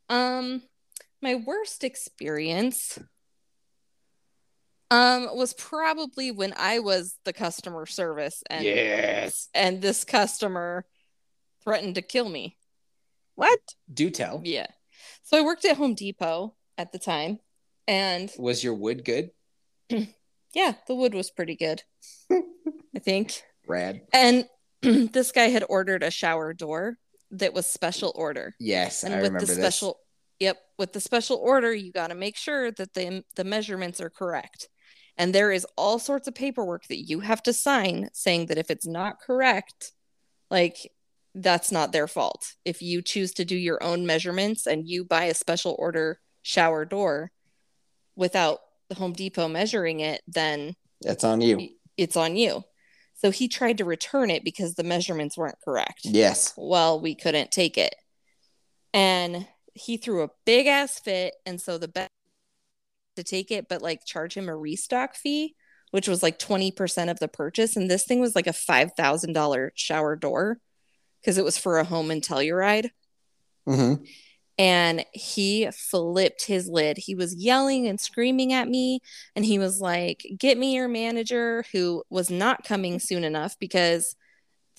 Um, 0.10 0.62
my 1.22 1.36
worst 1.36 1.84
experience 1.84 3.00
um 4.90 5.30
was 5.34 5.54
probably 5.54 6.32
when 6.32 6.54
I 6.58 6.80
was 6.80 7.16
the 7.26 7.34
customer 7.34 7.86
service 7.86 8.44
and 8.50 8.64
yes. 8.64 9.50
and 9.54 9.82
this 9.82 10.04
customer 10.04 10.86
threatened 11.64 11.96
to 11.96 12.02
kill 12.02 12.30
me. 12.30 12.58
What? 13.36 13.60
Do 13.94 14.10
tell. 14.10 14.42
Yeah. 14.44 14.68
So 15.24 15.38
I 15.38 15.42
worked 15.42 15.66
at 15.66 15.78
Home 15.78 15.94
Depot 15.94 16.56
at 16.78 16.92
the 16.92 17.00
time 17.00 17.40
and 17.88 18.32
Was 18.38 18.64
your 18.64 18.74
wood 18.74 19.04
good? 19.04 19.32
yeah, 19.90 20.74
the 20.88 20.96
wood 20.96 21.14
was 21.14 21.30
pretty 21.30 21.56
good. 21.56 21.84
I 22.32 23.00
think. 23.00 23.42
Rad. 23.68 24.02
And 24.14 24.46
this 24.82 25.32
guy 25.32 25.50
had 25.50 25.66
ordered 25.68 26.04
a 26.04 26.12
shower 26.12 26.54
door 26.54 26.98
that 27.32 27.54
was 27.54 27.68
special 27.68 28.14
order. 28.16 28.56
Yes, 28.60 29.04
and 29.04 29.14
I 29.14 29.18
with 29.18 29.28
remember 29.28 29.46
the 29.46 29.56
this. 29.56 29.58
special 29.58 30.00
yep 30.40 30.58
with 30.78 30.94
the 30.94 31.02
special 31.02 31.38
order 31.38 31.74
you 31.74 31.92
got 31.92 32.08
to 32.08 32.16
make 32.16 32.38
sure 32.38 32.72
that 32.72 32.94
the 32.94 33.24
the 33.36 33.44
measurements 33.44 34.00
are 34.00 34.10
correct 34.10 34.70
and 35.18 35.34
there 35.34 35.52
is 35.52 35.66
all 35.76 36.00
sorts 36.00 36.28
of 36.28 36.36
paperwork 36.36 36.86
that 36.88 37.02
you 37.10 37.20
have 37.22 37.42
to 37.44 37.54
sign 37.54 38.10
saying 38.14 38.48
that 38.48 38.58
if 38.58 38.70
it's 38.72 38.88
not 38.88 39.20
correct 39.20 39.92
like 40.52 40.92
that's 41.36 41.72
not 41.72 41.92
their 41.92 42.08
fault 42.08 42.54
if 42.66 42.82
you 42.82 43.02
choose 43.02 43.32
to 43.34 43.46
do 43.46 43.56
your 43.56 43.82
own 43.84 44.06
measurements 44.06 44.66
and 44.68 44.88
you 44.88 45.04
buy 45.04 45.26
a 45.26 45.34
special 45.34 45.76
order 45.78 46.20
shower 46.42 46.86
door 46.86 47.32
without 48.16 48.60
the 48.90 48.96
home 48.96 49.14
depot 49.14 49.48
measuring 49.48 50.00
it 50.00 50.22
then 50.28 50.76
That's 51.02 51.24
on 51.24 51.42
you. 51.42 51.70
it's 51.98 52.16
on 52.16 52.36
you 52.36 52.64
so 53.16 53.32
he 53.32 53.48
tried 53.48 53.80
to 53.80 53.86
return 53.86 54.30
it 54.30 54.44
because 54.44 54.76
the 54.76 54.84
measurements 54.84 55.38
weren't 55.38 55.58
correct 55.66 56.02
Yes. 56.04 56.54
well, 56.56 57.00
we 57.02 57.16
couldn't 57.16 57.50
take 57.52 57.76
it. 57.76 57.96
And 58.94 59.48
he 59.74 59.98
threw 59.98 60.22
a 60.24 60.30
big 60.46 60.68
ass 60.68 61.00
fit. 61.00 61.34
And 61.44 61.60
so 61.60 61.80
the 61.80 61.88
best 61.88 62.12
to 63.18 63.24
take 63.24 63.52
it, 63.52 63.68
but 63.68 63.82
like 63.82 64.06
charge 64.06 64.36
him 64.36 64.50
a 64.50 64.56
restock 64.56 65.16
fee, 65.16 65.56
which 65.92 66.08
was 66.08 66.24
like 66.24 66.40
20% 66.40 67.12
of 67.12 67.20
the 67.20 67.28
purchase. 67.28 67.76
And 67.76 67.90
this 67.90 68.06
thing 68.06 68.20
was 68.20 68.36
like 68.36 68.48
a 68.48 68.52
$5,000 68.52 69.70
shower 69.76 70.16
door 70.16 70.60
because 71.22 71.38
it 71.38 71.46
was 71.46 71.58
for 71.58 71.78
a 71.78 71.84
home 71.84 72.10
in 72.10 72.22
Telluride. 72.22 72.90
Mm-hmm. 73.68 74.04
And 74.60 75.06
he 75.14 75.70
flipped 75.72 76.46
his 76.46 76.68
lid. 76.68 76.98
He 76.98 77.14
was 77.14 77.36
yelling 77.36 77.88
and 77.88 78.00
screaming 78.00 78.54
at 78.54 78.68
me. 78.68 79.02
And 79.36 79.46
he 79.46 79.60
was 79.60 79.80
like, 79.80 80.26
Get 80.38 80.58
me 80.58 80.74
your 80.74 80.88
manager, 80.88 81.64
who 81.72 82.04
was 82.10 82.32
not 82.32 82.64
coming 82.64 83.00
soon 83.00 83.24
enough 83.24 83.56
because 83.60 84.16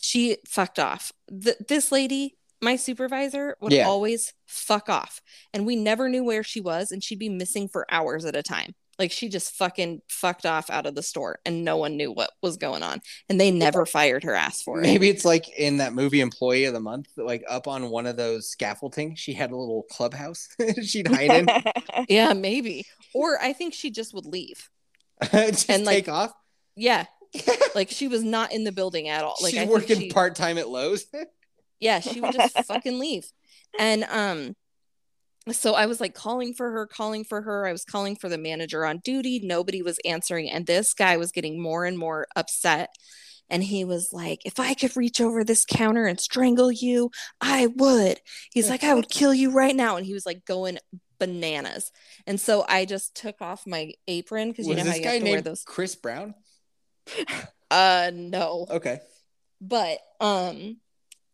she 0.00 0.38
fucked 0.48 0.80
off. 0.80 1.12
Th- 1.28 1.56
this 1.68 1.92
lady, 1.92 2.36
my 2.60 2.76
supervisor, 2.76 3.56
would 3.60 3.72
Yeah. 3.72 3.86
always 3.86 4.32
fuck 4.46 4.88
off. 4.88 5.20
And 5.54 5.64
we 5.66 5.76
never 5.76 6.08
knew 6.08 6.24
where 6.24 6.42
she 6.42 6.60
was. 6.60 6.90
And 6.90 7.02
she'd 7.02 7.18
be 7.18 7.28
missing 7.28 7.68
for 7.68 7.86
hours 7.90 8.24
at 8.24 8.34
a 8.36 8.42
time. 8.42 8.74
Like 8.98 9.12
she 9.12 9.28
just 9.28 9.54
fucking 9.54 10.02
fucked 10.08 10.44
off 10.44 10.68
out 10.70 10.84
of 10.84 10.96
the 10.96 11.04
store 11.04 11.38
and 11.46 11.64
no 11.64 11.76
one 11.76 11.96
knew 11.96 12.10
what 12.10 12.30
was 12.42 12.56
going 12.56 12.82
on. 12.82 13.00
And 13.28 13.40
they 13.40 13.52
never 13.52 13.86
fired 13.86 14.24
her 14.24 14.34
ass 14.34 14.60
for 14.60 14.80
it. 14.80 14.82
Maybe 14.82 15.08
it's 15.08 15.24
like 15.24 15.48
in 15.56 15.76
that 15.76 15.92
movie 15.94 16.20
Employee 16.20 16.64
of 16.64 16.74
the 16.74 16.80
Month, 16.80 17.06
like 17.16 17.44
up 17.48 17.68
on 17.68 17.90
one 17.90 18.06
of 18.06 18.16
those 18.16 18.50
scaffolding, 18.50 19.14
she 19.14 19.34
had 19.34 19.52
a 19.52 19.56
little 19.56 19.84
clubhouse 19.88 20.48
she'd 20.82 21.06
hide 21.06 21.30
in. 21.30 21.48
Yeah, 22.08 22.32
maybe. 22.32 22.86
Or 23.14 23.40
I 23.40 23.52
think 23.52 23.72
she 23.72 23.90
just 23.92 24.12
would 24.14 24.26
leave. 24.26 24.68
Just 25.32 25.70
And, 25.70 25.84
like, 25.84 25.96
take 26.06 26.08
off. 26.08 26.32
Yeah. 26.74 27.04
Like 27.74 27.90
she 27.90 28.08
was 28.08 28.24
not 28.24 28.52
in 28.52 28.64
the 28.64 28.72
building 28.72 29.08
at 29.08 29.22
all. 29.22 29.36
Like 29.42 29.52
She's 29.52 29.60
I 29.60 29.66
working 29.66 29.98
she- 30.00 30.10
part 30.10 30.34
time 30.34 30.58
at 30.58 30.68
Lowe's. 30.68 31.04
Yeah, 31.80 32.00
she 32.00 32.20
would 32.20 32.32
just 32.32 32.58
fucking 32.66 32.98
leave. 32.98 33.24
And 33.78 34.04
um 34.04 34.54
so 35.50 35.74
I 35.74 35.86
was 35.86 35.98
like 36.00 36.14
calling 36.14 36.52
for 36.52 36.70
her, 36.70 36.86
calling 36.86 37.24
for 37.24 37.40
her. 37.40 37.66
I 37.66 37.72
was 37.72 37.84
calling 37.84 38.16
for 38.16 38.28
the 38.28 38.36
manager 38.36 38.84
on 38.84 38.98
duty. 39.02 39.40
Nobody 39.42 39.80
was 39.82 39.98
answering. 40.04 40.50
And 40.50 40.66
this 40.66 40.92
guy 40.92 41.16
was 41.16 41.32
getting 41.32 41.60
more 41.60 41.86
and 41.86 41.96
more 41.98 42.26
upset. 42.36 42.90
And 43.48 43.64
he 43.64 43.82
was 43.82 44.10
like, 44.12 44.40
if 44.44 44.60
I 44.60 44.74
could 44.74 44.94
reach 44.94 45.22
over 45.22 45.42
this 45.42 45.64
counter 45.64 46.04
and 46.04 46.20
strangle 46.20 46.70
you, 46.70 47.10
I 47.40 47.66
would. 47.76 48.20
He's 48.52 48.68
like, 48.68 48.84
I 48.84 48.92
would 48.92 49.08
kill 49.08 49.32
you 49.32 49.50
right 49.50 49.74
now. 49.74 49.96
And 49.96 50.04
he 50.04 50.12
was 50.12 50.26
like 50.26 50.44
going 50.44 50.78
bananas. 51.18 51.92
And 52.26 52.38
so 52.38 52.66
I 52.68 52.84
just 52.84 53.14
took 53.14 53.40
off 53.40 53.66
my 53.66 53.92
apron 54.06 54.50
because 54.50 54.66
you 54.66 54.74
Was 54.74 54.84
know 54.84 54.84
how 54.84 54.90
this 54.90 54.98
you 54.98 55.04
guy 55.04 55.12
have 55.14 55.22
to 55.24 55.30
wear 55.30 55.40
those. 55.40 55.62
Chris 55.64 55.96
Brown? 55.96 56.34
Uh 57.70 58.10
no. 58.14 58.66
Okay. 58.70 59.00
but 59.62 59.98
um 60.20 60.76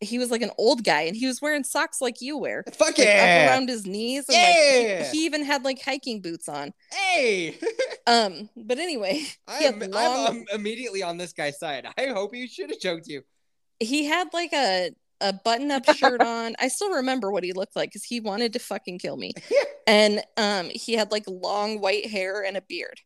he 0.04 0.18
was 0.18 0.30
like 0.30 0.42
an 0.42 0.50
old 0.58 0.84
guy 0.84 1.02
and 1.02 1.16
he 1.16 1.26
was 1.26 1.40
wearing 1.42 1.64
socks 1.64 2.00
like 2.00 2.20
you 2.20 2.38
wear 2.38 2.64
Fuck 2.72 2.98
like 2.98 2.98
yeah. 2.98 3.46
up 3.46 3.50
around 3.50 3.68
his 3.68 3.86
knees 3.86 4.24
and 4.28 4.36
Yeah. 4.36 4.98
like 5.00 5.06
he, 5.10 5.18
he 5.18 5.24
even 5.26 5.44
had 5.44 5.64
like 5.64 5.82
hiking 5.82 6.20
boots 6.20 6.48
on 6.48 6.72
hey. 6.92 7.56
um 8.06 8.48
but 8.56 8.78
anyway 8.78 9.22
I'm, 9.48 9.78
long- 9.80 10.26
I'm 10.26 10.36
um, 10.36 10.44
immediately 10.52 11.02
on 11.02 11.16
this 11.18 11.32
guy's 11.32 11.58
side. 11.58 11.86
I 11.98 12.06
hope 12.06 12.34
he 12.34 12.46
should 12.46 12.70
have 12.70 12.78
choked 12.80 13.06
you. 13.08 13.22
he 13.80 14.04
had 14.04 14.28
like 14.32 14.52
a 14.52 14.90
a 15.20 15.32
button 15.32 15.70
up 15.70 15.84
shirt 15.94 16.20
on 16.20 16.54
i 16.58 16.66
still 16.68 16.90
remember 16.90 17.30
what 17.30 17.44
he 17.44 17.52
looked 17.52 17.76
like 17.76 17.88
because 17.88 18.02
he 18.04 18.18
wanted 18.20 18.52
to 18.52 18.58
fucking 18.58 18.98
kill 18.98 19.16
me 19.16 19.32
and 19.86 20.22
um 20.36 20.68
he 20.70 20.94
had 20.94 21.10
like 21.12 21.22
long 21.28 21.80
white 21.80 22.06
hair 22.10 22.42
and 22.44 22.56
a 22.56 22.60
beard 22.62 23.00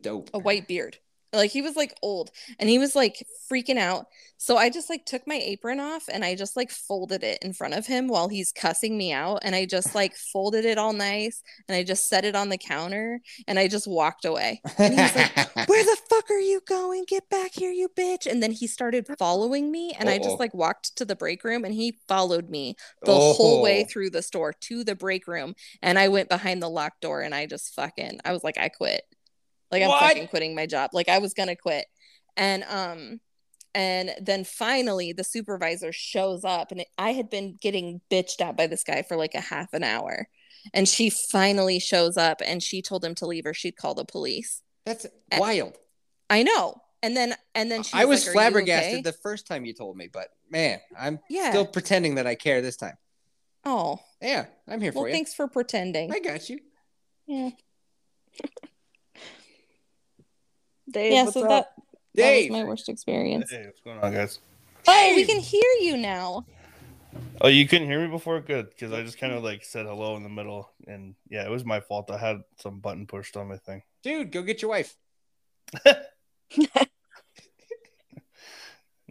Dope. 0.00 0.30
a 0.32 0.38
white 0.38 0.68
beard 0.68 0.98
like 1.32 1.50
he 1.50 1.62
was 1.62 1.76
like 1.76 1.94
old 2.02 2.30
and 2.58 2.68
he 2.68 2.78
was 2.78 2.94
like 2.94 3.26
freaking 3.50 3.78
out. 3.78 4.06
So 4.38 4.58
i 4.58 4.68
just 4.68 4.90
like 4.90 5.06
took 5.06 5.26
my 5.26 5.36
apron 5.36 5.80
off 5.80 6.04
and 6.12 6.22
i 6.22 6.34
just 6.34 6.56
like 6.56 6.70
folded 6.70 7.22
it 7.24 7.38
in 7.40 7.54
front 7.54 7.72
of 7.72 7.86
him 7.86 8.06
while 8.06 8.28
he's 8.28 8.52
cussing 8.52 8.98
me 8.98 9.10
out 9.10 9.38
and 9.42 9.54
i 9.54 9.64
just 9.64 9.94
like 9.94 10.14
folded 10.32 10.66
it 10.66 10.76
all 10.76 10.92
nice 10.92 11.42
and 11.68 11.74
i 11.74 11.82
just 11.82 12.06
set 12.08 12.24
it 12.26 12.36
on 12.36 12.50
the 12.50 12.58
counter 12.58 13.20
and 13.48 13.58
i 13.58 13.66
just 13.66 13.86
walked 13.88 14.26
away. 14.26 14.60
And 14.76 14.92
he's 15.00 15.16
like 15.16 15.34
where 15.68 15.84
the 15.84 15.96
fuck 16.10 16.30
are 16.30 16.38
you 16.38 16.60
going? 16.68 17.04
Get 17.08 17.28
back 17.30 17.52
here 17.54 17.70
you 17.72 17.88
bitch. 17.88 18.26
And 18.30 18.42
then 18.42 18.52
he 18.52 18.66
started 18.66 19.06
following 19.18 19.70
me 19.72 19.94
and 19.98 20.08
i 20.10 20.16
Uh-oh. 20.16 20.24
just 20.24 20.34
oh. 20.34 20.38
like 20.38 20.52
walked 20.54 20.96
to 20.96 21.04
the 21.06 21.16
break 21.16 21.42
room 21.42 21.64
and 21.64 21.72
he 21.74 21.98
followed 22.06 22.50
me 22.50 22.76
the 23.04 23.14
whole 23.14 23.62
way 23.62 23.84
Oh. 23.84 23.88
through 23.90 24.10
the 24.10 24.22
store 24.22 24.52
to 24.52 24.84
the 24.84 24.94
break 24.94 25.26
room 25.26 25.54
and 25.82 25.98
i 25.98 26.08
went 26.08 26.28
behind 26.28 26.62
the 26.62 26.68
locked 26.68 27.00
door 27.00 27.22
and 27.22 27.34
i 27.34 27.46
just 27.46 27.74
fucking 27.74 28.20
i 28.24 28.32
was 28.32 28.44
like 28.44 28.58
i 28.58 28.68
quit 28.68 29.02
like 29.70 29.82
i'm 29.82 29.88
What? 29.88 30.00
fucking 30.00 30.28
quitting 30.28 30.54
my 30.54 30.66
job 30.66 30.90
like 30.92 31.08
i 31.08 31.18
was 31.18 31.34
gonna 31.34 31.56
quit 31.56 31.86
and 32.36 32.64
um 32.64 33.20
and 33.74 34.10
then 34.20 34.44
finally 34.44 35.12
the 35.12 35.24
supervisor 35.24 35.92
shows 35.92 36.44
up 36.44 36.70
and 36.70 36.80
it, 36.80 36.88
i 36.98 37.12
had 37.12 37.28
been 37.30 37.58
getting 37.60 38.00
bitched 38.10 38.40
at 38.40 38.56
by 38.56 38.66
this 38.66 38.84
guy 38.84 39.02
for 39.02 39.16
like 39.16 39.34
a 39.34 39.40
half 39.40 39.72
an 39.72 39.82
hour 39.84 40.28
and 40.74 40.88
she 40.88 41.10
finally 41.30 41.78
shows 41.78 42.16
up 42.16 42.40
and 42.44 42.62
she 42.62 42.80
told 42.82 43.04
him 43.04 43.14
to 43.14 43.26
leave 43.26 43.46
or 43.46 43.54
she'd 43.54 43.76
call 43.76 43.94
the 43.94 44.04
police 44.04 44.62
That's 44.84 45.06
wild. 45.38 45.76
i 46.30 46.42
know 46.42 46.80
and 47.02 47.14
then 47.16 47.34
and 47.54 47.70
then 47.70 47.82
she 47.82 47.92
I 47.96 48.04
was 48.06 48.24
like, 48.26 48.32
flabbergasted 48.32 48.92
okay?" 48.94 49.02
the 49.02 49.12
first 49.12 49.46
time 49.46 49.64
you 49.66 49.74
told 49.74 49.96
me, 49.98 50.08
but 50.10 50.28
man, 50.50 50.80
I'm 50.98 51.20
yeah 51.28 51.50
still 51.50 51.66
pretending 51.66 52.14
that 52.16 52.26
I 52.26 52.34
care 52.34 52.62
this 52.62 52.76
time. 52.78 52.96
oh 53.64 54.00
Yeah, 54.22 54.46
I'm 54.66 54.80
here 54.80 54.92
well 54.92 55.04
for 55.04 55.08
you. 55.08 55.14
thanks 55.14 55.34
for 55.34 55.46
pretending 55.46 56.10
I 56.12 56.18
got 56.20 56.48
you. 56.48 56.58
yeah 57.26 57.50
Dave, 60.96 61.12
yeah 61.12 61.24
so 61.26 61.42
up? 61.44 61.48
that, 61.48 61.72
that 62.14 62.36
was 62.36 62.50
my 62.50 62.64
worst 62.64 62.88
experience 62.88 63.50
Hey, 63.50 63.66
what's 63.66 63.80
going 63.80 63.98
on, 63.98 64.12
guys? 64.12 64.38
oh 64.88 65.12
we 65.14 65.24
can 65.24 65.40
hear 65.40 65.70
you 65.80 65.96
now 65.96 66.44
Oh, 67.40 67.48
you 67.48 67.66
couldn't 67.66 67.86
hear 67.86 68.00
me 68.00 68.08
before? 68.08 68.40
Good, 68.40 68.68
because 68.68 68.92
I 68.92 69.02
just 69.02 69.18
kind 69.18 69.32
of 69.32 69.42
like 69.42 69.64
said 69.64 69.86
hello 69.86 70.16
in 70.16 70.22
the 70.22 70.28
middle, 70.28 70.70
and 70.86 71.14
yeah, 71.30 71.46
it 71.46 71.50
was 71.50 71.64
my 71.64 71.80
fault. 71.80 72.10
I 72.10 72.18
had 72.18 72.42
some 72.58 72.80
button 72.80 73.06
pushed 73.06 73.38
on 73.38 73.48
my 73.48 73.56
thing. 73.56 73.82
Dude, 74.02 74.30
go 74.30 74.42
get 74.42 74.60
your 74.60 74.70
wife. 74.70 74.94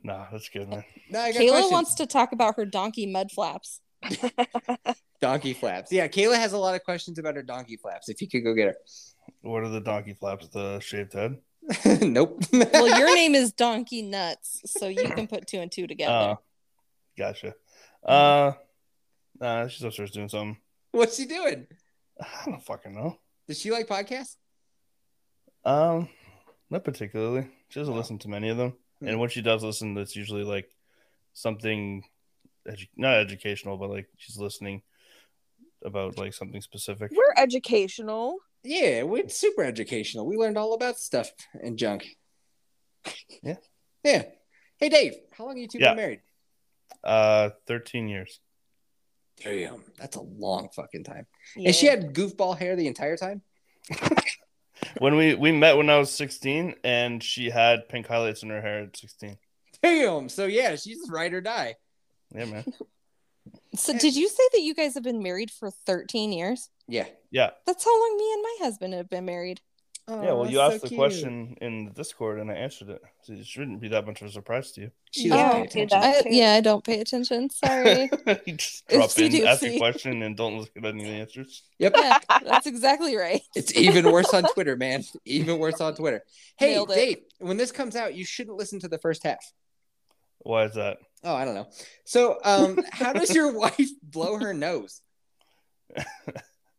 Nah, 0.06 0.28
that's 0.32 0.49
good, 0.49 0.70
man. 0.70 0.84
No, 1.10 1.20
I 1.20 1.32
got 1.32 1.41
Kayla 1.41 1.49
questions. 1.49 1.72
wants 1.72 1.95
to 1.95 2.06
talk 2.06 2.32
about 2.32 2.57
her 2.57 2.66
donkey 2.66 3.07
mud 3.07 3.32
flaps. 3.32 3.82
donkey 5.20 5.53
flaps. 5.53 5.91
Yeah, 5.91 6.07
Kayla 6.07 6.36
has 6.36 6.53
a 6.53 6.60
lot 6.60 6.76
of 6.76 6.84
questions 6.84 7.18
about 7.18 7.36
her 7.36 7.41
donkey 7.41 7.76
flaps. 7.76 8.07
If 8.07 8.22
you 8.22 8.30
could 8.30 8.44
go 8.44 8.53
get 8.53 8.68
her. 8.68 8.76
What 9.41 9.64
are 9.64 9.70
the 9.70 9.82
donkey 9.82 10.14
flaps? 10.14 10.48
The 10.49 10.80
shaved 10.80 11.14
head? 11.14 11.38
Her. 11.84 11.98
nope. 12.06 12.44
Well, 12.52 13.00
your 13.00 13.14
name 13.16 13.36
is 13.36 13.52
Donkey 13.52 14.02
Nuts, 14.02 14.62
so 14.66 14.88
you 14.88 15.04
can 15.10 15.28
put 15.28 15.48
two 15.48 15.60
and 15.60 15.72
two 15.72 15.88
together. 15.88 16.14
Uh, 16.14 16.36
gotcha. 17.18 17.54
Uh, 18.04 18.54
nah, 19.40 19.68
she's 19.68 19.84
upstairs 19.84 20.12
doing 20.12 20.30
something. 20.30 20.58
What's 20.92 21.18
she 21.18 21.26
doing? 21.26 21.68
I 22.22 22.46
don't 22.46 22.64
fucking 22.64 22.94
know. 22.94 23.20
Does 23.48 23.60
she 23.60 23.72
like 23.72 23.88
podcasts? 23.88 24.36
Um, 25.64 26.10
not 26.70 26.84
particularly. 26.84 27.48
She 27.70 27.80
doesn't 27.80 27.94
Oh. 27.94 27.98
listen 27.98 28.20
to 28.20 28.30
many 28.30 28.50
of 28.50 28.58
them, 28.58 28.74
Hmm. 29.00 29.08
and 29.10 29.20
when 29.20 29.30
she 29.30 29.42
does 29.42 29.64
listen, 29.64 29.98
it's 29.98 30.16
usually 30.16 30.44
like 30.44 30.70
something, 31.34 32.04
edu- 32.68 32.90
not 32.96 33.16
educational, 33.18 33.78
but 33.78 33.90
like 33.90 34.08
she's 34.18 34.38
listening 34.38 34.84
about 35.84 36.18
like 36.18 36.34
something 36.34 36.62
specific. 36.62 37.12
We're 37.12 37.34
educational. 37.36 38.38
Yeah, 38.66 39.04
we're 39.04 39.30
super 39.30 39.64
educational. 39.64 40.26
We 40.26 40.38
learned 40.38 40.58
all 40.58 40.74
about 40.74 40.98
stuff 40.98 41.30
and 41.54 41.78
junk. 41.78 42.06
Yeah. 43.44 43.58
Yeah. 44.04 44.24
Hey, 44.78 44.90
Dave, 44.90 45.14
how 45.32 45.46
long 45.46 45.56
have 45.56 45.62
you 45.62 45.68
two 45.68 45.78
Yeah. 45.80 45.90
been 45.92 45.98
married? 45.98 46.22
Uh, 47.04 47.52
thirteen 47.68 48.08
years. 48.08 48.40
Damn, 49.44 49.84
that's 49.98 50.16
a 50.16 50.22
long 50.22 50.70
fucking 50.76 51.04
time. 51.04 51.28
Yeah. 51.56 51.68
And 51.68 51.76
she 51.76 51.86
had 51.88 52.14
goofball 52.14 52.58
hair 52.58 52.76
the 52.76 52.88
entire 52.88 53.18
time? 53.18 53.42
When 55.00 55.16
we 55.16 55.36
we 55.36 55.52
met 55.52 55.78
when 55.78 55.90
I 55.90 55.98
was 55.98 56.12
sixteen, 56.12 56.76
and 56.84 57.24
she 57.24 57.50
had 57.50 57.88
pink 57.90 58.08
highlights 58.08 58.44
in 58.44 58.50
her 58.50 58.62
hair 58.62 58.84
at 58.84 58.96
sixteen. 58.98 59.38
Damn. 59.82 60.30
So, 60.30 60.46
yeah, 60.46 60.76
she's 60.76 61.10
ride 61.10 61.34
or 61.34 61.42
die. 61.42 61.76
Yeah, 62.34 62.46
man. 62.46 62.66
So, 63.77 63.93
did 63.97 64.15
you 64.15 64.27
say 64.30 64.43
that 64.53 64.61
you 64.61 64.73
guys 64.73 64.93
have 64.95 65.03
been 65.03 65.22
married 65.23 65.52
for 65.52 65.69
13 65.72 66.31
years? 66.31 66.69
Yeah. 66.88 67.06
Yeah, 67.31 67.49
That's 67.65 67.84
how 67.84 67.91
long 67.99 68.18
me 68.18 68.34
and 68.34 68.41
my 68.43 68.56
husband 68.65 68.93
have 68.93 69.10
been 69.10 69.26
married. 69.26 69.60
yeah. 70.07 70.15
Well, 70.34 70.41
Aw, 70.41 70.45
you 70.45 70.56
so 70.57 70.61
asked 70.61 70.81
the 70.84 70.88
cute. 70.89 70.97
question 70.99 71.57
in 71.60 71.85
the 71.85 71.91
Discord, 71.91 72.39
and 72.39 72.49
I 72.49 72.53
answered 72.53 72.89
it. 72.89 73.02
So 73.23 73.34
it 73.34 73.45
shouldn't 73.45 73.81
be 73.81 73.88
that 73.89 74.06
much 74.06 74.22
of 74.22 74.27
a 74.27 74.31
surprise 74.31 74.72
to 74.73 74.81
you. 74.81 74.91
She 75.11 75.27
Yeah, 75.27 75.35
doesn't 75.35 75.49
I 75.49 75.53
pay 75.53 75.60
oh, 75.60 75.64
attention. 75.64 75.99
that. 75.99 76.26
I, 76.27 76.30
yeah, 76.30 76.53
I 76.53 76.61
don't 76.61 76.84
pay 76.84 76.99
attention. 77.02 77.49
Sorry. 77.49 78.10
you 78.45 78.53
just 78.53 78.88
drop 78.88 79.10
Oopsie 79.10 79.34
in, 79.41 79.47
ask 79.47 79.64
a 79.64 79.77
question, 79.77 80.22
and 80.22 80.38
don't 80.38 80.60
look 80.60 80.69
at 80.77 80.85
any 80.85 81.06
answers. 81.19 81.64
Yep. 81.80 81.93
yeah, 81.97 82.19
that's 82.45 82.68
exactly 82.68 83.15
right. 83.18 83.41
It's 83.56 83.76
even 83.76 84.10
worse 84.11 84.34
on 84.34 84.43
Twitter, 84.53 84.76
man. 84.77 85.03
Even 85.26 85.57
worse 85.57 85.81
on 85.81 85.95
Twitter. 85.95 86.23
Hey, 86.57 86.73
Nailed. 86.76 86.89
Dave, 86.89 87.18
when 87.39 87.57
this 87.57 87.72
comes 87.73 87.95
out, 87.97 88.14
you 88.15 88.23
shouldn't 88.23 88.56
listen 88.57 88.80
to 88.81 88.88
the 88.88 88.99
first 88.99 89.23
half. 89.23 89.52
Why 90.39 90.65
is 90.65 90.76
that? 90.76 90.99
Oh, 91.26 91.35
I 91.35 91.43
don't 91.43 91.56
know. 91.56 91.68
So, 92.06 92.38
um, 92.43 92.80
how 92.91 93.11
does 93.11 93.34
your 93.34 93.52
wife 93.57 93.89
blow 94.03 94.38
her 94.38 94.53
nose? 94.53 95.02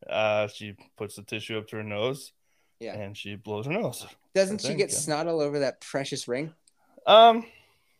Uh, 0.08 0.46
she 0.46 0.76
puts 0.96 1.16
the 1.16 1.22
tissue 1.22 1.58
up 1.58 1.66
to 1.66 1.74
her 1.74 1.82
nose, 1.82 2.30
Yeah. 2.78 2.94
and 2.94 3.16
she 3.16 3.34
blows 3.34 3.66
her 3.66 3.72
nose. 3.72 4.06
Doesn't 4.36 4.60
she 4.60 4.74
get 4.74 4.90
yeah. 4.90 4.96
snot 4.96 5.26
all 5.26 5.40
over 5.40 5.58
that 5.58 5.80
precious 5.80 6.28
ring? 6.28 6.54
Um, 7.08 7.44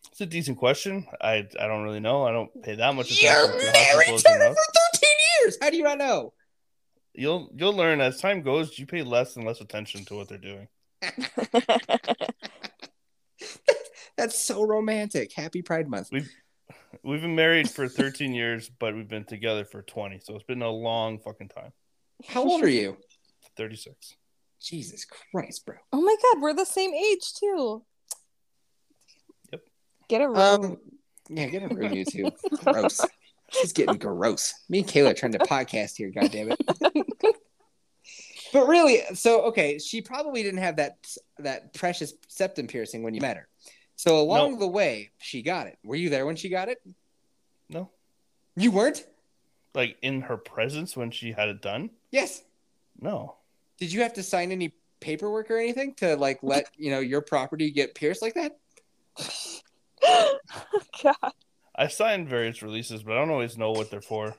it's 0.09 0.21
a 0.21 0.25
decent 0.25 0.57
question. 0.57 1.05
I 1.19 1.47
I 1.59 1.67
don't 1.67 1.83
really 1.83 1.99
know. 1.99 2.23
I 2.23 2.31
don't 2.31 2.63
pay 2.63 2.75
that 2.75 2.95
much 2.95 3.11
attention. 3.11 3.25
You're 3.29 3.57
attention 3.57 3.73
to 3.73 3.93
married 3.93 4.19
to 4.19 4.29
her 4.29 4.39
her 4.39 4.49
for 4.55 4.73
13 4.93 5.09
years. 5.41 5.57
How 5.61 5.69
do 5.69 5.75
you 5.75 5.83
not 5.83 5.97
know? 5.97 6.31
You'll 7.13 7.49
you'll 7.53 7.75
learn 7.75 7.99
as 7.99 8.21
time 8.21 8.41
goes. 8.41 8.79
You 8.79 8.85
pay 8.85 9.03
less 9.03 9.35
and 9.35 9.45
less 9.45 9.59
attention 9.59 10.05
to 10.05 10.15
what 10.15 10.29
they're 10.29 10.37
doing. 10.37 10.69
That's 14.17 14.39
so 14.39 14.65
romantic. 14.65 15.31
Happy 15.33 15.61
Pride 15.61 15.87
Month. 15.87 16.09
We've 16.11 16.29
we've 17.03 17.21
been 17.21 17.35
married 17.35 17.69
for 17.69 17.87
13 17.87 18.33
years, 18.33 18.69
but 18.79 18.95
we've 18.95 19.07
been 19.07 19.25
together 19.25 19.63
for 19.63 19.81
20. 19.83 20.19
So 20.19 20.35
it's 20.35 20.43
been 20.43 20.61
a 20.61 20.69
long 20.69 21.19
fucking 21.19 21.49
time. 21.49 21.71
How 22.27 22.43
old 22.43 22.63
are 22.63 22.69
you? 22.69 22.97
36. 23.55 24.15
Jesus 24.59 25.05
Christ, 25.05 25.65
bro. 25.65 25.75
Oh 25.93 26.01
my 26.01 26.15
God, 26.21 26.41
we're 26.41 26.53
the 26.53 26.65
same 26.65 26.93
age 26.93 27.33
too. 27.33 27.83
Yep. 29.51 29.61
Get 30.09 30.21
a 30.21 30.27
room. 30.27 30.37
Um, 30.37 30.77
yeah, 31.29 31.45
get 31.45 31.63
a 31.63 31.73
room, 31.73 31.93
you 31.93 32.05
two. 32.05 32.31
Gross. 32.63 33.01
She's 33.51 33.71
getting 33.71 33.97
gross. 33.97 34.53
Me 34.67 34.79
and 34.79 34.87
Kayla 34.87 35.11
are 35.11 35.13
trying 35.13 35.31
to 35.33 35.39
podcast 35.39 35.95
here. 35.95 36.09
God 36.09 36.31
damn 36.31 36.51
it. 36.51 36.59
but 38.53 38.67
really, 38.67 39.01
so 39.13 39.43
okay, 39.43 39.77
she 39.79 40.01
probably 40.01 40.43
didn't 40.43 40.59
have 40.59 40.77
that 40.77 40.97
that 41.39 41.73
precious 41.73 42.13
septum 42.27 42.67
piercing 42.67 43.03
when 43.03 43.13
you 43.13 43.21
met 43.21 43.37
her. 43.37 43.47
So 43.97 44.19
along 44.21 44.53
No. 44.53 44.59
the 44.59 44.67
way, 44.67 45.09
she 45.17 45.41
got 45.41 45.67
it. 45.67 45.77
Were 45.83 45.95
you 45.95 46.09
there 46.09 46.25
when 46.25 46.35
she 46.37 46.47
got 46.49 46.69
it? 46.69 46.79
No, 47.67 47.89
You 48.55 48.71
weren't. 48.71 49.05
like 49.73 49.97
in 50.01 50.21
her 50.21 50.37
presence 50.37 50.95
when 50.95 51.11
she 51.11 51.31
had 51.33 51.49
it 51.49 51.61
done. 51.61 51.89
Yes. 52.11 52.43
No, 53.01 53.35
Did 53.77 53.91
you 53.91 54.01
have 54.01 54.13
to 54.13 54.23
sign 54.23 54.51
any 54.51 54.73
paperwork 55.01 55.51
or 55.51 55.57
anything 55.57 55.93
to 55.95 56.15
like 56.15 56.39
let 56.41 56.65
you 56.77 56.89
know 56.91 56.99
your 56.99 57.21
property 57.21 57.69
get 57.71 57.93
pierced 57.95 58.21
like 58.21 58.35
that? 58.35 58.57
Oh, 60.09 60.37
God. 61.03 61.33
I 61.75 61.87
signed 61.87 62.29
various 62.29 62.61
releases, 62.61 63.03
but 63.03 63.13
I 63.13 63.19
don't 63.19 63.29
always 63.29 63.57
know 63.57 63.71
what 63.71 63.91
they're 63.91 63.99
for. 64.01 64.35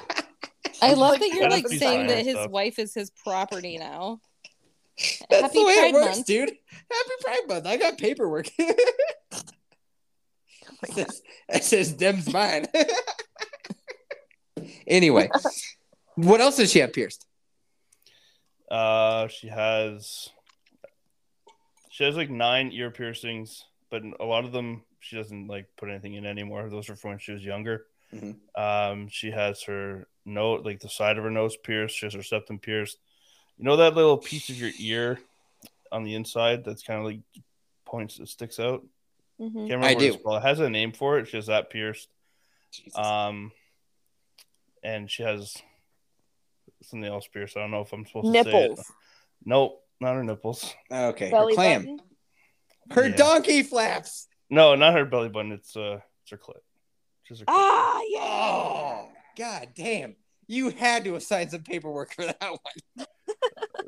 I 0.82 0.94
love 0.94 1.18
that 1.20 1.28
you're 1.32 1.48
like 1.48 1.68
saying 1.68 2.08
that 2.08 2.24
his 2.24 2.34
stuff. 2.34 2.50
wife 2.50 2.78
is 2.78 2.94
his 2.94 3.10
property 3.10 3.78
now. 3.78 4.20
That's 5.30 5.42
Happy 5.42 5.58
the 5.58 5.64
way 5.66 5.74
Pride 5.74 5.88
it 5.88 5.94
works, 5.94 6.16
Month. 6.16 6.26
dude. 6.26 6.48
Happy 6.90 7.10
Pride 7.22 7.42
Month. 7.48 7.66
I 7.66 7.76
got 7.76 7.98
paperwork. 7.98 8.48
it, 8.58 8.80
says, 10.92 11.22
it 11.48 11.64
says 11.64 11.92
Dem's 11.92 12.32
mine. 12.32 12.66
anyway, 14.86 15.28
what 16.14 16.40
else 16.40 16.56
does 16.56 16.70
she 16.72 16.80
have 16.80 16.92
pierced? 16.92 17.26
Uh, 18.70 19.28
she 19.28 19.48
has 19.48 20.28
she 21.90 22.04
has 22.04 22.16
like 22.16 22.30
nine 22.30 22.70
ear 22.72 22.90
piercings, 22.90 23.64
but 23.90 24.02
a 24.20 24.24
lot 24.24 24.44
of 24.44 24.52
them 24.52 24.82
she 25.00 25.16
doesn't 25.16 25.46
like 25.46 25.66
put 25.76 25.88
anything 25.88 26.14
in 26.14 26.26
anymore. 26.26 26.68
Those 26.68 26.90
are 26.90 26.96
from 26.96 27.10
when 27.10 27.18
she 27.18 27.32
was 27.32 27.44
younger. 27.44 27.86
Mhm. 28.14 28.36
Um, 28.56 29.08
she 29.08 29.30
has 29.30 29.62
her 29.64 30.06
nose, 30.24 30.62
like 30.64 30.80
the 30.80 30.88
side 30.88 31.18
of 31.18 31.24
her 31.24 31.30
nose 31.30 31.56
pierced. 31.56 31.96
She 31.96 32.06
has 32.06 32.14
her 32.14 32.22
septum 32.22 32.58
pierced. 32.58 32.98
You 33.58 33.64
know 33.64 33.76
that 33.76 33.94
little 33.94 34.16
piece 34.18 34.48
of 34.50 34.56
your 34.56 34.70
ear 34.78 35.18
on 35.90 36.04
the 36.04 36.14
inside 36.14 36.64
that's 36.64 36.82
kind 36.82 37.00
of 37.00 37.06
like 37.06 37.20
points, 37.84 38.18
that 38.18 38.28
sticks 38.28 38.60
out. 38.60 38.84
Mhm. 39.40 39.52
Can't 39.52 39.70
remember 39.70 39.86
I 39.86 39.94
what 39.94 40.00
do. 40.00 40.06
it's. 40.14 40.22
It 40.24 40.42
has 40.42 40.60
a 40.60 40.70
name 40.70 40.92
for 40.92 41.18
it. 41.18 41.26
She 41.28 41.36
has 41.36 41.46
that 41.46 41.70
pierced. 41.70 42.08
Jesus. 42.70 42.96
Um, 42.96 43.50
and 44.82 45.10
she 45.10 45.22
has 45.22 45.56
something 46.82 47.08
else 47.08 47.26
pierced. 47.26 47.56
I 47.56 47.60
don't 47.60 47.70
know 47.70 47.80
if 47.80 47.92
I'm 47.92 48.06
supposed 48.06 48.32
to 48.32 48.44
say 48.44 48.50
it. 48.50 48.52
Nipples. 48.70 48.92
Nope, 49.44 49.82
not 50.00 50.14
her 50.14 50.24
nipples. 50.24 50.74
okay, 50.90 51.30
Belly 51.30 51.52
her 51.52 51.56
clam. 51.56 51.80
button. 51.82 52.00
Her 52.90 53.08
Yeah. 53.08 53.16
donkey 53.16 53.62
flaps. 53.62 54.28
No, 54.50 54.74
not 54.74 54.94
her 54.94 55.04
belly 55.04 55.28
button. 55.28 55.52
It's 55.52 55.76
uh, 55.76 56.00
it's 56.22 56.30
her 56.30 56.38
clit. 56.38 56.60
Just 57.26 57.40
her 57.40 57.46
clit. 57.46 57.54
Ah, 57.56 58.00
yeah. 58.06 58.20
Oh, 58.22 59.08
god 59.36 59.68
damn. 59.74 60.16
You 60.46 60.70
had 60.70 61.04
to 61.04 61.14
have 61.14 61.22
signed 61.22 61.50
some 61.50 61.62
paperwork 61.62 62.14
for 62.14 62.24
that 62.24 62.40
one. 62.40 63.06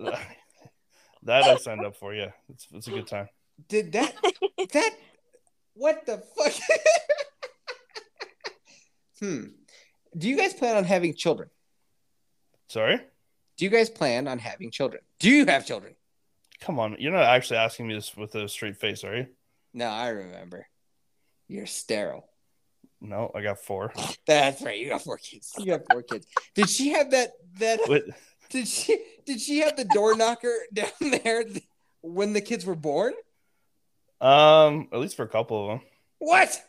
that 1.22 1.44
I 1.44 1.56
signed 1.56 1.84
up 1.84 1.96
for. 1.96 2.14
Yeah, 2.14 2.30
it's 2.48 2.66
it's 2.72 2.88
a 2.88 2.90
good 2.90 3.06
time. 3.06 3.28
Did 3.68 3.92
that 3.92 4.14
that 4.72 4.90
what 5.74 6.06
the 6.06 6.22
fuck? 6.36 6.52
hmm. 9.20 9.44
Do 10.16 10.28
you 10.28 10.36
guys 10.36 10.54
plan 10.54 10.76
on 10.76 10.84
having 10.84 11.14
children? 11.14 11.50
Sorry. 12.68 13.00
Do 13.56 13.64
you 13.64 13.70
guys 13.70 13.90
plan 13.90 14.26
on 14.26 14.38
having 14.38 14.70
children? 14.70 15.02
Do 15.18 15.30
you 15.30 15.46
have 15.46 15.66
children? 15.66 15.94
Come 16.60 16.78
on, 16.78 16.96
you're 16.98 17.12
not 17.12 17.24
actually 17.24 17.58
asking 17.58 17.88
me 17.88 17.94
this 17.94 18.16
with 18.16 18.34
a 18.34 18.48
straight 18.48 18.76
face, 18.76 19.04
are 19.04 19.16
you? 19.16 19.26
No, 19.72 19.86
I 19.86 20.08
remember. 20.08 20.66
You're 21.48 21.66
sterile. 21.66 22.26
No, 23.00 23.30
I 23.34 23.42
got 23.42 23.58
four. 23.58 23.92
That's 24.26 24.60
right. 24.62 24.78
You 24.78 24.90
got 24.90 25.02
four 25.02 25.16
kids. 25.16 25.52
You 25.58 25.66
got 25.66 25.82
four 25.90 26.02
kids. 26.02 26.26
Did 26.54 26.68
she 26.68 26.90
have 26.90 27.10
that 27.12 27.32
that 27.58 27.80
Wait, 27.88 28.04
did 28.50 28.68
she 28.68 29.02
did 29.24 29.40
she 29.40 29.58
have 29.60 29.76
the 29.76 29.84
door 29.84 30.16
knocker 30.16 30.54
down 30.72 30.90
there 31.00 31.44
when 32.02 32.32
the 32.32 32.40
kids 32.40 32.66
were 32.66 32.76
born? 32.76 33.14
um, 34.20 34.88
at 34.92 34.98
least 34.98 35.16
for 35.16 35.22
a 35.22 35.28
couple 35.28 35.64
of 35.64 35.68
them. 35.70 35.88
What? 36.18 36.62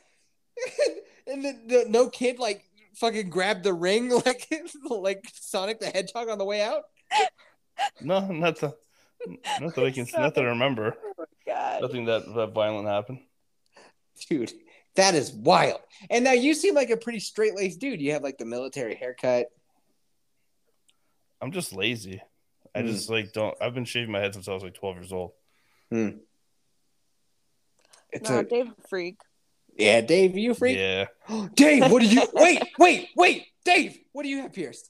and 1.28 1.44
the, 1.44 1.60
the 1.68 1.86
no 1.90 2.10
kid 2.10 2.40
like 2.40 2.64
fucking 2.96 3.30
grabbed 3.30 3.64
the 3.64 3.74
ring 3.74 4.10
like 4.26 4.50
like 4.90 5.26
Sonic 5.34 5.80
the 5.80 5.88
Hedgehog 5.88 6.30
on 6.30 6.38
the 6.38 6.46
way 6.46 6.62
out? 6.62 6.84
No, 8.00 8.26
not 8.28 8.60
the, 8.60 8.76
not 9.60 9.76
that 9.76 9.86
I 9.86 9.92
can, 9.92 10.08
not 10.14 10.36
that 10.36 10.46
I 10.46 10.50
remember. 10.50 10.96
Oh, 11.20 11.26
God. 11.46 11.82
Nothing 11.82 12.06
that 12.06 12.24
that 12.36 12.54
violent 12.54 12.88
happened. 12.88 13.20
Dude, 14.30 14.54
that 14.96 15.16
is 15.16 15.32
wild. 15.32 15.82
And 16.10 16.24
now 16.24 16.34
you 16.34 16.54
seem 16.54 16.76
like 16.76 16.90
a 16.90 16.98
pretty 16.98 17.20
straight 17.20 17.56
laced 17.56 17.80
dude. 17.80 18.02
You 18.02 18.14
have 18.14 18.24
like 18.24 18.38
the 18.38 18.46
military 18.46 18.96
haircut. 18.96 19.48
I'm 21.42 21.52
just 21.52 21.74
lazy. 21.74 22.22
I 22.76 22.82
Hmm. 22.82 22.88
just 22.88 23.10
like 23.10 23.34
don't. 23.34 23.56
I've 23.62 23.74
been 23.74 23.86
shaving 23.86 24.12
my 24.12 24.20
head 24.20 24.34
since 24.34 24.48
I 24.48 24.54
was 24.54 24.64
like 24.64 24.74
12 24.76 24.96
years 24.98 25.12
old. 25.14 25.32
It's 28.12 28.30
no, 28.30 28.40
a 28.40 28.44
Dave 28.44 28.72
freak. 28.90 29.18
yeah, 29.76 30.02
Dave, 30.02 30.38
you 30.38 30.54
freak. 30.54 30.78
Yeah, 30.78 31.06
Dave, 31.56 31.92
what 31.92 32.02
do 32.02 32.08
you? 32.08 32.22
Wait, 32.34 32.62
wait, 32.78 33.10
wait, 33.16 33.46
Dave, 33.66 33.98
what 34.12 34.24
do 34.24 34.30
you 34.30 34.42
have 34.42 34.54
pierced? 34.54 34.90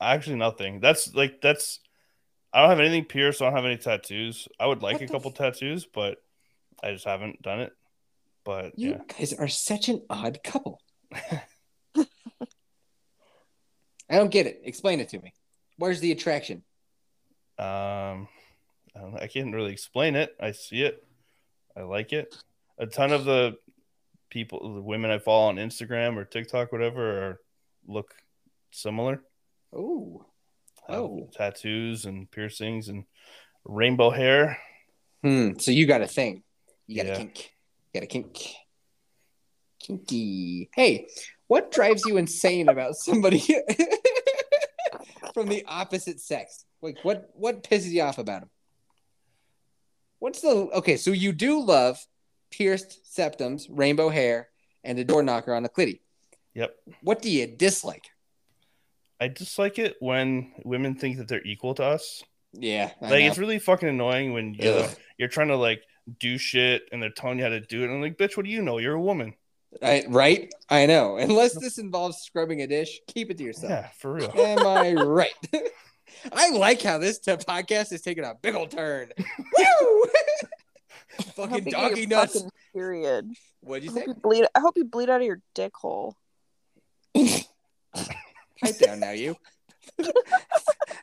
actually 0.00 0.36
nothing. 0.36 0.80
That's 0.80 1.12
like 1.14 1.40
that's. 1.40 1.80
I 2.52 2.60
don't 2.60 2.70
have 2.70 2.80
anything 2.80 3.04
pierced. 3.04 3.42
I 3.42 3.46
don't 3.46 3.54
have 3.56 3.64
any 3.66 3.76
tattoos. 3.76 4.48
I 4.58 4.66
would 4.66 4.80
like 4.82 4.94
What 4.94 5.02
a 5.02 5.06
the 5.06 5.12
couple 5.12 5.30
tattoos, 5.32 5.86
but 5.86 6.18
I 6.82 6.92
just 6.92 7.04
haven't 7.04 7.42
done 7.42 7.60
it. 7.60 7.72
But 8.44 8.78
You 8.78 8.90
yeah, 8.90 8.98
guys 9.18 9.32
are 9.34 9.48
such 9.48 9.88
an 9.88 10.02
odd 10.08 10.38
couple. 10.42 10.80
I 11.16 12.06
don't 14.16 14.30
get 14.30 14.46
it. 14.46 14.62
Explain 14.64 15.00
it 15.00 15.10
to 15.10 15.18
me. 15.20 15.34
Where's 15.78 16.00
the 16.00 16.12
attraction? 16.12 16.62
um, 17.58 18.28
I 18.94 19.00
don't 19.00 19.14
know. 19.14 19.18
I 19.20 19.26
can't 19.26 19.54
really 19.54 19.72
explain 19.72 20.14
it. 20.16 20.34
I 20.40 20.52
see 20.52 20.82
it. 20.82 21.04
I 21.76 21.82
like 21.82 22.12
it. 22.12 22.34
A 22.78 22.86
ton 22.86 23.12
of 23.12 23.24
the 23.24 23.56
people, 24.30 24.74
the 24.74 24.82
women 24.82 25.10
I 25.10 25.18
follow 25.18 25.48
on 25.48 25.56
Instagram 25.56 26.16
or 26.16 26.24
TikTok, 26.24 26.70
whatever, 26.72 27.22
are, 27.28 27.40
look 27.86 28.14
similar. 28.70 29.22
Oh, 29.72 30.24
Have 30.88 30.96
Oh. 31.00 31.28
tattoos 31.32 32.04
and 32.06 32.30
piercings 32.30 32.88
and 32.88 33.04
rainbow 33.64 34.10
hair. 34.10 34.58
hmm. 35.22 35.58
So 35.58 35.70
you 35.70 35.86
got 35.86 36.00
a 36.00 36.06
thing. 36.06 36.42
You 36.86 36.96
got 36.96 37.06
a 37.06 37.08
Yeah. 37.10 37.16
kink. 37.18 37.52
You 37.92 38.00
got 38.00 38.04
a 38.04 38.06
kink. 38.06 38.38
Kinky. 39.80 40.70
Hey, 40.74 41.08
what 41.46 41.70
drives 41.70 42.04
you 42.06 42.16
insane 42.16 42.68
about 42.68 42.94
somebody 42.96 43.38
from 45.38 45.48
the 45.48 45.64
opposite 45.66 46.20
sex? 46.20 46.64
Like, 46.82 46.98
what 47.02 47.30
what 47.34 47.62
pisses 47.62 47.90
you 47.90 48.02
off 48.02 48.18
about 48.18 48.42
them? 48.42 48.50
What's 50.18 50.40
the 50.40 50.48
okay? 50.48 50.96
So 50.96 51.12
you 51.12 51.32
do 51.32 51.62
love 51.62 52.04
pierced 52.50 53.00
septums, 53.16 53.66
rainbow 53.70 54.08
hair, 54.08 54.48
and 54.82 54.98
a 54.98 55.04
door 55.04 55.22
knocker 55.22 55.54
on 55.54 55.62
the 55.62 55.68
clitty. 55.68 56.00
Yep. 56.54 56.74
What 57.02 57.22
do 57.22 57.30
you 57.30 57.46
dislike? 57.46 58.06
I 59.20 59.28
dislike 59.28 59.78
it 59.78 59.96
when 60.00 60.52
women 60.64 60.94
think 60.94 61.18
that 61.18 61.28
they're 61.28 61.44
equal 61.44 61.74
to 61.74 61.84
us. 61.84 62.22
Yeah, 62.52 62.90
I 63.00 63.10
like 63.10 63.20
know. 63.20 63.28
it's 63.28 63.38
really 63.38 63.58
fucking 63.58 63.88
annoying 63.88 64.32
when 64.32 64.54
you 64.54 64.70
Ugh. 64.70 64.90
you're 65.18 65.28
trying 65.28 65.48
to 65.48 65.56
like 65.56 65.82
do 66.18 66.38
shit 66.38 66.82
and 66.90 67.02
they're 67.02 67.10
telling 67.10 67.38
you 67.38 67.44
how 67.44 67.50
to 67.50 67.60
do 67.60 67.82
it. 67.82 67.84
And 67.84 67.94
I'm 67.94 68.00
like, 68.00 68.16
bitch, 68.16 68.36
what 68.36 68.46
do 68.46 68.50
you 68.50 68.62
know? 68.62 68.78
You're 68.78 68.94
a 68.94 69.00
woman. 69.00 69.34
I, 69.82 70.04
right? 70.08 70.52
I 70.70 70.86
know. 70.86 71.16
Unless 71.18 71.58
this 71.58 71.78
involves 71.78 72.18
scrubbing 72.18 72.62
a 72.62 72.66
dish, 72.66 73.00
keep 73.06 73.30
it 73.30 73.38
to 73.38 73.44
yourself. 73.44 73.70
Yeah, 73.70 73.88
for 73.98 74.12
real. 74.14 74.32
Am 74.36 74.66
I 74.66 74.92
right? 75.02 75.32
I 76.32 76.50
like 76.50 76.82
how 76.82 76.98
this 76.98 77.18
t- 77.18 77.32
podcast 77.32 77.92
is 77.92 78.00
taking 78.00 78.24
a 78.24 78.34
big 78.40 78.54
old 78.54 78.70
turn. 78.70 79.10
Woo! 79.18 80.04
Fucking 81.34 81.64
doggy 81.64 82.06
nuts. 82.06 82.34
fucking 82.34 82.50
Period. 82.72 83.30
What'd 83.60 83.84
you 83.84 83.90
I 83.90 83.94
say? 83.94 84.00
hope 84.00 84.08
you 84.08 84.14
bleed. 84.14 84.46
I 84.54 84.60
hope 84.60 84.76
you 84.76 84.84
bleed 84.84 85.10
out 85.10 85.20
of 85.20 85.26
your 85.26 85.40
dick 85.54 85.74
hole. 85.76 86.16
Pipe 87.14 88.78
down 88.80 89.00
now, 89.00 89.10
you. 89.10 89.36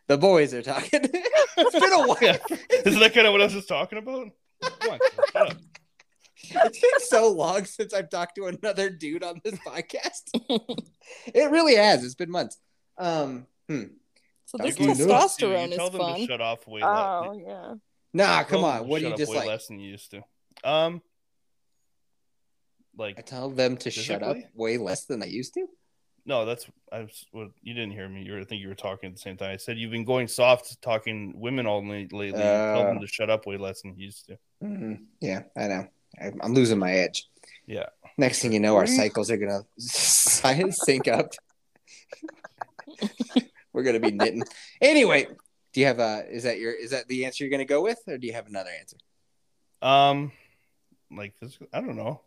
the 0.08 0.18
boys 0.18 0.54
are 0.54 0.62
talking. 0.62 1.02
it's 1.04 1.80
been 1.80 1.94
a 1.94 2.08
while. 2.08 2.18
Yeah. 2.22 2.38
Isn't 2.86 3.00
that 3.00 3.14
kind 3.14 3.28
of 3.28 3.34
what 3.34 3.42
I 3.42 3.46
was 3.46 3.54
just 3.54 3.68
talking 3.68 3.98
about? 4.00 4.30
Come 4.62 4.92
on, 4.92 5.00
shut 5.34 5.52
up. 5.52 5.58
It's 6.51 6.80
been 6.80 6.99
so 6.99 7.31
long 7.31 7.65
since 7.65 7.93
I've 7.93 8.09
talked 8.09 8.35
to 8.35 8.45
another 8.47 8.89
dude 8.89 9.23
on 9.23 9.41
this 9.43 9.55
podcast. 9.59 10.23
it 11.34 11.51
really 11.51 11.76
has. 11.76 12.03
It's 12.03 12.15
been 12.15 12.31
months. 12.31 12.57
Um, 12.97 13.47
hmm. 13.69 13.84
So 14.45 14.57
this 14.59 14.77
was 14.77 14.77
good 14.77 14.88
news. 14.88 14.97
Dude, 14.97 15.09
testosterone 15.09 15.69
you 15.72 15.76
tell 15.76 15.85
is 15.88 15.91
them 15.93 16.01
to 16.01 16.07
fun. 16.13 16.27
shut 16.27 16.41
off 16.41 16.67
way 16.67 16.81
Oh 16.84 17.31
less. 17.34 17.43
yeah. 17.47 17.73
Nah, 18.13 18.35
Tell 18.38 18.45
come 18.45 18.63
on. 18.63 18.88
What 18.88 18.99
do 18.99 19.07
you 19.07 19.11
up 19.13 19.17
dislike? 19.17 19.47
Less 19.47 19.67
than 19.67 19.80
you 19.80 19.89
used 19.91 20.11
to. 20.11 20.22
Um, 20.63 21.01
like 22.97 23.17
I 23.19 23.22
tell 23.22 23.49
them 23.49 23.77
to 23.77 23.91
shut 23.91 24.23
up 24.23 24.38
way 24.53 24.77
less 24.77 25.05
than 25.05 25.22
I 25.22 25.26
used 25.26 25.53
to. 25.55 25.65
no, 26.26 26.45
that's 26.45 26.65
I 26.91 27.01
was. 27.01 27.26
Well, 27.34 27.49
you 27.61 27.73
didn't 27.73 27.91
hear 27.91 28.07
me. 28.07 28.23
You 28.23 28.34
were, 28.34 28.39
I 28.39 28.43
think 28.45 28.61
you 28.61 28.69
were 28.69 28.76
talking 28.76 29.09
at 29.09 29.15
the 29.15 29.22
same 29.22 29.35
time. 29.35 29.51
I 29.51 29.57
said 29.57 29.77
you've 29.77 29.91
been 29.91 30.05
going 30.05 30.27
soft, 30.30 30.81
talking 30.81 31.34
women 31.35 31.65
all 31.67 31.81
night 31.81 32.13
lately. 32.13 32.39
tell 32.41 32.85
them 32.85 32.97
Uh. 32.97 33.01
to 33.01 33.07
shut 33.07 33.30
up 33.30 33.45
way 33.45 33.57
less 33.57 33.81
than 33.81 33.95
you 33.97 34.05
used 34.05 34.27
to. 34.27 34.38
Mhm. 34.63 35.05
Yeah, 35.19 35.43
I 35.57 35.67
know. 35.67 35.88
I'm 36.20 36.54
losing 36.54 36.80
my 36.80 36.92
edge. 36.94 37.28
Yeah. 37.66 37.88
Next 38.18 38.42
thing 38.42 38.54
you 38.54 38.60
know, 38.60 38.76
our 38.78 38.88
cycles 38.88 39.30
are 39.30 39.38
gonna 39.38 39.62
sync 39.78 41.08
up. 41.08 41.34
We're 43.74 43.84
gonna 43.84 44.00
be 44.00 44.12
knitting. 44.12 44.44
Anyway, 44.82 45.28
do 45.74 45.80
you 45.82 45.88
have 45.88 46.00
a? 46.00 46.26
Is 46.30 46.44
that 46.44 46.60
your? 46.60 46.72
Is 46.72 46.92
that 46.92 47.08
the 47.08 47.26
answer 47.26 47.44
you're 47.44 47.52
gonna 47.52 47.66
go 47.66 47.82
with, 47.82 48.00
or 48.08 48.18
do 48.18 48.26
you 48.26 48.34
have 48.34 48.48
another 48.48 48.70
answer? 48.80 48.98
Um, 49.82 50.32
like 51.12 51.36
physical, 51.40 51.68
I 51.74 51.82
don't 51.82 51.98
know. 51.98 52.22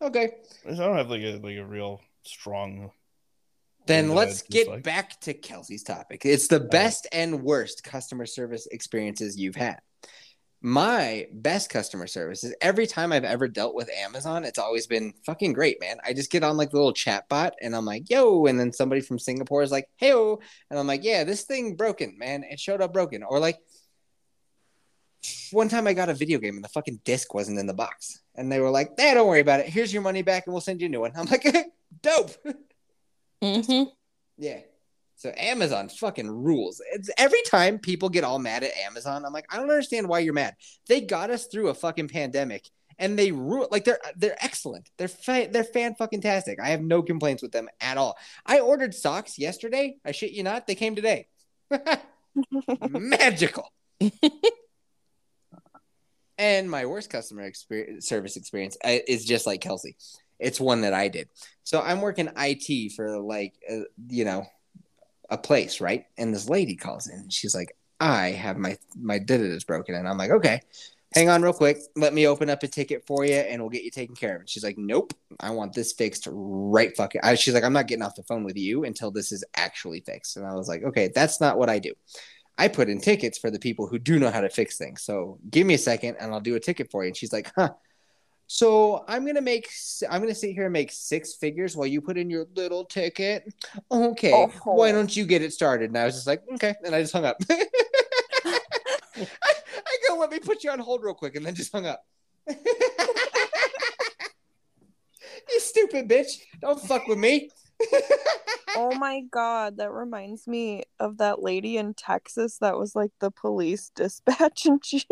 Okay, 0.00 0.32
I 0.66 0.74
don't 0.74 0.96
have 0.96 1.10
like 1.10 1.22
a 1.22 1.38
like 1.42 1.58
a 1.58 1.64
real 1.64 2.00
strong. 2.24 2.90
then 3.86 4.10
let's 4.14 4.42
get 4.42 4.64
dislike. 4.64 4.82
back 4.82 5.20
to 5.20 5.34
Kelsey's 5.34 5.82
topic. 5.82 6.22
It's 6.24 6.48
the 6.48 6.60
best 6.60 7.06
and 7.12 7.42
worst 7.42 7.84
customer 7.84 8.24
service 8.26 8.66
experiences 8.70 9.36
you've 9.38 9.56
had. 9.56 9.80
My 10.66 11.26
best 11.30 11.68
customer 11.68 12.06
service 12.06 12.42
is 12.42 12.54
every 12.62 12.86
time 12.86 13.12
I've 13.12 13.22
ever 13.22 13.48
dealt 13.48 13.74
with 13.74 13.90
Amazon, 13.90 14.44
it's 14.44 14.58
always 14.58 14.86
been 14.86 15.12
fucking 15.26 15.52
great, 15.52 15.78
man. 15.78 15.98
I 16.02 16.14
just 16.14 16.30
get 16.30 16.42
on 16.42 16.56
like 16.56 16.70
the 16.70 16.78
little 16.78 16.94
chat 16.94 17.28
bot 17.28 17.52
and 17.60 17.76
I'm 17.76 17.84
like, 17.84 18.08
yo, 18.08 18.46
and 18.46 18.58
then 18.58 18.72
somebody 18.72 19.02
from 19.02 19.18
Singapore 19.18 19.62
is 19.62 19.70
like, 19.70 19.90
hey, 19.98 20.12
and 20.12 20.78
I'm 20.78 20.86
like, 20.86 21.04
yeah, 21.04 21.22
this 21.24 21.42
thing 21.42 21.76
broken, 21.76 22.16
man. 22.16 22.44
It 22.44 22.58
showed 22.58 22.80
up 22.80 22.94
broken. 22.94 23.22
Or 23.22 23.38
like 23.38 23.58
one 25.50 25.68
time 25.68 25.86
I 25.86 25.92
got 25.92 26.08
a 26.08 26.14
video 26.14 26.38
game 26.38 26.54
and 26.54 26.64
the 26.64 26.70
fucking 26.70 27.00
disc 27.04 27.34
wasn't 27.34 27.58
in 27.58 27.66
the 27.66 27.74
box. 27.74 28.22
And 28.34 28.50
they 28.50 28.60
were 28.60 28.70
like, 28.70 28.92
hey, 28.98 29.12
don't 29.12 29.28
worry 29.28 29.40
about 29.40 29.60
it. 29.60 29.66
Here's 29.66 29.92
your 29.92 30.00
money 30.00 30.22
back 30.22 30.46
and 30.46 30.54
we'll 30.54 30.62
send 30.62 30.80
you 30.80 30.86
a 30.86 30.90
new 30.90 31.00
one. 31.00 31.12
I'm 31.14 31.26
like, 31.26 31.44
dope. 32.02 32.30
hmm 33.42 33.82
Yeah. 34.38 34.60
So 35.16 35.32
Amazon 35.36 35.88
fucking 35.88 36.30
rules. 36.30 36.82
It's 36.92 37.10
every 37.16 37.42
time 37.42 37.78
people 37.78 38.08
get 38.08 38.24
all 38.24 38.38
mad 38.38 38.64
at 38.64 38.76
Amazon, 38.76 39.24
I'm 39.24 39.32
like, 39.32 39.46
I 39.50 39.56
don't 39.56 39.70
understand 39.70 40.08
why 40.08 40.20
you're 40.20 40.34
mad. 40.34 40.54
They 40.88 41.00
got 41.00 41.30
us 41.30 41.46
through 41.46 41.68
a 41.68 41.74
fucking 41.74 42.08
pandemic 42.08 42.68
and 42.98 43.18
they 43.18 43.32
rule 43.32 43.68
like 43.70 43.84
they're 43.84 43.98
they're 44.16 44.42
excellent. 44.42 44.90
They're 44.98 45.08
fa- 45.08 45.48
they're 45.50 45.64
fan 45.64 45.94
fucking 45.94 46.20
tastic. 46.20 46.60
I 46.60 46.68
have 46.68 46.82
no 46.82 47.02
complaints 47.02 47.42
with 47.42 47.52
them 47.52 47.68
at 47.80 47.98
all. 47.98 48.16
I 48.46 48.60
ordered 48.60 48.94
socks 48.94 49.38
yesterday. 49.38 49.96
I 50.04 50.12
shit 50.12 50.32
you 50.32 50.42
not, 50.42 50.66
they 50.66 50.74
came 50.74 50.94
today. 50.94 51.28
Magical. 52.88 53.72
and 56.38 56.70
my 56.70 56.86
worst 56.86 57.10
customer 57.10 57.42
experience, 57.42 58.06
service 58.06 58.36
experience 58.36 58.76
uh, 58.84 58.98
is 59.06 59.24
just 59.24 59.46
like 59.46 59.60
Kelsey. 59.60 59.96
It's 60.38 60.60
one 60.60 60.82
that 60.82 60.94
I 60.94 61.08
did. 61.08 61.28
So 61.62 61.80
I'm 61.80 62.00
working 62.00 62.28
IT 62.36 62.92
for 62.92 63.18
like, 63.20 63.54
uh, 63.70 63.84
you 64.08 64.24
know, 64.24 64.44
a 65.34 65.38
place, 65.38 65.80
right? 65.80 66.06
And 66.16 66.32
this 66.32 66.48
lady 66.48 66.76
calls 66.76 67.08
in. 67.08 67.28
She's 67.28 67.54
like, 67.54 67.76
"I 68.00 68.28
have 68.30 68.56
my 68.56 68.78
my 68.96 69.18
did 69.18 69.40
is 69.40 69.64
broken," 69.64 69.94
and 69.94 70.08
I'm 70.08 70.18
like, 70.18 70.30
"Okay, 70.30 70.60
hang 71.14 71.28
on 71.28 71.42
real 71.42 71.52
quick. 71.52 71.78
Let 71.96 72.14
me 72.14 72.26
open 72.26 72.50
up 72.50 72.62
a 72.62 72.68
ticket 72.68 73.06
for 73.06 73.24
you, 73.24 73.34
and 73.34 73.60
we'll 73.60 73.70
get 73.70 73.84
you 73.84 73.90
taken 73.90 74.14
care 74.16 74.34
of." 74.36 74.40
And 74.42 74.50
she's 74.50 74.64
like, 74.64 74.78
"Nope, 74.78 75.14
I 75.40 75.50
want 75.50 75.74
this 75.74 75.92
fixed 75.92 76.26
right 76.30 76.96
fucking." 76.96 77.20
I, 77.24 77.34
she's 77.36 77.54
like, 77.54 77.64
"I'm 77.64 77.72
not 77.72 77.88
getting 77.88 78.02
off 78.04 78.16
the 78.16 78.22
phone 78.24 78.44
with 78.44 78.56
you 78.56 78.84
until 78.84 79.10
this 79.10 79.32
is 79.32 79.44
actually 79.56 80.00
fixed." 80.00 80.36
And 80.36 80.46
I 80.46 80.54
was 80.54 80.68
like, 80.68 80.82
"Okay, 80.84 81.10
that's 81.14 81.40
not 81.40 81.58
what 81.58 81.70
I 81.70 81.78
do." 81.78 81.92
I 82.56 82.68
put 82.68 82.88
in 82.88 83.00
tickets 83.00 83.38
for 83.38 83.50
the 83.50 83.58
people 83.58 83.88
who 83.88 83.98
do 83.98 84.18
know 84.18 84.30
how 84.30 84.40
to 84.40 84.48
fix 84.48 84.78
things. 84.78 85.02
So 85.02 85.38
give 85.50 85.66
me 85.66 85.74
a 85.74 85.78
second, 85.78 86.16
and 86.20 86.32
I'll 86.32 86.40
do 86.40 86.56
a 86.56 86.60
ticket 86.60 86.90
for 86.90 87.02
you. 87.04 87.08
And 87.08 87.16
she's 87.16 87.32
like, 87.32 87.52
"Huh." 87.56 87.74
So 88.54 89.04
I'm 89.08 89.26
gonna 89.26 89.40
make 89.40 89.68
I'm 90.08 90.20
gonna 90.20 90.32
sit 90.32 90.52
here 90.52 90.62
and 90.66 90.72
make 90.72 90.92
six 90.92 91.34
figures 91.34 91.76
while 91.76 91.88
you 91.88 92.00
put 92.00 92.16
in 92.16 92.30
your 92.30 92.46
little 92.54 92.84
ticket. 92.84 93.52
Okay, 93.90 94.32
Oh. 94.32 94.46
why 94.76 94.92
don't 94.92 95.16
you 95.16 95.26
get 95.26 95.42
it 95.42 95.52
started? 95.52 95.90
And 95.90 95.98
I 95.98 96.04
was 96.04 96.14
just 96.14 96.28
like, 96.28 96.40
okay, 96.54 96.72
and 96.84 96.94
I 96.94 97.00
just 97.00 97.12
hung 97.12 97.24
up. 97.24 97.36
I, 97.50 98.60
I 99.16 99.96
go, 100.08 100.18
let 100.18 100.30
me 100.30 100.38
put 100.38 100.62
you 100.62 100.70
on 100.70 100.78
hold 100.78 101.02
real 101.02 101.14
quick, 101.14 101.34
and 101.34 101.44
then 101.44 101.56
just 101.56 101.72
hung 101.72 101.84
up. 101.84 102.06
you 102.46 102.56
stupid 105.58 106.08
bitch! 106.08 106.38
Don't 106.60 106.80
fuck 106.80 107.08
with 107.08 107.18
me. 107.18 107.50
Oh 108.76 108.92
my 108.96 109.20
god, 109.30 109.76
that 109.76 109.92
reminds 109.92 110.48
me 110.48 110.82
of 110.98 111.18
that 111.18 111.40
lady 111.40 111.76
in 111.76 111.94
Texas 111.94 112.58
that 112.58 112.76
was 112.76 112.96
like 112.96 113.12
the 113.20 113.30
police 113.30 113.92
dispatch 113.94 114.66
and 114.66 114.84
she 114.84 115.04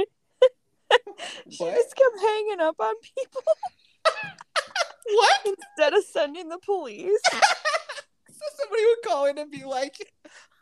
she 1.51 1.65
What? 1.65 1.75
just 1.75 1.95
kept 1.97 2.21
hanging 2.21 2.61
up 2.61 2.77
on 2.81 2.95
people 3.01 3.43
what? 5.07 5.41
instead 5.47 5.95
of 5.95 6.05
sending 6.05 6.49
the 6.49 6.59
police. 6.59 7.21
So 8.35 8.49
somebody 8.65 8.83
would 8.85 9.03
call 9.09 9.27
in 9.27 9.39
and 9.39 9.51
be 9.53 9.63
like, 9.63 9.95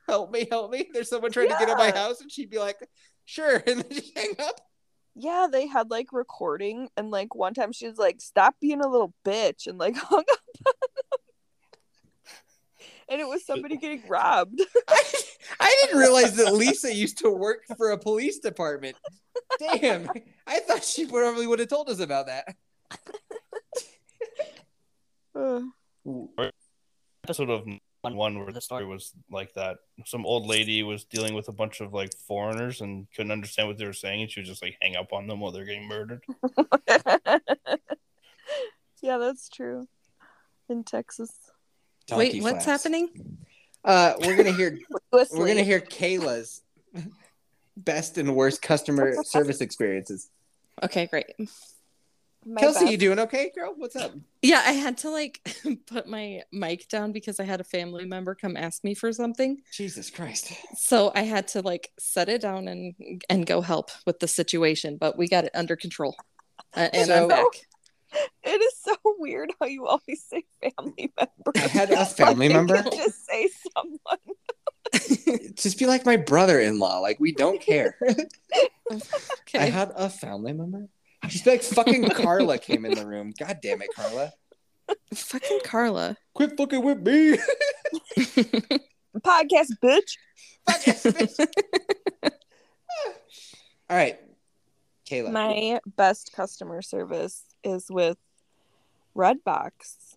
"Help 0.06 0.30
me, 0.30 0.46
help 0.50 0.70
me!" 0.70 0.90
There's 0.92 1.08
someone 1.08 1.32
trying 1.32 1.48
to 1.48 1.56
get 1.58 1.70
in 1.70 1.78
my 1.78 1.90
house, 1.90 2.20
and 2.20 2.30
she'd 2.30 2.50
be 2.50 2.58
like, 2.58 2.76
"Sure," 3.24 3.56
and 3.66 3.80
then 3.80 3.90
just 3.90 4.14
hang 4.18 4.34
up. 4.38 4.60
Yeah, 5.14 5.46
they 5.50 5.66
had 5.66 5.90
like 5.90 6.12
recording 6.12 6.90
and 6.98 7.10
like 7.10 7.34
one 7.34 7.54
time 7.54 7.72
she 7.72 7.88
was 7.88 7.96
like, 7.96 8.20
Stop 8.20 8.56
being 8.60 8.82
a 8.82 8.86
little 8.88 9.14
bitch 9.24 9.66
and 9.66 9.78
like 9.78 9.96
hung 9.96 10.24
up 10.30 10.38
on 10.66 10.72
them. 10.82 11.20
And 13.08 13.20
it 13.20 13.26
was 13.26 13.44
somebody 13.46 13.76
getting 13.78 14.02
robbed. 14.08 14.60
I 14.88 15.02
I 15.58 15.76
didn't 15.82 15.98
realize 15.98 16.36
that 16.36 16.52
Lisa 16.52 16.94
used 16.94 17.18
to 17.18 17.30
work 17.30 17.60
for 17.78 17.90
a 17.92 17.98
police 17.98 18.38
department. 18.40 18.96
Damn, 19.58 20.08
I 20.46 20.60
thought 20.60 20.84
she 20.84 21.06
probably 21.06 21.46
would 21.46 21.58
have 21.58 21.68
told 21.68 21.88
us 21.88 22.00
about 22.00 22.26
that. 22.26 22.56
Ugh. 25.34 25.64
episode 27.24 27.50
of 27.50 27.64
one 28.02 28.38
where 28.38 28.52
the 28.52 28.60
story 28.60 28.86
was 28.86 29.12
like 29.30 29.52
that. 29.54 29.78
Some 30.06 30.24
old 30.24 30.46
lady 30.46 30.82
was 30.82 31.04
dealing 31.04 31.34
with 31.34 31.48
a 31.48 31.52
bunch 31.52 31.80
of 31.80 31.92
like 31.92 32.10
foreigners 32.26 32.80
and 32.80 33.06
couldn't 33.14 33.32
understand 33.32 33.68
what 33.68 33.78
they 33.78 33.84
were 33.84 33.92
saying, 33.92 34.22
and 34.22 34.30
she 34.30 34.40
would 34.40 34.46
just 34.46 34.62
like 34.62 34.76
hang 34.80 34.96
up 34.96 35.12
on 35.12 35.26
them 35.26 35.40
while 35.40 35.52
they're 35.52 35.64
getting 35.64 35.86
murdered. 35.86 36.22
yeah, 39.02 39.18
that's 39.18 39.48
true. 39.48 39.86
In 40.68 40.84
Texas. 40.84 41.30
Donkey 42.06 42.40
Wait, 42.40 42.42
what's 42.42 42.64
happening? 42.64 43.10
Uh, 43.84 44.14
we're 44.20 44.36
gonna 44.36 44.52
hear 44.52 44.78
we're 45.12 45.46
gonna 45.46 45.62
hear 45.62 45.80
Kayla's 45.80 46.62
best 47.76 48.18
and 48.18 48.34
worst 48.34 48.62
customer 48.62 49.14
service 49.24 49.60
experiences. 49.60 50.28
Okay, 50.82 51.06
great. 51.06 51.26
My 52.46 52.60
Kelsey, 52.62 52.80
best- 52.80 52.92
you 52.92 52.96
doing 52.98 53.18
okay, 53.20 53.50
girl? 53.54 53.74
What's 53.76 53.96
up? 53.96 54.12
Yeah, 54.40 54.62
I 54.64 54.72
had 54.72 54.96
to 54.98 55.10
like 55.10 55.40
put 55.86 56.06
my 56.08 56.42
mic 56.52 56.88
down 56.88 57.12
because 57.12 57.38
I 57.38 57.44
had 57.44 57.60
a 57.60 57.64
family 57.64 58.06
member 58.06 58.34
come 58.34 58.56
ask 58.56 58.82
me 58.82 58.94
for 58.94 59.12
something. 59.12 59.60
Jesus 59.72 60.08
Christ! 60.08 60.52
So 60.76 61.12
I 61.14 61.22
had 61.22 61.48
to 61.48 61.60
like 61.60 61.90
set 61.98 62.30
it 62.30 62.40
down 62.40 62.66
and 62.66 62.94
and 63.28 63.44
go 63.46 63.60
help 63.60 63.90
with 64.06 64.20
the 64.20 64.28
situation, 64.28 64.96
but 64.96 65.18
we 65.18 65.28
got 65.28 65.44
it 65.44 65.50
under 65.54 65.76
control. 65.76 66.16
Uh, 66.74 66.88
and 66.94 67.06
So- 67.08 67.22
I'm 67.24 67.28
back. 67.28 67.44
It 68.42 68.60
is 68.60 68.74
so 68.82 68.96
weird 69.20 69.52
how 69.60 69.66
you 69.66 69.86
always 69.86 70.24
say 70.28 70.42
family 70.60 71.12
member. 71.16 71.52
I 71.54 71.60
had 71.68 71.92
a 71.92 72.04
family 72.04 72.48
member. 72.48 72.82
could 72.82 72.92
Just 72.92 73.24
say 73.24 73.48
someone. 73.72 74.18
Just 75.54 75.78
be 75.78 75.86
like 75.86 76.04
my 76.06 76.16
brother-in-law. 76.16 76.98
Like 77.00 77.20
we 77.20 77.32
don't 77.32 77.60
care. 77.60 77.96
I 78.90 79.00
Okay. 79.46 79.70
had 79.70 79.92
a 79.96 80.08
family 80.10 80.52
member. 80.52 80.88
Just 81.26 81.44
be 81.44 81.50
like 81.52 81.62
fucking 81.62 82.08
Carla 82.10 82.58
came 82.58 82.84
in 82.84 82.94
the 82.94 83.06
room. 83.06 83.32
God 83.38 83.58
damn 83.62 83.82
it, 83.82 83.90
Carla! 83.94 84.32
Fucking 85.14 85.60
Carla. 85.64 86.16
Quit 86.34 86.56
fucking 86.56 86.82
with 86.82 86.98
me. 87.06 87.38
Podcast, 89.18 89.72
bitch. 89.82 90.16
Yes, 90.86 91.04
bitch. 91.04 91.46
All 93.88 93.96
right, 93.96 94.18
Kayla. 95.08 95.30
My 95.32 95.80
best 95.96 96.32
customer 96.32 96.80
service 96.82 97.44
is 97.62 97.86
with 97.90 98.16
Redbox 99.16 100.16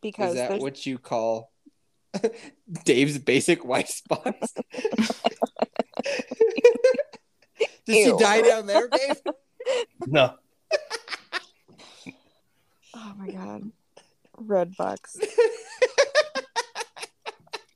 because 0.00 0.30
Is 0.30 0.36
that 0.36 0.48
there's 0.50 0.62
what 0.62 0.84
you 0.86 0.98
call 0.98 1.51
Dave's 2.84 3.18
basic 3.18 3.64
white 3.64 3.88
spots? 3.88 4.54
Did 7.86 8.06
she 8.06 8.12
die 8.18 8.42
down 8.42 8.66
there, 8.66 8.88
Dave? 8.88 9.16
No, 10.06 10.34
oh 12.94 13.14
my 13.16 13.30
god, 13.30 13.70
Redbox. 14.38 14.98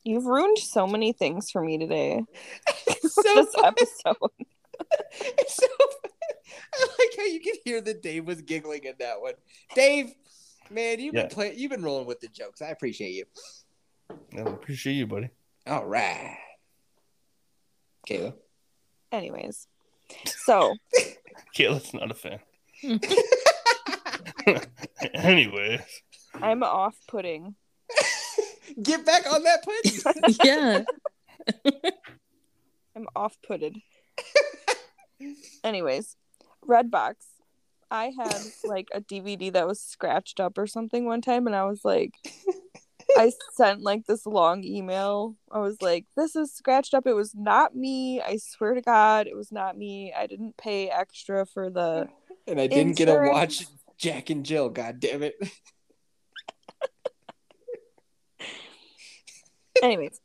You've 0.03 0.25
ruined 0.25 0.57
so 0.57 0.87
many 0.87 1.11
things 1.11 1.51
for 1.51 1.61
me 1.61 1.77
today. 1.77 2.23
so 3.01 3.21
this 3.35 3.53
fun. 3.53 3.65
episode. 3.65 4.15
It's 5.19 5.55
so 5.57 5.67
fun. 5.67 6.11
I 6.73 6.87
like 6.99 7.17
how 7.17 7.25
you 7.25 7.41
can 7.41 7.55
hear 7.65 7.81
that 7.81 8.01
Dave 8.01 8.25
was 8.25 8.41
giggling 8.41 8.83
in 8.85 8.93
that 8.99 9.19
one. 9.19 9.33
Dave, 9.75 10.13
man, 10.69 10.99
you've 10.99 11.13
Yeah. 11.13 11.23
been 11.23 11.29
playing. 11.31 11.59
You've 11.59 11.71
been 11.71 11.83
rolling 11.83 12.07
with 12.07 12.21
the 12.21 12.27
jokes. 12.29 12.61
I 12.61 12.67
appreciate 12.69 13.11
you. 13.11 13.25
I 14.09 14.41
appreciate 14.41 14.93
you, 14.93 15.07
buddy. 15.07 15.29
All 15.65 15.85
right, 15.85 16.37
Kayla. 18.07 18.33
Anyways, 19.11 19.67
so 20.25 20.75
Kayla's 21.57 21.93
not 21.93 22.11
a 22.11 22.13
fan. 22.13 22.39
Anyways, 25.13 25.81
I'm 26.35 26.63
off-putting. 26.63 27.55
Get 28.81 29.05
back 29.05 29.31
on 29.31 29.43
that 29.43 29.63
pudding. 29.63 30.37
yeah. 30.43 30.83
I'm 32.95 33.07
off-putted. 33.15 33.77
Anyways, 35.63 36.15
Redbox. 36.67 37.15
I 37.89 38.11
had 38.17 38.41
like 38.65 38.89
a 38.93 38.99
DVD 38.99 39.51
that 39.53 39.65
was 39.65 39.79
scratched 39.79 40.39
up 40.41 40.57
or 40.57 40.67
something 40.67 41.05
one 41.05 41.21
time, 41.21 41.47
and 41.47 41.55
I 41.55 41.63
was 41.65 41.85
like, 41.85 42.13
I 43.15 43.31
sent 43.53 43.81
like 43.81 44.05
this 44.05 44.25
long 44.25 44.63
email. 44.63 45.35
I 45.51 45.59
was 45.59 45.81
like, 45.81 46.05
"This 46.15 46.35
is 46.35 46.53
scratched 46.53 46.93
up. 46.93 47.07
It 47.07 47.13
was 47.13 47.33
not 47.33 47.75
me. 47.75 48.21
I 48.21 48.37
swear 48.37 48.73
to 48.73 48.81
God, 48.81 49.27
it 49.27 49.35
was 49.35 49.51
not 49.51 49.77
me. 49.77 50.13
I 50.13 50.27
didn't 50.27 50.57
pay 50.57 50.89
extra 50.89 51.45
for 51.45 51.69
the." 51.69 52.09
and 52.47 52.59
I 52.59 52.67
didn't 52.67 52.97
get 52.97 53.05
to 53.05 53.11
Insurance. 53.11 53.33
watch 53.33 53.65
Jack 53.97 54.29
and 54.29 54.45
Jill. 54.45 54.69
God 54.69 54.99
damn 54.99 55.23
it. 55.23 55.35
Anyways, 59.83 60.19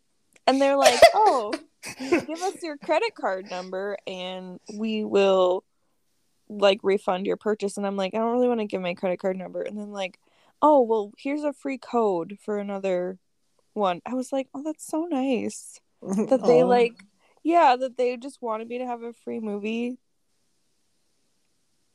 and 0.46 0.60
they're 0.60 0.76
like, 0.76 1.00
"Oh, 1.14 1.52
give 1.98 2.42
us 2.42 2.62
your 2.62 2.76
credit 2.78 3.14
card 3.14 3.50
number, 3.50 3.96
and 4.06 4.60
we 4.74 5.04
will 5.04 5.64
like 6.48 6.80
refund 6.82 7.26
your 7.26 7.36
purchase." 7.36 7.76
And 7.76 7.86
I'm 7.86 7.96
like, 7.96 8.14
"I 8.14 8.18
don't 8.18 8.32
really 8.32 8.48
want 8.48 8.60
to 8.60 8.66
give 8.66 8.80
my 8.80 8.94
credit 8.94 9.18
card 9.18 9.36
number." 9.36 9.62
And 9.62 9.78
then 9.78 9.92
like, 9.92 10.18
"Oh, 10.62 10.80
well, 10.82 11.12
here's 11.18 11.44
a 11.44 11.52
free 11.52 11.78
code 11.78 12.39
for 12.44 12.59
another 12.59 13.18
one." 13.74 14.01
I 14.06 14.14
was 14.14 14.32
like, 14.32 14.48
"Oh, 14.55 14.62
that's 14.62 14.86
so 14.86 15.05
nice 15.05 15.80
that 16.02 16.44
they 16.47 16.62
like, 16.64 16.94
yeah, 17.43 17.76
that 17.76 17.97
they 17.97 18.16
just 18.16 18.40
wanted 18.43 18.68
me 18.68 18.78
to 18.78 18.86
have 18.86 19.02
a 19.02 19.12
free 19.12 19.40
movie." 19.40 19.98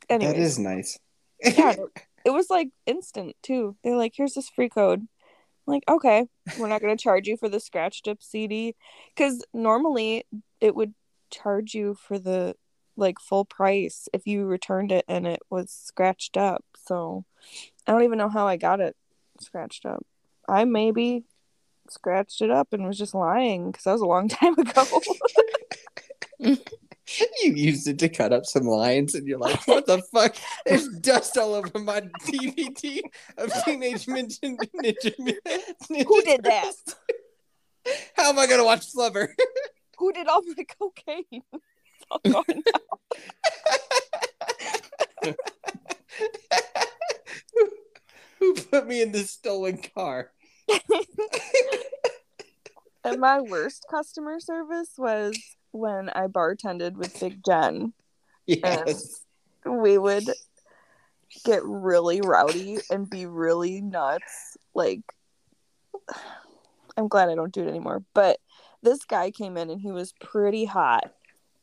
Anyways, 0.10 0.34
That 0.36 0.42
is 0.42 0.60
nice. 0.60 1.00
yeah, 1.44 1.76
it- 2.26 2.30
was 2.32 2.50
like 2.50 2.70
instant 2.86 3.36
too. 3.44 3.76
They're 3.84 3.98
like, 3.98 4.14
"Here's 4.16 4.34
this 4.34 4.50
free 4.50 4.70
code." 4.70 5.02
I'm 5.02 5.74
like, 5.74 5.84
okay, 5.90 6.28
we're 6.60 6.68
not 6.68 6.82
gonna 6.82 6.98
charge 7.08 7.28
you 7.28 7.38
for 7.38 7.50
the 7.50 7.60
scratched 7.60 8.08
up 8.08 8.22
CD, 8.24 8.76
because 9.16 9.46
normally 9.54 10.26
it 10.62 10.76
would 10.76 10.94
charge 11.32 11.74
you 11.74 11.94
for 11.96 12.20
the 12.20 12.56
like 12.96 13.20
full 13.20 13.46
price 13.46 14.08
if 14.14 14.26
you 14.28 14.46
returned 14.46 14.92
it 14.92 15.06
and 15.08 15.28
it 15.28 15.42
was 15.50 15.72
scratched 15.72 16.38
up. 16.38 16.64
So 16.78 17.26
I 17.86 17.92
don't 17.92 18.04
even 18.04 18.18
know 18.18 18.30
how 18.30 18.48
I 18.48 18.58
got 18.58 18.80
it 18.80 18.96
scratched 19.40 19.86
up. 19.86 20.06
I 20.48 20.66
maybe 20.66 21.24
scratched 21.90 22.42
it 22.42 22.52
up 22.52 22.74
and 22.74 22.86
was 22.86 22.98
just 22.98 23.14
lying 23.14 23.72
because 23.72 23.84
that 23.84 23.94
was 23.94 24.02
a 24.02 24.06
long 24.06 24.28
time 24.30 24.58
ago. 24.58 24.86
You 27.42 27.54
used 27.54 27.88
it 27.88 28.00
to 28.00 28.10
cut 28.10 28.34
up 28.34 28.46
some 28.46 28.66
lines, 28.66 29.16
and 29.16 29.26
you're 29.26 29.40
like, 29.40 29.66
"What 29.66 29.86
the 29.86 30.02
fuck? 30.14 30.36
There's 30.66 30.90
dust 30.90 31.38
all 31.38 31.54
over 31.54 31.80
my 31.80 32.02
DVD 32.02 33.02
of 33.38 33.64
Teenage 33.64 34.08
Ninja 34.08 34.42
Ninja." 34.42 35.16
Ninja 35.18 36.06
Who 36.06 36.22
did 36.24 36.44
that? 36.44 36.74
How 38.14 38.30
am 38.30 38.40
I 38.40 38.46
gonna 38.46 38.66
watch 38.66 38.94
Flubber? 38.94 39.30
Who 39.98 40.12
did 40.12 40.28
all 40.28 40.42
my 40.42 40.66
cocaine? 40.78 41.24
It's 41.32 42.06
all 42.12 42.20
gone 42.26 42.44
now. 45.24 45.34
Who 48.40 48.54
put 48.54 48.88
me 48.88 49.02
in 49.02 49.12
this 49.12 49.32
stolen 49.32 49.82
car? 49.96 50.32
And 53.08 53.22
my 53.22 53.40
worst 53.40 53.86
customer 53.90 54.42
service 54.42 54.92
was 54.98 55.40
when 55.72 56.10
I 56.10 56.28
bartended 56.28 56.96
with 56.96 57.18
Big 57.18 57.44
Jen. 57.46 57.94
Yes. 58.46 59.24
We 59.66 59.98
would 59.98 60.30
get 61.46 61.64
really 61.64 62.20
rowdy 62.20 62.80
and 62.90 63.10
be 63.10 63.26
really 63.26 63.80
nuts. 63.80 64.58
Like, 64.74 65.02
I'm 66.98 67.08
glad 67.08 67.30
I 67.30 67.36
don't 67.36 67.54
do 67.54 67.64
it 67.64 67.70
anymore. 67.70 68.04
But 68.14 68.40
this 68.84 69.06
guy 69.06 69.32
came 69.32 69.56
in 69.56 69.70
and 69.70 69.80
he 69.80 69.92
was 69.92 70.14
pretty 70.20 70.66
hot. 70.66 71.14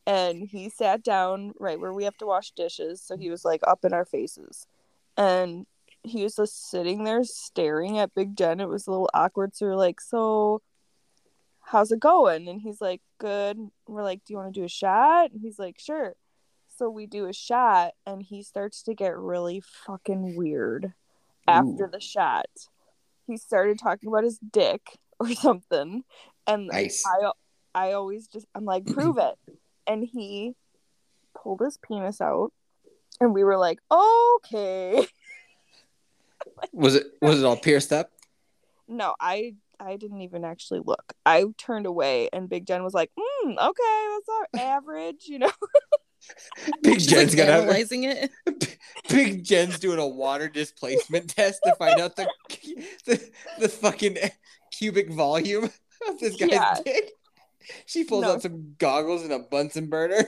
And 0.07 0.47
he 0.47 0.69
sat 0.69 1.03
down 1.03 1.53
right 1.59 1.79
where 1.79 1.93
we 1.93 2.05
have 2.05 2.17
to 2.17 2.25
wash 2.25 2.51
dishes. 2.51 3.03
So 3.03 3.17
he 3.17 3.29
was 3.29 3.45
like 3.45 3.61
up 3.67 3.85
in 3.85 3.93
our 3.93 4.05
faces. 4.05 4.65
And 5.15 5.67
he 6.05 6.23
was 6.23 6.35
just 6.35 6.69
sitting 6.69 7.03
there 7.03 7.23
staring 7.23 7.99
at 7.99 8.13
Big 8.13 8.35
Jen. 8.35 8.59
It 8.59 8.69
was 8.69 8.87
a 8.87 8.91
little 8.91 9.09
awkward. 9.13 9.55
So 9.55 9.67
we're 9.67 9.75
like, 9.75 10.01
So, 10.01 10.61
how's 11.61 11.91
it 11.91 11.99
going? 11.99 12.47
And 12.47 12.61
he's 12.61 12.81
like, 12.81 13.01
Good. 13.19 13.57
We're 13.87 14.03
like, 14.03 14.23
Do 14.25 14.33
you 14.33 14.37
want 14.37 14.53
to 14.53 14.59
do 14.59 14.65
a 14.65 14.69
shot? 14.69 15.31
And 15.31 15.41
he's 15.41 15.59
like, 15.59 15.79
Sure. 15.79 16.15
So 16.77 16.89
we 16.89 17.05
do 17.05 17.25
a 17.25 17.33
shot, 17.33 17.93
and 18.05 18.21
he 18.21 18.43
starts 18.43 18.83
to 18.83 18.93
get 18.93 19.17
really 19.17 19.61
fucking 19.85 20.35
weird 20.35 20.93
after 21.47 21.85
Ooh. 21.85 21.91
the 21.91 22.01
shot. 22.01 22.47
He 23.27 23.37
started 23.37 23.79
talking 23.79 24.09
about 24.09 24.25
his 24.25 24.39
dick 24.39 24.81
or 25.19 25.33
something. 25.33 26.03
And 26.47 26.67
Nice. 26.67 27.03
I 27.05 27.31
I 27.73 27.91
always 27.93 28.27
just 28.27 28.45
I'm 28.53 28.65
like, 28.65 28.85
prove 28.85 29.17
it. 29.17 29.35
And 29.87 30.03
he 30.03 30.55
pulled 31.35 31.59
his 31.59 31.77
penis 31.77 32.19
out 32.19 32.51
and 33.19 33.33
we 33.33 33.43
were 33.43 33.57
like, 33.57 33.79
okay. 33.91 35.07
Was 36.73 36.95
it 36.95 37.07
was 37.21 37.39
it 37.41 37.45
all 37.45 37.57
pierced 37.57 37.91
up? 37.93 38.11
No, 38.87 39.15
I 39.19 39.55
I 39.79 39.97
didn't 39.97 40.21
even 40.21 40.45
actually 40.45 40.81
look. 40.85 41.13
I 41.25 41.45
turned 41.57 41.85
away, 41.85 42.29
and 42.31 42.47
Big 42.49 42.65
Jen 42.65 42.83
was 42.83 42.93
like, 42.93 43.11
mm, 43.19 43.57
"Okay, 43.57 44.07
that's 44.13 44.29
our 44.29 44.47
average," 44.77 45.25
you 45.27 45.39
know. 45.39 45.51
Big 46.81 46.99
Jen's 46.99 47.35
like 47.35 47.45
gonna 47.47 47.59
analyzing 47.61 48.03
it. 48.05 48.31
Big 49.09 49.43
Jen's 49.43 49.77
doing 49.79 49.99
a 49.99 50.07
water 50.07 50.47
displacement 50.49 51.29
test 51.29 51.59
to 51.65 51.75
find 51.75 51.99
out 51.99 52.15
the 52.15 52.27
the, 53.05 53.29
the 53.59 53.69
fucking 53.69 54.17
cubic 54.71 55.09
volume 55.11 55.65
of 55.65 56.19
this 56.19 56.35
guy's 56.35 56.49
Yeah. 56.51 56.77
dick. 56.83 57.11
She 57.85 58.03
pulls 58.03 58.23
No. 58.23 58.33
out 58.33 58.41
some 58.41 58.75
goggles 58.79 59.23
and 59.23 59.33
a 59.33 59.39
Bunsen 59.39 59.87
burner. 59.87 60.23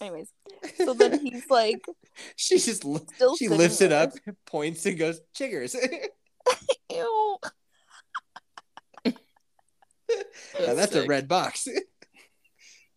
Anyways, 0.00 0.28
so 0.76 0.94
then 0.94 1.20
he's 1.20 1.48
like, 1.50 1.84
she 2.36 2.58
just 2.58 2.84
li- 2.84 3.00
she 3.38 3.46
sitting 3.46 3.58
lifts 3.58 3.80
it 3.80 3.92
up, 3.92 4.12
points, 4.46 4.84
and 4.86 4.98
goes, 4.98 5.20
"Chiggers." 5.36 5.74
"Ew." 6.90 7.38
Now 9.04 10.74
that's 10.74 10.94
a 10.94 11.06
red 11.06 11.28
box. 11.28 11.68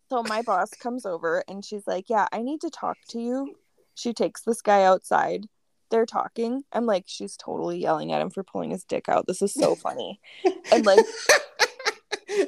So 0.08 0.22
my 0.22 0.42
boss 0.42 0.70
comes 0.70 1.06
over 1.06 1.44
and 1.48 1.64
she's 1.64 1.86
like, 1.86 2.08
"Yeah, 2.08 2.26
I 2.32 2.42
need 2.42 2.62
to 2.62 2.70
talk 2.70 2.96
to 3.10 3.20
you." 3.20 3.54
She 3.94 4.12
takes 4.12 4.42
this 4.42 4.62
guy 4.62 4.84
outside. 4.84 5.46
They're 5.90 6.06
talking. 6.06 6.64
I'm 6.72 6.86
like, 6.86 7.04
she's 7.06 7.36
totally 7.36 7.78
yelling 7.78 8.12
at 8.12 8.22
him 8.22 8.30
for 8.30 8.42
pulling 8.42 8.70
his 8.70 8.84
dick 8.84 9.10
out. 9.10 9.26
This 9.26 9.42
is 9.42 9.52
so 9.52 9.74
funny. 9.74 10.20
and 10.72 10.86
like 10.86 11.04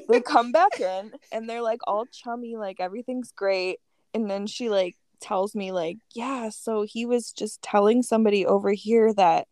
they 0.08 0.20
come 0.20 0.52
back 0.52 0.80
in 0.80 1.12
and 1.32 1.48
they're 1.48 1.62
like 1.62 1.80
all 1.86 2.06
chummy, 2.06 2.56
like 2.56 2.80
everything's 2.80 3.32
great. 3.32 3.78
And 4.12 4.30
then 4.30 4.46
she 4.46 4.70
like 4.70 4.96
tells 5.20 5.54
me 5.54 5.72
like, 5.72 5.98
yeah, 6.14 6.48
so 6.48 6.82
he 6.82 7.06
was 7.06 7.32
just 7.32 7.62
telling 7.62 8.02
somebody 8.02 8.46
over 8.46 8.72
here 8.72 9.12
that 9.14 9.46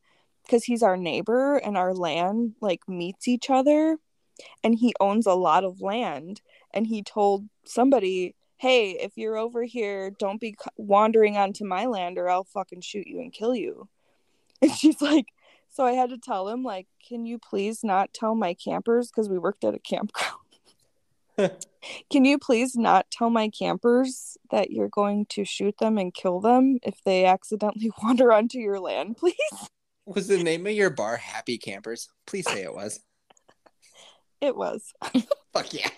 because 0.45 0.65
he's 0.65 0.83
our 0.83 0.97
neighbor 0.97 1.57
and 1.57 1.77
our 1.77 1.95
land 1.95 2.55
like 2.61 2.89
meets 2.89 3.29
each 3.29 3.51
other 3.51 3.97
and 4.63 4.75
he 4.79 4.95
owns 5.01 5.27
a 5.27 5.35
lot 5.35 5.65
of 5.65 5.81
land 5.81 6.41
and 6.73 6.87
he 6.87 7.03
told 7.03 7.49
somebody 7.65 8.35
hey 8.57 8.91
if 8.91 9.13
you're 9.17 9.37
over 9.37 9.63
here 9.63 10.11
don't 10.19 10.41
be 10.41 10.55
wandering 10.77 11.37
onto 11.37 11.65
my 11.65 11.87
land 11.87 12.19
or 12.19 12.29
i'll 12.29 12.45
fucking 12.45 12.81
shoot 12.81 13.07
you 13.07 13.21
and 13.21 13.33
kill 13.33 13.55
you. 13.55 13.89
And 14.63 14.71
she's 14.71 15.03
like 15.03 15.27
so 15.71 15.85
i 15.85 15.93
had 15.93 16.11
to 16.11 16.19
tell 16.19 16.49
him 16.49 16.63
like 16.63 16.87
can 17.09 17.27
you 17.27 17.39
please 17.39 17.83
not 17.83 18.15
tell 18.15 18.37
my 18.37 18.55
campers 18.55 19.11
because 19.11 19.29
we 19.29 19.39
worked 19.39 19.65
at 19.65 19.75
a 19.75 19.81
campground 19.81 20.37
can 22.11 22.25
you 22.25 22.39
please 22.39 22.75
not 22.77 23.07
tell 23.11 23.31
my 23.31 23.49
campers 23.49 24.37
that 24.51 24.71
you're 24.71 24.89
going 24.89 25.27
to 25.27 25.45
shoot 25.45 25.77
them 25.79 25.99
and 25.99 26.15
kill 26.15 26.41
them 26.41 26.79
if 26.83 26.97
they 27.05 27.25
accidentally 27.25 27.91
wander 28.03 28.33
onto 28.33 28.59
your 28.59 28.79
land 28.81 29.17
please 29.17 29.37
Was 30.05 30.29
the 30.29 30.43
name 30.43 30.67
of 30.67 30.73
your 30.73 30.91
bar 30.91 31.17
Happy 31.17 31.59
Campers? 31.59 32.09
Please 32.27 32.49
say 32.51 32.63
it 32.63 32.75
was. 32.75 33.01
it 34.41 34.57
was 34.57 34.93
Fuck 35.53 35.73
yeah. 35.73 35.89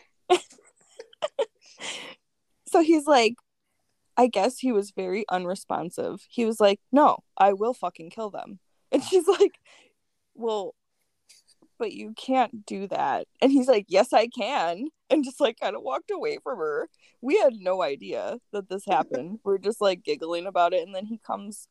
so 2.69 2.83
he's 2.83 3.07
like 3.07 3.35
i 4.17 4.27
guess 4.27 4.59
he 4.59 4.73
was 4.73 4.91
very 4.91 5.25
unresponsive 5.31 6.27
he 6.29 6.45
was 6.45 6.61
like 6.61 6.81
no 6.93 7.19
i 7.39 7.53
will 7.53 7.73
fucking 7.73 8.11
kill 8.11 8.31
them 8.31 8.59
and 8.93 9.03
she's 9.03 9.27
like 9.27 9.59
well 10.35 10.75
but 11.79 11.93
you 11.93 12.15
can't 12.17 12.67
do 12.67 12.87
that. 12.89 13.27
And 13.41 13.51
he's 13.53 13.69
like 13.69 13.87
yes 13.89 14.13
i 14.13 14.27
can. 14.27 14.87
And 15.11 15.25
just 15.25 15.41
like 15.41 15.61
kind 15.61 15.77
of 15.77 15.83
walked 15.83 16.11
away 16.11 16.39
from 16.43 16.59
her. 16.59 16.89
We 17.21 17.39
had 17.39 17.55
no 17.55 17.83
idea 17.83 18.39
that 18.53 18.69
this 18.69 18.85
happened. 18.87 19.39
We're 19.45 19.59
just 19.59 19.81
like 19.81 20.03
giggling 20.03 20.47
about 20.47 20.73
it. 20.73 20.85
And 20.85 20.95
then 20.95 21.07
he 21.07 21.19
comes 21.19 21.69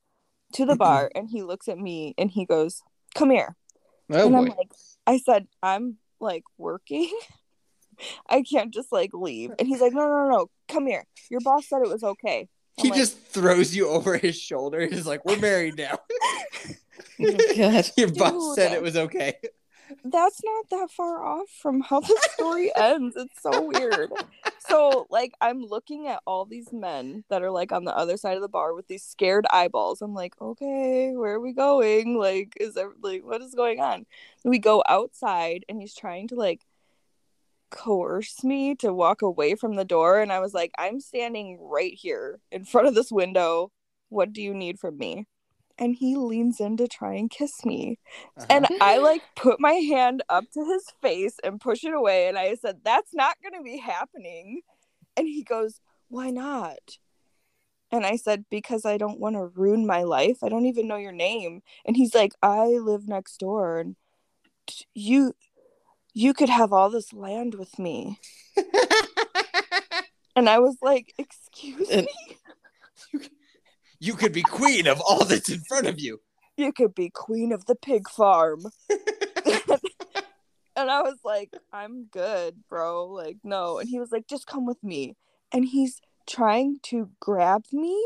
to 0.53 0.65
the 0.65 0.75
bar 0.75 1.11
and 1.15 1.29
he 1.29 1.41
looks 1.41 1.67
at 1.67 1.77
me 1.77 2.13
and 2.17 2.29
he 2.29 2.45
goes 2.45 2.81
come 3.15 3.31
here. 3.31 3.55
Oh 4.11 4.27
and 4.27 4.35
i'm 4.35 4.45
like 4.45 4.71
i 5.07 5.17
said 5.17 5.47
i'm 5.61 5.97
like 6.19 6.43
working. 6.57 7.11
I 8.27 8.41
can't 8.41 8.73
just 8.73 8.91
like 8.91 9.11
leave. 9.13 9.51
And 9.59 9.67
he's 9.67 9.81
like 9.81 9.93
no 9.93 10.01
no 10.01 10.25
no 10.25 10.29
no. 10.29 10.49
Come 10.67 10.87
here. 10.87 11.05
Your 11.29 11.41
boss 11.41 11.67
said 11.67 11.81
it 11.83 11.89
was 11.89 12.03
okay. 12.03 12.47
I'm 12.79 12.85
he 12.85 12.89
like, 12.89 12.99
just 12.99 13.19
throws 13.19 13.75
you 13.75 13.87
over 13.87 14.17
his 14.17 14.35
shoulder 14.35 14.79
and 14.79 14.91
is 14.91 15.05
like, 15.05 15.23
"We're 15.25 15.37
married 15.37 15.77
now." 15.77 15.99
Oh, 17.19 17.81
Your 17.97 18.11
boss 18.11 18.55
said 18.55 18.71
it 18.71 18.81
was 18.81 18.97
okay. 18.97 19.35
That's 20.03 20.41
not 20.43 20.69
that 20.69 20.91
far 20.91 21.23
off 21.23 21.49
from 21.49 21.81
how 21.81 21.99
the 21.99 22.29
story 22.33 22.71
ends. 22.75 23.15
It's 23.15 23.41
so 23.41 23.69
weird. 23.69 24.11
So 24.59 25.07
like 25.09 25.33
i'm 25.41 25.61
looking 25.61 26.07
at 26.07 26.21
all 26.25 26.45
these 26.45 26.71
men 26.71 27.23
that 27.29 27.43
are 27.43 27.51
like 27.51 27.71
on 27.71 27.83
the 27.83 27.95
other 27.95 28.17
side 28.17 28.35
of 28.35 28.41
the 28.41 28.47
bar 28.47 28.73
with 28.73 28.87
these 28.87 29.03
scared 29.03 29.45
eyeballs. 29.51 30.01
I'm 30.01 30.13
like 30.13 30.39
okay 30.41 31.13
where 31.15 31.35
are 31.35 31.39
we 31.39 31.53
going? 31.53 32.17
Like 32.17 32.53
is 32.59 32.73
there 32.73 32.91
like 33.01 33.23
what 33.23 33.41
is 33.41 33.53
going 33.55 33.79
on? 33.79 34.05
We 34.43 34.59
go 34.59 34.83
outside 34.87 35.65
and 35.69 35.81
he's 35.81 35.95
trying 35.95 36.27
to 36.29 36.35
like 36.35 36.61
coerce 37.69 38.43
me 38.43 38.75
to 38.75 38.93
walk 38.93 39.21
away 39.21 39.55
from 39.55 39.75
the 39.75 39.85
door. 39.85 40.21
And 40.21 40.31
i 40.31 40.39
was 40.39 40.53
like 40.53 40.71
i'm 40.77 40.99
standing 40.99 41.57
right 41.61 41.93
here 41.93 42.39
in 42.51 42.65
front 42.65 42.87
of 42.87 42.95
this 42.95 43.11
window. 43.11 43.71
What 44.09 44.31
do 44.31 44.41
you 44.41 44.53
need 44.53 44.79
from 44.79 44.97
me 44.97 45.27
and 45.77 45.95
he 45.95 46.15
leans 46.15 46.59
in 46.59 46.77
to 46.77 46.87
try 46.87 47.13
and 47.15 47.29
kiss 47.31 47.65
me 47.65 47.97
Uh-huh. 48.37 48.45
and 48.49 48.67
I 48.81 48.97
like 48.99 49.21
put 49.35 49.59
my 49.59 49.73
hand 49.73 50.23
up 50.29 50.45
to 50.53 50.65
his 50.65 50.85
face 51.01 51.35
and 51.43 51.59
push 51.59 51.83
it 51.83 51.93
away. 51.93 52.27
And 52.27 52.37
I 52.37 52.55
said, 52.55 52.79
That's 52.83 53.13
not 53.13 53.37
going 53.41 53.53
to 53.53 53.63
be 53.63 53.77
happening. 53.77 54.61
And 55.17 55.27
he 55.27 55.43
goes, 55.43 55.79
Why 56.09 56.29
not? 56.29 56.97
And 57.91 58.05
I 58.05 58.15
said, 58.15 58.45
Because 58.49 58.85
I 58.85 58.97
don't 58.97 59.19
want 59.19 59.35
to 59.35 59.45
ruin 59.55 59.85
my 59.85 60.03
life. 60.03 60.37
I 60.43 60.49
don't 60.49 60.65
even 60.65 60.87
know 60.87 60.97
your 60.97 61.11
name. 61.11 61.61
And 61.85 61.95
he's 61.97 62.13
like, 62.15 62.33
I 62.41 62.65
live 62.67 63.07
next 63.07 63.37
door. 63.37 63.79
And 63.79 63.95
you. 64.93 65.33
You 66.15 66.35
could 66.35 66.49
have 66.49 66.71
all 66.71 66.91
this 66.91 67.11
land 67.11 67.55
with 67.55 67.79
me. 67.79 68.19
And 70.35 70.49
I 70.49 70.59
was 70.59 70.77
like, 70.81 71.13
Excuse 71.17 71.89
me? 71.89 72.07
You 74.03 74.15
could 74.15 74.33
be 74.33 74.43
queen 74.43 74.85
of 74.85 74.99
all 74.99 75.23
that's 75.23 75.49
in 75.49 75.61
front 75.61 75.87
of 75.87 75.97
you. 75.97 76.19
You 76.57 76.73
could 76.73 76.93
be 76.93 77.09
queen 77.09 77.53
of 77.53 77.65
the 77.65 77.75
pig 77.75 78.09
farm. 78.09 78.65
and 78.89 78.99
I 80.75 81.01
was 81.01 81.19
like, 81.23 81.53
I'm 81.71 82.05
good, 82.11 82.63
bro. 82.67 83.07
Like, 83.07 83.37
no. 83.45 83.79
And 83.79 83.87
he 83.87 83.99
was 83.99 84.11
like, 84.11 84.27
just 84.27 84.45
come 84.45 84.65
with 84.65 84.83
me. 84.83 85.15
And 85.53 85.63
he's 85.63 86.01
trying 86.27 86.79
to 86.83 87.11
grab 87.21 87.63
me 87.71 87.97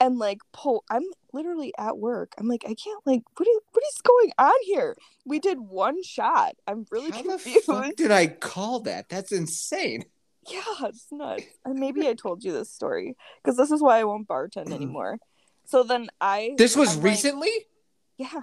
and 0.00 0.18
like 0.18 0.38
pull. 0.52 0.82
I'm 0.90 1.04
literally 1.32 1.72
at 1.78 1.96
work. 1.96 2.32
I'm 2.36 2.48
like, 2.48 2.64
I 2.64 2.74
can't, 2.74 3.00
like, 3.06 3.22
what 3.36 3.48
is, 3.48 3.60
what 3.70 3.84
is 3.84 4.00
going 4.02 4.32
on 4.36 4.58
here? 4.64 4.96
We 5.24 5.38
did 5.38 5.60
one 5.60 6.02
shot. 6.02 6.56
I'm 6.66 6.86
really 6.90 7.12
How 7.12 7.22
the 7.22 7.28
confused. 7.28 7.66
fuck 7.66 7.94
did 7.94 8.10
I 8.10 8.26
call 8.26 8.80
that? 8.80 9.08
That's 9.08 9.30
insane. 9.30 10.06
Yeah, 10.50 10.88
it's 10.88 11.06
nuts. 11.10 11.44
And 11.64 11.78
maybe 11.78 12.08
I 12.08 12.14
told 12.14 12.42
you 12.44 12.52
this 12.52 12.70
story 12.70 13.16
because 13.42 13.56
this 13.56 13.70
is 13.70 13.80
why 13.82 14.00
I 14.00 14.04
won't 14.04 14.28
bartend 14.28 14.64
mm-hmm. 14.64 14.72
anymore. 14.74 15.18
So 15.64 15.82
then 15.82 16.08
I. 16.20 16.54
This 16.58 16.76
was 16.76 16.90
I'm 16.90 16.96
like, 16.96 17.04
recently? 17.04 17.52
yeah. 18.16 18.42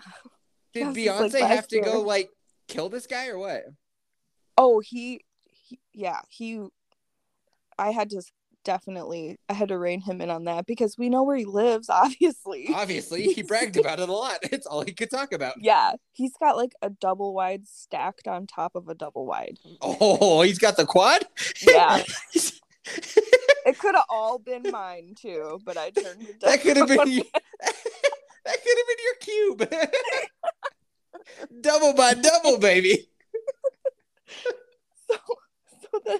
Did 0.74 0.96
Yeah, 0.96 1.14
Beyonce 1.14 1.34
like, 1.34 1.44
have 1.44 1.68
to 1.70 1.82
go 1.82 2.02
like 2.02 2.30
kill 2.68 2.90
this 2.90 3.08
guy 3.08 3.28
or 3.28 3.38
what? 3.38 3.64
Oh, 4.58 4.80
he, 4.80 5.22
he 5.46 5.80
yeah, 5.94 6.20
he 6.30 6.66
I 7.78 7.92
had 7.92 8.10
to 8.12 8.22
definitely 8.68 9.40
I 9.48 9.54
had 9.54 9.70
to 9.70 9.78
rein 9.78 10.02
him 10.02 10.20
in 10.20 10.30
on 10.30 10.44
that 10.44 10.66
because 10.66 10.98
we 10.98 11.08
know 11.08 11.24
where 11.24 11.38
he 11.38 11.46
lives, 11.46 11.90
obviously. 11.92 12.70
Obviously, 12.76 13.24
he 13.34 13.42
bragged 13.42 13.78
about 13.80 14.00
it 14.02 14.10
a 14.10 14.14
lot. 14.14 14.40
It's 14.44 14.68
all 14.68 14.82
he 14.84 14.92
could 14.92 15.10
talk 15.10 15.32
about. 15.32 15.56
yeah, 15.58 15.94
he's 16.12 16.34
got 16.38 16.58
like 16.58 16.74
a 16.82 16.90
double 16.90 17.34
wide 17.34 17.66
stacked 17.66 18.28
on 18.28 18.46
top 18.46 18.76
of 18.76 18.90
a 18.90 18.94
double 18.94 19.26
wide. 19.26 19.58
Oh, 19.82 20.42
he's 20.42 20.60
got 20.60 20.76
the 20.78 20.86
quad? 20.86 21.26
Yeah. 21.66 22.04
It 23.66 23.78
could 23.80 23.96
have 23.96 24.06
all 24.08 24.40
been 24.40 24.64
mine 24.72 25.14
too, 25.20 25.60
but 25.66 25.76
I 25.76 25.90
turned 25.90 26.22
it 26.22 26.40
down. 26.40 26.52
that 26.52 26.62
could 26.62 26.78
have 26.78 26.88
been 26.88 26.98
that 27.18 28.58
could 28.64 28.78
have 28.78 28.88
been 28.88 29.04
your 29.04 29.16
cube. 29.20 29.60
double 31.60 31.94
by 31.94 32.14
double, 32.14 32.60
baby. 32.60 33.10
so, 35.10 35.18
so 35.82 36.02
then 36.06 36.20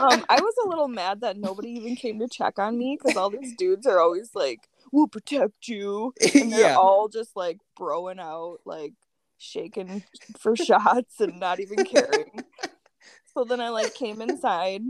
um 0.00 0.24
I 0.28 0.40
was 0.40 0.54
a 0.64 0.68
little 0.68 0.88
mad 0.88 1.20
that 1.20 1.36
nobody 1.36 1.70
even 1.70 1.96
came 1.96 2.18
to 2.20 2.28
check 2.28 2.58
on 2.58 2.78
me 2.78 2.98
because 3.00 3.16
all 3.16 3.30
these 3.30 3.54
dudes 3.56 3.86
are 3.86 4.00
always 4.00 4.34
like, 4.34 4.68
We'll 4.92 5.08
protect 5.08 5.68
you. 5.68 6.14
and 6.34 6.52
they're 6.52 6.70
yeah. 6.70 6.76
all 6.76 7.08
just 7.08 7.36
like 7.36 7.58
broing 7.78 8.20
out, 8.20 8.58
like 8.64 8.94
shaking 9.38 10.02
for 10.38 10.56
shots 10.56 11.20
and 11.20 11.38
not 11.38 11.60
even 11.60 11.84
caring. 11.84 12.44
so 13.34 13.44
then 13.44 13.60
I 13.60 13.68
like 13.68 13.94
came 13.94 14.20
inside 14.20 14.82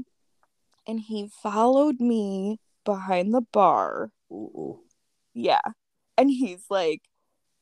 and 0.86 1.00
he 1.00 1.28
followed 1.42 2.00
me 2.00 2.60
behind 2.84 3.34
the 3.34 3.42
bar. 3.52 4.10
Ooh. 4.30 4.80
Yeah. 5.34 5.60
And 6.16 6.30
he's 6.30 6.64
like, 6.70 7.02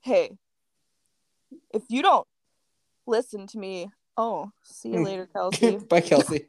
Hey, 0.00 0.30
if 1.74 1.82
you 1.88 2.02
don't 2.02 2.26
listen 3.06 3.46
to 3.48 3.58
me, 3.58 3.88
oh, 4.16 4.50
see 4.62 4.90
you 4.90 5.02
later, 5.02 5.28
Kelsey. 5.32 5.78
Bye, 5.88 6.00
Kelsey. 6.00 6.46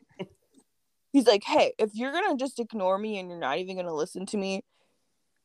He's 1.11 1.27
like, 1.27 1.43
Hey, 1.43 1.73
if 1.77 1.91
you're 1.93 2.11
gonna 2.11 2.35
just 2.37 2.59
ignore 2.59 2.97
me 2.97 3.17
and 3.17 3.29
you're 3.29 3.39
not 3.39 3.57
even 3.57 3.75
gonna 3.77 3.93
listen 3.93 4.25
to 4.27 4.37
me, 4.37 4.63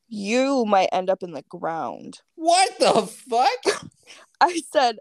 you 0.08 0.64
might 0.66 0.88
end 0.92 1.08
up 1.08 1.22
in 1.22 1.32
the 1.32 1.42
ground. 1.48 2.20
What 2.34 2.78
the 2.78 3.06
fuck? 3.06 3.90
I 4.40 4.60
said, 4.72 4.96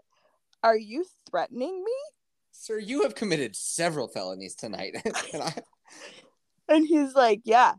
Are 0.62 0.76
you 0.76 1.04
threatening 1.30 1.82
me? 1.84 1.92
Sir, 2.52 2.78
you 2.78 3.02
have 3.02 3.14
committed 3.14 3.56
several 3.56 4.08
felonies 4.08 4.54
tonight. 4.54 4.96
And 5.34 5.42
I- 5.42 5.62
And 6.68 6.86
he's 6.86 7.14
like, 7.14 7.40
Yeah, 7.44 7.74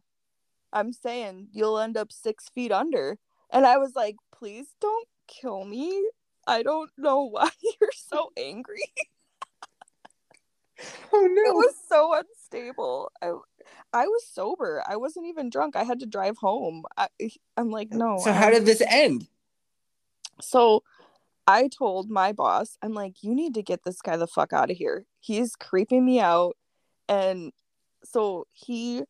I'm 0.72 0.92
saying 0.94 1.48
you'll 1.52 1.80
end 1.80 1.98
up 1.98 2.12
six 2.12 2.50
feet 2.50 2.72
under. 2.72 3.18
And 3.52 3.66
I 3.66 3.78
was 3.78 3.94
like, 3.96 4.16
Please 4.36 4.68
don't 4.82 5.08
kill 5.28 5.64
me. 5.66 6.10
I 6.46 6.62
don't 6.64 6.92
know 6.98 7.24
why 7.30 7.50
you're 7.80 7.92
so 7.96 8.32
angry. 8.38 8.84
oh 11.14 11.22
no. 11.32 11.42
It 11.52 11.56
was 11.56 11.76
so 11.88 12.14
unstable. 12.54 13.12
I, 13.22 13.32
I 13.92 14.08
was 14.08 14.26
sober. 14.28 14.84
I 14.88 14.98
wasn't 14.98 15.28
even 15.28 15.50
drunk. 15.50 15.76
I 15.76 15.84
had 15.84 16.00
to 16.00 16.06
drive 16.06 16.38
home. 16.38 16.84
I, 16.98 17.08
I'm 17.58 17.70
like, 17.70 17.92
no. 17.92 18.20
So 18.24 18.32
how 18.32 18.50
did 18.50 18.66
this 18.66 18.82
end? 18.88 19.28
So 20.42 20.84
I 21.48 21.68
told 21.68 22.10
my 22.10 22.32
boss, 22.32 22.78
I'm 22.82 22.94
like, 22.94 23.24
you 23.24 23.36
need 23.36 23.54
to 23.56 23.64
get 23.64 23.84
this 23.84 24.02
guy 24.02 24.18
the 24.18 24.28
fuck 24.28 24.54
out 24.54 24.72
of 24.72 24.78
here. 24.78 25.06
He's 25.20 25.56
creeping 25.56 26.06
me 26.06 26.20
out. 26.20 26.56
And 27.08 27.52
so 28.04 28.48
he, 28.52 29.04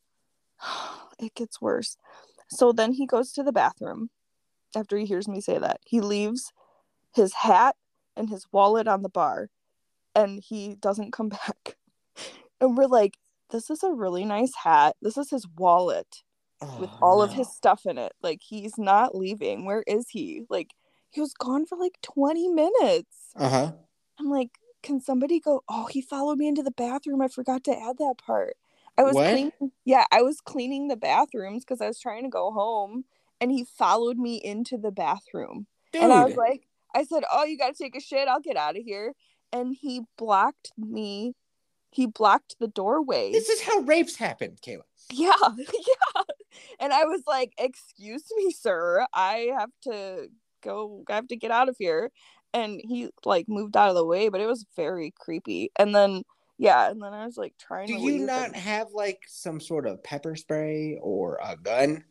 it 1.20 1.36
gets 1.36 1.62
worse. 1.62 1.98
So 2.50 2.72
then 2.72 2.94
he 2.94 3.06
goes 3.06 3.32
to 3.34 3.44
the 3.44 3.52
bathroom 3.52 4.10
after 4.76 4.98
he 4.98 5.06
hears 5.06 5.28
me 5.28 5.42
say 5.42 5.58
that. 5.58 5.80
He 5.86 6.02
leaves 6.02 6.52
his 7.14 7.34
hat 7.34 7.76
and 8.16 8.30
his 8.30 8.46
wallet 8.52 8.88
on 8.88 9.02
the 9.02 9.10
bar 9.10 9.50
and 10.16 10.40
he 10.40 10.76
doesn't 10.76 11.14
come 11.14 11.30
back. 11.30 11.78
And 12.62 12.78
we're 12.78 12.86
like, 12.86 13.18
this 13.54 13.70
is 13.70 13.84
a 13.84 13.94
really 13.94 14.26
nice 14.26 14.54
hat. 14.56 14.96
This 15.02 15.18
is 15.18 15.30
his 15.30 15.48
wallet 15.58 16.24
with 16.80 16.90
Oh, 16.94 16.98
all 17.02 17.22
of 17.22 17.34
his 17.34 17.50
stuff 17.54 17.86
in 17.86 17.98
it. 17.98 18.14
Like 18.22 18.42
he's 18.44 18.78
not 18.78 19.16
leaving. 19.16 19.66
Where 19.66 19.84
is 19.88 20.10
he? 20.10 20.44
Like 20.50 20.74
he 21.10 21.22
was 21.22 21.34
gone 21.34 21.66
for 21.66 21.78
like 21.78 21.98
20 22.02 22.50
minutes. 22.50 23.32
Uh-huh. 23.36 23.72
I'm 24.20 24.30
like, 24.30 24.50
can 24.82 25.00
somebody 25.00 25.40
go? 25.40 25.64
Oh, 25.70 25.86
he 25.86 26.02
followed 26.02 26.38
me 26.38 26.48
into 26.48 26.64
the 26.64 26.72
bathroom. 26.72 27.22
I 27.22 27.28
forgot 27.28 27.64
to 27.66 27.72
add 27.72 27.98
that 28.00 28.16
part. 28.18 28.58
I 28.98 29.04
was 29.04 29.16
What? 29.16 29.30
cleaning 29.30 29.52
yeah, 29.86 30.06
I 30.12 30.22
was 30.22 30.42
cleaning 30.42 30.88
the 30.88 30.96
bathrooms 30.98 31.64
because 31.64 31.82
I 31.82 31.88
was 31.88 32.00
trying 32.00 32.24
to 32.24 32.30
go 32.30 32.52
home 32.52 33.06
and 33.42 33.52
he 33.52 33.64
followed 33.66 34.18
me 34.18 34.36
into 34.44 34.78
the 34.78 34.92
bathroom. 34.92 35.68
Dude. 35.92 36.04
And 36.04 36.14
I 36.14 36.26
was 36.26 36.36
like, 36.36 36.68
I 36.96 37.04
said, 37.04 37.24
Oh, 37.32 37.44
you 37.44 37.58
gotta 37.58 37.74
take 37.74 37.96
a 37.96 38.00
shit, 38.02 38.28
I'll 38.28 38.40
get 38.40 38.58
out 38.58 38.78
of 38.78 38.84
here. 38.84 39.14
And 39.52 39.76
he 39.76 40.02
blocked 40.18 40.72
me. 40.78 41.36
He 41.94 42.08
blocked 42.08 42.56
the 42.60 42.68
doorway. 42.68 43.32
this 43.32 43.50
is 43.50 43.62
how 43.62 43.80
rapes 43.82 44.16
happen, 44.16 44.56
Kayla. 44.66 44.82
Yeah, 45.12 45.32
yeah. 45.58 46.24
And 46.80 46.92
I 46.92 47.06
was 47.06 47.22
like, 47.28 47.54
"Excuse 47.58 48.24
me, 48.36 48.52
sir. 48.52 49.06
I 49.14 49.52
have 49.58 49.70
to 49.84 50.28
go. 50.62 51.04
I 51.08 51.16
have 51.16 51.28
to 51.28 51.36
get 51.36 51.52
out 51.52 51.70
of 51.70 51.76
here." 51.78 52.12
And 52.54 52.82
he 52.84 53.10
like 53.26 53.48
moved 53.48 53.76
out 53.78 53.90
of 53.90 53.96
the 53.96 54.06
way, 54.06 54.30
but 54.30 54.42
it 54.42 54.48
was 54.48 54.66
very 54.76 55.14
creepy. 55.20 55.72
And 55.78 55.94
then 55.94 56.24
yeah, 56.58 56.90
and 56.90 57.02
then 57.02 57.14
I 57.14 57.26
was 57.26 57.38
like 57.38 57.56
trying 57.60 57.88
Do 57.88 57.94
you 57.94 58.26
not 58.26 58.48
and- 58.48 58.56
have 58.56 58.92
like 58.94 59.22
some 59.28 59.60
sort 59.60 59.88
of 59.88 60.04
pepper 60.04 60.36
spray 60.36 61.00
or 61.02 61.40
a 61.44 61.56
gun? 61.58 62.04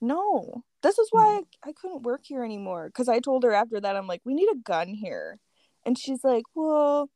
No. 0.00 0.64
This 0.82 0.98
is 0.98 1.08
why 1.10 1.36
hmm. 1.36 1.42
I, 1.64 1.70
I 1.70 1.72
couldn't 1.72 2.02
work 2.02 2.22
here 2.24 2.44
anymore 2.44 2.88
because 2.88 3.08
I 3.08 3.20
told 3.20 3.44
her 3.44 3.52
after 3.52 3.80
that 3.80 3.96
I'm 3.96 4.06
like, 4.06 4.22
"We 4.24 4.34
need 4.34 4.48
a 4.52 4.56
gun 4.56 4.88
here." 4.88 5.38
And 5.84 5.98
she's 5.98 6.24
like, 6.24 6.44
"Well, 6.54 7.10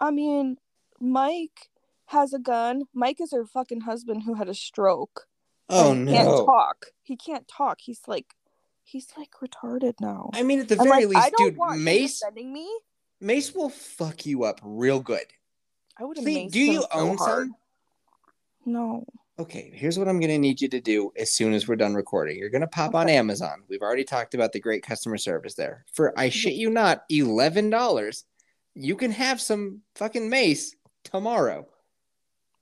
I 0.00 0.10
mean, 0.10 0.56
Mike 1.00 1.70
has 2.06 2.32
a 2.32 2.38
gun. 2.38 2.82
Mike 2.94 3.20
is 3.20 3.32
her 3.32 3.46
fucking 3.46 3.82
husband 3.82 4.24
who 4.24 4.34
had 4.34 4.48
a 4.48 4.54
stroke." 4.54 5.26
Oh 5.68 5.92
and 5.92 6.08
he 6.08 6.14
can't 6.14 6.46
talk. 6.46 6.86
He 7.02 7.16
can't 7.16 7.48
talk. 7.48 7.80
He's 7.80 8.02
like 8.06 8.34
he's 8.82 9.08
like 9.16 9.30
retarded 9.42 9.94
now. 10.00 10.30
I 10.34 10.42
mean, 10.42 10.60
at 10.60 10.68
the 10.68 10.78
I'm 10.78 10.84
very 10.84 11.06
like, 11.06 11.16
I 11.16 11.20
least, 11.24 11.34
don't 11.38 11.50
dude, 11.50 11.56
want 11.56 11.80
Mace 11.80 12.20
defending 12.20 12.52
me. 12.52 12.68
Mace 13.20 13.54
will 13.54 13.68
fuck 13.68 14.26
you 14.26 14.44
up 14.44 14.60
real 14.62 15.00
good. 15.00 15.26
I 15.98 16.04
would 16.04 16.16
Please, 16.16 16.50
do 16.50 16.60
you 16.60 16.82
so 16.82 16.88
own 16.92 17.16
hard. 17.18 17.48
some? 17.48 17.56
No. 18.64 19.04
Okay, 19.38 19.70
here's 19.74 19.98
what 19.98 20.08
I'm 20.08 20.20
gonna 20.20 20.38
need 20.38 20.60
you 20.60 20.68
to 20.68 20.80
do 20.80 21.12
as 21.16 21.30
soon 21.30 21.54
as 21.54 21.66
we're 21.66 21.76
done 21.76 21.94
recording. 21.94 22.36
You're 22.36 22.50
gonna 22.50 22.66
pop 22.66 22.94
on 22.94 23.08
Amazon. 23.08 23.62
We've 23.68 23.82
already 23.82 24.04
talked 24.04 24.34
about 24.34 24.52
the 24.52 24.60
great 24.60 24.82
customer 24.82 25.16
service 25.16 25.54
there. 25.54 25.84
For 25.92 26.18
I 26.18 26.26
mm-hmm. 26.26 26.30
shit 26.30 26.54
you 26.54 26.68
not, 26.68 27.04
eleven 27.08 27.70
dollars, 27.70 28.24
you 28.74 28.96
can 28.96 29.12
have 29.12 29.40
some 29.40 29.80
fucking 29.94 30.28
mace 30.28 30.74
tomorrow. 31.04 31.66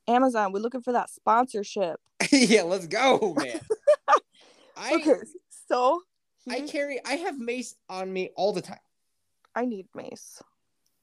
Amazon, 0.07 0.53
we're 0.53 0.61
looking 0.61 0.83
for 0.83 0.93
that 0.93 1.11
sponsorship. 1.11 2.01
yeah, 2.33 2.63
let's 2.63 2.87
go, 2.87 3.35
man. 3.37 3.61
I 4.77 4.95
okay, 4.95 5.15
so 5.69 6.03
I 6.49 6.61
hmm? 6.61 6.67
carry 6.67 7.01
I 7.05 7.15
have 7.15 7.39
mace 7.39 7.75
on 7.89 8.13
me 8.13 8.31
all 8.37 8.53
the 8.53 8.63
time. 8.63 8.79
I 9.55 9.65
need 9.65 9.87
mace 9.95 10.41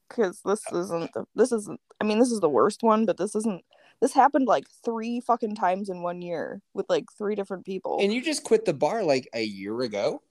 because 0.08 0.40
this 0.44 0.62
oh. 0.72 0.80
isn't 0.80 1.12
the, 1.12 1.24
this 1.34 1.52
isn't. 1.52 1.80
I 2.00 2.04
mean, 2.04 2.18
this 2.18 2.30
is 2.30 2.40
the 2.40 2.48
worst 2.48 2.82
one, 2.82 3.06
but 3.06 3.16
this 3.16 3.34
isn't. 3.34 3.62
This 4.00 4.12
happened 4.12 4.46
like 4.46 4.66
three 4.84 5.20
fucking 5.20 5.54
times 5.54 5.88
in 5.88 6.02
one 6.02 6.20
year 6.20 6.60
with 6.74 6.86
like 6.90 7.06
three 7.16 7.34
different 7.34 7.64
people. 7.64 7.98
And 8.00 8.12
you 8.12 8.20
just 8.20 8.44
quit 8.44 8.66
the 8.66 8.74
bar 8.74 9.02
like 9.02 9.26
a 9.32 9.42
year 9.42 9.80
ago? 9.80 10.22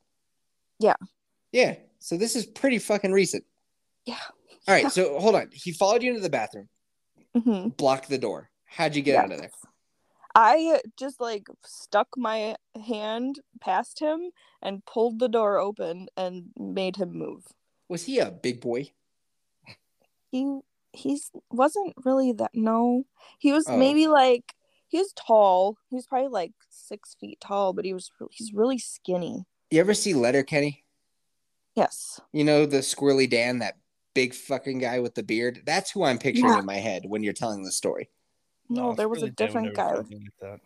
Yeah. 0.79 0.95
Yeah. 1.51 1.75
So 1.97 2.15
this 2.15 2.35
is 2.35 2.45
pretty 2.45 2.77
fucking 2.77 3.11
recent. 3.11 3.43
yeah. 4.05 4.19
All 4.67 4.73
right, 4.73 4.91
so 4.91 5.19
hold 5.19 5.35
on. 5.35 5.49
He 5.51 5.71
followed 5.71 6.03
you 6.03 6.09
into 6.09 6.21
the 6.21 6.29
bathroom, 6.29 6.67
hmm 7.35 7.69
blocked 7.69 8.09
the 8.09 8.17
door. 8.17 8.49
How'd 8.65 8.95
you 8.95 9.01
get 9.01 9.17
out 9.23 9.31
of 9.31 9.39
there? 9.39 9.51
I 10.33 10.81
just 10.97 11.21
like 11.21 11.47
stuck 11.65 12.09
my 12.17 12.55
hand 12.85 13.39
past 13.61 13.99
him 13.99 14.31
and 14.61 14.85
pulled 14.85 15.19
the 15.19 15.29
door 15.29 15.57
open 15.57 16.07
and 16.17 16.47
made 16.57 16.97
him 16.97 17.17
move. 17.17 17.45
Was 17.87 18.03
he 18.05 18.19
a 18.19 18.31
big 18.31 18.59
boy? 18.59 18.91
He 20.31 20.59
he's 20.91 21.31
wasn't 21.51 21.93
really 22.03 22.33
that 22.33 22.51
no. 22.53 23.05
He 23.39 23.51
was 23.51 23.65
Oh. 23.69 23.77
maybe 23.77 24.07
like 24.07 24.53
he 24.87 24.97
was 24.97 25.13
tall. 25.13 25.77
He 25.89 25.95
was 25.95 26.05
probably 26.07 26.29
like 26.29 26.51
six 26.69 27.15
feet 27.19 27.39
tall, 27.39 27.73
but 27.73 27.85
he 27.85 27.93
was 27.93 28.11
he's 28.31 28.53
really 28.53 28.77
skinny. 28.77 29.45
You 29.71 29.79
ever 29.79 29.93
see 29.93 30.13
Letterkenny? 30.13 30.83
Yes. 31.75 32.19
You 32.33 32.43
know 32.43 32.65
the 32.65 32.77
squirrely 32.77 33.29
Dan, 33.29 33.59
that 33.59 33.77
big 34.15 34.33
fucking 34.33 34.79
guy 34.79 34.99
with 34.99 35.13
the 35.13 35.21
beard? 35.21 35.61
That's 35.65 35.91
who 35.91 36.03
I'm 36.03 36.17
picturing 36.17 36.53
Yeah. 36.53 36.59
in 36.59 36.65
my 36.65 36.77
head 36.77 37.03
when 37.05 37.21
you're 37.21 37.33
telling 37.33 37.63
the 37.63 37.71
story. 37.71 38.09
No, 38.67 38.89
it's 38.89 38.97
there 38.97 39.07
was 39.07 39.19
a 39.21 39.25
really 39.25 39.31
damn 39.35 39.47
different 39.47 39.75
guy. 39.75 39.93
like 39.93 40.07
that. 40.41 40.59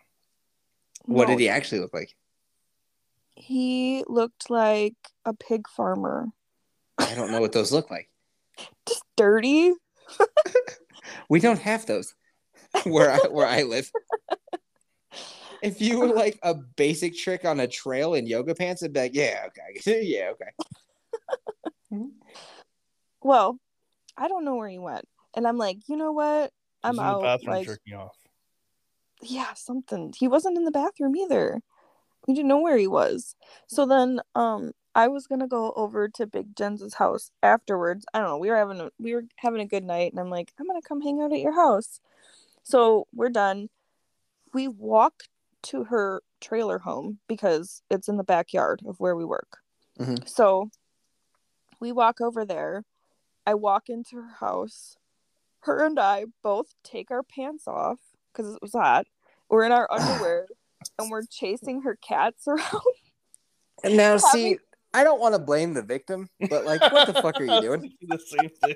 What 1.05 1.27
No, 1.27 1.33
did 1.33 1.41
he 1.41 1.49
actually 1.49 1.81
look 1.81 1.93
like? 1.93 2.15
He 3.35 4.03
looked 4.07 4.49
like 4.49 4.95
a 5.25 5.33
pig 5.33 5.67
farmer. 5.67 6.27
I 6.97 7.13
don't 7.15 7.31
know 7.31 7.41
what 7.41 7.51
those 7.51 7.71
look 7.73 7.89
like. 7.91 8.09
Just 8.87 9.03
dirty. 9.17 9.73
We 11.29 11.39
don't 11.39 11.59
have 11.59 11.85
those 11.85 12.13
where 12.83 13.11
I 13.11 13.17
where 13.29 13.47
I 13.47 13.63
live. 13.63 13.91
If 15.61 15.81
you 15.81 15.99
were 15.99 16.07
like 16.07 16.39
a 16.43 16.53
basic 16.53 17.17
trick 17.17 17.43
on 17.45 17.59
a 17.59 17.67
trail 17.67 18.13
in 18.13 18.25
yoga 18.25 18.55
pants, 18.55 18.81
I'd 18.83 18.93
be 18.93 18.99
like, 19.01 19.15
yeah, 19.15 19.47
okay, 19.47 20.01
yeah, 20.03 20.31
okay. 20.33 20.51
Well, 23.21 23.57
I 24.17 24.27
don't 24.27 24.45
know 24.45 24.55
where 24.55 24.69
he 24.69 24.79
went. 24.79 25.05
And 25.35 25.47
I'm 25.47 25.57
like, 25.57 25.87
you 25.87 25.95
know 25.97 26.11
what? 26.11 26.51
I'm 26.83 26.93
He's 26.93 26.99
in 26.99 27.05
out. 27.05 27.21
the 27.21 27.27
bathroom 27.27 27.55
Like, 27.55 27.65
jerking 27.65 27.93
off. 27.93 28.15
yeah, 29.21 29.53
something. 29.53 30.13
He 30.17 30.27
wasn't 30.27 30.57
in 30.57 30.65
the 30.65 30.71
bathroom 30.71 31.15
either. 31.15 31.61
We 32.27 32.33
didn't 32.33 32.47
know 32.47 32.61
where 32.61 32.77
he 32.77 32.87
was. 32.87 33.35
So 33.67 33.85
then 33.85 34.21
um 34.35 34.71
I 34.95 35.07
was 35.07 35.27
gonna 35.27 35.47
go 35.47 35.71
over 35.75 36.09
to 36.09 36.25
Big 36.25 36.55
Jen's 36.55 36.93
house 36.95 37.31
afterwards. 37.43 38.05
I 38.13 38.19
don't 38.19 38.27
know. 38.29 38.37
We 38.37 38.49
were 38.49 38.57
having 38.57 38.79
a 38.79 38.89
we 38.99 39.13
were 39.15 39.23
having 39.37 39.61
a 39.61 39.65
good 39.65 39.83
night 39.83 40.11
and 40.11 40.19
I'm 40.19 40.29
like, 40.29 40.51
I'm 40.59 40.67
gonna 40.67 40.81
come 40.81 41.01
hang 41.01 41.21
out 41.21 41.31
at 41.33 41.39
your 41.39 41.53
house. 41.55 41.99
So 42.63 43.07
we're 43.13 43.29
done. 43.29 43.69
We 44.53 44.67
walk 44.67 45.23
to 45.63 45.85
her 45.85 46.21
trailer 46.41 46.79
home 46.79 47.19
because 47.27 47.81
it's 47.89 48.07
in 48.07 48.17
the 48.17 48.23
backyard 48.23 48.81
of 48.85 48.99
where 48.99 49.15
we 49.15 49.25
work. 49.25 49.59
Mhm. 49.99 50.27
So 50.27 50.69
we 51.79 51.91
walk 51.91 52.21
over 52.21 52.45
there. 52.45 52.83
I 53.49 53.55
walk 53.55 53.89
into 53.89 54.17
her 54.17 54.35
house. 54.39 54.95
Her 55.61 55.83
and 55.83 55.99
I 55.99 56.25
both 56.43 56.75
take 56.83 57.09
our 57.09 57.23
pants 57.23 57.67
off 57.67 57.97
because 58.31 58.53
it 58.53 58.61
was 58.61 58.73
hot. 58.73 59.07
We're 59.49 59.63
in 59.63 59.71
our 59.71 59.91
underwear 59.91 60.45
and 60.99 61.09
we're 61.09 61.23
chasing 61.23 61.81
her 61.81 61.95
cats 61.95 62.43
around. 62.47 62.83
And 63.83 63.97
now, 63.97 64.17
see, 64.17 64.59
I 64.93 65.03
don't 65.03 65.19
want 65.19 65.33
to 65.33 65.39
blame 65.39 65.73
the 65.73 65.81
victim, 65.81 66.29
but 66.47 66.63
like, 66.63 66.79
what 66.91 67.07
the 67.07 67.19
fuck 67.21 67.41
are 67.41 67.43
you 67.43 67.59
doing? 67.59 67.91
the 68.01 68.19
same 68.19 68.49
thing. 68.63 68.75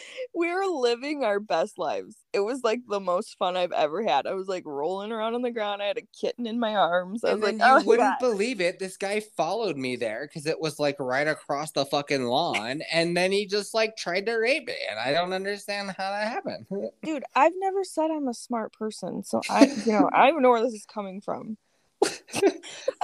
we 0.34 0.52
were 0.52 0.66
living 0.66 1.24
our 1.24 1.40
best 1.40 1.78
lives. 1.78 2.16
It 2.32 2.40
was 2.40 2.62
like 2.62 2.80
the 2.88 3.00
most 3.00 3.36
fun 3.38 3.56
I've 3.56 3.72
ever 3.72 4.02
had. 4.02 4.26
I 4.26 4.34
was 4.34 4.48
like 4.48 4.64
rolling 4.66 5.12
around 5.12 5.34
on 5.34 5.42
the 5.42 5.50
ground. 5.50 5.82
I 5.82 5.86
had 5.86 5.98
a 5.98 6.06
kitten 6.18 6.46
in 6.46 6.58
my 6.60 6.74
arms. 6.74 7.24
I 7.24 7.34
was 7.34 7.34
And 7.34 7.42
like, 7.42 7.58
then 7.58 7.68
oh 7.68 7.82
wouldn't 7.84 8.18
God. 8.20 8.26
believe 8.26 8.60
it. 8.60 8.78
This 8.78 8.96
guy 8.96 9.20
followed 9.20 9.76
me 9.76 9.96
there 9.96 10.26
because 10.26 10.46
it 10.46 10.60
was 10.60 10.78
like 10.78 10.96
right 10.98 11.26
across 11.26 11.72
the 11.72 11.84
fucking 11.86 12.24
lawn, 12.24 12.82
and 12.92 13.16
then 13.16 13.32
he 13.32 13.46
just 13.46 13.74
like 13.74 13.96
tried 13.96 14.26
to 14.26 14.34
rape 14.36 14.66
me, 14.66 14.76
and 14.90 14.98
I 14.98 15.12
don't 15.12 15.32
understand 15.32 15.90
how 15.96 16.10
that 16.10 16.28
happened. 16.28 16.66
dude, 17.02 17.24
I've 17.34 17.52
never 17.56 17.84
said 17.84 18.10
I'm 18.10 18.28
a 18.28 18.34
smart 18.34 18.72
person, 18.72 19.22
so 19.24 19.40
I, 19.48 19.66
you 19.66 19.92
know, 19.92 20.10
I 20.12 20.30
don't 20.30 20.42
know 20.42 20.50
where 20.50 20.62
this 20.62 20.74
is 20.74 20.86
coming 20.86 21.20
from. 21.20 21.56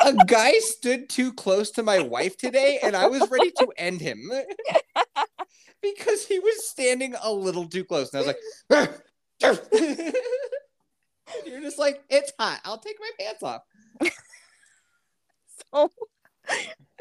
A 0.04 0.12
guy 0.26 0.52
stood 0.58 1.08
too 1.08 1.32
close 1.32 1.70
to 1.72 1.82
my 1.82 2.00
wife 2.00 2.36
today, 2.36 2.78
and 2.82 2.94
I 2.96 3.06
was 3.06 3.28
ready 3.30 3.50
to 3.58 3.72
end 3.76 4.00
him 4.00 4.30
because 5.96 6.26
he 6.26 6.38
was 6.38 6.66
standing 6.66 7.14
a 7.22 7.32
little 7.32 7.66
too 7.66 7.84
close. 7.84 8.12
And 8.12 8.22
I 8.22 8.26
was 8.26 8.34
like, 8.70 9.00
You're 11.46 11.60
just 11.60 11.78
like, 11.78 12.02
it's 12.08 12.32
hot. 12.38 12.60
I'll 12.64 12.78
take 12.78 12.96
my 13.00 13.10
pants 13.18 13.42
off. 13.42 13.62
So 15.72 15.90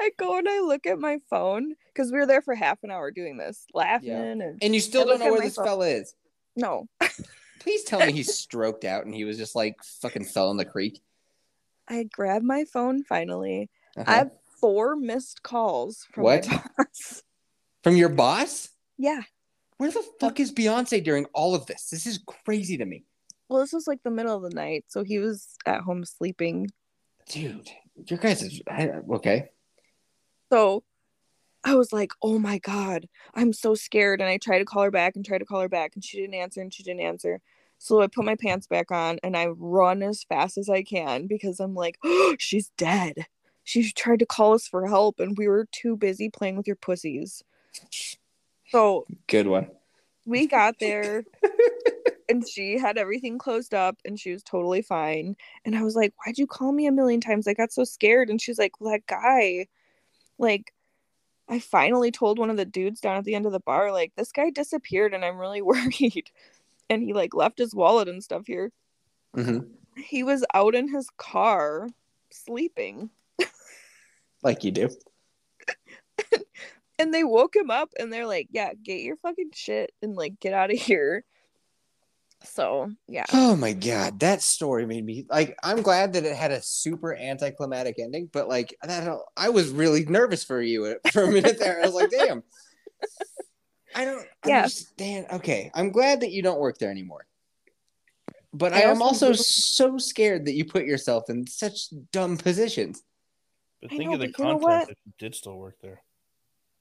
I 0.00 0.10
go 0.18 0.38
and 0.38 0.48
I 0.48 0.60
look 0.60 0.86
at 0.86 0.98
my 0.98 1.18
phone 1.28 1.74
because 1.92 2.10
we 2.10 2.18
were 2.18 2.26
there 2.26 2.40
for 2.40 2.54
half 2.54 2.82
an 2.82 2.90
hour 2.90 3.10
doing 3.10 3.36
this, 3.36 3.66
laughing 3.74 4.10
and 4.10 4.58
And 4.62 4.74
you 4.74 4.80
still 4.80 5.02
I 5.02 5.04
don't 5.04 5.20
know 5.20 5.32
where 5.32 5.40
this 5.42 5.56
phone. 5.56 5.64
fella 5.64 5.88
is. 5.88 6.14
no. 6.56 6.88
Please 7.60 7.84
tell 7.84 8.00
me 8.00 8.12
he's 8.12 8.34
stroked 8.34 8.84
out 8.84 9.06
and 9.06 9.14
he 9.14 9.24
was 9.24 9.36
just 9.38 9.54
like 9.54 9.76
fucking 10.00 10.24
fell 10.24 10.50
in 10.50 10.56
the 10.56 10.64
creek. 10.64 11.00
I 11.88 12.04
grab 12.04 12.42
my 12.42 12.64
phone 12.64 13.02
finally. 13.04 13.70
Uh-huh. 13.96 14.10
I 14.10 14.14
have 14.16 14.30
four 14.60 14.96
missed 14.96 15.42
calls 15.42 16.06
from 16.12 16.24
What? 16.24 16.48
From 17.82 17.96
your 17.96 18.08
boss? 18.08 18.70
Yeah. 19.04 19.20
Where 19.76 19.90
the 19.90 20.02
fuck 20.18 20.40
is 20.40 20.50
Beyonce 20.50 21.04
during 21.04 21.26
all 21.34 21.54
of 21.54 21.66
this? 21.66 21.90
This 21.90 22.06
is 22.06 22.18
crazy 22.26 22.78
to 22.78 22.86
me. 22.86 23.04
Well, 23.50 23.60
this 23.60 23.74
was 23.74 23.86
like 23.86 24.02
the 24.02 24.10
middle 24.10 24.34
of 24.34 24.42
the 24.42 24.56
night, 24.56 24.86
so 24.88 25.04
he 25.04 25.18
was 25.18 25.58
at 25.66 25.82
home 25.82 26.06
sleeping. 26.06 26.70
Dude, 27.28 27.68
your 28.06 28.18
guys 28.18 28.42
is 28.42 28.62
I- 28.66 29.00
okay. 29.10 29.50
So 30.50 30.84
I 31.64 31.74
was 31.74 31.92
like, 31.92 32.12
oh 32.22 32.38
my 32.38 32.58
God, 32.58 33.06
I'm 33.34 33.52
so 33.52 33.74
scared. 33.74 34.22
And 34.22 34.30
I 34.30 34.38
tried 34.38 34.60
to 34.60 34.64
call 34.64 34.84
her 34.84 34.90
back 34.90 35.16
and 35.16 35.24
tried 35.24 35.38
to 35.38 35.44
call 35.44 35.60
her 35.60 35.68
back, 35.68 35.92
and 35.94 36.02
she 36.02 36.18
didn't 36.18 36.34
answer 36.36 36.62
and 36.62 36.72
she 36.72 36.82
didn't 36.82 37.02
answer. 37.02 37.42
So 37.76 38.00
I 38.00 38.06
put 38.06 38.24
my 38.24 38.36
pants 38.36 38.66
back 38.66 38.90
on 38.90 39.18
and 39.22 39.36
I 39.36 39.48
run 39.48 40.02
as 40.02 40.24
fast 40.24 40.56
as 40.56 40.70
I 40.70 40.82
can 40.82 41.26
because 41.26 41.60
I'm 41.60 41.74
like, 41.74 41.98
oh, 42.02 42.36
she's 42.38 42.70
dead. 42.78 43.26
She 43.64 43.92
tried 43.92 44.20
to 44.20 44.26
call 44.26 44.54
us 44.54 44.66
for 44.66 44.86
help, 44.86 45.20
and 45.20 45.36
we 45.36 45.46
were 45.46 45.66
too 45.70 45.94
busy 45.94 46.30
playing 46.30 46.56
with 46.56 46.66
your 46.66 46.76
pussies. 46.76 47.42
So 48.70 49.06
Good 49.26 49.46
one. 49.46 49.70
we 50.26 50.46
got 50.46 50.78
there 50.80 51.24
and 52.28 52.46
she 52.48 52.78
had 52.78 52.96
everything 52.98 53.38
closed 53.38 53.74
up 53.74 53.96
and 54.04 54.18
she 54.18 54.32
was 54.32 54.42
totally 54.42 54.82
fine. 54.82 55.36
And 55.64 55.76
I 55.76 55.82
was 55.82 55.94
like, 55.94 56.14
Why'd 56.24 56.38
you 56.38 56.46
call 56.46 56.72
me 56.72 56.86
a 56.86 56.92
million 56.92 57.20
times? 57.20 57.46
I 57.46 57.54
got 57.54 57.72
so 57.72 57.84
scared. 57.84 58.30
And 58.30 58.40
she's 58.40 58.58
like, 58.58 58.80
well, 58.80 58.92
That 58.92 59.06
guy, 59.06 59.66
like, 60.38 60.72
I 61.48 61.58
finally 61.58 62.10
told 62.10 62.38
one 62.38 62.48
of 62.50 62.56
the 62.56 62.64
dudes 62.64 63.00
down 63.00 63.16
at 63.18 63.24
the 63.24 63.34
end 63.34 63.44
of 63.46 63.52
the 63.52 63.60
bar, 63.60 63.92
like, 63.92 64.12
this 64.16 64.32
guy 64.32 64.50
disappeared 64.50 65.12
and 65.14 65.24
I'm 65.24 65.38
really 65.38 65.62
worried. 65.62 66.30
And 66.90 67.02
he 67.02 67.12
like 67.12 67.34
left 67.34 67.58
his 67.58 67.74
wallet 67.74 68.08
and 68.08 68.22
stuff 68.24 68.46
here. 68.46 68.72
hmm 69.34 69.58
He 69.96 70.22
was 70.22 70.44
out 70.54 70.74
in 70.74 70.88
his 70.92 71.08
car 71.16 71.88
sleeping. 72.30 73.10
Like 74.42 74.64
you 74.64 74.70
do. 74.72 74.90
And 76.98 77.12
they 77.12 77.24
woke 77.24 77.56
him 77.56 77.70
up 77.70 77.90
and 77.98 78.12
they're 78.12 78.26
like, 78.26 78.48
Yeah, 78.50 78.72
get 78.82 79.00
your 79.00 79.16
fucking 79.16 79.50
shit 79.54 79.92
and 80.02 80.14
like 80.14 80.38
get 80.40 80.52
out 80.52 80.72
of 80.72 80.78
here. 80.78 81.24
So 82.44 82.90
yeah. 83.08 83.24
Oh 83.32 83.56
my 83.56 83.72
god, 83.72 84.20
that 84.20 84.42
story 84.42 84.86
made 84.86 85.04
me 85.04 85.26
like. 85.30 85.56
I'm 85.62 85.82
glad 85.82 86.12
that 86.12 86.24
it 86.24 86.36
had 86.36 86.50
a 86.50 86.62
super 86.62 87.14
anticlimactic 87.14 87.98
ending, 87.98 88.28
but 88.32 88.48
like 88.48 88.76
that, 88.82 89.18
I 89.36 89.48
was 89.48 89.70
really 89.70 90.04
nervous 90.04 90.44
for 90.44 90.60
you 90.60 90.96
for 91.12 91.24
a 91.24 91.30
minute 91.30 91.58
there. 91.58 91.80
I 91.80 91.86
was 91.86 91.94
like, 91.94 92.10
damn. 92.10 92.42
I 93.94 94.04
don't 94.04 94.26
Yeah. 94.46 94.58
understand. 94.58 95.26
Okay, 95.32 95.70
I'm 95.74 95.90
glad 95.90 96.20
that 96.20 96.32
you 96.32 96.42
don't 96.42 96.60
work 96.60 96.78
there 96.78 96.90
anymore. 96.90 97.26
But 98.52 98.72
I, 98.72 98.82
I 98.82 98.90
am 98.90 99.02
also 99.02 99.28
also 99.28 99.42
so 99.42 99.98
scared 99.98 100.44
that 100.46 100.54
you 100.54 100.64
put 100.64 100.84
yourself 100.84 101.24
in 101.28 101.46
such 101.46 101.88
dumb 102.12 102.36
positions. 102.36 103.02
But 103.80 103.90
think 103.90 104.04
know, 104.04 104.14
of 104.14 104.20
the 104.20 104.26
but 104.28 104.38
you 104.38 104.44
know 104.44 104.58
content 104.58 104.90
if 104.90 104.98
you 105.04 105.12
did 105.18 105.34
still 105.34 105.56
work 105.56 105.76
there. 105.82 106.03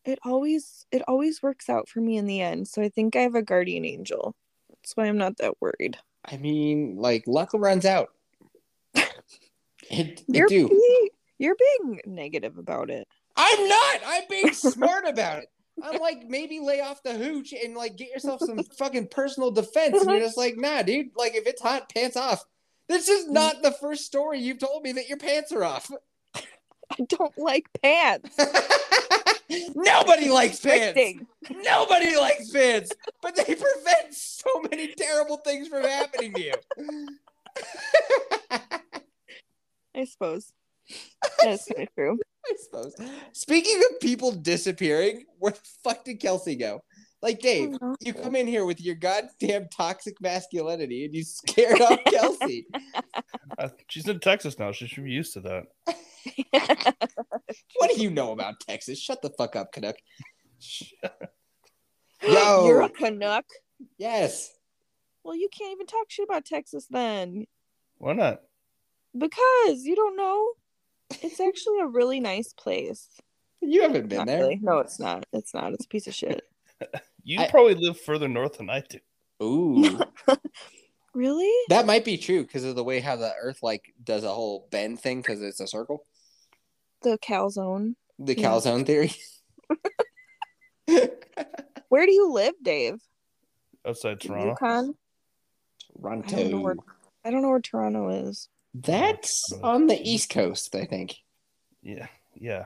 It 0.05 0.19
always 0.25 0.85
it 0.91 1.01
always 1.07 1.41
works 1.41 1.69
out 1.69 1.87
for 1.87 2.01
me 2.01 2.17
in 2.17 2.25
the 2.25 2.41
end 2.41 2.67
so 2.67 2.81
i 2.81 2.89
think 2.89 3.15
i 3.15 3.21
have 3.21 3.35
a 3.35 3.41
guardian 3.41 3.85
angel 3.85 4.35
that's 4.69 4.93
why 4.95 5.05
i'm 5.05 5.17
not 5.17 5.37
that 5.37 5.53
worried 5.61 5.97
I 6.25 6.37
mean, 6.37 6.95
like 6.97 7.23
luck 7.27 7.49
runs 7.53 7.85
out. 7.85 8.09
It, 9.89 10.21
it 10.21 10.23
you're 10.29 10.47
do. 10.47 10.69
being, 10.69 11.09
you're 11.37 11.57
being 11.57 11.99
negative 12.05 12.57
about 12.57 12.89
it 12.89 13.05
I'm 13.35 13.67
not. 13.67 13.99
I'm 14.05 14.23
being 14.29 14.53
smart 14.53 15.05
about 15.05 15.39
it. 15.39 15.49
I'm 15.83 15.99
like, 15.99 16.23
maybe 16.25 16.61
lay 16.61 16.79
off 16.79 17.03
the 17.03 17.13
hooch 17.13 17.51
and 17.51 17.75
like 17.75 17.97
get 17.97 18.09
yourself 18.09 18.39
some 18.39 18.63
fucking 18.77 19.09
personal 19.09 19.51
defense. 19.51 20.01
And 20.01 20.09
you're 20.09 20.21
just 20.21 20.37
like, 20.37 20.55
nah, 20.55 20.83
dude. 20.83 21.09
Like, 21.17 21.35
if 21.35 21.45
it's 21.45 21.61
hot, 21.61 21.93
pants 21.93 22.15
off. 22.15 22.45
This 22.87 23.09
is 23.09 23.27
mm. 23.27 23.31
not 23.31 23.61
the 23.61 23.71
first 23.71 24.05
story 24.05 24.39
you've 24.39 24.59
told 24.59 24.83
me 24.83 24.93
that 24.93 25.09
your 25.09 25.17
pants 25.17 25.51
are 25.51 25.65
off. 25.65 25.91
i 26.35 27.03
don't 27.09 27.37
like 27.37 27.67
pants 27.81 28.37
Nobody 29.75 30.29
likes 30.29 30.59
pants. 30.59 30.99
Nobody 31.49 32.15
likes 32.17 32.49
pants, 32.51 32.91
but 33.21 33.35
they 33.35 33.43
prevent 33.45 34.13
so 34.13 34.61
many 34.69 34.93
terrible 34.95 35.37
things 35.37 35.67
from 35.67 35.83
happening 35.83 36.33
to 36.33 36.41
you. 36.41 36.53
i 39.95 40.05
suppose 40.05 40.51
that's 41.43 41.65
kind 41.65 41.87
of 41.87 41.93
true 41.93 42.17
I 42.45 42.55
suppose. 42.61 42.95
Speaking 43.31 43.81
of 43.89 43.99
people 44.01 44.31
disappearing, 44.31 45.25
where 45.39 45.53
the 45.53 45.59
fuck 45.83 46.03
did 46.03 46.19
Kelsey 46.19 46.55
go? 46.55 46.83
Like, 47.23 47.39
Dave, 47.39 47.77
Oh, 47.81 47.95
you 48.01 48.13
come 48.13 48.35
in 48.35 48.45
here 48.47 48.65
with 48.65 48.81
your 48.81 48.95
goddamn 48.95 49.69
toxic 49.69 50.19
masculinity 50.21 51.05
and 51.05 51.15
you 51.15 51.23
scared 51.23 51.79
off 51.81 51.99
Kelsey. 52.07 52.67
Uh, 53.57 53.69
she's 53.87 54.07
in 54.09 54.19
Texas 54.19 54.59
now. 54.59 54.73
She 54.73 54.87
should 54.87 55.05
be 55.05 55.11
used 55.11 55.33
to 55.33 55.39
that. 55.41 55.63
What 57.77 57.91
do 57.95 58.01
you 58.01 58.09
know 58.09 58.31
about 58.31 58.59
Texas? 58.59 58.99
Shut 58.99 59.21
the 59.21 59.29
fuck 59.29 59.55
up, 59.55 59.71
Canuck. 59.71 59.95
Yo. 62.21 62.65
you're 62.65 62.81
a 62.81 62.89
canuck 62.89 63.45
yes. 63.97 64.49
well 65.23 65.35
you 65.35 65.49
can't 65.57 65.73
even 65.73 65.85
talk 65.85 66.05
shit 66.09 66.23
about 66.27 66.45
texas 66.45 66.87
then 66.89 67.45
Why 67.97 68.13
not? 68.13 68.41
because 69.17 69.83
you 69.83 69.95
don't 69.95 70.15
know 70.15 70.47
it's 71.21 71.39
actually 71.41 71.79
a 71.81 71.87
really 71.87 72.19
nice 72.21 72.53
place 72.53 73.09
You 73.61 73.81
haven't 73.81 74.07
been 74.07 74.19
Not 74.19 74.27
there. 74.27 74.39
really. 74.39 74.59
no 74.61 74.79
it's 74.79 74.99
not 74.99 75.25
it's 75.33 75.53
not 75.53 75.73
it's 75.73 75.83
a 75.85 75.89
piece 75.89 76.07
of 76.07 76.13
shit 76.15 76.41
You 77.23 77.39
I- 77.39 77.49
probably 77.49 77.75
live 77.75 77.99
further 77.99 78.27
north 78.27 78.57
than 78.57 78.69
I 78.69 78.81
do. 78.87 78.99
Ooh, 79.41 79.99
really 81.13 81.51
that 81.69 81.85
might 81.85 82.05
be 82.05 82.17
true 82.17 82.43
because 82.43 82.63
of 82.63 82.75
the 82.75 82.83
way 82.83 82.99
how 82.99 83.15
the 83.15 83.33
Earth 83.41 83.59
like 83.61 83.93
does 84.03 84.23
a 84.23 84.29
whole 84.33 84.67
bend 84.71 84.99
thing 84.99 85.21
because 85.21 85.41
it's 85.41 85.59
a 85.59 85.67
circle. 85.67 86.05
the 87.01 87.17
calzone 87.17 87.95
The 88.19 88.37
Yeah. 88.37 88.47
calzone 88.49 88.85
theory. 88.85 89.11
where 91.89 92.05
do 92.05 92.11
you 92.11 92.31
live 92.31 92.53
dave 92.61 92.99
Outside 93.85 94.21
Toronto. 94.21 94.49
Yukon? 94.51 94.95
I 96.03 96.21
don't 96.21 96.51
know 96.51 96.59
where 96.61 96.75
Toronto. 96.75 96.83
I 97.25 97.31
don't 97.31 97.41
know 97.41 97.49
where 97.49 97.59
Toronto 97.61 98.09
is. 98.29 98.47
That's 98.73 99.51
on 99.61 99.87
the 99.87 99.99
East 100.01 100.29
Coast, 100.29 100.73
I 100.75 100.85
think. 100.85 101.15
Yeah. 101.81 102.07
Yeah. 102.35 102.65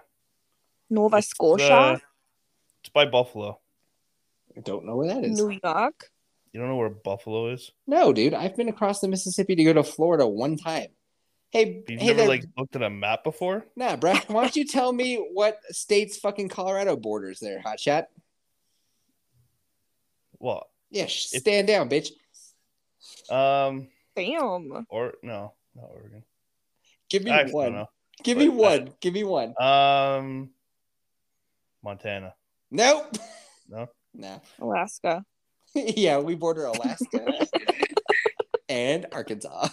Nova 0.90 1.18
It's, 1.18 1.28
Scotia, 1.28 1.74
uh, 1.74 1.98
it's 2.82 2.90
by 2.90 3.06
Buffalo. 3.06 3.60
I 4.58 4.62
don't 4.62 4.86
know 4.86 4.96
where 4.96 5.08
that 5.14 5.24
is. 5.24 5.38
New 5.40 5.58
York. 5.64 6.10
You 6.52 6.60
don't 6.60 6.70
know 6.70 6.78
where 6.78 6.90
Buffalo 6.90 7.50
is? 7.54 7.72
No, 7.86 8.12
dude, 8.14 8.34
I've 8.34 8.56
been 8.58 8.70
across 8.70 9.00
the 9.00 9.08
Mississippi 9.08 9.56
to 9.56 9.64
go 9.64 9.74
to 9.74 9.84
Florida 9.84 10.26
one 10.28 10.58
time. 10.58 10.88
Hey, 11.52 11.84
You've 11.88 12.00
hey 12.02 12.08
never 12.08 12.18
there, 12.20 12.28
like 12.28 12.44
looked 12.58 12.76
at 12.76 12.82
a 12.82 12.90
map 12.90 13.24
before? 13.24 13.66
nah, 13.76 13.96
bro. 13.96 14.16
Why 14.28 14.42
don't 14.42 14.56
you 14.56 14.66
tell 14.66 14.92
me 14.92 15.16
what 15.34 15.60
state's 15.70 16.18
fucking 16.18 16.50
Colorado 16.50 16.96
borders 16.98 17.40
there, 17.40 17.62
hotshot? 17.66 18.06
Well, 20.40 20.68
Yeah, 20.90 21.06
sh- 21.08 21.34
It- 21.34 21.42
stand 21.42 21.68
down, 21.68 21.90
bitch. 21.90 22.10
um, 23.30 23.88
Damn. 24.16 24.86
or 24.90 25.14
no, 25.24 25.54
not 25.76 25.90
Oregon. 25.92 26.24
Give 27.10 27.24
me 27.24 27.32
I 27.32 27.42
actually 27.42 27.54
one. 27.54 27.74
don't 27.74 27.90
Give 28.24 28.38
me 28.38 28.48
but- 28.48 28.56
one. 28.58 28.94
Give 29.00 29.14
me 29.14 29.24
one. 29.24 29.54
Um, 29.62 30.50
Montana. 31.84 32.34
Nope. 32.72 33.16
No. 33.70 33.88
Nah. 34.18 34.40
Alaska. 34.60 35.24
yeah, 35.76 36.18
we 36.20 36.36
border 36.36 36.66
Alaska 36.66 37.48
and 38.70 39.06
Arkansas. 39.12 39.70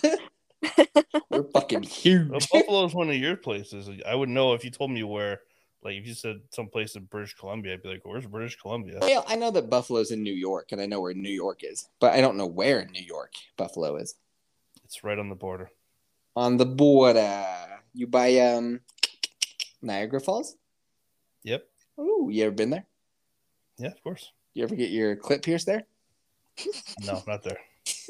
We're 1.30 1.44
fucking 1.44 1.82
huge. 1.82 2.30
Well, 2.30 2.40
Buffalo 2.52 2.84
is 2.84 2.94
one 2.94 3.08
of 3.08 3.16
your 3.16 3.36
places. 3.36 3.88
I 4.06 4.14
would 4.14 4.28
know 4.28 4.52
if 4.52 4.64
you 4.64 4.70
told 4.70 4.90
me 4.90 5.02
where. 5.02 5.40
Like 5.82 5.96
if 5.96 6.06
you 6.06 6.14
said 6.14 6.40
someplace 6.50 6.96
in 6.96 7.04
British 7.04 7.34
Columbia, 7.34 7.74
I'd 7.74 7.82
be 7.82 7.90
like, 7.90 8.06
"Where's 8.06 8.24
British 8.24 8.56
Columbia?" 8.56 9.00
Well, 9.02 9.22
I 9.28 9.36
know 9.36 9.50
that 9.50 9.68
Buffalo's 9.68 10.12
in 10.12 10.22
New 10.22 10.32
York, 10.32 10.72
and 10.72 10.80
I 10.80 10.86
know 10.86 10.98
where 11.02 11.12
New 11.12 11.28
York 11.28 11.60
is, 11.62 11.90
but 12.00 12.14
I 12.14 12.22
don't 12.22 12.38
know 12.38 12.46
where 12.46 12.80
in 12.80 12.90
New 12.90 13.02
York 13.02 13.32
Buffalo 13.58 13.96
is. 13.96 14.14
It's 14.84 15.04
right 15.04 15.18
on 15.18 15.28
the 15.28 15.34
border. 15.34 15.70
On 16.36 16.56
the 16.56 16.64
border. 16.64 17.44
You 17.92 18.06
buy 18.06 18.38
um 18.38 18.80
Niagara 19.82 20.20
Falls? 20.20 20.56
Yep. 21.42 21.66
Ooh, 22.00 22.28
you 22.32 22.44
ever 22.44 22.54
been 22.54 22.70
there? 22.70 22.86
Yeah, 23.78 23.88
of 23.88 24.02
course. 24.02 24.32
You 24.54 24.62
ever 24.62 24.76
get 24.76 24.90
your 24.90 25.16
clip 25.16 25.42
pierced 25.42 25.66
there? 25.66 25.84
No, 27.04 27.22
not 27.26 27.42
there. 27.42 27.58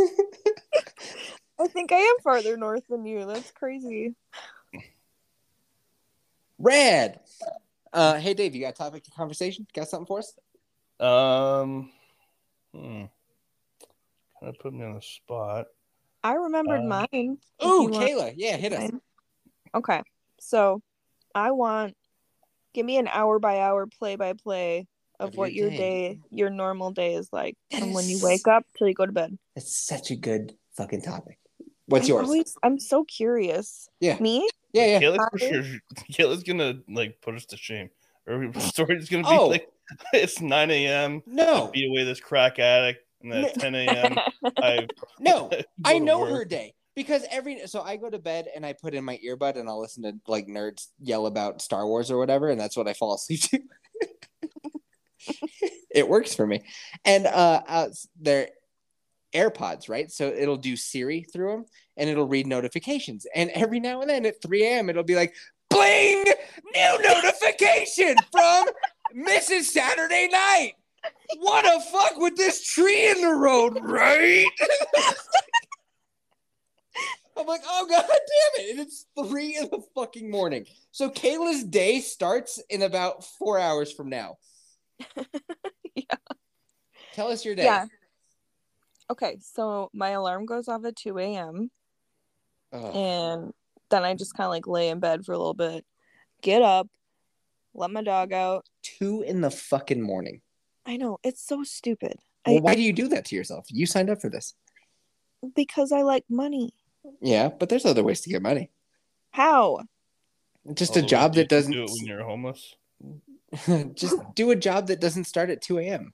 I 1.58 1.68
think 1.68 1.92
I 1.92 1.96
am 1.98 2.16
farther 2.22 2.56
north 2.56 2.84
than 2.88 3.06
you. 3.06 3.24
That's 3.26 3.50
crazy. 3.52 4.14
Rad. 6.58 7.20
Uh, 7.92 8.18
hey 8.18 8.34
Dave, 8.34 8.54
you 8.54 8.60
got 8.60 8.70
a 8.70 8.76
topic 8.76 9.06
of 9.06 9.14
conversation? 9.14 9.66
Got 9.72 9.88
something 9.88 10.06
for 10.06 10.18
us? 10.18 10.34
Um, 11.00 11.90
hmm. 12.72 13.04
kind 13.08 13.10
of 14.42 14.58
put 14.58 14.74
me 14.74 14.84
on 14.84 14.94
the 14.94 15.02
spot. 15.02 15.66
I 16.22 16.34
remembered 16.34 16.82
Uh, 16.82 17.06
mine. 17.12 17.38
Oh, 17.60 17.80
Ooh, 17.80 17.82
you 17.84 17.90
want 17.90 18.10
Kayla. 18.10 18.34
Yeah, 18.36 18.56
hit 18.56 18.72
us. 18.72 18.90
Okay. 19.74 20.02
So 20.40 20.82
I 21.34 21.52
want 21.52 21.96
give 22.72 22.84
me 22.84 22.98
an 22.98 23.08
hour 23.08 23.38
by 23.38 23.60
hour 23.60 23.86
play 23.86 24.16
by 24.16 24.32
play 24.32 24.86
of, 25.20 25.30
Of 25.30 25.36
what 25.36 25.52
your 25.52 25.68
your 25.68 25.70
day. 25.70 25.78
day, 26.14 26.18
your 26.30 26.50
normal 26.50 26.90
day 26.90 27.14
is 27.14 27.28
like 27.32 27.56
from 27.78 27.92
when 27.92 28.06
you 28.08 28.18
wake 28.22 28.46
up 28.48 28.64
till 28.76 28.88
you 28.88 28.94
go 28.94 29.06
to 29.06 29.12
bed. 29.12 29.38
That's 29.54 29.74
such 29.76 30.10
a 30.10 30.16
good 30.16 30.54
fucking 30.76 31.02
topic. 31.02 31.38
What's 31.86 32.06
I'm 32.06 32.08
yours? 32.08 32.24
always- 32.26 32.56
I'm 32.62 32.78
so 32.80 33.04
curious. 33.04 33.88
Yeah. 34.00 34.18
Me? 34.18 34.48
Yeah, 34.72 34.86
yeah. 34.86 35.00
Kayla's, 35.00 35.28
for 35.30 35.38
sure, 35.38 35.62
Kayla's 36.12 36.42
gonna 36.42 36.80
like 36.88 37.20
put 37.20 37.34
us 37.36 37.44
to 37.46 37.56
shame. 37.56 37.90
Her 38.26 38.50
story's 38.58 39.08
gonna 39.08 39.22
be 39.22 39.28
Oh. 39.30 39.46
like, 39.48 39.68
it's 40.14 40.40
9 40.40 40.70
a.m. 40.70 41.22
No, 41.26 41.70
Beat 41.72 41.88
away 41.90 42.04
this 42.04 42.18
crack 42.20 42.58
addict, 42.58 43.00
and 43.22 43.30
then 43.30 43.44
at 43.44 43.54
10 43.54 43.74
a.m. 43.74 44.18
I 44.56 44.88
no. 45.20 45.50
I 45.84 45.98
know 45.98 46.20
work. 46.20 46.30
her 46.30 46.44
day 46.46 46.74
because 46.96 47.24
every 47.30 47.66
so 47.66 47.82
I 47.82 47.96
go 47.96 48.08
to 48.10 48.18
bed 48.18 48.48
and 48.56 48.64
I 48.64 48.72
put 48.72 48.94
in 48.94 49.04
my 49.04 49.18
earbud 49.24 49.56
and 49.56 49.68
I'll 49.68 49.80
listen 49.80 50.02
to 50.04 50.14
like 50.26 50.46
nerds 50.48 50.88
yell 51.00 51.26
about 51.26 51.60
Star 51.62 51.86
Wars 51.86 52.10
or 52.10 52.16
whatever, 52.18 52.48
and 52.48 52.58
that's 52.58 52.76
what 52.78 52.88
I 52.88 52.94
fall 52.94 53.14
asleep 53.14 53.42
to. 53.42 53.60
it 55.90 56.08
works 56.08 56.34
for 56.34 56.46
me, 56.46 56.62
and 57.04 57.26
uh, 57.26 57.62
uh, 57.66 57.88
they're 58.20 58.48
AirPods, 59.34 59.88
right? 59.88 60.10
So 60.10 60.28
it'll 60.28 60.56
do 60.56 60.76
Siri 60.76 61.22
through 61.22 61.50
them 61.50 61.64
and 61.96 62.08
it'll 62.08 62.26
read 62.26 62.46
notifications, 62.46 63.26
and 63.34 63.50
every 63.50 63.80
now 63.80 64.00
and 64.00 64.10
then 64.10 64.26
at 64.26 64.40
3 64.42 64.64
a.m. 64.64 64.88
it'll 64.90 65.02
be 65.02 65.16
like, 65.16 65.34
"Bling! 65.70 66.24
New 66.74 66.98
notification 67.02 68.16
from 68.32 68.66
Mrs. 69.14 69.64
Saturday 69.64 70.28
Night." 70.30 70.74
What 71.38 71.64
the 71.64 71.80
fuck 71.90 72.16
with 72.16 72.36
this 72.36 72.66
tree 72.66 73.10
in 73.10 73.20
the 73.20 73.34
road, 73.34 73.78
right? 73.82 74.46
I'm 77.36 77.46
like, 77.46 77.62
oh 77.66 77.86
god 77.88 78.06
damn 78.06 78.64
it. 78.64 78.70
And 78.70 78.80
it's 78.80 79.06
three 79.18 79.56
in 79.56 79.68
the 79.70 79.82
fucking 79.94 80.30
morning. 80.30 80.66
So 80.92 81.10
Kayla's 81.10 81.64
day 81.64 82.00
starts 82.00 82.62
in 82.70 82.82
about 82.82 83.24
four 83.24 83.58
hours 83.58 83.92
from 83.92 84.08
now. 84.08 84.38
Yeah. 85.94 86.16
Tell 87.12 87.28
us 87.28 87.44
your 87.44 87.54
day. 87.54 87.64
Yeah. 87.64 87.86
Okay, 89.10 89.38
so 89.40 89.90
my 89.92 90.10
alarm 90.10 90.44
goes 90.44 90.66
off 90.66 90.84
at 90.84 90.96
2 90.96 91.18
a.m. 91.18 91.70
Ugh. 92.72 92.96
and 92.96 93.54
then 93.90 94.02
I 94.02 94.14
just 94.14 94.34
kind 94.34 94.46
of 94.46 94.50
like 94.50 94.66
lay 94.66 94.88
in 94.88 94.98
bed 94.98 95.24
for 95.24 95.32
a 95.32 95.38
little 95.38 95.54
bit, 95.54 95.84
get 96.42 96.62
up, 96.62 96.88
let 97.74 97.92
my 97.92 98.02
dog 98.02 98.32
out. 98.32 98.66
Two 98.82 99.22
in 99.22 99.40
the 99.40 99.50
fucking 99.50 100.00
morning. 100.02 100.40
I 100.84 100.96
know 100.96 101.18
it's 101.22 101.46
so 101.46 101.62
stupid. 101.62 102.14
Well, 102.46 102.56
I, 102.56 102.60
why 102.60 102.74
do 102.74 102.82
you 102.82 102.92
do 102.92 103.08
that 103.08 103.26
to 103.26 103.36
yourself? 103.36 103.66
You 103.68 103.86
signed 103.86 104.10
up 104.10 104.20
for 104.20 104.28
this. 104.30 104.54
because 105.54 105.92
I 105.92 106.02
like 106.02 106.24
money. 106.28 106.74
Yeah, 107.20 107.48
but 107.48 107.68
there's 107.68 107.84
other 107.84 108.02
ways 108.02 108.22
to 108.22 108.30
get 108.30 108.42
money. 108.42 108.70
How? 109.30 109.80
Just 110.72 110.92
Although 110.92 111.02
a 111.02 111.04
oh, 111.04 111.08
job 111.08 111.34
that 111.34 111.48
doesn't 111.48 111.72
do 111.72 111.84
it 111.84 111.90
when 111.90 112.06
you're 112.06 112.24
homeless. 112.24 112.74
just 113.94 114.16
do 114.34 114.50
a 114.50 114.56
job 114.56 114.88
that 114.88 115.00
doesn't 115.00 115.24
start 115.24 115.50
at 115.50 115.62
2 115.62 115.78
a.m. 115.78 116.12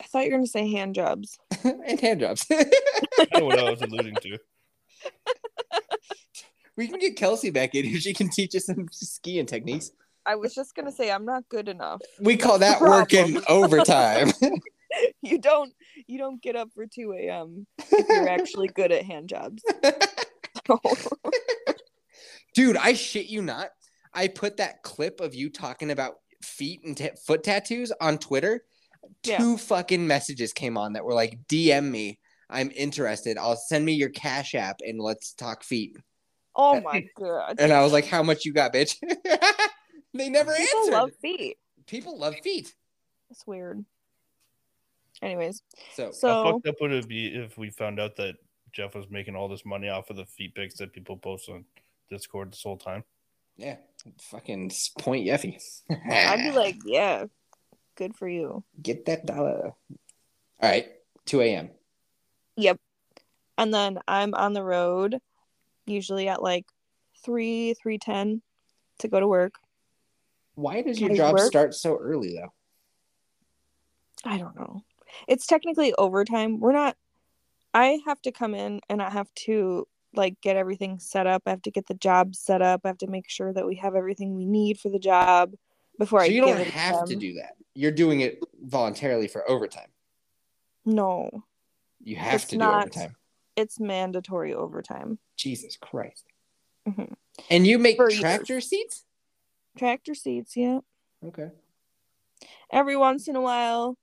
I 0.00 0.04
thought 0.04 0.24
you 0.24 0.30
were 0.30 0.38
gonna 0.38 0.46
say 0.46 0.70
hand 0.70 0.94
jobs. 0.94 1.38
and 1.64 2.00
hand 2.00 2.20
jobs. 2.20 2.46
I 2.50 2.66
know 3.34 3.44
what 3.44 3.58
I 3.58 3.70
was 3.70 3.82
alluding 3.82 4.16
to. 4.16 4.38
we 6.76 6.88
can 6.88 6.98
get 6.98 7.16
Kelsey 7.16 7.50
back 7.50 7.74
in 7.74 7.84
here. 7.84 8.00
She 8.00 8.12
can 8.12 8.28
teach 8.28 8.54
us 8.56 8.66
some 8.66 8.88
skiing 8.90 9.46
techniques. 9.46 9.92
I 10.26 10.34
was 10.36 10.54
just 10.54 10.74
gonna 10.74 10.90
say 10.90 11.12
I'm 11.12 11.24
not 11.24 11.48
good 11.48 11.68
enough. 11.68 12.00
We 12.18 12.36
call 12.36 12.58
that 12.58 12.80
working 12.80 13.40
overtime. 13.48 14.32
You 15.22 15.38
don't 15.38 15.72
you 16.06 16.18
don't 16.18 16.40
get 16.40 16.54
up 16.56 16.70
for 16.74 16.86
2 16.86 17.14
a.m. 17.14 17.66
if 17.78 18.08
you're 18.08 18.28
actually 18.28 18.68
good 18.68 18.92
at 18.92 19.04
hand 19.04 19.28
jobs. 19.28 19.62
Dude, 22.54 22.76
I 22.76 22.92
shit 22.92 23.26
you 23.26 23.42
not. 23.42 23.70
I 24.14 24.28
put 24.28 24.58
that 24.58 24.82
clip 24.82 25.20
of 25.20 25.34
you 25.34 25.50
talking 25.50 25.90
about 25.90 26.14
feet 26.42 26.84
and 26.84 26.96
ta 26.96 27.08
foot 27.26 27.42
tattoos 27.42 27.92
on 28.00 28.18
Twitter. 28.18 28.64
Yeah. 29.24 29.38
Two 29.38 29.58
fucking 29.58 30.06
messages 30.06 30.52
came 30.52 30.78
on 30.78 30.94
that 30.94 31.04
were 31.04 31.14
like, 31.14 31.38
DM 31.48 31.90
me. 31.90 32.18
I'm 32.48 32.70
interested. 32.74 33.36
I'll 33.38 33.56
send 33.56 33.84
me 33.84 33.92
your 33.92 34.10
Cash 34.10 34.54
App 34.54 34.76
and 34.80 35.00
let's 35.00 35.32
talk 35.34 35.62
feet. 35.64 35.96
oh 36.54 36.80
my 36.80 37.06
god. 37.18 37.56
And 37.58 37.72
I 37.72 37.82
was 37.82 37.92
like, 37.92 38.06
how 38.06 38.22
much 38.22 38.44
you 38.44 38.52
got, 38.52 38.72
bitch? 38.72 38.96
they 40.14 40.28
never 40.28 40.52
answered. 40.52 40.66
People 40.66 40.80
answered. 40.80 40.92
love 40.92 41.10
feet. 41.20 41.56
People 41.86 42.18
love 42.18 42.34
feet. 42.42 42.74
It's 43.30 43.46
weird. 43.46 43.84
Anyways, 45.22 45.62
So, 45.94 46.12
How 46.22 46.52
fucked 46.52 46.68
up 46.68 46.74
would 46.80 46.92
it 46.92 47.08
be 47.08 47.26
if 47.28 47.56
we 47.56 47.70
found 47.70 47.98
out 48.00 48.16
that 48.16 48.34
Jeff 48.72 48.94
was 48.94 49.06
making 49.10 49.36
all 49.36 49.48
this 49.48 49.64
money 49.64 49.88
off 49.88 50.10
of 50.10 50.16
the 50.16 50.26
feet 50.26 50.54
pics 50.54 50.74
that 50.78 50.92
people 50.92 51.16
post 51.16 51.48
on 51.48 51.64
Discord 52.10 52.52
this 52.52 52.62
whole 52.62 52.76
time? 52.76 53.04
Yeah, 53.56 53.76
fucking 54.20 54.70
point 54.98 55.26
Yeffy. 55.26 55.58
I'd 55.90 56.50
be 56.50 56.50
like, 56.56 56.76
yeah, 56.84 57.24
good 57.96 58.16
for 58.16 58.28
you. 58.28 58.64
get 58.80 59.06
that 59.06 59.26
dollar. 59.26 59.72
All 60.60 60.70
right, 60.70 60.86
2 61.26 61.40
a.m. 61.42 61.70
Yep. 62.56 62.78
And 63.58 63.72
then 63.74 63.98
I'm 64.08 64.34
on 64.34 64.52
the 64.52 64.62
road, 64.64 65.18
usually 65.86 66.28
at 66.28 66.42
like 66.42 66.66
three, 67.24 67.74
three 67.74 67.98
ten, 67.98 68.42
to 68.98 69.08
go 69.08 69.20
to 69.20 69.26
work. 69.28 69.54
Why 70.54 70.82
does 70.82 71.00
your 71.00 71.10
Guys 71.10 71.18
job 71.18 71.32
work? 71.34 71.46
start 71.48 71.74
so 71.74 71.96
early 71.96 72.34
though? 72.34 72.52
I 74.24 74.38
don't 74.38 74.56
know. 74.56 74.82
It's 75.28 75.46
technically 75.46 75.92
overtime. 75.94 76.60
We're 76.60 76.72
not. 76.72 76.96
I 77.72 77.98
have 78.06 78.22
to 78.22 78.32
come 78.32 78.54
in 78.54 78.80
and 78.88 79.02
I 79.02 79.10
have 79.10 79.32
to 79.46 79.86
like 80.16 80.40
get 80.40 80.56
everything 80.56 80.98
set 80.98 81.26
up. 81.26 81.42
I 81.46 81.50
have 81.50 81.62
to 81.62 81.70
get 81.70 81.86
the 81.86 81.94
job 81.94 82.34
set 82.34 82.62
up. 82.62 82.82
I 82.84 82.88
have 82.88 82.98
to 82.98 83.06
make 83.06 83.28
sure 83.28 83.52
that 83.52 83.66
we 83.66 83.76
have 83.76 83.94
everything 83.94 84.34
we 84.34 84.44
need 84.44 84.78
for 84.78 84.88
the 84.88 84.98
job 84.98 85.54
before 85.98 86.20
So 86.20 86.26
I 86.26 86.28
you 86.28 86.40
don't 86.40 86.66
have 86.68 87.04
to 87.06 87.16
do 87.16 87.34
that. 87.34 87.54
You're 87.74 87.90
doing 87.90 88.20
it 88.20 88.40
voluntarily 88.62 89.28
for 89.28 89.48
overtime. 89.50 89.88
No, 90.84 91.30
You 92.02 92.16
have 92.16 92.34
It's 92.42 92.44
to 92.50 92.56
do 92.56 92.58
not. 92.58 92.86
overtime. 92.86 93.16
it's 93.56 93.78
mandatory 93.80 94.52
overtime. 94.54 95.18
Jesus 95.36 95.76
Christ. 95.76 96.24
Mhm. 96.88 97.14
And 97.50 97.66
you 97.66 97.78
make 97.78 97.96
For 97.96 98.10
years. 98.10 98.20
tractor 98.20 98.60
seats? 98.60 99.04
Tractor 99.78 100.14
seats, 100.14 100.56
yeah. 100.56 100.80
Okay. 101.24 101.50
Every 102.70 102.96
once 102.96 103.28
in 103.28 103.36
a 103.36 103.40
while, 103.40 103.96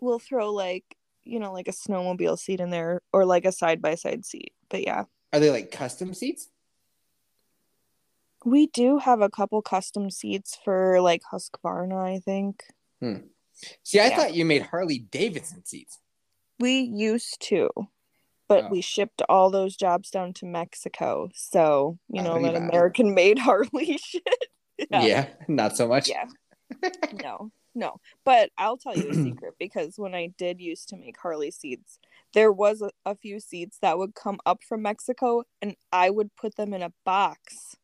we'll 0.00 0.18
throw 0.18 0.52
like 0.52 0.84
you 1.24 1.38
know 1.38 1.52
like 1.52 1.68
a 1.68 1.72
snowmobile 1.72 2.38
seat 2.38 2.60
in 2.60 2.70
there 2.70 3.02
or 3.12 3.24
like 3.24 3.44
a 3.44 3.52
side 3.52 3.80
by 3.82 3.94
side 3.94 4.24
seat. 4.24 4.52
But 4.68 4.82
yeah, 4.84 5.04
Are 5.32 5.40
they 5.40 5.50
like 5.50 5.70
custom 5.70 6.14
seats? 6.14 6.48
we 8.44 8.68
do 8.68 8.98
have 8.98 9.20
a 9.20 9.28
couple 9.28 9.60
custom 9.60 10.10
seats 10.10 10.56
for 10.64 11.00
like 11.00 11.22
Husqvarna. 11.32 12.00
I 12.00 12.20
think 12.20 12.62
hmm. 13.00 13.16
See, 13.82 13.98
I 13.98 14.06
Yeah. 14.08 14.16
thought 14.16 14.34
you 14.34 14.44
made 14.44 14.62
Harley 14.62 14.98
Davidson 15.00 15.64
seats. 15.64 15.98
we 16.60 16.80
used 16.80 17.40
to, 17.48 17.68
but 18.48 18.64
Oh. 18.64 18.68
we 18.70 18.80
shipped 18.80 19.22
all 19.28 19.50
those 19.50 19.76
jobs 19.76 20.10
down 20.10 20.32
to 20.34 20.46
Mexico. 20.46 21.28
So 21.34 21.98
you 22.08 22.22
know 22.22 22.40
that 22.42 22.54
American 22.54 23.12
made 23.14 23.38
Harley 23.48 23.98
shit. 23.98 24.44
Yeah, 24.90 25.28
not 25.48 25.76
so 25.76 25.88
much. 25.88 26.08
Yeah. 26.08 26.26
no, 27.22 27.50
no. 27.74 28.00
But 28.24 28.50
I'll 28.56 28.76
tell 28.76 28.96
you 28.96 29.10
a 29.10 29.14
secret 29.14 29.54
because 29.58 29.98
when 29.98 30.14
I 30.14 30.28
did 30.38 30.60
used 30.60 30.88
to 30.90 30.96
make 30.96 31.16
Harley 31.18 31.50
seats, 31.50 31.98
there 32.34 32.52
was 32.52 32.82
a, 32.82 32.90
a 33.06 33.14
few 33.14 33.40
seats 33.40 33.78
that 33.82 33.98
would 33.98 34.14
come 34.14 34.38
up 34.46 34.62
from 34.68 34.82
Mexico 34.82 35.44
and 35.62 35.74
I 35.92 36.10
would 36.10 36.34
put 36.36 36.56
them 36.56 36.74
in 36.74 36.82
a 36.82 36.92
box 37.04 37.76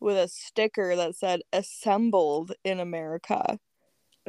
with 0.00 0.16
a 0.16 0.28
sticker 0.28 0.94
that 0.96 1.16
said 1.16 1.40
assembled 1.52 2.52
in 2.64 2.78
America 2.80 3.58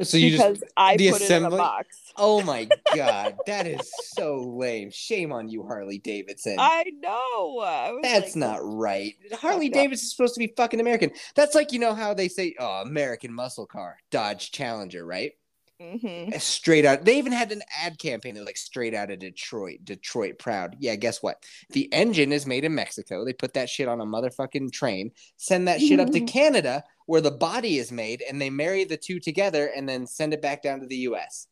So 0.00 0.16
you 0.16 0.32
because 0.32 0.60
just 0.60 0.72
I 0.76 0.96
the 0.96 1.10
put 1.10 1.20
it 1.22 1.30
in 1.30 1.32
a 1.32 1.36
assembly- 1.48 1.58
box. 1.58 1.96
Oh 2.16 2.42
my 2.42 2.68
god, 2.94 3.36
that 3.46 3.66
is 3.66 3.90
so 4.14 4.40
lame. 4.40 4.90
Shame 4.90 5.32
on 5.32 5.48
you, 5.48 5.62
Harley 5.64 5.98
Davidson. 5.98 6.56
I 6.58 6.84
know. 7.00 7.60
I 7.60 7.98
That's 8.02 8.34
like, 8.34 8.36
not 8.36 8.58
right. 8.62 9.14
Harley. 9.34 9.68
Davidson 9.68 10.04
is 10.06 10.10
supposed 10.16 10.34
to 10.34 10.38
be 10.40 10.52
fucking 10.56 10.80
American. 10.80 11.10
That's 11.36 11.54
like 11.54 11.72
you 11.72 11.78
know 11.78 11.94
how 11.94 12.14
they 12.14 12.28
say, 12.28 12.54
"Oh, 12.58 12.82
American 12.82 13.32
muscle 13.32 13.66
car, 13.66 13.98
Dodge 14.10 14.50
Challenger," 14.52 15.04
right? 15.04 15.32
Mhm. 15.80 16.40
Straight 16.40 16.84
out. 16.84 17.04
They 17.04 17.18
even 17.18 17.32
had 17.32 17.52
an 17.52 17.62
ad 17.80 17.98
campaign 17.98 18.34
that 18.34 18.40
was 18.40 18.46
like 18.46 18.56
straight 18.56 18.94
out 18.94 19.12
of 19.12 19.20
Detroit. 19.20 19.84
Detroit 19.84 20.38
proud. 20.38 20.76
Yeah, 20.80 20.96
guess 20.96 21.22
what? 21.22 21.44
The 21.70 21.92
engine 21.92 22.32
is 22.32 22.46
made 22.46 22.64
in 22.64 22.74
Mexico. 22.74 23.24
They 23.24 23.32
put 23.32 23.54
that 23.54 23.70
shit 23.70 23.86
on 23.86 24.00
a 24.00 24.04
motherfucking 24.04 24.72
train, 24.72 25.12
send 25.36 25.68
that 25.68 25.80
shit 25.80 26.00
up 26.00 26.10
to 26.10 26.20
Canada 26.20 26.82
where 27.06 27.20
the 27.20 27.30
body 27.30 27.78
is 27.78 27.92
made, 27.92 28.22
and 28.28 28.40
they 28.40 28.50
marry 28.50 28.84
the 28.84 28.96
two 28.96 29.20
together 29.20 29.70
and 29.74 29.88
then 29.88 30.06
send 30.06 30.34
it 30.34 30.42
back 30.42 30.62
down 30.62 30.80
to 30.80 30.86
the 30.86 30.96
US. 30.96 31.46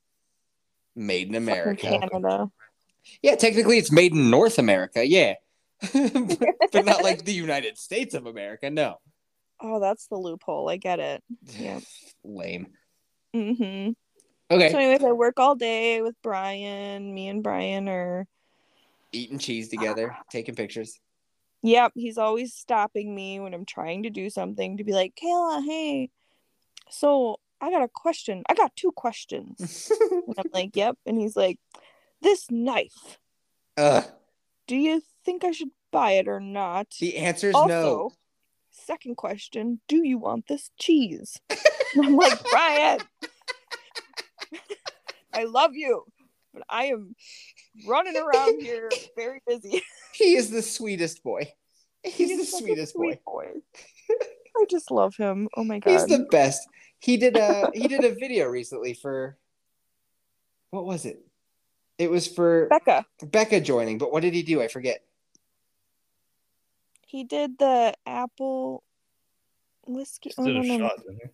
Made 0.97 1.29
in 1.29 1.35
Fucking 1.35 1.49
America. 1.49 2.09
Canada. 2.11 2.51
Yeah, 3.23 3.37
technically 3.37 3.79
it's 3.79 3.93
made 3.93 4.13
in 4.13 4.29
North 4.29 4.59
America, 4.59 5.07
yeah. 5.07 5.35
but 5.93 6.85
not 6.85 7.05
like 7.05 7.25
the 7.25 7.33
United 7.33 7.79
States 7.79 8.15
of 8.15 8.27
America, 8.27 8.71
no. 8.71 8.97
Oh, 9.61 9.79
that's 9.79 10.09
the 10.09 10.17
loophole. 10.17 10.69
I 10.69 10.79
get 10.79 10.99
it. 10.99 11.23
Yeah. 11.59 11.81
Lame. 12.25 12.67
Mm-hmm. 13.35 13.93
Okay. 14.51 14.71
So, 14.71 14.79
anyways, 14.79 15.03
I 15.03 15.13
work 15.13 15.41
all 15.41 15.57
day 15.57 16.03
with 16.03 16.15
Brian. 16.23 17.13
Me 17.13 17.29
and 17.29 17.43
Brian 17.43 17.89
are. 17.89 18.27
Eating 19.13 19.39
cheese 19.39 19.69
together, 19.69 20.17
taking 20.31 20.55
pictures. 20.55 21.01
Yep, 21.63 21.93
he's 21.95 22.19
always 22.19 22.55
stopping 22.55 23.15
me 23.15 23.41
when 23.41 23.55
I'm 23.55 23.65
trying 23.65 24.05
to 24.05 24.11
do 24.11 24.31
something 24.31 24.77
to 24.77 24.85
be 24.85 24.93
like, 24.93 25.19
Kayla, 25.21 25.65
hey. 25.65 26.11
So 26.91 27.41
I 27.61 27.71
got 27.71 27.83
a 27.83 27.89
question. 27.89 28.45
I 28.49 28.55
got 28.55 28.77
two 28.77 28.93
questions. 28.93 29.91
and 30.11 30.35
I'm 30.39 30.51
like, 30.53 30.77
yep. 30.77 30.97
And 31.07 31.19
he's 31.19 31.37
like, 31.37 31.59
this 32.23 32.51
knife. 32.51 33.19
Ugh. 33.77 34.05
Do 34.67 34.77
you 34.77 35.03
think 35.25 35.45
I 35.45 35.53
should 35.53 35.71
buy 35.91 36.13
it 36.13 36.29
or 36.29 36.41
not? 36.41 36.89
The 37.01 37.17
answer's 37.17 37.55
also, 37.55 37.69
no. 37.69 38.13
second 38.71 39.17
question, 39.17 39.81
do 39.89 40.07
you 40.07 40.19
want 40.19 40.49
this 40.49 40.71
cheese? 40.79 41.41
and 41.51 42.07
I'm 42.07 42.17
like, 42.17 42.39
Brian, 42.51 43.01
I 45.37 45.45
love 45.45 45.75
you, 45.75 46.05
but 46.55 46.63
I 46.69 46.87
am 46.87 47.15
running 47.87 48.17
around 48.17 48.61
here 48.63 48.91
very 49.15 49.41
busy. 49.47 49.83
He 50.13 50.35
is 50.37 50.51
the 50.51 50.63
sweetest 50.63 51.23
boy. 51.23 51.53
He's 52.03 52.39
the 52.39 52.45
sweetest 52.59 52.95
boy. 52.95 53.13
sweet 53.13 53.25
boy. 53.25 53.49
I 54.57 54.65
just 54.71 54.91
love 54.91 55.15
him. 55.17 55.49
Oh 55.57 55.65
my 55.65 55.79
god. 55.79 55.91
He's 55.91 56.07
the 56.07 56.27
best. 56.31 56.67
He 56.99 57.17
did 57.19 57.37
a 57.37 57.71
he 57.75 57.87
did 57.89 58.05
a 58.05 58.15
video 58.21 58.47
recently 58.47 58.95
for 58.95 59.37
what 60.71 60.87
was 60.87 61.05
it? 61.05 61.21
It 61.99 62.11
was 62.11 62.27
for 62.27 62.69
Becca. 62.69 63.05
Becca 63.23 63.61
joining, 63.61 63.99
but 63.99 64.13
what 64.13 64.21
did 64.23 64.35
he 64.35 64.43
do? 64.43 64.63
I 64.63 64.69
forget. 64.69 65.05
He 67.07 67.25
did 67.25 67.59
the 67.59 67.95
apple 68.07 68.83
whiskey. 69.87 70.31
Just 70.31 70.39
Oh, 70.41 70.45
did 70.45 70.55
no, 70.55 70.61
a 70.61 70.65
no, 70.65 70.77
no. 70.79 70.89
shot, 70.89 70.99
didn't 70.99 71.31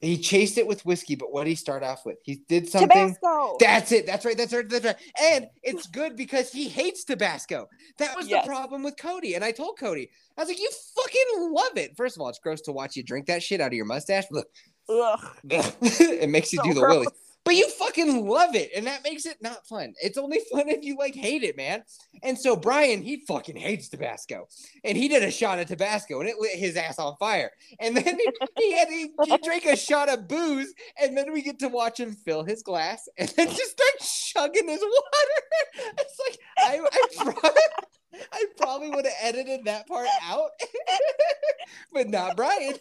he? 0.00 0.16
Chased 0.18 0.56
it 0.58 0.66
with 0.66 0.84
whiskey, 0.86 1.14
but 1.14 1.32
what 1.32 1.44
did 1.44 1.50
he 1.50 1.56
start 1.56 1.82
off 1.82 2.06
with? 2.06 2.16
He 2.22 2.36
did 2.48 2.68
something. 2.68 2.88
Tabasco. 2.88 3.56
That's 3.60 3.92
it. 3.92 4.06
That's 4.06 4.24
right. 4.24 4.36
That's 4.36 4.52
right. 4.52 4.68
That's 4.68 4.84
right. 4.84 4.96
And 5.20 5.48
it's 5.62 5.86
good 5.86 6.16
because 6.16 6.50
he 6.52 6.68
hates 6.68 7.04
Tabasco. 7.04 7.68
That 7.98 8.16
was 8.16 8.28
Yes. 8.28 8.44
the 8.44 8.48
problem 8.48 8.82
with 8.82 8.96
Cody. 8.96 9.34
And 9.34 9.44
I 9.44 9.52
told 9.52 9.78
Cody, 9.78 10.10
I 10.36 10.40
was 10.42 10.48
like, 10.48 10.58
you 10.60 10.70
fucking 10.96 11.52
love 11.52 11.76
it. 11.76 11.96
First 11.96 12.16
of 12.16 12.22
all, 12.22 12.28
it's 12.28 12.38
gross 12.38 12.60
to 12.62 12.72
watch 12.72 12.96
you 12.96 13.02
drink 13.02 13.26
that 13.26 13.42
shit 13.42 13.60
out 13.60 13.68
of 13.68 13.74
your 13.74 13.84
mustache. 13.84 14.24
Look, 14.30 14.48
Ugh. 14.88 15.20
it 15.44 16.30
makes 16.30 16.52
you 16.52 16.58
So 16.58 16.64
do 16.64 16.74
the 16.74 16.80
gross. 16.80 16.90
willies. 16.94 17.08
But 17.44 17.54
you 17.54 17.68
fucking 17.70 18.28
love 18.28 18.54
it, 18.54 18.70
and 18.76 18.86
that 18.86 19.02
makes 19.02 19.24
it 19.24 19.38
not 19.40 19.66
fun. 19.66 19.94
It's 20.02 20.18
only 20.18 20.40
fun 20.52 20.68
if 20.68 20.84
you 20.84 20.96
like 20.96 21.14
hate 21.14 21.42
it, 21.42 21.56
man. 21.56 21.82
And 22.22 22.38
so 22.38 22.54
Brian, 22.54 23.02
he 23.02 23.24
fucking 23.26 23.56
hates 23.56 23.88
Tabasco, 23.88 24.46
and 24.84 24.96
he 24.96 25.08
did 25.08 25.22
a 25.22 25.30
shot 25.30 25.58
of 25.58 25.66
Tabasco, 25.66 26.20
and 26.20 26.28
it 26.28 26.36
lit 26.38 26.52
his 26.52 26.76
ass 26.76 26.98
on 26.98 27.16
fire. 27.18 27.50
And 27.80 27.96
then 27.96 28.18
he, 28.18 28.30
he 28.58 28.72
had 28.72 28.88
he, 28.88 29.10
he 29.24 29.38
drank 29.38 29.64
a 29.64 29.76
shot 29.76 30.10
of 30.10 30.28
booze, 30.28 30.72
and 31.00 31.16
then 31.16 31.32
we 31.32 31.42
get 31.42 31.58
to 31.60 31.68
watch 31.68 31.98
him 31.98 32.12
fill 32.12 32.44
his 32.44 32.62
glass, 32.62 33.08
and 33.16 33.28
then 33.30 33.48
just 33.56 33.70
start 33.70 34.50
chugging 34.50 34.68
his 34.68 34.82
water. 34.82 35.94
It's 35.98 36.20
like 36.28 36.38
I 36.58 36.80
I, 36.92 37.24
pro- 37.24 37.50
I 38.32 38.44
probably 38.58 38.90
would 38.90 39.06
have 39.06 39.14
edited 39.22 39.64
that 39.64 39.86
part 39.88 40.08
out, 40.22 40.50
but 41.92 42.08
not 42.08 42.36
Brian. 42.36 42.74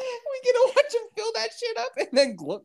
We 0.00 0.40
get 0.44 0.52
to 0.52 0.72
watch 0.76 0.94
him 0.94 1.08
fill 1.16 1.32
that 1.34 1.50
shit 1.58 1.78
up 1.78 1.92
and 1.98 2.08
then 2.12 2.36
glup, 2.36 2.64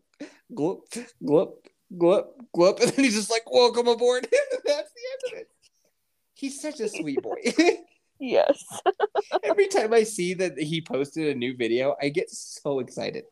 glup, 0.54 0.80
glup, 1.24 1.56
glup, 1.98 2.36
glup. 2.54 2.80
And 2.80 2.92
then 2.92 3.06
he's 3.06 3.16
just 3.16 3.32
like, 3.32 3.50
welcome 3.52 3.88
aboard. 3.88 4.24
That's 4.32 4.64
the 4.66 4.74
end 4.74 5.34
of 5.34 5.40
it. 5.40 5.50
He's 6.34 6.62
such 6.62 6.80
a 6.80 6.90
sweet 6.90 7.22
boy. 7.22 7.42
Yes. 8.18 8.64
Every 9.44 9.68
time 9.68 9.94
I 9.94 10.04
see 10.04 10.36
that 10.36 10.58
he 10.58 10.80
posted 10.80 11.28
a 11.28 11.38
new 11.38 11.54
video, 11.54 11.98
I 12.02 12.08
get 12.08 12.30
so 12.32 12.80
excited. 12.80 13.26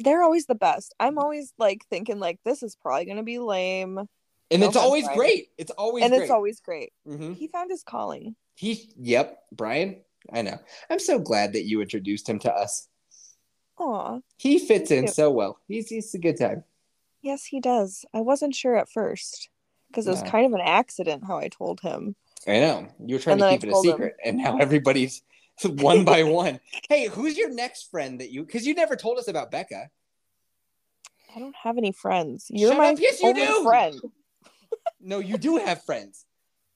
They're 0.00 0.22
always 0.22 0.46
the 0.46 0.54
best. 0.54 0.94
I'm 0.98 1.18
always 1.18 1.52
like 1.58 1.82
thinking 1.90 2.18
like 2.18 2.38
this 2.46 2.62
is 2.62 2.76
probably 2.76 3.04
gonna 3.04 3.22
be 3.22 3.38
lame. 3.38 3.98
And 4.50 4.60
No 4.62 4.68
it's 4.68 4.76
always 4.76 5.04
Brian. 5.04 5.18
great. 5.18 5.48
It's 5.58 5.70
always 5.72 6.02
and 6.02 6.12
great. 6.12 6.22
it's 6.22 6.30
always 6.30 6.60
great. 6.60 6.92
Mhm. 7.06 7.36
He 7.36 7.46
found 7.48 7.70
his 7.70 7.82
calling. 7.82 8.34
He, 8.54 8.90
yep, 8.98 9.38
Brian. 9.52 10.00
I 10.32 10.42
know. 10.42 10.58
I'm 10.90 10.98
so 10.98 11.18
glad 11.18 11.52
that 11.54 11.64
you 11.64 11.80
introduced 11.80 12.28
him 12.28 12.38
to 12.40 12.52
us. 12.52 12.88
Aw. 13.78 14.20
He 14.36 14.58
fits 14.58 14.90
in 14.90 15.08
so 15.08 15.30
well. 15.30 15.58
He's, 15.68 15.88
he's 15.88 16.12
a 16.14 16.18
good 16.18 16.36
time. 16.38 16.64
Yes, 17.22 17.44
he 17.46 17.60
does. 17.60 18.04
I 18.12 18.20
wasn't 18.20 18.54
sure 18.54 18.76
at 18.76 18.90
first. 18.90 19.48
Because 19.88 20.06
it 20.06 20.10
was 20.10 20.22
No. 20.22 20.30
kind 20.30 20.44
of 20.46 20.52
an 20.52 20.60
accident 20.60 21.24
how 21.26 21.38
I 21.38 21.48
told 21.48 21.80
him. 21.80 22.14
I 22.46 22.60
know. 22.60 22.88
You 23.04 23.16
were 23.16 23.20
trying 23.20 23.34
And 23.34 23.40
to 23.40 23.44
then 23.44 23.52
I 23.52 23.56
keep 23.56 23.64
it 23.64 23.68
a 23.68 23.72
told 23.72 23.86
him. 23.86 23.92
secret, 23.92 24.16
and 24.24 24.36
now 24.38 24.58
everybody's 24.58 25.22
one 25.64 26.04
by 26.04 26.24
one. 26.24 26.60
Hey, 26.88 27.06
who's 27.08 27.38
your 27.38 27.50
next 27.50 27.90
friend 27.90 28.20
that 28.20 28.30
you? 28.30 28.44
Because 28.44 28.66
you 28.66 28.74
never 28.74 28.96
told 28.96 29.18
us 29.18 29.28
about 29.28 29.50
Becca. 29.50 29.88
I 31.34 31.38
don't 31.38 31.56
have 31.56 31.78
any 31.78 31.92
friends. 31.92 32.46
You're 32.50 32.70
Shut 32.72 32.78
my 32.78 32.90
up. 32.90 32.98
Yes, 33.00 33.20
you 33.22 33.28
only 33.28 33.46
do. 33.46 33.62
friend. 33.64 34.00
No, 35.00 35.18
you 35.20 35.38
do 35.38 35.56
have 35.56 35.82
friends. 35.84 36.24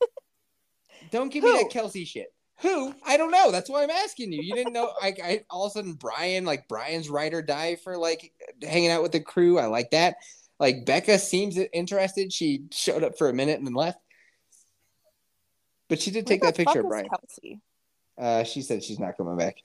Don't 1.10 1.32
give 1.32 1.42
me 1.44 1.50
that 1.52 1.70
Kelsey 1.70 2.04
shit. 2.04 2.32
Who? 2.60 2.94
I 3.04 3.16
don't 3.16 3.30
know. 3.32 3.50
That's 3.50 3.68
why 3.68 3.82
I'm 3.82 3.90
asking 3.90 4.32
you. 4.32 4.40
You 4.42 4.54
didn't 4.54 4.72
know. 4.72 4.92
I, 5.00 5.14
I 5.22 5.40
all 5.50 5.64
of 5.66 5.70
a 5.70 5.72
sudden 5.72 5.94
Brian, 5.94 6.44
like 6.44 6.68
Brian's 6.68 7.10
ride 7.10 7.34
or 7.34 7.42
die 7.42 7.76
for 7.76 7.96
like 7.96 8.32
hanging 8.62 8.90
out 8.90 9.02
with 9.02 9.12
the 9.12 9.20
crew. 9.20 9.58
I 9.58 9.66
like 9.66 9.90
that. 9.90 10.16
Like 10.60 10.86
Becca 10.86 11.18
seems 11.18 11.58
interested. 11.58 12.32
She 12.32 12.64
showed 12.70 13.02
up 13.02 13.18
for 13.18 13.28
a 13.28 13.32
minute 13.32 13.58
and 13.58 13.66
then 13.66 13.74
left. 13.74 13.98
But 15.88 16.00
she 16.00 16.10
did 16.12 16.26
take 16.26 16.42
that 16.42 16.56
picture 16.56 16.80
of 16.80 16.88
Brian. 16.88 17.08
Kelsey? 17.08 17.60
Uh, 18.16 18.44
she 18.44 18.62
said 18.62 18.82
she's 18.84 19.00
not 19.00 19.16
coming 19.16 19.36
back. 19.36 19.56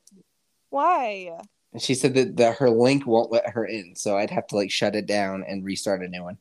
Why? 0.70 1.38
And 1.74 1.82
she 1.82 1.94
said 1.94 2.16
that, 2.16 2.38
that 2.38 2.58
her 2.58 2.70
link 2.70 3.06
won't 3.06 3.32
let 3.32 3.50
her 3.50 3.66
in, 3.66 3.96
so 3.96 4.18
I'd 4.18 4.32
have 4.32 4.48
to 4.48 4.56
like 4.56 4.72
shut 4.72 4.96
it 4.96 5.06
down 5.06 5.44
and 5.48 5.64
restart 5.64 6.02
a 6.02 6.08
new 6.08 6.24
one. 6.24 6.38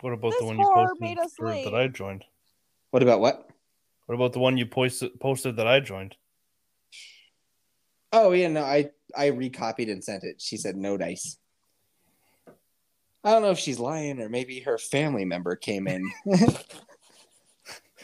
What 0.00 0.12
about 0.12 0.30
This 0.30 0.40
the 0.40 0.46
one 0.46 0.58
you 0.58 0.70
posted 0.72 1.00
made 1.00 1.18
us 1.18 1.34
for- 1.36 1.48
late. 1.48 1.64
that 1.64 1.74
I 1.74 1.88
joined? 1.88 2.24
What 2.90 3.02
about 3.02 3.20
what? 3.20 3.48
What 4.06 4.14
about 4.14 4.32
the 4.32 4.38
one 4.38 4.56
you 4.56 4.66
posted 4.66 5.18
posted 5.20 5.56
that 5.56 5.66
I 5.66 5.80
joined? 5.80 6.16
Oh 8.12 8.32
yeah, 8.32 8.48
no, 8.48 8.64
I 8.64 8.90
I 9.16 9.26
recopied 9.26 9.90
and 9.90 10.02
sent 10.02 10.24
it. 10.24 10.40
She 10.40 10.56
said 10.56 10.76
no 10.76 10.96
dice. 10.96 11.36
I 13.24 13.32
don't 13.32 13.42
know 13.42 13.50
if 13.50 13.58
she's 13.58 13.80
lying 13.80 14.20
or 14.20 14.28
maybe 14.28 14.60
her 14.60 14.78
family 14.78 15.24
member 15.24 15.56
came 15.56 15.88
in. 15.88 16.08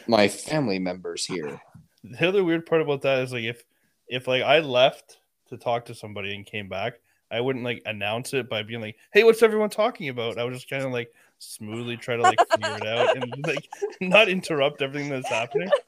My 0.09 0.27
family 0.27 0.81
members 0.81 1.25
here. 1.25 1.61
The 2.03 2.29
other 2.29 2.43
weird 2.43 2.67
part 2.67 2.83
about 2.83 3.03
that 3.03 3.21
is 3.21 3.33
like 3.33 3.45
if 3.45 3.65
if 4.09 4.27
like 4.27 4.43
I 4.43 4.59
left 4.59 5.19
to 5.51 5.57
talk 5.57 5.85
to 5.85 5.95
somebody 5.95 6.35
and 6.35 6.45
came 6.45 6.69
back, 6.69 6.95
I 7.31 7.41
wouldn't 7.41 7.65
like 7.65 7.83
announce 7.87 8.35
it 8.35 8.49
by 8.49 8.65
being 8.65 8.81
like, 8.81 8.97
"Hey, 9.13 9.23
what's 9.23 9.45
everyone 9.45 9.71
talking 9.71 10.09
about?" 10.09 10.39
I 10.39 10.45
was 10.45 10.57
just 10.57 10.69
kind 10.69 10.83
of 10.83 10.91
like 10.91 11.15
smoothly 11.43 11.97
try 11.97 12.17
to 12.17 12.23
like 12.23 12.39
figure 12.53 12.77
it 12.77 12.87
out 12.87 13.17
and 13.17 13.35
like 13.47 13.69
not 14.01 14.29
interrupt 14.29 14.83
everything 14.83 15.11
that's 15.11 15.29
happening. 15.29 15.69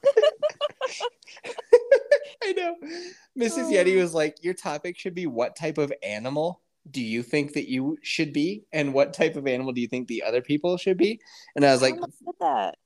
I 2.43 2.51
know. 2.51 2.75
Mrs. 3.37 3.71
Yeti 3.71 3.97
oh. 3.97 4.01
was 4.01 4.13
like, 4.13 4.43
Your 4.43 4.53
topic 4.53 4.97
should 4.97 5.15
be 5.15 5.27
what 5.27 5.55
type 5.55 5.77
of 5.77 5.93
animal 6.03 6.61
do 6.91 7.01
you 7.01 7.23
think 7.23 7.53
that 7.53 7.69
you 7.69 7.97
should 8.01 8.33
be? 8.33 8.65
And 8.71 8.93
what 8.93 9.13
type 9.13 9.35
of 9.35 9.47
animal 9.47 9.73
do 9.73 9.81
you 9.81 9.87
think 9.87 10.07
the 10.07 10.23
other 10.23 10.41
people 10.41 10.77
should 10.77 10.97
be? 10.97 11.19
And 11.55 11.65
I 11.65 11.71
was 11.71 11.81
like, 11.81 11.95
Mama 11.95 12.11
that. 12.39 12.77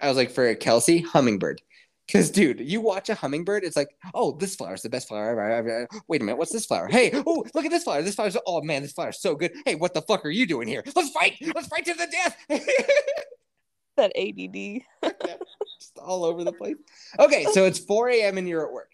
I 0.00 0.08
was 0.08 0.16
like, 0.16 0.30
for 0.30 0.54
Kelsey, 0.54 1.00
hummingbird. 1.00 1.60
Because, 2.06 2.30
dude, 2.30 2.60
you 2.60 2.80
watch 2.80 3.08
a 3.08 3.14
hummingbird, 3.14 3.64
it's 3.64 3.76
like, 3.76 3.96
oh, 4.14 4.36
this 4.36 4.54
flower 4.54 4.74
is 4.74 4.82
the 4.82 4.88
best 4.88 5.08
flower 5.08 5.30
ever. 5.30 5.50
ever. 5.50 5.88
Wait 6.06 6.22
a 6.22 6.24
minute, 6.24 6.38
what's 6.38 6.52
this 6.52 6.66
flower? 6.66 6.86
Hey, 6.86 7.10
oh, 7.14 7.44
look 7.52 7.64
at 7.64 7.70
this 7.70 7.82
flower. 7.82 8.02
This 8.02 8.14
flower's, 8.14 8.36
oh 8.46 8.62
man, 8.62 8.82
this 8.82 8.92
flower's 8.92 9.20
so 9.20 9.34
good. 9.34 9.52
Hey, 9.64 9.74
what 9.74 9.92
the 9.92 10.02
fuck 10.02 10.24
are 10.24 10.30
you 10.30 10.46
doing 10.46 10.68
here? 10.68 10.84
Let's 10.94 11.10
fight. 11.10 11.34
Let's 11.54 11.66
fight 11.66 11.84
to 11.86 11.94
the 11.94 12.06
death. 12.06 12.36
That 13.96 14.12
ADD. 14.14 14.82
Just 15.80 15.98
all 15.98 16.24
over 16.24 16.44
the 16.44 16.52
place. 16.52 16.76
Okay, 17.18 17.46
so 17.52 17.64
it's 17.64 17.78
4 17.78 18.10
a.m. 18.10 18.36
and 18.36 18.46
you're 18.46 18.66
at 18.66 18.70
work. 18.70 18.90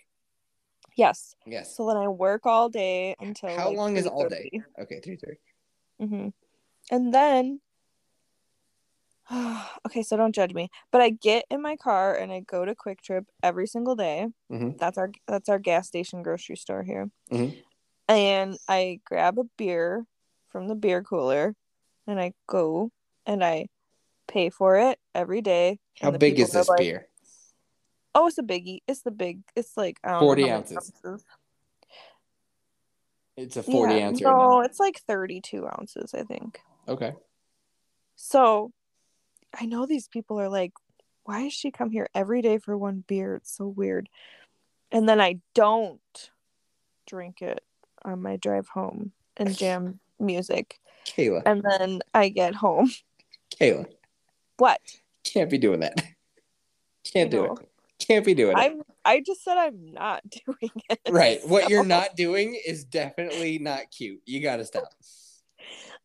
Yes. 0.96 1.34
Yes. 1.44 1.76
So 1.76 1.88
then 1.88 1.96
I 1.96 2.06
work 2.06 2.46
all 2.46 2.68
day 2.68 3.16
until. 3.18 3.50
How 3.50 3.68
like, 3.68 3.76
long 3.76 3.96
is 3.96 4.06
all 4.06 4.28
day? 4.28 4.48
Okay, 4.80 5.00
3 5.00 5.16
3. 5.16 5.34
Mm-hmm. 6.02 6.28
And 6.92 7.12
then. 7.12 7.60
okay, 9.86 10.02
so 10.02 10.16
don't 10.16 10.34
judge 10.34 10.52
me, 10.52 10.68
but 10.90 11.00
I 11.00 11.10
get 11.10 11.44
in 11.50 11.62
my 11.62 11.76
car 11.76 12.14
and 12.14 12.30
I 12.32 12.40
go 12.40 12.64
to 12.64 12.74
QuikTrip 12.74 13.24
every 13.42 13.66
single 13.66 13.96
day. 13.96 14.28
Mhm. 14.50 14.78
That's 14.78 14.98
our 14.98 15.10
that's 15.26 15.48
our 15.48 15.58
gas 15.58 15.86
station 15.88 16.22
grocery 16.22 16.56
store 16.56 16.82
here. 16.82 17.10
Mhm. 17.30 17.62
And 18.08 18.58
I 18.68 19.00
grab 19.04 19.38
a 19.38 19.44
beer 19.56 20.06
from 20.48 20.68
the 20.68 20.74
beer 20.74 21.02
cooler, 21.02 21.54
and 22.06 22.20
I 22.20 22.34
go 22.46 22.90
and 23.24 23.42
I 23.42 23.68
pay 24.28 24.50
for 24.50 24.76
it 24.76 24.98
every 25.14 25.40
day. 25.40 25.78
How 26.00 26.10
big 26.10 26.38
is 26.38 26.52
this 26.52 26.68
like, 26.68 26.78
beer? 26.78 27.08
Oh, 28.14 28.26
it's 28.26 28.38
a 28.38 28.42
biggie. 28.42 28.80
It's 28.86 29.02
the 29.02 29.10
big. 29.10 29.42
It's 29.56 29.76
like 29.76 29.98
I 30.04 30.10
don't 30.10 30.20
40 30.20 30.42
know 30.42 30.56
ounces. 30.56 30.92
ounces. 31.04 31.24
It's 33.36 33.56
a 33.56 33.62
40 33.62 33.94
Yeah, 33.94 34.08
ounce. 34.08 34.20
No, 34.20 34.30
no? 34.36 34.60
it's 34.60 34.78
like 34.78 35.00
thirty-two 35.06 35.66
ounces, 35.66 36.12
I 36.12 36.22
think. 36.24 36.60
Okay. 36.86 37.14
So 38.14 38.72
I 39.58 39.66
know 39.66 39.86
these 39.86 40.08
people 40.08 40.40
are 40.40 40.48
like, 40.48 40.72
why 41.24 41.44
does 41.44 41.52
she 41.52 41.70
come 41.70 41.90
here 41.90 42.08
every 42.14 42.42
day 42.42 42.58
for 42.58 42.76
one 42.76 43.04
beer? 43.06 43.36
It's 43.36 43.56
so 43.56 43.66
weird. 43.66 44.08
and 44.90 45.08
then 45.08 45.20
I 45.20 45.40
don't 45.54 46.00
drink 47.06 47.40
it 47.42 47.62
on 48.04 48.20
my 48.22 48.36
drive 48.36 48.68
home 48.68 49.12
and 49.36 49.56
jam 49.56 50.00
music. 50.18 50.78
Kayla, 51.06 51.42
And 51.46 51.62
then 51.62 52.00
I 52.14 52.28
get 52.28 52.54
home. 52.54 52.90
Kayla, 53.60 53.86
What? 54.56 54.80
can't 55.24 55.50
be 55.50 55.58
doing 55.58 55.80
that. 55.80 56.02
Can't 57.04 57.30
do 57.30 57.44
it. 57.44 57.68
Can't 57.98 58.24
be 58.24 58.34
doing 58.34 58.56
it. 58.56 58.60
I'm 58.60 58.82
I 59.04 59.20
just 59.20 59.42
said 59.44 59.56
I'm 59.56 59.92
not 59.92 60.22
doing 60.46 60.70
it. 60.90 61.00
Right. 61.10 61.40
What 61.46 61.68
you're 61.68 61.84
not 61.84 62.16
doing 62.16 62.60
is 62.66 62.84
definitely 62.84 63.58
not 63.58 63.90
cute. 63.90 64.20
You 64.26 64.40
got 64.40 64.56
to 64.56 64.64
stop. 64.64 64.92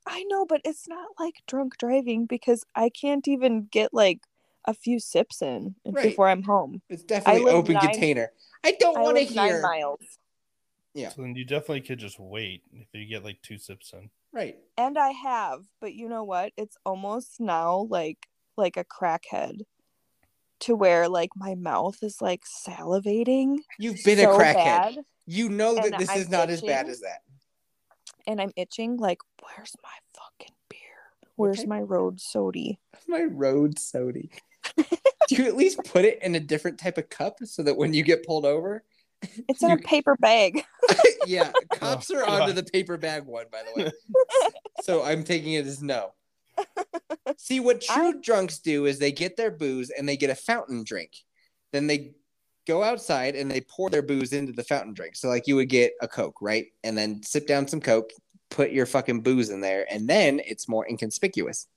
I 0.07 0.23
know, 0.23 0.45
but 0.45 0.61
it's 0.63 0.87
not 0.87 1.07
like 1.19 1.35
drunk 1.47 1.77
driving 1.77 2.25
because 2.25 2.63
I 2.75 2.89
can't 2.89 3.27
even 3.27 3.67
get 3.71 3.93
like 3.93 4.21
a 4.65 4.73
few 4.73 4.99
sips 4.99 5.41
in 5.41 5.75
Right. 5.85 6.03
before 6.09 6.27
I'm 6.29 6.43
home. 6.43 6.81
It's 6.89 7.03
definitely 7.03 7.43
live 7.43 7.55
open 7.55 7.73
nine- 7.75 7.87
container. 7.91 8.31
I 8.63 8.71
don't 8.79 8.99
want 8.99 9.17
to 9.17 9.23
live 9.25 9.35
nine 9.35 9.47
hear. 9.49 9.61
miles. 9.61 9.99
Yeah. 10.93 11.09
So 11.09 11.21
then 11.21 11.35
you 11.35 11.45
definitely 11.45 11.81
could 11.81 11.99
just 11.99 12.19
wait 12.19 12.63
if 12.73 12.87
you 12.93 13.05
get 13.05 13.23
like 13.23 13.41
two 13.41 13.57
sips 13.57 13.93
in. 13.93 14.09
Right. 14.33 14.57
And 14.77 14.97
I 14.97 15.11
have, 15.11 15.65
but 15.79 15.93
you 15.93 16.09
know 16.09 16.23
what? 16.23 16.53
It's 16.57 16.77
almost 16.85 17.39
now 17.39 17.87
like 17.89 18.27
like 18.57 18.77
a 18.77 18.83
crackhead 18.83 19.61
to 20.61 20.75
where 20.75 21.07
like 21.07 21.29
my 21.35 21.53
mouth 21.55 22.01
is 22.01 22.21
like 22.21 22.43
salivating 22.45 23.57
You've 23.77 24.03
been 24.03 24.17
so 24.17 24.33
a 24.35 24.39
crackhead. 24.39 24.55
bad 24.95 24.97
You 25.27 25.49
know 25.49 25.75
that 25.75 25.85
And 25.85 25.99
this 25.99 26.09
I'm 26.09 26.17
is 26.19 26.29
not 26.29 26.49
as 26.49 26.61
bad 26.61 26.87
as 26.89 27.01
that. 27.01 27.21
And 28.27 28.39
I'm 28.41 28.51
itching 28.55 28.97
like 28.97 29.19
where's 29.41 29.75
my 29.81 29.89
fucking 30.13 30.53
beer? 30.69 30.79
Where's 31.35 31.59
Okay. 31.59 31.67
my 31.67 31.81
road 31.81 32.19
sody? 32.19 32.79
My 33.07 33.23
road 33.23 33.79
sody. 33.79 34.29
Do 35.29 35.35
you 35.35 35.45
at 35.45 35.55
least 35.55 35.79
put 35.85 36.03
it 36.05 36.21
in 36.21 36.35
a 36.35 36.39
different 36.39 36.77
type 36.77 36.97
of 36.97 37.09
cup 37.09 37.37
so 37.45 37.63
that 37.63 37.77
when 37.77 37.93
you 37.93 38.03
get 38.03 38.25
pulled 38.25 38.45
over? 38.45 38.83
It's 39.49 39.63
in 39.63 39.71
a 39.71 39.77
paper 39.77 40.15
bag. 40.19 40.63
yeah, 41.25 41.51
oh, 41.55 41.61
cops 41.77 42.11
are 42.11 42.23
God. 42.25 42.41
onto 42.41 42.53
the 42.53 42.63
paper 42.63 42.97
bag 42.97 43.23
one, 43.25 43.45
by 43.51 43.63
the 43.63 43.83
way. 43.83 43.91
so 44.83 45.03
I'm 45.03 45.23
taking 45.23 45.53
it 45.53 45.65
as 45.65 45.81
no. 45.81 46.13
See, 47.37 47.59
what 47.59 47.81
true 47.81 48.09
I- 48.09 48.21
drunks 48.21 48.59
do 48.59 48.85
is 48.85 48.99
they 48.99 49.11
get 49.11 49.35
their 49.37 49.49
booze 49.51 49.89
and 49.89 50.07
they 50.07 50.17
get 50.17 50.29
a 50.29 50.35
fountain 50.35 50.83
drink. 50.83 51.13
Then 51.73 51.87
they 51.87 52.13
go 52.67 52.83
outside 52.83 53.35
and 53.35 53.49
they 53.49 53.61
pour 53.61 53.89
their 53.89 54.01
booze 54.01 54.33
into 54.33 54.51
the 54.51 54.63
fountain 54.63 54.93
drink. 54.93 55.15
So, 55.15 55.29
like, 55.29 55.47
you 55.47 55.55
would 55.55 55.69
get 55.69 55.93
a 56.01 56.07
Coke, 56.07 56.41
right? 56.41 56.67
And 56.83 56.97
then 56.97 57.23
sip 57.23 57.47
down 57.47 57.67
some 57.67 57.81
Coke, 57.81 58.11
put 58.49 58.71
your 58.71 58.85
fucking 58.85 59.21
booze 59.21 59.49
in 59.49 59.61
there, 59.61 59.85
and 59.89 60.07
then 60.07 60.41
it's 60.45 60.67
more 60.67 60.87
inconspicuous. 60.87 61.67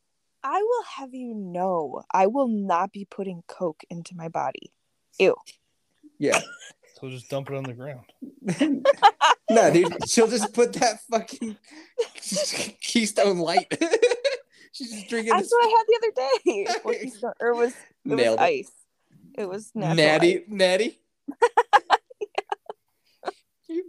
I 0.42 0.60
will 0.62 0.84
have 0.96 1.14
you 1.14 1.34
know, 1.34 2.02
I 2.12 2.26
will 2.26 2.48
not 2.48 2.92
be 2.92 3.06
putting 3.08 3.42
coke 3.46 3.82
into 3.90 4.16
my 4.16 4.28
body. 4.28 4.72
Ew. 5.18 5.36
Yeah. 6.18 6.40
So 7.00 7.08
just 7.08 7.30
dump 7.30 7.48
it 7.48 7.56
on 7.56 7.62
the 7.62 7.72
ground. 7.72 8.04
no, 9.50 9.72
dude, 9.72 10.06
she'll 10.06 10.28
just 10.28 10.52
put 10.52 10.74
that 10.74 11.00
fucking 11.10 11.56
Keystone 12.82 13.38
Light. 13.38 13.72
She's 14.72 14.90
just 14.92 15.08
drinking 15.08 15.32
That's 15.32 15.44
this 15.44 15.52
what 15.52 15.66
I 15.66 15.78
had 15.78 15.86
the 15.88 15.96
other 15.96 16.12
day. 16.44 16.66
Or, 17.40 17.48
or 17.48 17.54
was 17.54 17.72
it 17.72 18.08
was 18.08 18.18
nailed 18.18 18.38
it. 18.38 18.42
ice. 18.42 18.68
It 18.68 18.72
was 19.38 19.70
natural 19.74 19.96
Natty. 19.96 20.44
Natty. 20.48 21.00
You- 23.68 23.84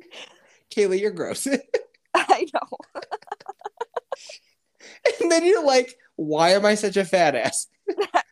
Kayla, 0.76 1.00
you're 1.00 1.10
gross. 1.12 1.48
I 2.14 2.46
know. 2.54 2.78
and 5.22 5.32
then 5.32 5.44
you're 5.44 5.66
like, 5.66 5.98
why 6.18 6.50
am 6.52 6.66
I 6.68 6.76
such 6.76 6.98
a 6.98 7.04
fat 7.06 7.34
ass? 7.36 7.66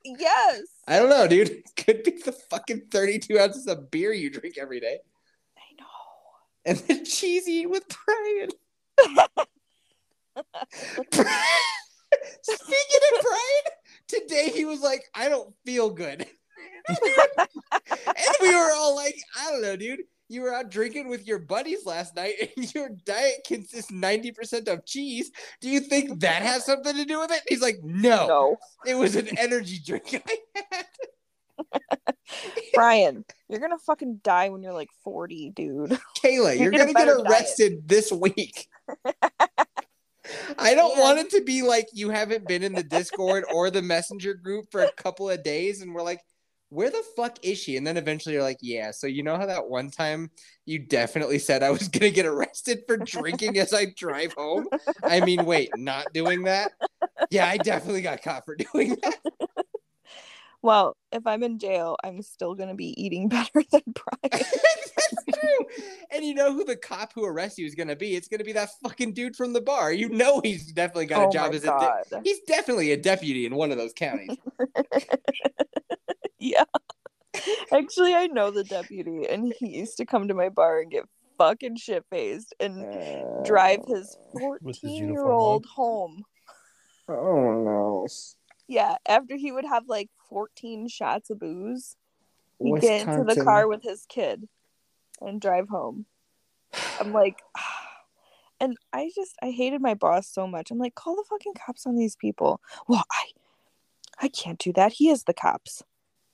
Yes. 0.05 0.61
I 0.87 0.99
don't 0.99 1.09
know, 1.09 1.27
dude. 1.27 1.63
Could 1.75 2.03
be 2.03 2.11
the 2.23 2.31
fucking 2.31 2.83
32 2.91 3.39
ounces 3.39 3.65
of 3.67 3.89
beer 3.89 4.13
you 4.13 4.29
drink 4.29 4.59
every 4.59 4.79
day. 4.79 4.99
I 5.57 5.73
know. 5.79 5.85
And 6.65 6.77
the 6.77 7.03
cheesy 7.03 7.65
with 7.65 7.83
Brian. 8.05 8.49
Speaking 12.41 13.01
of 13.15 13.21
Brian, 13.23 13.65
today 14.07 14.49
he 14.53 14.65
was 14.65 14.81
like, 14.81 15.03
I 15.15 15.29
don't 15.29 15.53
feel 15.65 15.89
good. 15.89 16.27
and 17.37 18.35
we 18.41 18.55
were 18.55 18.71
all 18.75 18.95
like, 18.95 19.15
I 19.39 19.51
don't 19.51 19.61
know, 19.61 19.75
dude. 19.75 20.01
You 20.31 20.41
were 20.41 20.53
out 20.53 20.69
drinking 20.69 21.09
with 21.09 21.25
your 21.25 21.39
buddies 21.39 21.87
last 21.87 22.15
night, 22.15 22.35
and 22.57 22.75
your 22.75 22.89
diet 23.03 23.41
consists 23.47 23.89
90% 23.91 24.67
of 24.67 24.85
cheese. 24.85 25.31
Do 25.59 25.69
you 25.69 25.79
think 25.79 26.19
that 26.19 26.43
has 26.43 26.65
something 26.65 26.95
to 26.95 27.03
do 27.05 27.19
with 27.19 27.31
it? 27.31 27.41
He's 27.47 27.61
like, 27.61 27.79
No, 27.83 28.27
No. 28.27 28.57
it 28.85 28.93
was 28.95 29.15
an 29.15 29.27
energy 29.39 29.79
drink 29.83 30.23
I 30.55 30.63
had. 30.71 30.85
Brian, 32.75 33.25
you're 33.49 33.59
gonna 33.59 33.79
fucking 33.79 34.21
die 34.23 34.49
when 34.49 34.61
you're 34.61 34.71
like 34.73 34.89
40, 35.03 35.51
dude. 35.55 35.99
Kayla, 36.23 36.55
You 36.55 36.63
you're 36.63 36.71
gonna 36.71 36.85
get 36.85 36.93
better 36.95 37.15
diet. 37.17 37.27
arrested 37.27 37.87
this 37.87 38.11
week. 38.11 38.67
I 40.59 40.75
don't 40.75 40.95
Yeah. 40.95 41.01
want 41.03 41.19
it 41.19 41.31
to 41.31 41.41
be 41.41 41.63
like 41.63 41.87
you 41.91 42.11
haven't 42.11 42.47
been 42.47 42.61
in 42.63 42.73
the 42.73 42.83
Discord 42.83 43.45
or 43.51 43.71
the 43.71 43.81
Messenger 43.81 44.35
group 44.35 44.65
for 44.71 44.81
a 44.81 44.91
couple 44.91 45.27
of 45.29 45.41
days, 45.43 45.81
and 45.81 45.93
we're 45.93 46.03
like, 46.03 46.21
"Where 46.69 46.89
the 46.89 47.03
fuck 47.15 47.37
is 47.43 47.57
she?" 47.57 47.77
And 47.77 47.85
then 47.85 47.97
eventually 47.97 48.33
you're 48.33 48.43
like, 48.43 48.59
"Yeah." 48.61 48.91
So 48.91 49.07
you 49.07 49.23
know 49.23 49.37
how 49.37 49.45
that 49.45 49.67
one 49.69 49.91
time 49.91 50.31
you 50.65 50.79
definitely 50.79 51.39
said 51.39 51.63
I 51.63 51.71
was 51.71 51.87
gonna 51.89 52.11
get 52.11 52.25
arrested 52.25 52.83
for 52.87 52.97
drinking 52.97 53.57
as 53.57 53.73
I 53.73 53.87
drive 53.95 54.33
home? 54.33 54.67
I 55.03 55.19
mean, 55.21 55.45
wait, 55.45 55.71
not 55.77 56.11
doing 56.13 56.43
that? 56.43 56.71
Yeah, 57.29 57.47
I 57.47 57.57
definitely 57.57 58.01
got 58.01 58.21
caught 58.21 58.45
for 58.45 58.55
doing 58.73 58.97
that. 59.01 59.17
Well, 60.61 60.97
if 61.11 61.25
I'm 61.25 61.41
in 61.43 61.57
jail, 61.57 61.95
I'm 62.03 62.21
still 62.21 62.53
gonna 62.53 62.75
be 62.75 62.93
eating 63.01 63.29
better 63.29 63.63
than 63.71 63.81
Brian. 63.85 64.45
That's 65.11 65.39
true. 65.39 65.65
And 66.11 66.25
you 66.25 66.33
know 66.33 66.53
who 66.53 66.65
the 66.65 66.75
cop 66.75 67.13
who 67.13 67.25
arrests 67.25 67.57
you 67.57 67.65
is 67.65 67.75
going 67.75 67.87
to 67.87 67.95
be? 67.95 68.15
It's 68.15 68.27
going 68.27 68.39
to 68.39 68.43
be 68.43 68.53
that 68.53 68.69
fucking 68.83 69.13
dude 69.13 69.35
from 69.35 69.53
the 69.53 69.61
bar. 69.61 69.91
You 69.93 70.09
know 70.09 70.41
he's 70.43 70.71
definitely 70.71 71.05
got 71.05 71.23
oh 71.23 71.29
a 71.29 71.31
job 71.31 71.51
my 71.51 71.57
as 71.57 71.63
a 71.63 72.03
de- 72.09 72.21
he's 72.23 72.41
definitely 72.41 72.91
a 72.91 72.97
deputy 72.97 73.45
in 73.45 73.55
one 73.55 73.71
of 73.71 73.77
those 73.77 73.93
counties. 73.93 74.37
Yeah. 76.39 76.65
Actually, 77.71 78.15
I 78.15 78.27
know 78.27 78.51
the 78.51 78.63
deputy, 78.63 79.27
and 79.27 79.53
he 79.59 79.77
used 79.77 79.97
to 79.97 80.05
come 80.05 80.27
to 80.27 80.33
my 80.33 80.49
bar 80.49 80.79
and 80.79 80.91
get 80.91 81.05
fucking 81.37 81.77
shit 81.77 82.05
faced 82.09 82.53
and 82.59 82.85
drive 83.45 83.79
his 83.87 84.17
14 84.37 85.09
year 85.09 85.25
old 85.27 85.65
home. 85.65 86.23
Oh 87.07 87.63
no. 87.63 88.07
Yeah, 88.67 88.97
after 89.07 89.35
he 89.35 89.51
would 89.51 89.65
have 89.65 89.87
like 89.87 90.09
14 90.29 90.87
shots 90.89 91.29
of 91.29 91.39
booze, 91.39 91.95
he'd 92.59 92.81
get 92.81 93.07
into 93.07 93.23
the 93.23 93.41
car 93.43 93.67
with 93.67 93.81
his 93.81 94.05
kid 94.07 94.47
and 95.21 95.41
drive 95.41 95.69
home. 95.69 96.05
I'm 96.99 97.13
like, 97.13 97.41
and 98.59 98.77
I 98.93 99.09
just, 99.15 99.35
I 99.41 99.49
hated 99.49 99.81
my 99.81 99.95
boss 99.95 100.27
so 100.27 100.45
much. 100.45 100.69
I'm 100.69 100.77
like, 100.77 100.93
call 100.93 101.15
the 101.15 101.23
fucking 101.29 101.53
cops 101.53 101.87
on 101.87 101.95
these 101.95 102.15
people. 102.15 102.61
Well, 102.87 103.03
I, 103.11 103.25
I 104.21 104.27
can't 104.27 104.59
do 104.59 104.71
that. 104.73 104.93
He 104.93 105.09
is 105.09 105.23
the 105.23 105.33
cops. 105.33 105.81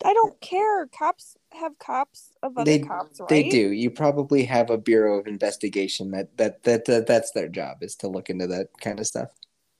I 0.03 0.13
don't 0.13 0.39
care. 0.41 0.87
Cops 0.87 1.37
have 1.53 1.77
cops 1.79 2.31
of 2.43 2.57
other 2.57 2.65
They- 2.65 2.79
cops, 2.79 3.19
right? 3.19 3.29
They 3.29 3.49
do. 3.49 3.71
You 3.71 3.89
probably 3.89 4.43
have 4.45 4.69
a 4.69 4.77
bureau 4.77 5.19
of 5.19 5.27
investigation 5.27 6.11
that 6.11 6.35
that 6.37 6.63
that, 6.63 6.85
that 6.85 7.07
that's 7.07 7.31
their 7.31 7.47
job 7.47 7.77
is 7.81 7.95
to 7.97 8.07
look 8.07 8.29
into 8.29 8.47
that 8.47 8.67
kind 8.81 8.99
of 8.99 9.07
stuff. 9.07 9.29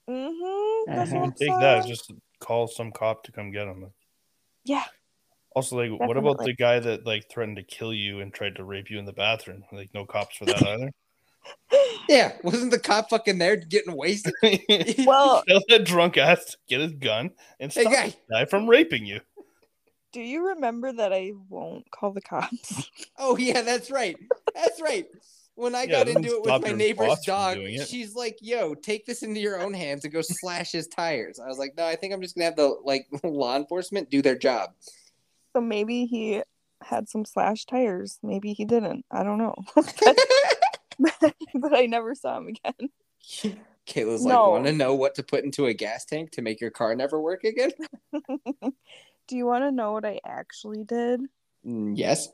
Mm-hmm. 0.09 0.91
Uh-huh. 0.91 1.05
what 1.15 1.23
I'm 1.23 1.31
Take 1.33 1.49
that. 1.59 1.83
saying. 1.83 1.93
Just 1.95 2.11
call 2.39 2.67
some 2.67 2.91
cop 2.91 3.23
to 3.23 3.31
come 3.31 3.51
get 3.51 3.67
him. 3.67 3.91
yeah. 4.63 4.83
Also, 5.55 5.77
like, 5.77 5.89
what 6.01 6.17
about 6.17 6.37
the 6.43 6.53
guy 6.53 6.79
that 6.81 7.05
like 7.05 7.29
threatened 7.29 7.55
to 7.55 7.63
kill 7.63 7.93
you 7.93 8.19
and 8.19 8.33
tried 8.33 8.55
to 8.57 8.63
rape 8.65 8.89
you 8.89 8.99
in 8.99 9.05
the 9.05 9.13
bathroom? 9.13 9.63
Like, 9.71 9.89
no 9.93 10.05
cops 10.05 10.35
for 10.37 10.43
that 10.45 10.61
either. 10.67 10.91
Yeah, 12.09 12.33
wasn't 12.43 12.71
the 12.71 12.79
cop 12.79 13.09
fucking 13.09 13.37
there 13.37 13.55
getting 13.55 13.95
wasted? 13.95 14.33
Well, 15.05 15.43
Tell 15.47 15.61
that 15.69 15.85
drunk 15.85 16.17
ass 16.17 16.43
to 16.45 16.57
get 16.67 16.81
his 16.81 16.91
gun 16.93 17.31
and 17.59 17.71
Hey, 17.71 17.81
stop 17.81 17.93
guy. 17.93 18.05
this 18.07 18.15
guy 18.29 18.45
from 18.45 18.67
raping 18.67 19.05
you. 19.05 19.21
Do 20.15 20.21
you 20.21 20.47
remember 20.47 20.93
that 20.93 21.11
I 21.11 21.33
won't 21.49 21.91
call 21.91 22.13
the 22.13 22.21
cops? 22.21 22.89
Oh 23.17 23.37
yeah, 23.37 23.61
that's 23.61 23.91
right. 23.91 24.17
That's 24.53 24.81
right. 24.81 25.05
When 25.55 25.73
I 25.73 25.83
Yeah, 25.83 26.03
got 26.03 26.07
into 26.09 26.35
it 26.35 26.43
with 26.43 26.61
my 26.61 26.71
neighbor's 26.71 27.19
dog, 27.19 27.59
she's 27.85 28.13
like, 28.13 28.37
"Yo, 28.41 28.75
take 28.75 29.05
this 29.05 29.23
into 29.23 29.39
your 29.39 29.59
own 29.61 29.73
hands 29.73 30.03
and 30.03 30.13
go 30.13 30.21
slash 30.21 30.71
his 30.73 30.87
tires." 30.87 31.39
I 31.39 31.47
was 31.47 31.57
like, 31.57 31.75
"No, 31.77 31.85
I 31.85 31.95
think 31.95 32.13
I'm 32.13 32.21
just 32.21 32.35
gonna 32.35 32.45
have 32.45 32.55
the 32.57 32.75
like 32.83 33.07
law 33.23 33.55
enforcement 33.55 34.09
do 34.09 34.21
their 34.21 34.37
job." 34.37 34.71
So 35.53 35.61
maybe 35.61 36.05
he 36.05 36.43
had 36.81 37.07
some 37.07 37.23
slashed 37.23 37.69
tires. 37.69 38.19
Maybe 38.21 38.53
he 38.53 38.65
didn't. 38.65 39.05
I 39.11 39.23
don't 39.23 39.37
know. 39.37 39.55
but 41.53 41.73
I 41.73 41.85
never 41.85 42.15
saw 42.15 42.37
him 42.37 42.47
again. 42.47 42.89
Kayla's 43.87 44.23
like, 44.23 44.39
No. 44.39 44.49
"Want 44.49 44.65
to 44.65 44.73
know 44.73 44.95
what 44.95 45.15
to 45.15 45.23
put 45.23 45.43
into 45.45 45.67
a 45.67 45.73
gas 45.73 46.03
tank 46.05 46.31
to 46.31 46.41
make 46.41 46.59
your 46.59 46.71
car 46.71 46.95
never 46.95 47.21
work 47.21 47.43
again?" 47.45 47.71
Do 49.27 49.35
you 49.35 49.45
want 49.45 49.63
to 49.63 49.71
know 49.71 49.93
what 49.93 50.05
I 50.05 50.19
actually 50.25 50.83
did? 50.83 51.21
Mm, 51.65 51.93
yes. 51.95 52.29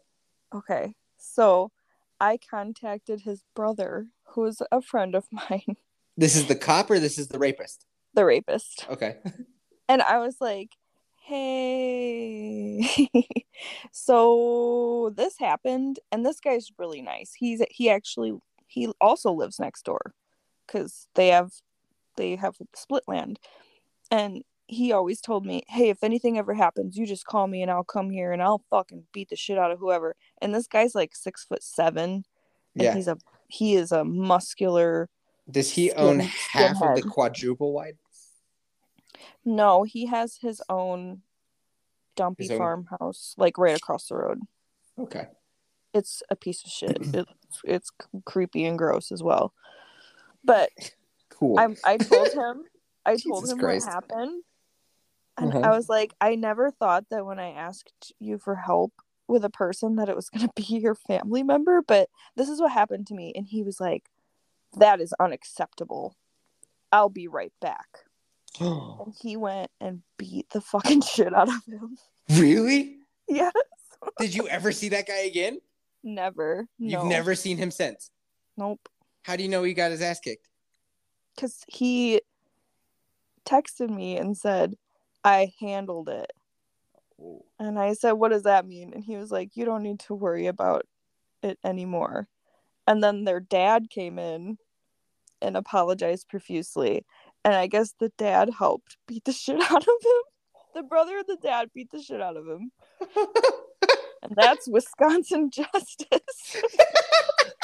Okay. 0.54 0.94
So 1.18 1.72
I 2.20 2.38
contacted 2.38 3.22
his 3.22 3.44
brother, 3.56 4.08
who 4.34 4.46
is 4.46 4.62
a 4.72 4.82
friend 4.82 5.16
of 5.16 5.26
mine, 5.32 5.78
This 6.18 6.36
is 6.36 6.48
the 6.48 6.56
cop 6.56 6.92
or 6.92 7.00
this 7.00 7.18
is 7.18 7.28
the 7.30 7.40
rapist? 7.40 7.86
the 8.14 8.26
rapist. 8.26 8.86
Okay. 8.90 9.16
And 9.88 10.02
I 10.02 10.18
was 10.18 10.36
like, 10.42 10.72
hey. 11.24 13.08
so 13.92 15.14
this 15.16 15.38
happened, 15.38 16.00
and 16.12 16.26
this 16.26 16.40
guy's 16.42 16.72
really 16.78 17.02
nice. 17.02 17.34
He's 17.34 17.62
he 17.70 17.90
actually 17.90 18.34
he 18.68 18.92
also 19.00 19.32
lives 19.32 19.60
next 19.60 19.84
door 19.86 20.14
because 20.68 21.08
they 21.16 21.30
have 21.30 21.52
they 22.18 22.36
have 22.36 22.56
split 22.76 23.04
land, 23.08 23.40
and 24.10 24.44
he 24.72 24.92
always 24.94 25.20
told 25.22 25.46
me, 25.46 25.64
"Hey, 25.68 25.90
if 25.90 26.04
anything 26.04 26.38
ever 26.38 26.54
happens, 26.54 26.98
you 26.98 27.06
just 27.06 27.26
call 27.26 27.46
me 27.48 27.62
and 27.62 27.70
I'll 27.70 27.84
come 27.84 28.10
here 28.10 28.32
and 28.32 28.42
I'll 28.42 28.64
fucking 28.70 29.04
beat 29.12 29.30
the 29.30 29.36
shit 29.36 29.58
out 29.58 29.70
of 29.72 29.80
whoever." 29.80 30.16
And 30.42 30.56
this 30.56 30.66
guy's 30.68 30.96
like 30.96 31.14
six 31.16 31.44
foot 31.44 31.62
seven, 31.62 32.24
and 32.76 32.84
Yeah. 32.84 32.96
he's 32.96 33.08
a 33.08 33.18
he 33.48 33.76
is 33.76 33.92
a 33.92 34.04
muscular. 34.06 35.10
Does 35.50 35.72
he 35.72 35.90
Skin- 35.90 36.00
own 36.00 36.20
half 36.22 36.82
of 36.82 36.96
the 36.96 37.02
quadruple 37.04 37.74
wide? 37.74 37.98
No, 39.44 39.84
he 39.84 40.06
has 40.06 40.38
his 40.38 40.62
own 40.70 41.24
dumpy 42.16 42.44
His 42.46 42.52
own- 42.52 42.58
farmhouse 42.58 43.36
like 43.38 43.58
right 43.58 43.76
across 43.76 44.08
the 44.08 44.16
road. 44.16 44.40
Okay. 44.98 45.28
It's 45.94 46.24
a 46.30 46.36
piece 46.36 46.64
of 46.64 46.72
shit. 46.72 46.98
It's 47.52 47.62
it's 47.66 47.92
creepy 48.24 48.64
and 48.64 48.78
gross 48.78 49.12
as 49.12 49.22
well. 49.22 49.54
But 50.44 50.70
Cool. 51.30 51.60
I 51.60 51.76
I 51.84 51.98
told 51.98 52.30
him 52.34 52.64
I 53.06 53.18
told 53.18 53.44
Jesus 53.44 53.52
him 53.52 53.60
Christ. 53.60 53.88
what 53.88 53.94
happened. 53.96 54.44
And 55.38 55.54
Uh-huh. 55.54 55.62
I 55.62 55.70
was 55.76 55.90
like, 55.90 56.14
I 56.22 56.36
never 56.36 56.72
thought 56.72 57.06
that 57.10 57.26
when 57.26 57.40
I 57.40 57.52
asked 57.52 58.12
you 58.20 58.38
for 58.38 58.56
help 58.56 58.94
with 59.28 59.46
a 59.46 59.50
person 59.50 59.96
that 59.96 60.10
it 60.10 60.16
was 60.16 60.30
gonna 60.34 60.50
be 60.56 60.64
your 60.64 60.96
family 60.96 61.44
member, 61.44 61.82
but 61.82 62.10
this 62.36 62.50
is 62.50 62.60
what 62.60 62.72
happened 62.72 63.08
to 63.08 63.14
me. 63.16 63.32
And 63.36 63.48
he 63.48 63.64
was 63.64 63.80
like, 63.80 64.10
That 64.78 65.02
is 65.02 65.14
unacceptable. 65.20 66.16
I'll 66.92 67.10
be 67.10 67.28
right 67.28 67.54
back. 67.62 67.88
And 68.60 69.16
he 69.20 69.36
went 69.38 69.72
and 69.80 70.04
beat 70.18 70.50
the 70.52 70.62
fucking 70.62 71.02
shit 71.14 71.34
out 71.34 71.48
of 71.50 71.66
him. 71.66 71.98
really? 72.30 72.98
Yes. 73.28 73.54
Did 74.20 74.36
you 74.36 74.48
ever 74.50 74.74
see 74.74 74.90
that 74.90 75.08
guy 75.08 75.20
again? 75.20 75.62
Never. 76.04 76.68
You've 76.78 77.04
No. 77.04 77.08
never 77.08 77.34
seen 77.34 77.56
him 77.56 77.72
since. 77.72 78.12
Nope. 78.58 78.90
How 79.24 79.38
do 79.38 79.44
you 79.44 79.48
know 79.50 79.64
he 79.64 79.74
got 79.74 79.92
his 79.92 80.02
ass 80.02 80.20
kicked? 80.20 80.50
Because 81.34 81.64
he 81.70 82.20
texted 83.46 83.90
me 83.90 84.18
and 84.18 84.36
said, 84.38 84.76
I 85.24 85.52
handled 85.60 86.10
it. 86.10 86.32
And 87.60 87.78
I 87.78 87.94
said, 87.94 88.14
What 88.14 88.30
does 88.30 88.44
that 88.44 88.68
mean? 88.68 88.94
And 88.94 89.04
he 89.04 89.18
was 89.18 89.32
like, 89.32 89.56
You 89.56 89.66
don't 89.66 89.84
need 89.84 90.00
to 90.02 90.16
worry 90.16 90.48
about 90.48 90.86
it 91.44 91.60
anymore. 91.64 92.28
And 92.88 93.04
then 93.04 93.24
their 93.24 93.40
dad 93.40 93.90
came 93.90 94.18
in 94.18 94.58
and 95.42 95.56
apologized 95.56 96.30
profusely. 96.30 97.06
And 97.44 97.56
I 97.56 97.68
guess 97.68 97.94
the 98.00 98.12
dad 98.18 98.50
helped 98.58 98.98
beat 99.08 99.26
the 99.26 99.32
shit 99.34 99.60
out 99.60 99.84
of 99.84 99.84
him. 99.84 100.22
The 100.74 100.84
brother 100.84 101.20
of 101.20 101.28
the 101.28 101.38
dad 101.38 101.70
beat 101.74 101.92
the 101.92 102.02
shit 102.02 102.22
out 102.22 102.38
of 102.38 102.48
him. 102.48 102.72
And 104.24 104.34
that's 104.36 104.68
Wisconsin 104.68 105.50
justice. 105.50 106.62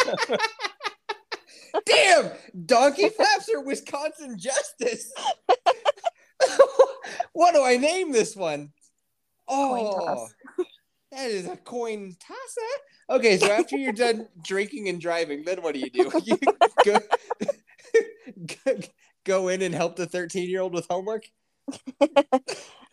Damn! 1.86 2.32
Donkey 2.66 3.10
flaps 3.10 3.50
are 3.54 3.62
Wisconsin 3.62 4.40
justice. 4.40 5.12
What 7.34 7.54
do 7.54 7.64
I 7.64 7.78
name 7.78 8.12
this 8.12 8.36
one? 8.36 8.72
Oh, 9.48 10.28
that 11.12 11.30
is 11.30 11.48
a 11.48 11.56
coin 11.58 12.16
tosser. 12.20 13.18
Okay, 13.18 13.38
so 13.38 13.50
after 13.52 13.78
you're 13.78 13.94
done 13.94 14.28
drinking 14.44 14.90
and 14.90 15.00
driving, 15.00 15.44
then 15.44 15.62
what 15.62 15.74
do 15.74 15.80
you 15.80 15.90
do? 15.90 16.12
You 16.26 16.38
go, 16.84 17.00
go, 18.66 18.76
go 19.24 19.48
in 19.48 19.62
and 19.62 19.74
help 19.74 19.96
the 19.96 20.06
13 20.06 20.50
year 20.50 20.62
old 20.62 20.74
with 20.74 20.88
homework? 20.90 21.30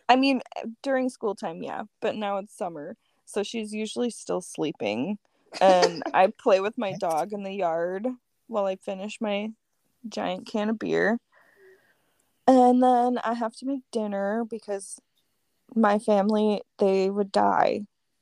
I 0.07 0.15
mean, 0.15 0.41
during 0.83 1.09
school 1.09 1.35
time, 1.35 1.61
yeah, 1.61 1.83
but 2.01 2.15
now 2.15 2.37
it's 2.37 2.55
summer, 2.55 2.95
so 3.25 3.43
she's 3.43 3.73
usually 3.73 4.09
still 4.09 4.41
sleeping. 4.41 5.17
And 5.59 6.03
I 6.13 6.27
play 6.27 6.59
with 6.59 6.77
my 6.77 6.93
dog 6.93 7.33
in 7.33 7.43
the 7.43 7.53
yard 7.53 8.07
while 8.47 8.65
I 8.65 8.75
finish 8.75 9.19
my 9.19 9.51
giant 10.07 10.47
can 10.47 10.69
of 10.69 10.79
beer. 10.79 11.17
And 12.47 12.81
then 12.83 13.17
I 13.23 13.33
have 13.33 13.55
to 13.57 13.65
make 13.65 13.81
dinner 13.91 14.43
because 14.49 14.99
my 15.75 15.97
family, 15.99 16.61
they 16.77 17.09
would 17.09 17.31
die. 17.31 17.81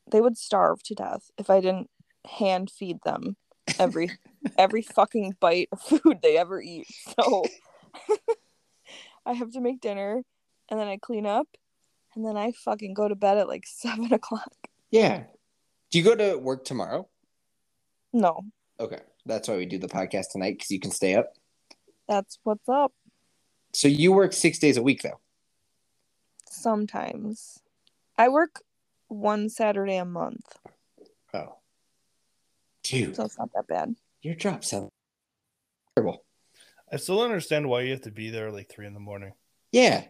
They 0.10 0.22
would 0.22 0.38
starve 0.38 0.82
to 0.84 0.96
death 0.96 1.30
if 1.38 1.50
I 1.50 1.60
didn't 1.60 1.90
hand 2.40 2.72
feed 2.72 3.00
them 3.04 3.36
every 3.80 4.12
every 4.58 4.82
fucking 4.82 5.36
bite 5.40 5.70
of 5.72 5.82
food 5.82 6.20
they 6.22 6.38
ever 6.38 6.62
eat. 6.62 6.88
So 7.20 7.44
I 9.26 9.34
have 9.34 9.52
to 9.52 9.62
make 9.62 9.82
dinner 9.82 10.24
and 10.70 10.80
then 10.80 10.88
I 10.88 10.98
clean 10.98 11.26
up 11.26 11.48
and 12.16 12.26
then 12.26 12.38
I 12.38 12.52
fucking 12.52 12.94
go 12.94 13.08
to 13.08 13.16
bed 13.16 13.38
at 13.38 13.48
like 13.48 13.66
seven 13.68 14.14
o'clock. 14.14 14.54
Yeah. 14.92 15.24
Do 15.92 15.98
you 15.98 16.04
go 16.04 16.16
to 16.16 16.38
work 16.38 16.66
tomorrow? 16.66 17.08
No, 18.14 18.46
Okay. 18.80 19.00
That's 19.26 19.48
why 19.48 19.56
we 19.58 19.66
do 19.66 19.78
the 19.78 19.88
podcast 19.88 20.32
tonight 20.32 20.56
because 20.58 20.70
you 20.72 20.80
can 20.80 20.92
stay 20.92 21.16
up. 21.16 21.34
that's 22.08 22.38
what's 22.44 22.68
up. 22.68 22.92
So 23.74 23.88
you 23.88 24.12
work 24.14 24.34
six 24.34 24.60
days 24.60 24.78
a 24.78 24.84
week, 24.84 25.02
though. 25.02 25.20
Sometimes 26.50 27.60
I 28.18 28.30
work 28.30 28.62
one 29.08 29.50
Saturday 29.50 29.98
a 29.98 30.06
month, 30.06 30.58
Oh. 31.34 31.56
Dude, 32.84 33.16
so 33.16 33.26
it's 33.26 33.38
not 33.38 33.50
that 33.56 33.66
bad. 33.68 33.96
your 34.22 34.36
job 34.36 34.64
sounds 34.64 34.92
terrible. 35.96 36.24
I 36.92 36.98
still 36.98 37.18
don't 37.18 37.26
understand 37.26 37.68
why 37.68 37.82
you 37.82 37.92
have 37.92 38.02
to 38.02 38.12
be 38.12 38.30
there 38.30 38.52
like 38.52 38.70
three 38.70 38.86
in 38.86 38.94
the 38.94 39.00
morning. 39.00 39.34
Yeah. 39.72 40.04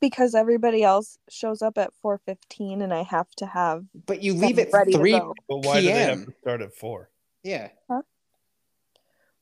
Because 0.00 0.34
everybody 0.34 0.82
else 0.82 1.16
shows 1.30 1.62
up 1.62 1.78
at 1.78 1.94
four 2.02 2.18
fifteen, 2.18 2.82
and 2.82 2.92
I 2.92 3.02
have 3.02 3.30
to 3.36 3.46
have 3.46 3.84
But 4.06 4.22
you 4.22 4.34
leave 4.34 4.58
at 4.58 4.70
ready 4.72 4.92
3. 4.92 5.12
But 5.48 5.64
why 5.64 5.80
do 5.80 5.86
they 5.86 5.92
have 5.92 6.26
to 6.26 6.32
start 6.42 6.60
at 6.60 6.74
four? 6.74 7.08
Yeah. 7.42 7.68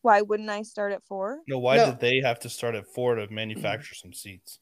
Why 0.05 0.20
wouldn't 0.20 0.51
I 0.51 0.60
start 0.60 0.93
at 0.93 1.02
four? 1.02 1.40
No, 1.48 1.59
why 1.59 1.78
No. 1.78 1.86
did 1.86 2.01
they 2.01 2.20
have 2.20 2.39
to 2.40 2.51
start 2.51 2.74
at 2.74 2.86
four 2.86 3.14
to 3.14 3.26
manufacture 3.32 3.94
some 3.94 4.12
seats? 4.12 4.59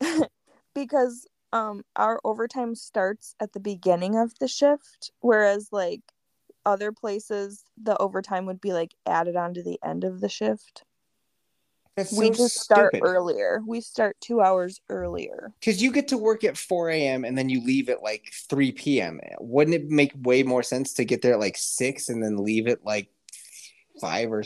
because 0.74 1.28
um 1.52 1.84
our 1.94 2.20
overtime 2.24 2.74
starts 2.74 3.36
at 3.38 3.52
the 3.52 3.60
beginning 3.60 4.16
of 4.16 4.36
the 4.40 4.48
shift 4.48 5.12
whereas 5.20 5.68
like 5.70 6.00
other 6.66 6.90
places 6.90 7.62
the 7.80 7.96
overtime 7.98 8.46
would 8.46 8.60
be 8.60 8.72
like 8.72 8.96
added 9.06 9.36
on 9.36 9.54
to 9.54 9.62
the 9.62 9.78
end 9.84 10.02
of 10.02 10.20
the 10.20 10.28
shift 10.28 10.82
That's 11.96 12.10
we 12.18 12.26
so 12.26 12.34
just 12.34 12.58
start 12.58 12.92
stupid. 12.92 13.06
earlier 13.06 13.60
we 13.64 13.80
start 13.80 14.16
two 14.20 14.40
hours 14.40 14.80
earlier 14.88 15.52
Because 15.60 15.80
you 15.80 15.92
get 15.92 16.08
to 16.08 16.18
work 16.18 16.42
at 16.42 16.58
4 16.58 16.90
a.m. 16.90 17.24
and 17.24 17.38
then 17.38 17.48
you 17.48 17.62
leave 17.64 17.88
at 17.88 18.02
like 18.02 18.24
3 18.50 18.72
p.m. 18.72 19.20
Wouldn't 19.38 19.76
it 19.76 19.88
make 19.88 20.10
way 20.22 20.42
more 20.42 20.64
sense 20.64 20.92
to 20.94 21.04
get 21.04 21.22
there 21.22 21.34
at 21.34 21.40
like 21.40 21.56
6 21.56 22.08
and 22.08 22.20
then 22.20 22.38
leave 22.38 22.66
at 22.66 22.84
like 22.84 23.08
5 24.00 24.32
or 24.32 24.42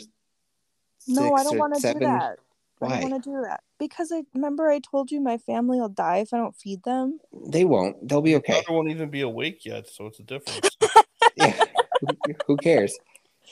no 1.08 1.34
i 1.34 1.42
don't 1.42 1.58
want 1.58 1.74
to 1.74 1.80
do 1.80 1.82
seven? 1.82 2.02
that 2.02 2.38
i 2.80 2.86
Why? 2.86 3.00
don't 3.00 3.10
want 3.10 3.24
to 3.24 3.30
do 3.30 3.40
that 3.42 3.60
because 3.78 4.12
i 4.12 4.22
remember 4.34 4.68
i 4.70 4.78
told 4.78 5.10
you 5.10 5.20
my 5.20 5.38
family 5.38 5.80
will 5.80 5.88
die 5.88 6.18
if 6.18 6.32
i 6.32 6.36
don't 6.36 6.54
feed 6.56 6.82
them 6.84 7.18
They 7.32 7.64
won't. 7.64 8.08
They'll 8.08 8.22
be 8.22 8.36
okay. 8.36 8.52
Mother 8.52 8.72
won't 8.76 8.90
even 8.90 9.10
be 9.10 9.22
awake 9.22 9.64
yet, 9.64 9.88
so 9.88 10.06
it's 10.06 10.20
a 10.20 10.22
difference. 10.22 10.76
yeah. 11.36 11.56
Who- 12.00 12.16
Who 12.46 12.58
cares? 12.58 12.98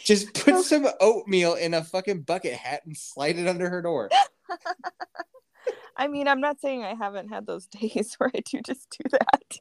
Just 0.05 0.35
put 0.35 0.65
some 0.65 0.87
oatmeal 1.01 1.55
in 1.55 1.75
a 1.75 1.83
fucking 1.83 2.23
bucket 2.23 2.55
hat 2.55 2.83
and 2.85 2.97
slide 2.97 3.39
it 3.39 3.49
under 3.49 3.69
her 3.69 3.83
door. 3.83 4.11
i 5.97 6.07
mean 6.07 6.29
i'm 6.29 6.41
not 6.41 6.61
saying 6.61 6.85
i 6.85 6.95
haven't 6.95 7.29
had 7.29 7.47
those 7.47 7.67
days 7.67 8.15
where 8.19 8.31
i 8.35 8.41
do 8.41 8.61
just 8.61 8.89
do 8.91 9.09
that 9.11 9.59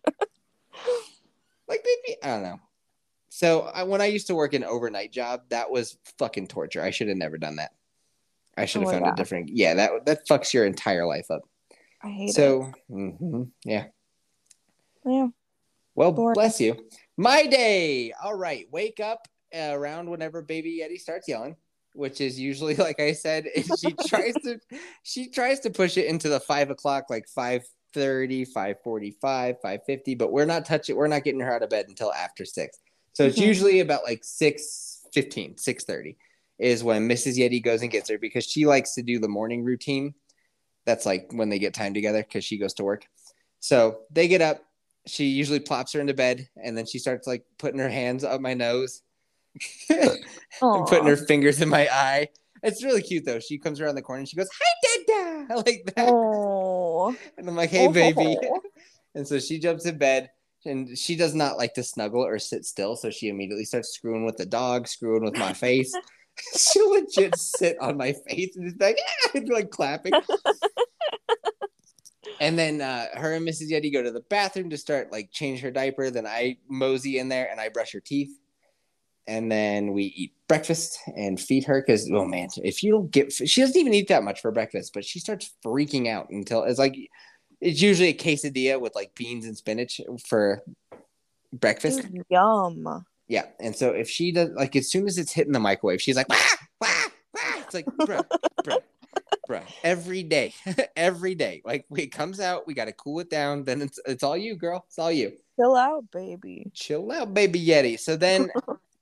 Like 1.68 1.84
they'd 1.84 1.98
be, 2.06 2.16
I 2.24 2.28
don't 2.28 2.44
know. 2.44 2.60
So 3.30 3.62
I, 3.62 3.84
when 3.84 4.02
I 4.02 4.06
used 4.06 4.28
to 4.28 4.36
work 4.36 4.54
an 4.54 4.64
overnight 4.64 5.12
job, 5.12 5.42
that 5.50 5.70
was 5.72 5.98
fucking 6.20 6.48
torture. 6.48 6.82
I 6.82 6.92
should 6.92 7.08
have 7.08 7.18
never 7.18 7.38
done 7.38 7.56
that. 7.58 7.72
I 8.57 8.65
should 8.65 8.82
have 8.82 8.90
Oh, 8.90 8.91
found 8.94 9.06
yeah. 9.06 9.14
a 9.14 9.15
different. 9.15 9.49
Yeah, 9.49 9.73
that 9.76 10.06
that 10.06 10.27
fucks 10.27 10.53
your 10.53 10.65
entire 10.65 11.06
life 11.06 11.30
up. 11.30 11.41
i 12.02 12.10
hate 12.10 12.30
it 12.30 12.34
So 12.34 12.72
mhm, 12.90 13.49
yeah. 13.65 13.86
yeah 15.06 15.27
Well, 15.95 16.11
bless 16.11 16.60
you. 16.61 16.76
My 17.18 17.45
day. 17.45 18.14
All 18.22 18.36
right. 18.36 18.68
Wake 18.72 18.99
up 18.99 19.27
uh, 19.56 19.72
around 19.73 20.10
whenever 20.10 20.41
baby 20.41 20.82
Yeti 20.84 20.99
starts 20.99 21.27
yelling, 21.27 21.56
which 21.94 22.19
is 22.22 22.40
usually, 22.40 22.76
like 22.88 22.99
I 22.99 23.14
said, 23.14 23.45
she 23.80 23.94
tries 24.07 24.34
to 24.44 24.60
she 25.03 25.30
tries 25.30 25.60
to 25.61 25.69
push 25.69 25.98
it 25.98 26.06
into 26.07 26.30
the 26.30 26.40
five 26.40 26.69
o'clock, 26.69 27.06
like 27.10 27.26
5.30, 27.38 28.48
5.45, 28.53 29.56
5.50, 29.64 30.18
but 30.18 30.32
we're 30.32 30.45
not 30.45 30.65
touching, 30.65 30.95
we're 30.95 31.07
not 31.07 31.23
getting 31.23 31.40
her 31.41 31.53
out 31.53 31.64
of 31.64 31.69
bed 31.69 31.86
until 31.88 32.11
after 32.14 32.44
six. 32.45 32.80
So 33.14 33.23
it's 33.26 33.38
Mhm. 33.38 33.48
usually 33.48 33.80
about 33.80 34.03
like 34.03 34.23
6.15, 34.23 35.56
6.30 35.56 36.15
is 36.60 36.84
when 36.84 37.10
Mrs. 37.10 37.38
Yeti 37.38 37.64
goes 37.64 37.82
and 37.82 37.91
gets 37.91 38.10
her 38.10 38.18
because 38.18 38.45
she 38.45 38.65
likes 38.65 38.95
to 38.95 39.03
do 39.03 39.19
the 39.19 39.27
morning 39.27 39.64
routine. 39.64 40.14
That's 40.86 41.06
like 41.06 41.30
when 41.32 41.49
they 41.49 41.60
get 41.60 41.73
time 41.73 41.94
together 41.94 42.23
because 42.23 42.45
she 42.45 42.57
goes 42.57 42.73
to 42.76 42.84
work. 42.84 43.06
So 43.60 43.99
they 44.11 44.27
get 44.27 44.41
up, 44.41 44.61
she 45.07 45.26
usually 45.26 45.60
plops 45.60 45.94
her 45.94 45.99
into 45.99 46.14
bed 46.14 46.48
and 46.64 46.77
then 46.77 46.86
she 46.86 46.99
starts 46.99 47.27
like 47.27 47.44
putting 47.57 47.80
her 47.80 47.90
hands 47.90 48.23
up 48.23 48.40
my 48.40 48.53
nose 48.53 49.02
and 49.90 50.88
putting 50.88 51.07
her 51.07 51.18
fingers 51.18 51.61
in 51.61 51.69
my 51.69 51.88
eye. 51.91 52.30
It's 52.64 52.84
really 52.84 53.02
cute 53.02 53.26
though. 53.26 53.40
She 53.40 53.57
comes 53.57 53.80
around 53.80 53.95
the 53.95 54.02
corner 54.02 54.19
and 54.19 54.30
she 54.30 54.38
goes, 54.38 54.49
Hi, 54.53 55.03
Dada, 55.07 55.56
like 55.65 55.91
that. 55.95 56.10
Oh. 56.10 57.15
And 57.38 57.48
I'm 57.48 57.56
like, 57.56 57.69
Hey, 57.69 57.88
oh. 57.88 57.91
baby. 57.91 58.38
Oh. 58.44 58.61
And 59.15 59.26
so 59.26 59.40
she 59.40 59.60
jumps 59.60 59.86
in 59.86 59.98
bed 59.98 60.30
and 60.65 60.98
she 60.98 61.15
does 61.15 61.34
not 61.34 61.57
like 61.57 61.73
to 61.76 61.84
snuggle 61.84 62.22
or 62.22 62.38
sit 62.38 62.65
still. 62.65 62.98
So 62.98 63.10
she 63.10 63.30
immediately 63.30 63.64
starts 63.64 63.94
screwing 63.94 64.26
with 64.26 64.36
the 64.36 64.45
dog, 64.45 64.90
screwing 64.90 65.23
with 65.23 65.38
my 65.38 65.53
face. 65.53 65.94
She'll 66.57 66.91
legit 66.91 67.38
sit 67.38 67.78
on 67.80 67.98
my 67.98 68.14
face 68.28 68.56
and 68.56 68.66
just 68.66 68.78
be 68.78 68.86
like, 68.86 69.49
like 69.49 69.70
clapping. 69.70 70.14
and 72.40 72.57
then 72.57 72.82
uh, 72.82 73.07
her 73.14 73.34
and 73.34 73.48
Mrs. 73.48 73.72
Yeti 73.72 73.91
go 73.91 74.03
to 74.03 74.12
the 74.12 74.22
bathroom 74.22 74.70
to 74.70 74.78
start 74.78 75.12
like 75.12 75.32
change 75.32 75.62
her 75.62 75.72
diaper. 75.72 76.10
Then 76.10 76.28
I 76.28 76.57
mosey 76.70 77.20
in 77.20 77.30
there 77.30 77.49
and 77.49 77.60
I 77.60 77.70
brush 77.70 77.94
her 77.94 77.99
teeth. 77.99 78.38
And 79.28 79.52
then 79.52 79.94
we 79.94 80.03
eat 80.03 80.34
breakfast 80.48 80.99
and 81.16 81.40
feed 81.40 81.64
her 81.64 81.82
because 81.82 82.10
oh 82.12 82.26
man, 82.26 82.49
if 82.64 82.84
you 82.84 82.91
don't 82.91 83.10
get, 83.10 83.34
she 83.34 83.62
doesn't 83.62 83.80
even 83.80 83.94
eat 83.94 84.10
that 84.10 84.24
much 84.24 84.41
for 84.41 84.52
breakfast, 84.52 84.94
but 84.94 85.03
she 85.03 85.20
starts 85.20 85.52
freaking 85.66 86.07
out 86.07 86.30
until 86.30 86.64
it's 86.64 86.78
like 86.78 86.95
it's 87.62 87.82
usually 87.82 88.10
a 88.10 88.14
quesadilla 88.14 88.80
with 88.80 88.94
like 88.94 89.16
beans 89.16 89.45
and 89.45 89.57
spinach 89.57 89.99
for 90.28 90.62
breakfast. 91.52 92.06
Yum. 92.30 93.06
Yeah, 93.28 93.46
and 93.60 93.76
so 93.76 93.92
if 93.92 94.08
she 94.10 94.32
does, 94.32 94.52
like, 94.52 94.76
as 94.76 94.90
soon 94.92 95.08
as 95.08 95.18
it's 95.18 95.32
hitting 95.32 95.54
the 95.54 95.60
microwave, 95.60 96.02
she's 96.02 96.16
like, 96.16 96.30
wah, 96.30 96.36
wah, 96.82 96.88
wah. 97.34 97.60
It's 97.60 97.74
like, 97.74 97.86
bro, 98.06 98.22
bro, 98.64 98.78
bro. 99.48 99.62
Every 99.84 100.22
day, 100.22 100.54
every 100.96 101.34
day, 101.34 101.62
like, 101.66 101.86
it 101.96 102.12
comes 102.12 102.40
out, 102.40 102.68
we 102.68 102.76
got 102.76 102.86
to 102.86 102.94
cool 102.94 103.20
it 103.20 103.30
down. 103.30 103.64
Then 103.64 103.82
it's 103.82 104.00
it's 104.06 104.24
all 104.24 104.38
you, 104.38 104.56
girl. 104.56 104.86
It's 104.88 105.00
all 105.00 105.12
you. 105.12 105.34
Chill 105.60 105.76
out, 105.76 106.04
baby. 106.12 106.72
Chill 106.74 107.12
out, 107.12 107.34
baby 107.34 107.66
Yeti. 107.66 108.00
So 108.00 108.16
then, 108.16 108.50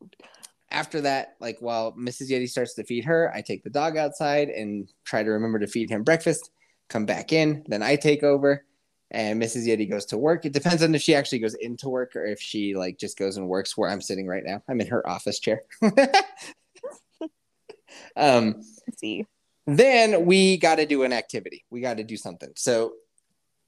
after 0.72 1.02
that, 1.02 1.36
like, 1.42 1.58
while 1.60 1.92
Mrs. 1.94 2.30
Yeti 2.30 2.50
starts 2.50 2.76
to 2.76 2.86
feed 2.86 3.04
her, 3.04 3.30
I 3.36 3.42
take 3.42 3.64
the 3.64 3.70
dog 3.70 3.98
outside 3.98 4.48
and 4.48 4.90
try 5.04 5.24
to 5.24 5.32
remember 5.32 5.60
to 5.60 5.68
feed 5.68 5.90
him 5.90 6.04
breakfast. 6.04 6.50
Come 6.88 7.06
back 7.06 7.34
in, 7.34 7.64
then 7.68 7.84
I 7.84 7.96
take 7.96 8.24
over 8.24 8.66
and 9.14 9.42
Mrs. 9.42 9.68
Yeti 9.68 9.90
goes 9.90 10.06
to 10.08 10.18
work. 10.18 10.46
It 10.46 10.54
depends 10.54 10.82
on 10.84 10.94
if 10.96 11.02
she 11.02 11.14
actually 11.16 11.40
goes 11.40 11.54
into 11.54 11.88
work 11.90 12.16
or 12.16 12.26
if 12.26 12.42
she 12.42 12.76
like 12.76 12.98
just 12.98 13.18
goes 13.18 13.38
and 13.38 13.48
works 13.48 13.78
where 13.78 13.90
I'm 13.90 14.02
sitting 14.02 14.28
right 14.28 14.44
now. 14.44 14.62
I'm 14.68 14.82
in 14.82 14.88
her 14.88 15.08
office 15.08 15.40
chair. 15.40 15.62
um, 18.16 18.56
Let's 18.56 19.00
see. 19.00 19.26
then 19.68 20.26
we 20.26 20.58
got 20.58 20.76
to 20.76 20.86
do 20.86 21.04
an 21.04 21.14
activity. 21.14 21.64
We 21.70 21.82
got 21.82 21.98
to 21.98 22.04
do 22.04 22.18
something. 22.18 22.52
So 22.56 22.94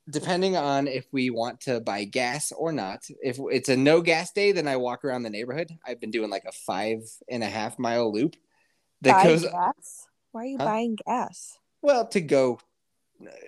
depending 0.09 0.55
on 0.57 0.87
if 0.87 1.05
we 1.11 1.29
want 1.29 1.61
to 1.61 1.79
buy 1.79 2.03
gas 2.05 2.51
or 2.51 2.71
not, 2.71 3.03
if 3.21 3.39
it's 3.51 3.69
a 3.69 3.77
no 3.77 4.01
gas 4.01 4.31
day, 4.31 4.51
then 4.51 4.67
I 4.67 4.77
walk 4.77 5.05
around 5.05 5.23
the 5.23 5.29
neighborhood. 5.29 5.71
I've 5.85 5.99
been 5.99 6.11
doing 6.11 6.29
like 6.29 6.45
a 6.45 6.51
five 6.51 6.99
and 7.29 7.43
a 7.43 7.49
half 7.49 7.77
mile 7.79 8.11
loop 8.11 8.35
that 9.01 9.17
Buy 9.17 9.23
goes 9.23 9.43
gas? 9.43 10.07
Why 10.31 10.41
are 10.41 10.45
you 10.45 10.57
Huh? 10.57 10.65
buying 10.65 10.97
gas? 11.05 11.57
well 11.81 12.07
to 12.07 12.21
go. 12.21 12.59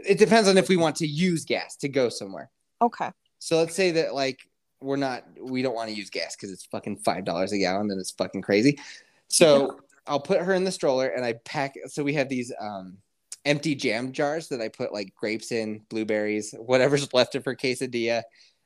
It 0.05 0.17
depends 0.17 0.47
on 0.47 0.57
if 0.57 0.69
we 0.69 0.77
want 0.77 0.95
to 0.97 1.07
use 1.07 1.45
gas 1.45 1.75
to 1.77 1.89
go 1.89 2.09
somewhere. 2.09 2.49
Okay. 2.81 3.11
So 3.39 3.57
let's 3.57 3.75
say 3.75 3.91
that 3.91 4.13
like 4.13 4.39
we're 4.81 4.95
not 4.95 5.23
we 5.41 5.61
don't 5.61 5.75
want 5.75 5.89
to 5.89 5.95
use 5.95 6.09
gas 6.09 6.35
because 6.35 6.51
it's 6.51 6.65
fucking 6.65 6.97
five 6.97 7.25
dollars 7.25 7.51
a 7.51 7.57
gallon 7.57 7.91
and 7.91 7.99
it's 7.99 8.11
fucking 8.11 8.41
crazy. 8.41 8.79
So 9.27 9.79
I'll 10.05 10.19
put 10.19 10.41
her 10.41 10.53
in 10.53 10.63
the 10.63 10.71
stroller 10.71 11.07
and 11.07 11.25
I 11.25 11.33
pack 11.45 11.75
so 11.87 12.03
we 12.03 12.13
have 12.13 12.29
these 12.29 12.53
um 12.59 12.97
empty 13.45 13.75
jam 13.75 14.11
jars 14.11 14.49
that 14.49 14.61
I 14.61 14.67
put 14.67 14.93
like 14.93 15.15
grapes 15.15 15.51
in, 15.51 15.81
blueberries, 15.89 16.53
whatever's 16.57 17.11
left 17.13 17.35
of 17.35 17.45
her 17.45 17.55
quesadilla, 17.55 18.23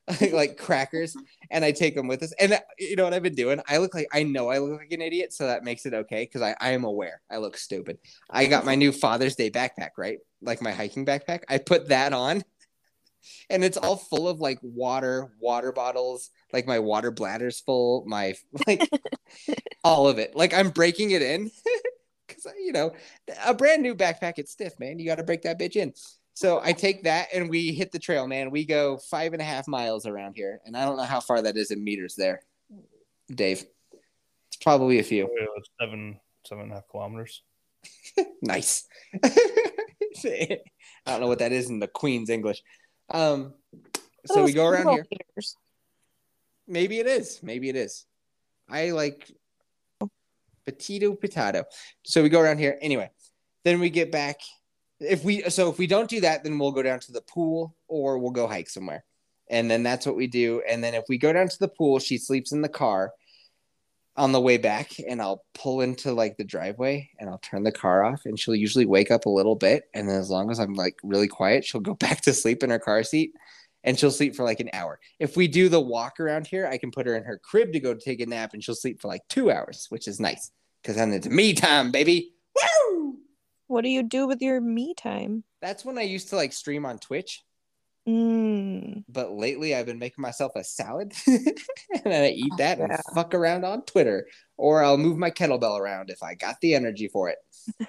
like 0.31 0.57
crackers, 0.57 1.15
and 1.49 1.63
I 1.63 1.71
take 1.71 1.95
them 1.95 2.07
with 2.07 2.23
us. 2.23 2.33
And 2.39 2.53
uh, 2.53 2.59
you 2.77 2.95
know 2.95 3.03
what 3.03 3.13
I've 3.13 3.23
been 3.23 3.35
doing? 3.35 3.61
I 3.67 3.77
look 3.77 3.93
like 3.93 4.07
I 4.11 4.23
know 4.23 4.49
I 4.49 4.59
look 4.59 4.79
like 4.79 4.91
an 4.91 5.01
idiot, 5.01 5.33
so 5.33 5.47
that 5.47 5.63
makes 5.63 5.85
it 5.85 5.93
okay 5.93 6.23
because 6.23 6.41
I, 6.41 6.55
I 6.59 6.71
am 6.71 6.83
aware 6.83 7.21
I 7.29 7.37
look 7.37 7.57
stupid. 7.57 7.99
I 8.29 8.45
got 8.45 8.65
my 8.65 8.75
new 8.75 8.91
Father's 8.91 9.35
Day 9.35 9.49
backpack, 9.49 9.91
right? 9.97 10.19
Like 10.41 10.61
my 10.61 10.71
hiking 10.71 11.05
backpack. 11.05 11.41
I 11.49 11.59
put 11.59 11.89
that 11.89 12.13
on 12.13 12.43
and 13.49 13.63
it's 13.63 13.77
all 13.77 13.97
full 13.97 14.27
of 14.27 14.39
like 14.39 14.59
water, 14.61 15.31
water 15.39 15.71
bottles, 15.71 16.29
like 16.53 16.67
my 16.67 16.79
water 16.79 17.11
bladder's 17.11 17.59
full, 17.59 18.03
my 18.05 18.33
like 18.67 18.89
all 19.83 20.07
of 20.07 20.19
it. 20.19 20.35
Like 20.35 20.53
I'm 20.53 20.69
breaking 20.69 21.11
it 21.11 21.21
in 21.21 21.51
because 22.27 22.45
you 22.59 22.71
know 22.71 22.93
a 23.45 23.53
brand 23.53 23.81
new 23.81 23.95
backpack. 23.95 24.33
It's 24.37 24.51
stiff, 24.51 24.79
man. 24.79 24.99
You 24.99 25.05
got 25.05 25.15
to 25.15 25.23
break 25.23 25.43
that 25.43 25.59
bitch 25.59 25.75
in. 25.75 25.93
So 26.41 26.59
I 26.59 26.73
take 26.73 27.03
that 27.03 27.27
and 27.35 27.51
we 27.51 27.71
hit 27.71 27.91
the 27.91 27.99
trail, 27.99 28.25
man. 28.25 28.49
We 28.49 28.65
go 28.65 28.97
five 28.97 29.33
and 29.33 29.41
a 29.43 29.45
half 29.45 29.67
miles 29.67 30.07
around 30.07 30.33
here, 30.33 30.59
and 30.65 30.75
I 30.75 30.85
don't 30.85 30.97
know 30.97 31.03
how 31.03 31.19
far 31.19 31.39
that 31.43 31.55
is 31.55 31.69
in 31.69 31.83
meters 31.83 32.15
there, 32.15 32.41
Dave. 33.29 33.63
It's 34.47 34.57
probably 34.59 34.97
a 34.97 35.03
few. 35.03 35.29
Seven, 35.79 36.19
seven 36.43 36.63
and 36.63 36.71
a 36.71 36.75
half 36.77 36.87
kilometers. 36.89 37.43
nice. 38.41 38.87
I 39.23 40.57
don't 41.05 41.21
know 41.21 41.27
what 41.27 41.37
that 41.37 41.51
is 41.51 41.69
in 41.69 41.77
the 41.77 41.87
Queen's 41.87 42.31
English. 42.31 42.63
Um, 43.11 43.53
so 44.25 44.43
we 44.43 44.51
go 44.51 44.65
around 44.65 44.93
here. 44.93 45.05
Meters. 45.11 45.55
Maybe 46.67 46.99
it 46.99 47.05
is. 47.05 47.39
Maybe 47.43 47.69
it 47.69 47.75
is. 47.75 48.07
I 48.67 48.89
like 48.89 49.31
potato 50.65 51.13
potato. 51.13 51.65
So 52.01 52.23
we 52.23 52.29
go 52.29 52.39
around 52.39 52.57
here 52.57 52.79
anyway. 52.81 53.11
Then 53.63 53.79
we 53.79 53.91
get 53.91 54.11
back. 54.11 54.39
If 55.01 55.23
we 55.23 55.41
so 55.49 55.69
if 55.69 55.77
we 55.77 55.87
don't 55.87 56.09
do 56.09 56.21
that, 56.21 56.43
then 56.43 56.57
we'll 56.57 56.71
go 56.71 56.83
down 56.83 56.99
to 57.01 57.11
the 57.11 57.21
pool 57.21 57.75
or 57.87 58.17
we'll 58.19 58.31
go 58.31 58.47
hike 58.47 58.69
somewhere. 58.69 59.03
And 59.49 59.69
then 59.69 59.83
that's 59.83 60.05
what 60.05 60.15
we 60.15 60.27
do. 60.27 60.61
And 60.67 60.83
then 60.83 60.93
if 60.93 61.03
we 61.09 61.17
go 61.17 61.33
down 61.33 61.49
to 61.49 61.59
the 61.59 61.67
pool, 61.67 61.99
she 61.99 62.17
sleeps 62.17 62.53
in 62.53 62.61
the 62.61 62.69
car 62.69 63.11
on 64.17 64.31
the 64.31 64.41
way 64.41 64.57
back 64.57 64.91
and 65.07 65.21
I'll 65.21 65.43
pull 65.53 65.81
into 65.81 66.13
like 66.13 66.37
the 66.37 66.43
driveway 66.43 67.09
and 67.19 67.29
I'll 67.29 67.39
turn 67.39 67.63
the 67.63 67.71
car 67.71 68.03
off 68.03 68.25
and 68.25 68.39
she'll 68.39 68.55
usually 68.55 68.85
wake 68.85 69.09
up 69.09 69.25
a 69.25 69.29
little 69.29 69.55
bit 69.55 69.89
and 69.93 70.07
then 70.07 70.19
as 70.19 70.29
long 70.29 70.51
as 70.51 70.59
I'm 70.59 70.73
like 70.73 70.97
really 71.03 71.27
quiet, 71.27 71.63
she'll 71.63 71.81
go 71.81 71.93
back 72.05 72.21
to 72.21 72.33
sleep 72.33 72.63
in 72.63 72.69
her 72.69 72.79
car 72.79 73.03
seat 73.03 73.33
and 73.83 73.97
she'll 73.97 74.11
sleep 74.11 74.35
for 74.35 74.43
like 74.43 74.59
an 74.59 74.69
hour. 74.73 74.99
If 75.19 75.37
we 75.37 75.47
do 75.47 75.69
the 75.69 75.79
walk 75.79 76.19
around 76.19 76.45
here, 76.45 76.67
I 76.67 76.77
can 76.77 76.91
put 76.91 77.07
her 77.07 77.15
in 77.15 77.23
her 77.23 77.39
crib 77.39 77.73
to 77.73 77.79
go 77.79 77.93
take 77.93 78.19
a 78.19 78.25
nap 78.25 78.53
and 78.53 78.63
she'll 78.63 78.75
sleep 78.75 79.01
for 79.01 79.07
like 79.07 79.27
2 79.29 79.49
hours, 79.49 79.87
which 79.89 80.07
is 80.07 80.19
nice 80.19 80.51
cuz 80.83 80.95
then 80.95 81.13
it's 81.13 81.27
me 81.27 81.53
time, 81.53 81.91
baby. 81.91 82.33
Woo! 82.55 83.20
What 83.71 83.85
do 83.85 83.89
you 83.89 84.03
do 84.03 84.27
with 84.27 84.41
your 84.41 84.59
me 84.59 84.93
time? 84.93 85.45
That's 85.61 85.85
when 85.85 85.97
I 85.97 86.01
used 86.01 86.27
to 86.31 86.35
like 86.35 86.51
stream 86.51 86.85
on 86.85 86.99
Twitch, 86.99 87.41
Mm. 88.05 89.05
but 89.07 89.31
lately 89.31 89.73
I've 89.75 89.85
been 89.85 89.97
making 89.99 90.21
myself 90.23 90.51
a 90.57 90.63
salad 90.63 91.13
and 91.27 92.03
then 92.03 92.23
I 92.23 92.29
eat 92.31 92.51
that 92.57 92.79
and 92.79 92.89
Yeah. 92.91 92.99
fuck 93.15 93.33
around 93.33 93.63
on 93.63 93.83
Twitter 93.83 94.27
or 94.57 94.83
I'll 94.83 94.97
move 94.97 95.17
my 95.17 95.31
kettlebell 95.31 95.79
around 95.79 96.09
if 96.09 96.21
I 96.21 96.33
got 96.33 96.59
the 96.61 96.73
energy 96.75 97.07
for 97.07 97.29
it. 97.29 97.37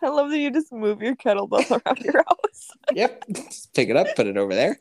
I 0.00 0.08
love 0.08 0.30
that 0.30 0.38
you 0.38 0.50
just 0.50 0.72
move 0.72 1.02
your 1.02 1.14
kettlebell 1.16 1.68
around 1.86 1.98
your 1.98 2.24
house. 2.26 2.68
Yep. 2.94 3.24
Just 3.30 3.74
pick 3.74 3.90
it 3.90 3.96
up, 3.96 4.06
put 4.16 4.26
it 4.26 4.36
over 4.38 4.54
there. 4.54 4.78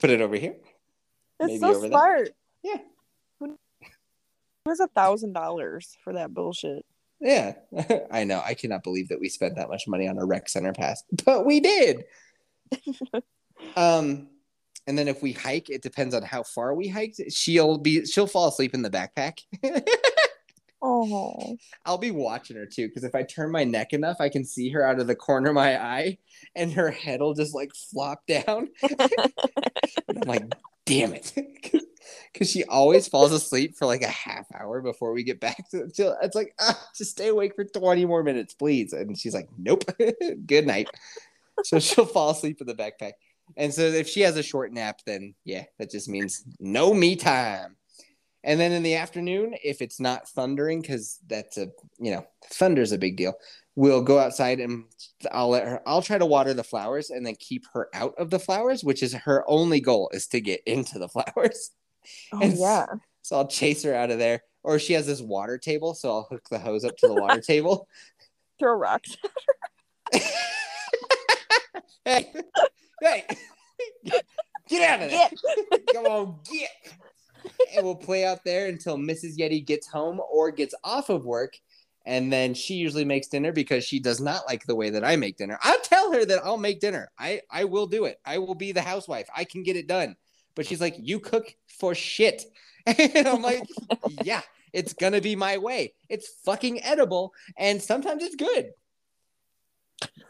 put 0.00 0.10
it 0.10 0.20
over 0.20 0.34
here. 0.34 0.56
It's 1.38 1.46
Maybe 1.48 1.58
so 1.58 1.68
over 1.68 1.80
there. 1.80 1.90
smart. 1.90 2.30
Yeah. 2.64 2.78
Who 3.38 3.56
was 4.66 4.80
a 4.80 4.88
thousand 4.88 5.34
dollars 5.34 5.96
for 6.02 6.14
that 6.14 6.32
bullshit? 6.34 6.84
Yeah. 7.22 7.54
I 8.10 8.24
know. 8.24 8.42
I 8.44 8.54
cannot 8.54 8.82
believe 8.82 9.08
that 9.08 9.20
we 9.20 9.28
spent 9.28 9.54
that 9.56 9.68
much 9.68 9.86
money 9.86 10.08
on 10.08 10.18
a 10.18 10.24
rec 10.24 10.48
center 10.48 10.72
pass, 10.72 11.04
but 11.24 11.46
we 11.46 11.60
did. 11.60 12.04
um 13.76 14.28
and 14.88 14.98
then 14.98 15.06
if 15.06 15.22
we 15.22 15.30
hike, 15.30 15.70
it 15.70 15.82
depends 15.82 16.12
on 16.12 16.22
how 16.22 16.42
far 16.42 16.74
we 16.74 16.88
hiked. 16.88 17.20
She'll 17.30 17.78
be 17.78 18.04
she'll 18.04 18.26
fall 18.26 18.48
asleep 18.48 18.74
in 18.74 18.82
the 18.82 18.90
backpack. 18.90 19.38
Oh, 20.84 21.56
I'll 21.86 21.96
be 21.98 22.10
watching 22.10 22.56
her 22.56 22.66
too, 22.66 22.88
because 22.88 23.04
if 23.04 23.14
I 23.14 23.22
turn 23.22 23.52
my 23.52 23.62
neck 23.62 23.92
enough, 23.92 24.16
I 24.18 24.28
can 24.28 24.44
see 24.44 24.68
her 24.70 24.84
out 24.84 24.98
of 24.98 25.06
the 25.06 25.14
corner 25.14 25.50
of 25.50 25.54
my 25.54 25.80
eye, 25.80 26.18
and 26.56 26.72
her 26.72 26.90
head 26.90 27.20
will 27.20 27.34
just 27.34 27.54
like 27.54 27.70
flop 27.72 28.26
down. 28.26 28.68
And 28.82 30.18
I'm 30.18 30.26
like, 30.26 30.52
damn 30.86 31.12
it, 31.12 31.32
because 32.32 32.50
she 32.50 32.64
always 32.64 33.08
falls 33.08 33.32
asleep 33.32 33.76
for 33.76 33.86
like 33.86 34.02
a 34.02 34.08
half 34.08 34.46
hour 34.54 34.80
before 34.80 35.12
we 35.12 35.22
get 35.22 35.40
back 35.40 35.68
to. 35.70 35.88
to 35.88 36.16
it's 36.22 36.34
like, 36.34 36.54
ah, 36.60 36.88
just 36.96 37.12
stay 37.12 37.28
awake 37.28 37.54
for 37.54 37.64
20 37.64 38.04
more 38.04 38.22
minutes, 38.22 38.54
please. 38.54 38.92
And 38.92 39.18
she's 39.18 39.34
like, 39.34 39.48
nope, 39.58 39.84
good 40.46 40.66
night. 40.66 40.88
So 41.64 41.78
she'll 41.78 42.06
fall 42.06 42.30
asleep 42.30 42.60
in 42.60 42.66
the 42.66 42.74
backpack. 42.74 43.12
And 43.56 43.72
so 43.72 43.82
if 43.82 44.08
she 44.08 44.20
has 44.22 44.36
a 44.36 44.42
short 44.42 44.72
nap, 44.72 45.00
then 45.06 45.34
yeah, 45.44 45.64
that 45.78 45.90
just 45.90 46.08
means 46.08 46.44
no 46.58 46.94
me 46.94 47.16
time. 47.16 47.76
And 48.44 48.58
then 48.58 48.72
in 48.72 48.82
the 48.82 48.96
afternoon, 48.96 49.54
if 49.62 49.80
it's 49.80 50.00
not 50.00 50.28
thundering, 50.28 50.80
because 50.80 51.20
that's 51.28 51.58
a 51.58 51.68
you 51.98 52.12
know 52.12 52.26
thunder's 52.50 52.92
a 52.92 52.98
big 52.98 53.16
deal, 53.16 53.34
we'll 53.76 54.02
go 54.02 54.18
outside 54.18 54.60
and 54.60 54.84
I'll 55.30 55.48
let 55.50 55.66
her. 55.66 55.80
I'll 55.86 56.02
try 56.02 56.18
to 56.18 56.26
water 56.26 56.54
the 56.54 56.64
flowers 56.64 57.10
and 57.10 57.24
then 57.24 57.34
keep 57.38 57.64
her 57.72 57.88
out 57.94 58.14
of 58.18 58.30
the 58.30 58.38
flowers, 58.38 58.82
which 58.84 59.02
is 59.02 59.12
her 59.14 59.44
only 59.48 59.80
goal 59.80 60.10
is 60.12 60.26
to 60.28 60.40
get 60.40 60.60
into 60.66 60.98
the 60.98 61.08
flowers. 61.08 61.70
oh 62.32 62.40
And- 62.40 62.58
yeah. 62.58 62.86
So 63.24 63.36
I'll 63.36 63.46
chase 63.46 63.84
her 63.84 63.94
out 63.94 64.10
of 64.10 64.18
there. 64.18 64.42
Or 64.64 64.78
she 64.78 64.92
has 64.94 65.06
this 65.06 65.20
water 65.20 65.58
table, 65.58 65.94
so 65.94 66.10
I'll 66.10 66.26
hook 66.30 66.48
the 66.50 66.58
hose 66.58 66.84
up 66.84 66.96
to 66.98 67.08
the 67.08 67.14
water 67.14 67.40
table. 67.46 67.88
Throw 68.58 68.74
rocks. 68.74 69.16
hey, 72.04 72.32
hey, 73.00 73.24
get 74.68 74.82
out 74.90 75.02
of 75.02 75.10
there! 75.10 75.30
Come 75.92 76.06
on, 76.06 76.38
get! 76.50 76.70
And 77.76 77.84
we'll 77.84 77.94
play 77.96 78.24
out 78.24 78.44
there 78.44 78.68
until 78.68 78.96
Mrs. 78.96 79.36
Yeti 79.38 79.64
gets 79.64 79.86
home 79.86 80.20
or 80.30 80.50
gets 80.50 80.74
off 80.84 81.08
of 81.10 81.24
work, 81.24 81.54
And 82.04 82.32
then 82.32 82.54
she 82.54 82.74
usually 82.74 83.04
makes 83.04 83.28
dinner 83.28 83.52
because 83.52 83.84
she 83.84 84.00
does 84.00 84.20
not 84.20 84.46
like 84.46 84.64
the 84.66 84.74
way 84.74 84.90
that 84.90 85.04
I 85.04 85.16
make 85.16 85.36
dinner. 85.36 85.58
I'll 85.62 85.80
tell 85.80 86.12
her 86.12 86.24
that 86.24 86.44
I'll 86.44 86.56
make 86.56 86.80
dinner. 86.80 87.10
I, 87.18 87.42
I 87.50 87.64
will 87.64 87.86
do 87.86 88.06
it. 88.06 88.18
I 88.24 88.38
will 88.38 88.54
be 88.54 88.72
the 88.72 88.82
housewife. 88.82 89.28
I 89.36 89.44
can 89.44 89.62
get 89.62 89.76
it 89.76 89.86
done. 89.86 90.16
But 90.54 90.66
she's 90.66 90.80
like, 90.80 90.96
You 90.98 91.20
cook 91.20 91.54
for 91.78 91.94
shit. 91.94 92.44
And 92.86 93.28
I'm 93.28 93.42
like, 93.42 93.62
Yeah, 94.22 94.42
it's 94.72 94.92
going 94.92 95.12
to 95.12 95.20
be 95.20 95.36
my 95.36 95.58
way. 95.58 95.94
It's 96.08 96.28
fucking 96.44 96.82
edible. 96.82 97.32
And 97.56 97.80
sometimes 97.80 98.22
it's 98.24 98.36
good. 98.36 98.70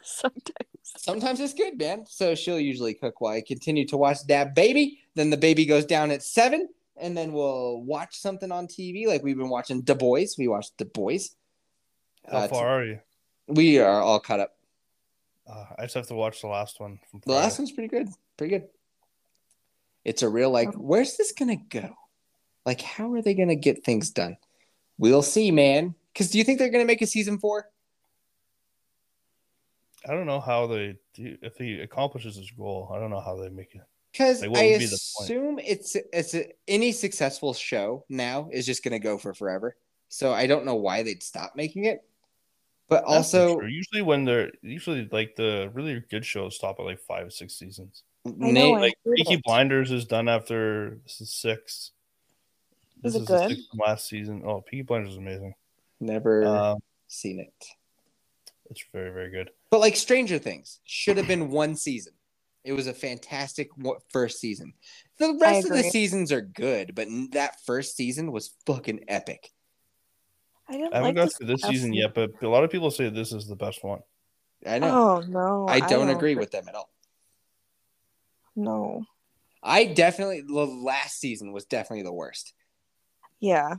Sometimes. 0.02 0.68
Sometimes 0.82 1.40
it's 1.40 1.54
good, 1.54 1.78
man. 1.78 2.04
So 2.06 2.34
she'll 2.34 2.60
usually 2.60 2.94
cook 2.94 3.20
while 3.20 3.34
I 3.34 3.40
continue 3.40 3.86
to 3.88 3.96
watch 3.96 4.18
that 4.26 4.54
baby. 4.54 4.98
Then 5.14 5.30
the 5.30 5.36
baby 5.36 5.64
goes 5.64 5.84
down 5.84 6.10
at 6.10 6.22
seven, 6.22 6.68
and 6.96 7.16
then 7.16 7.32
we'll 7.32 7.82
watch 7.82 8.18
something 8.18 8.50
on 8.52 8.66
TV. 8.66 9.06
Like 9.06 9.22
we've 9.22 9.36
been 9.36 9.48
watching 9.48 9.82
The 9.82 9.94
Boys. 9.94 10.34
We 10.36 10.48
watched 10.48 10.76
The 10.78 10.84
Boys. 10.84 11.34
How 12.30 12.38
Uh, 12.38 12.48
far 12.48 12.68
are 12.68 12.84
you? 12.84 13.00
We 13.48 13.78
are 13.78 14.00
all 14.00 14.20
caught 14.20 14.40
up. 14.40 14.56
Uh, 15.46 15.66
I 15.78 15.82
just 15.82 15.94
have 15.94 16.06
to 16.08 16.14
watch 16.14 16.40
the 16.40 16.46
last 16.46 16.80
one. 16.80 16.98
From 17.10 17.20
The 17.26 17.32
last 17.32 17.58
one's 17.58 17.72
pretty 17.72 17.88
good. 17.88 18.08
Pretty 18.36 18.58
good. 18.58 18.68
It's 20.04 20.22
a 20.22 20.28
real 20.28 20.50
like, 20.50 20.72
where's 20.74 21.16
this 21.16 21.32
gonna 21.32 21.56
go? 21.56 21.94
Like, 22.64 22.80
how 22.80 23.12
are 23.14 23.22
they 23.22 23.34
gonna 23.34 23.56
get 23.56 23.84
things 23.84 24.10
done? 24.10 24.36
We'll 24.98 25.22
see, 25.22 25.50
man. 25.50 25.94
Because 26.12 26.30
do 26.30 26.38
you 26.38 26.44
think 26.44 26.58
they're 26.58 26.70
gonna 26.70 26.84
make 26.84 27.02
a 27.02 27.06
season 27.06 27.38
four? 27.38 27.68
I 30.08 30.12
don't 30.14 30.26
know 30.26 30.40
how 30.40 30.66
they 30.66 30.96
do 31.14 31.38
if 31.42 31.56
he 31.56 31.80
accomplishes 31.80 32.36
his 32.36 32.50
goal. 32.50 32.90
I 32.94 32.98
don't 32.98 33.10
know 33.10 33.20
how 33.20 33.36
they 33.36 33.48
make 33.48 33.74
it. 33.74 33.82
Because 34.10 34.42
Like, 34.42 34.50
I 34.56 34.70
would 34.72 34.78
be 34.78 34.86
the 34.86 34.90
point? 35.16 35.30
assume 35.30 35.58
it's 35.60 35.96
it's 36.12 36.34
a, 36.34 36.46
any 36.68 36.92
successful 36.92 37.54
show 37.54 38.04
now 38.08 38.48
is 38.52 38.66
just 38.66 38.82
gonna 38.84 38.98
go 38.98 39.18
for 39.18 39.34
forever. 39.34 39.76
So 40.08 40.32
I 40.32 40.46
don't 40.46 40.64
know 40.66 40.74
why 40.74 41.02
they'd 41.02 41.22
stop 41.22 41.56
making 41.56 41.86
it. 41.86 42.04
But 42.88 43.02
That's 43.02 43.12
also, 43.34 43.54
sure. 43.54 43.68
usually 43.68 44.02
when 44.02 44.24
they're 44.24 44.50
usually 44.60 45.08
like 45.10 45.34
the 45.36 45.70
really 45.72 46.02
good 46.10 46.24
shows 46.26 46.56
stop 46.56 46.78
at 46.78 46.84
like 46.84 47.00
five 47.00 47.26
or 47.26 47.30
six 47.30 47.54
seasons. 47.54 48.02
I 48.26 48.30
Nate, 48.36 48.54
know, 48.54 48.70
Like 48.72 48.94
heard 49.04 49.16
Peaky. 49.16 49.40
Blinders 49.44 49.90
is 49.90 50.04
done 50.04 50.28
after 50.28 50.98
this 51.04 51.20
is 51.20 51.32
six. 51.32 51.92
This 53.02 53.14
Is 53.14 53.16
it 53.16 53.22
is 53.22 53.28
the 53.28 53.38
good? 53.38 53.50
sixth 53.50 53.66
last 53.74 54.08
season. 54.08 54.42
Oh, 54.44 54.60
Peaky 54.60 54.82
Blinders 54.82 55.12
is 55.12 55.16
amazing. 55.18 55.54
never 56.00 56.44
Um, 56.44 56.78
seen 57.08 57.40
it. 57.40 57.52
it's 58.70 58.84
very 58.92 59.10
very 59.10 59.30
good. 59.30 59.50
But 59.70 59.80
like 59.80 59.96
Stranger 59.96 60.38
Things 60.38 60.78
should 60.84 61.16
have 61.16 61.26
been 61.26 61.50
one 61.50 61.74
season. 61.76 62.12
It 62.64 62.74
was 62.74 62.86
a 62.86 62.92
fantastic 62.94 63.70
first 64.10 64.38
season. 64.38 64.74
The 65.18 65.36
rest 65.40 65.66
of 65.68 65.76
the 65.76 65.82
seasons 65.82 66.30
are 66.30 66.42
good, 66.42 66.94
but 66.94 67.08
that 67.32 67.56
first 67.64 67.96
season 67.96 68.30
was 68.30 68.54
fucking 68.66 69.04
epic. 69.08 69.50
I 70.72 70.76
didn't 70.76 70.94
I 70.94 70.96
haven't 70.96 71.16
like 71.16 71.30
got 71.30 71.34
to 71.38 71.44
this 71.44 71.62
last 71.62 71.70
season 71.70 71.92
yet, 71.92 72.14
but 72.14 72.30
a 72.42 72.48
lot 72.48 72.64
of 72.64 72.70
people 72.70 72.90
say 72.90 73.10
this 73.10 73.32
is 73.32 73.46
the 73.46 73.56
best 73.56 73.84
one. 73.84 74.00
I 74.66 74.78
know. 74.78 74.88
Oh 74.88 75.24
no, 75.28 75.66
I 75.68 75.80
don't 75.80 76.08
agree 76.08 76.34
with 76.34 76.50
them 76.50 76.64
at 76.68 76.74
all. 76.74 76.88
No. 78.56 79.04
I 79.62 79.84
definitely 79.84 80.40
the 80.40 80.54
last 80.54 81.20
season 81.20 81.52
was 81.52 81.66
definitely 81.66 82.04
the 82.04 82.12
worst. 82.12 82.54
Yeah, 83.38 83.76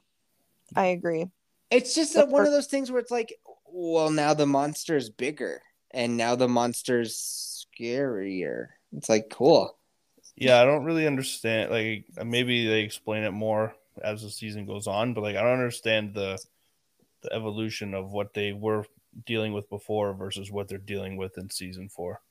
I 0.75 0.87
agree. 0.87 1.25
It's 1.71 1.95
just 1.95 2.13
The 2.13 2.25
a, 2.25 2.29
one 2.29 2.45
of 2.45 2.51
those 2.51 2.67
things 2.67 2.91
where 2.91 2.99
it's 2.99 3.11
like, 3.11 3.33
well, 3.65 4.11
now 4.11 4.35
the 4.35 4.45
monster's 4.45 5.09
bigger, 5.09 5.61
and 5.91 6.15
now 6.15 6.35
the 6.35 6.47
monster's 6.47 7.65
scarier. 7.79 8.67
It's 8.95 9.09
like 9.09 9.29
cool. 9.31 9.75
Yeah, 10.35 10.61
I 10.61 10.65
don't 10.65 10.85
really 10.85 11.07
understand. 11.07 11.71
Like 11.71 12.05
maybe 12.23 12.67
they 12.67 12.81
explain 12.81 13.23
it 13.23 13.31
more 13.31 13.73
as 14.03 14.21
the 14.21 14.29
season 14.29 14.67
goes 14.67 14.85
on, 14.85 15.13
but 15.15 15.21
like 15.21 15.35
I 15.35 15.41
don't 15.41 15.53
understand 15.53 16.13
the 16.13 16.37
the 17.23 17.33
evolution 17.33 17.93
of 17.93 18.11
what 18.11 18.33
they 18.33 18.53
were 18.53 18.85
dealing 19.25 19.53
with 19.53 19.69
before 19.69 20.13
versus 20.13 20.51
what 20.51 20.67
they're 20.67 20.77
dealing 20.77 21.17
with 21.17 21.37
in 21.37 21.49
season 21.49 21.89
four. 21.89 22.21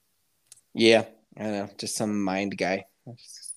Yeah, 0.75 1.05
I 1.39 1.45
know. 1.45 1.71
Just 1.79 1.97
some 1.97 2.23
mind 2.23 2.57
guy. 2.57 2.85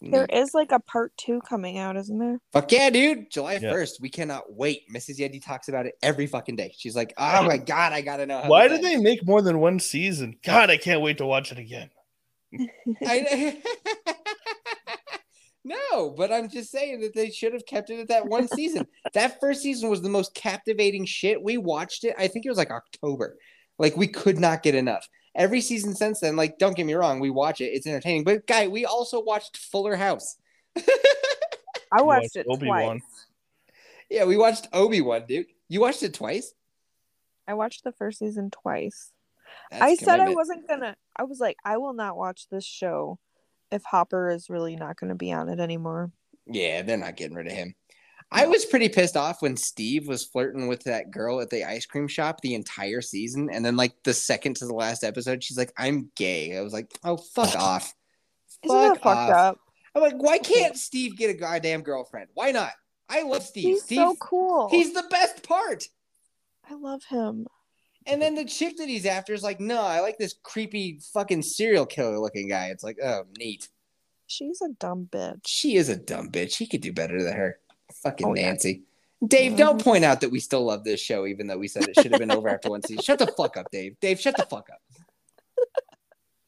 There 0.02 0.26
is 0.26 0.54
like 0.54 0.72
a 0.72 0.80
part 0.80 1.16
two 1.18 1.40
coming 1.48 1.78
out, 1.78 1.96
isn't 1.98 2.18
there? 2.18 2.40
Fuck 2.52 2.72
yeah, 2.72 2.90
dude. 2.90 3.30
July 3.30 3.54
Yeah. 3.54 3.74
1st. 3.74 4.02
We 4.02 4.10
cannot 4.10 4.54
wait. 4.54 4.90
Mrs. 4.92 5.20
Yeti 5.20 5.44
talks 5.44 5.68
about 5.68 5.86
it 5.86 5.96
every 6.02 6.26
fucking 6.26 6.56
day. 6.56 6.74
She's 6.76 6.96
like, 6.96 7.14
oh 7.18 7.44
my 7.44 7.58
God, 7.58 7.94
I 7.94 8.02
got 8.02 8.18
to 8.18 8.26
know. 8.26 8.42
How 8.42 8.50
Why 8.50 8.68
this 8.68 8.80
did 8.80 8.86
they 8.86 8.98
make 8.98 9.26
more 9.26 9.42
than 9.42 9.60
one 9.60 9.80
season? 9.80 10.38
God, 10.44 10.70
I 10.70 10.78
can't 10.78 11.02
wait 11.02 11.20
to 11.20 11.26
watch 11.26 11.52
it 11.52 11.60
again. 11.60 11.90
I... 13.06 13.62
no, 15.66 16.12
but 16.12 16.32
I'm 16.32 16.48
just 16.48 16.72
saying 16.72 17.02
that 17.02 17.16
they 17.16 17.32
should 17.32 17.54
have 17.54 17.66
kept 17.66 17.90
it 17.90 18.00
at 18.00 18.08
that 18.10 18.28
one 18.28 18.48
season. 18.48 18.86
that 19.14 19.40
first 19.40 19.64
season 19.64 19.90
was 19.90 20.02
the 20.02 20.10
most 20.10 20.36
captivating 20.36 21.06
shit. 21.06 21.42
We 21.42 21.58
watched 21.58 22.04
it. 22.04 22.14
I 22.20 22.28
think 22.28 22.46
it 22.46 22.50
was 22.50 22.58
like 22.60 22.70
October. 22.70 23.36
Like 23.80 23.98
we 23.98 24.08
could 24.08 24.40
not 24.40 24.62
get 24.62 24.76
enough. 24.76 25.10
Every 25.34 25.60
season 25.62 25.96
since 25.96 26.20
then, 26.22 26.36
like, 26.38 26.60
don't 26.60 26.78
get 26.78 26.86
me 26.86 26.94
wrong, 26.94 27.20
we 27.20 27.32
watch 27.32 27.60
it. 27.60 27.66
It's 27.74 27.88
entertaining. 27.88 28.24
But 28.24 28.46
guy, 28.48 28.68
we 28.68 28.86
also 28.86 29.22
watched 29.22 29.58
Fuller 29.58 29.96
House. 29.96 30.38
I 30.78 30.82
You 31.98 32.06
watched 32.06 32.36
it 32.36 32.46
Obi-Wan. 32.48 33.00
twice. 33.00 33.26
yeah, 34.10 34.24
we 34.26 34.38
watched 34.38 34.68
Obi 34.72 35.02
Wan, 35.02 35.26
dude. 35.28 35.48
You 35.68 35.82
watched 35.82 36.04
it 36.04 36.14
twice? 36.14 36.54
I 37.48 37.56
watched 37.56 37.84
the 37.84 37.92
first 37.92 38.20
season 38.20 38.50
twice. 38.52 39.12
That's 39.72 39.84
I 39.84 39.96
said 39.96 40.20
I 40.20 40.30
wasn't 40.30 40.68
gonna. 40.68 40.96
I 41.16 41.24
was 41.24 41.40
like, 41.40 41.58
I 41.66 41.78
will 41.78 41.94
not 41.94 42.16
watch 42.18 42.48
this 42.50 42.66
show 42.66 43.20
if 43.72 43.84
Hopper 43.84 44.30
is 44.30 44.50
really 44.50 44.76
not 44.76 44.98
gonna 44.98 45.16
be 45.16 45.32
on 45.32 45.50
it 45.50 45.60
anymore. 45.60 46.12
Yeah, 46.48 46.82
they're 46.82 46.98
not 46.98 47.18
getting 47.18 47.36
rid 47.36 47.48
of 47.48 47.54
him. 47.54 47.76
I 48.32 48.48
was 48.48 48.66
pretty 48.66 48.90
pissed 48.90 49.16
off 49.16 49.42
when 49.42 49.56
Steve 49.56 50.08
was 50.08 50.26
flirting 50.26 50.68
with 50.68 50.84
that 50.84 51.12
girl 51.12 51.42
at 51.42 51.50
the 51.50 51.64
ice 51.64 51.86
cream 51.86 52.08
shop 52.08 52.42
the 52.42 52.56
entire 52.56 53.02
season. 53.02 53.50
And 53.52 53.64
then, 53.64 53.76
like, 53.76 53.94
the 54.04 54.14
second 54.14 54.56
to 54.58 54.66
the 54.66 54.74
last 54.74 55.04
episode, 55.04 55.44
she's 55.44 55.58
like, 55.58 55.72
I'm 55.78 56.10
gay. 56.16 56.58
I 56.58 56.62
was 56.62 56.74
like, 56.74 56.92
oh, 57.04 57.18
fuck 57.18 57.56
off. 57.60 57.94
Isn't 58.64 58.78
that 58.78 59.02
fucked 59.02 59.06
off. 59.06 59.30
up? 59.32 59.60
I'm 59.94 60.02
like, 60.02 60.22
why 60.22 60.40
can't 60.40 60.76
Steve 60.76 61.16
get 61.16 61.30
a 61.30 61.34
goddamn 61.34 61.82
girlfriend? 61.82 62.30
Why 62.34 62.52
not? 62.52 62.72
I 63.08 63.22
love 63.22 63.44
Steve. 63.44 63.64
He's 63.66 63.84
Steve, 63.84 63.98
so 64.00 64.16
cool. 64.20 64.70
he's 64.70 64.94
the 64.94 65.06
best 65.10 65.44
part. 65.48 65.86
I 66.70 66.74
love 66.74 67.04
him. 67.06 67.48
And 68.08 68.22
then 68.22 68.36
the 68.36 68.46
chick 68.46 68.78
that 68.78 68.88
he's 68.88 69.06
after 69.06 69.34
is 69.34 69.44
like, 69.44 69.60
no, 69.60 69.82
I 69.82 70.00
like 70.00 70.18
this 70.18 70.36
creepy 70.44 71.00
fucking 71.14 71.42
serial 71.42 71.86
killer 71.86 72.20
looking 72.20 72.48
guy. 72.48 72.68
It's 72.68 72.84
like, 72.84 72.98
oh, 73.04 73.24
neat. 73.38 73.70
She's 74.28 74.62
a 74.62 74.70
dumb 74.80 75.08
bitch. 75.12 75.42
She 75.46 75.76
is 75.76 75.90
a 75.90 75.96
dumb 75.96 76.30
bitch. 76.30 76.58
He 76.58 76.68
could 76.68 76.82
do 76.82 76.94
better 76.94 77.22
than 77.22 77.34
her. 77.34 77.60
Fucking 78.04 78.28
Oh, 78.28 78.36
yeah. 78.36 78.48
Nancy. 78.48 78.84
Dave, 79.26 79.52
mm-hmm. 79.52 79.58
don't 79.58 79.84
point 79.84 80.04
out 80.04 80.22
that 80.22 80.30
we 80.30 80.40
still 80.40 80.66
love 80.66 80.84
this 80.84 81.00
show, 81.00 81.26
even 81.26 81.48
though 81.48 81.58
we 81.58 81.68
said 81.68 81.84
it 81.88 81.96
should 81.96 82.12
have 82.12 82.20
been 82.20 82.32
over 82.32 82.50
after 82.50 82.70
one 82.70 82.82
season. 82.84 83.04
Shut 83.04 83.20
the 83.20 83.28
fuck 83.28 83.58
up, 83.58 83.72
Dave. 83.72 84.00
Dave, 84.00 84.20
shut 84.20 84.38
the 84.38 84.46
fuck 84.46 84.70
up. 84.72 84.82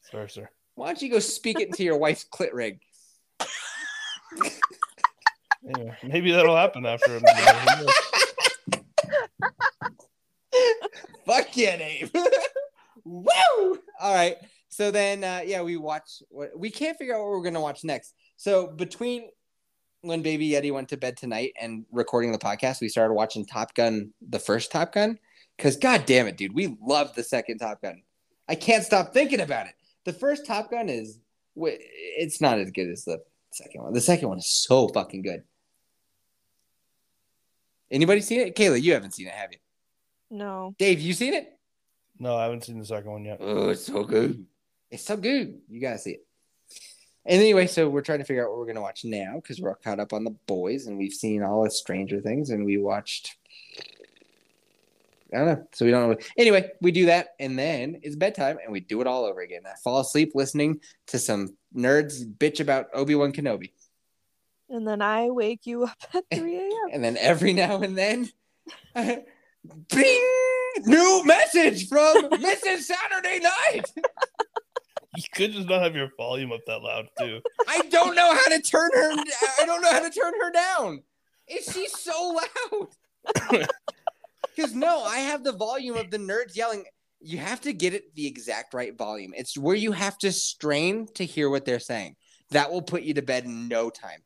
Sorry, 0.02 0.28
sir. 0.28 0.48
Why 0.74 0.86
don't 0.86 1.02
you 1.02 1.10
go 1.10 1.18
speak 1.18 1.60
it 1.60 1.68
into 1.68 1.82
your 1.82 1.98
wife's 1.98 2.24
clit 2.24 2.52
rig? 2.52 2.80
Anyway, 5.74 5.96
maybe 6.04 6.30
that'll 6.30 6.56
happen 6.56 6.86
after. 6.86 7.16
I'm 7.16 7.22
who 7.22 7.84
knows? 7.84 7.94
Fuck 11.26 11.47
yeah, 11.58 11.76
Dave. 11.78 12.10
Woo! 13.04 13.78
All 14.00 14.14
right. 14.14 14.36
So 14.68 14.90
then, 14.90 15.24
uh, 15.24 15.42
yeah, 15.44 15.62
we 15.62 15.76
watch. 15.76 16.22
We 16.56 16.70
can't 16.70 16.96
figure 16.96 17.14
out 17.14 17.20
what 17.20 17.30
we're 17.30 17.42
gonna 17.42 17.60
watch 17.60 17.84
next. 17.84 18.14
So 18.36 18.68
between 18.68 19.30
when 20.02 20.22
Baby 20.22 20.50
Yeti 20.50 20.72
went 20.72 20.88
to 20.90 20.96
bed 20.96 21.16
tonight 21.16 21.52
and 21.60 21.84
recording 21.90 22.32
the 22.32 22.38
podcast, 22.38 22.80
we 22.80 22.88
started 22.88 23.14
watching 23.14 23.44
Top 23.44 23.74
Gun, 23.74 24.12
the 24.28 24.38
first 24.38 24.70
Top 24.70 24.92
Gun. 24.92 25.18
Because 25.56 25.76
god 25.76 26.06
damn 26.06 26.28
it, 26.28 26.36
dude, 26.36 26.54
we 26.54 26.76
love 26.80 27.14
the 27.14 27.24
second 27.24 27.58
Top 27.58 27.82
Gun. 27.82 28.02
I 28.48 28.54
can't 28.54 28.84
stop 28.84 29.12
thinking 29.12 29.40
about 29.40 29.66
it. 29.66 29.74
The 30.04 30.12
first 30.12 30.46
Top 30.46 30.70
Gun 30.70 30.88
is, 30.88 31.18
it's 31.56 32.40
not 32.40 32.60
as 32.60 32.70
good 32.70 32.88
as 32.88 33.04
the 33.04 33.18
second 33.50 33.82
one. 33.82 33.92
The 33.92 34.00
second 34.00 34.28
one 34.28 34.38
is 34.38 34.46
so 34.46 34.86
fucking 34.88 35.22
good. 35.22 35.42
Anybody 37.90 38.20
seen 38.20 38.40
it? 38.40 38.54
Kayla, 38.54 38.80
you 38.80 38.92
haven't 38.92 39.14
seen 39.14 39.26
it, 39.26 39.32
have 39.32 39.50
you? 39.50 39.58
No. 40.30 40.74
Dave, 40.78 41.00
you 41.00 41.12
seen 41.12 41.34
it? 41.34 41.58
No, 42.18 42.36
I 42.36 42.44
haven't 42.44 42.64
seen 42.64 42.78
the 42.78 42.84
second 42.84 43.10
one 43.10 43.24
yet. 43.24 43.38
Oh, 43.40 43.68
it's 43.70 43.86
so 43.86 44.04
good. 44.04 44.44
It's 44.90 45.04
so 45.04 45.16
good. 45.16 45.60
You 45.68 45.80
gotta 45.80 45.98
see 45.98 46.12
it. 46.12 46.26
And 47.24 47.40
anyway, 47.40 47.66
so 47.66 47.88
we're 47.88 48.02
trying 48.02 48.20
to 48.20 48.24
figure 48.24 48.44
out 48.44 48.50
what 48.50 48.58
we're 48.58 48.66
gonna 48.66 48.80
watch 48.80 49.04
now 49.04 49.34
because 49.36 49.60
we're 49.60 49.68
all 49.70 49.78
caught 49.82 50.00
up 50.00 50.12
on 50.12 50.24
the 50.24 50.34
boys 50.46 50.86
and 50.86 50.98
we've 50.98 51.12
seen 51.12 51.42
all 51.42 51.64
the 51.64 51.70
Stranger 51.70 52.20
Things 52.20 52.50
and 52.50 52.64
we 52.64 52.78
watched. 52.78 53.36
I 55.32 55.36
don't 55.36 55.46
know. 55.46 55.68
So 55.74 55.84
we 55.84 55.90
don't 55.90 56.02
know. 56.02 56.08
What... 56.08 56.22
Anyway, 56.38 56.70
we 56.80 56.90
do 56.90 57.06
that 57.06 57.34
and 57.38 57.58
then 57.58 58.00
it's 58.02 58.16
bedtime 58.16 58.58
and 58.62 58.72
we 58.72 58.80
do 58.80 59.00
it 59.02 59.06
all 59.06 59.24
over 59.24 59.40
again. 59.40 59.62
I 59.66 59.74
fall 59.84 60.00
asleep 60.00 60.32
listening 60.34 60.80
to 61.08 61.18
some 61.18 61.56
nerds 61.76 62.24
bitch 62.24 62.60
about 62.60 62.86
Obi 62.94 63.14
Wan 63.14 63.32
Kenobi, 63.32 63.72
And 64.70 64.88
then 64.88 65.02
I 65.02 65.28
wake 65.28 65.66
you 65.66 65.84
up 65.84 65.98
at 66.14 66.24
3 66.34 66.56
a.m. 66.56 66.88
and 66.92 67.04
then 67.04 67.18
every 67.18 67.52
now 67.52 67.82
and 67.82 67.96
then, 67.96 68.30
bing, 69.88 70.24
new 70.84 71.22
message 71.24 71.88
from 71.88 72.30
Mrs. 72.30 72.82
Saturday 72.82 73.40
Night. 73.40 73.84
You 75.16 75.22
could 75.34 75.52
just 75.52 75.68
not 75.68 75.82
have 75.82 75.96
your 75.96 76.10
volume 76.16 76.52
up 76.52 76.60
that 76.66 76.78
loud 76.78 77.08
too. 77.18 77.40
I 77.66 77.82
don't 77.90 78.14
know 78.14 78.32
how 78.32 78.48
to 78.50 78.60
turn 78.60 78.90
her. 78.92 79.10
I 79.60 79.66
don't 79.66 79.82
know 79.82 79.90
how 79.90 80.00
to 80.00 80.10
turn 80.10 80.32
her 80.40 80.52
down. 80.52 81.02
Is 81.48 81.64
she 81.72 81.88
so 81.88 82.38
loud? 82.70 82.88
Because 84.54 84.74
no, 84.74 85.02
I 85.02 85.18
have 85.18 85.44
the 85.44 85.52
volume 85.52 85.96
of 85.96 86.10
the 86.10 86.18
nerds 86.18 86.56
yelling. 86.56 86.84
You 87.20 87.38
have 87.38 87.60
to 87.62 87.72
get 87.72 87.94
it 87.94 88.14
the 88.14 88.26
exact 88.26 88.74
right 88.74 88.96
volume. 88.96 89.32
It's 89.36 89.56
where 89.58 89.74
you 89.74 89.92
have 89.92 90.18
to 90.18 90.30
strain 90.30 91.08
to 91.14 91.24
hear 91.24 91.50
what 91.50 91.64
they're 91.64 91.80
saying. 91.80 92.16
That 92.50 92.70
will 92.70 92.82
put 92.82 93.02
you 93.02 93.14
to 93.14 93.22
bed 93.22 93.44
in 93.44 93.68
no 93.68 93.90
time. 93.90 94.20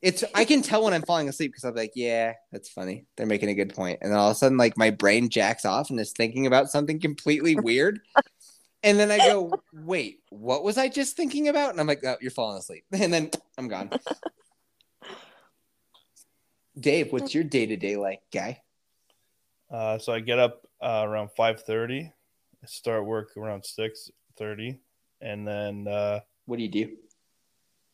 It's 0.00 0.22
I 0.34 0.44
can 0.44 0.62
tell 0.62 0.84
when 0.84 0.94
I'm 0.94 1.02
falling 1.02 1.28
asleep 1.28 1.50
because 1.50 1.64
I'm 1.64 1.74
like, 1.74 1.92
yeah, 1.96 2.34
that's 2.52 2.68
funny. 2.68 3.06
They're 3.16 3.26
making 3.26 3.48
a 3.48 3.54
good 3.54 3.74
point. 3.74 3.98
And 4.00 4.12
then 4.12 4.18
all 4.18 4.30
of 4.30 4.36
a 4.36 4.38
sudden, 4.38 4.56
like 4.56 4.76
my 4.76 4.90
brain 4.90 5.28
jacks 5.28 5.64
off 5.64 5.90
and 5.90 5.98
is 5.98 6.12
thinking 6.12 6.46
about 6.46 6.70
something 6.70 7.00
completely 7.00 7.56
weird. 7.60 8.00
And 8.84 8.98
then 8.98 9.10
I 9.10 9.18
go, 9.18 9.60
wait, 9.72 10.20
what 10.30 10.62
was 10.62 10.78
I 10.78 10.88
just 10.88 11.16
thinking 11.16 11.48
about? 11.48 11.70
And 11.70 11.80
I'm 11.80 11.88
like, 11.88 12.04
oh, 12.04 12.16
you're 12.20 12.30
falling 12.30 12.58
asleep. 12.58 12.84
And 12.92 13.12
then 13.12 13.30
I'm 13.56 13.66
gone. 13.66 13.90
Dave, 16.78 17.12
what's 17.12 17.34
your 17.34 17.42
day 17.42 17.66
to 17.66 17.76
day 17.76 17.96
like, 17.96 18.20
guy? 18.32 18.62
Uh, 19.68 19.98
so 19.98 20.12
I 20.12 20.20
get 20.20 20.38
up 20.38 20.64
uh, 20.80 21.02
around 21.04 21.30
five 21.36 21.62
thirty. 21.62 22.12
I 22.62 22.66
start 22.66 23.04
work 23.04 23.36
around 23.36 23.64
six 23.64 24.10
thirty, 24.36 24.78
and 25.20 25.46
then 25.46 25.88
uh, 25.88 26.20
What 26.46 26.56
do 26.56 26.62
you 26.62 26.70
do? 26.70 26.96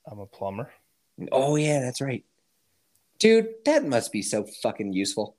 I'm 0.07 0.21
a 0.21 0.27
plumber. 0.27 0.71
Oh 1.33 1.57
yeah, 1.57 1.81
that's 1.81 2.01
right. 2.01 2.25
Dude, 3.19 3.49
that 3.65 3.85
must 3.85 4.13
be 4.13 4.23
so 4.23 4.45
fucking 4.63 4.93
useful. 4.93 5.37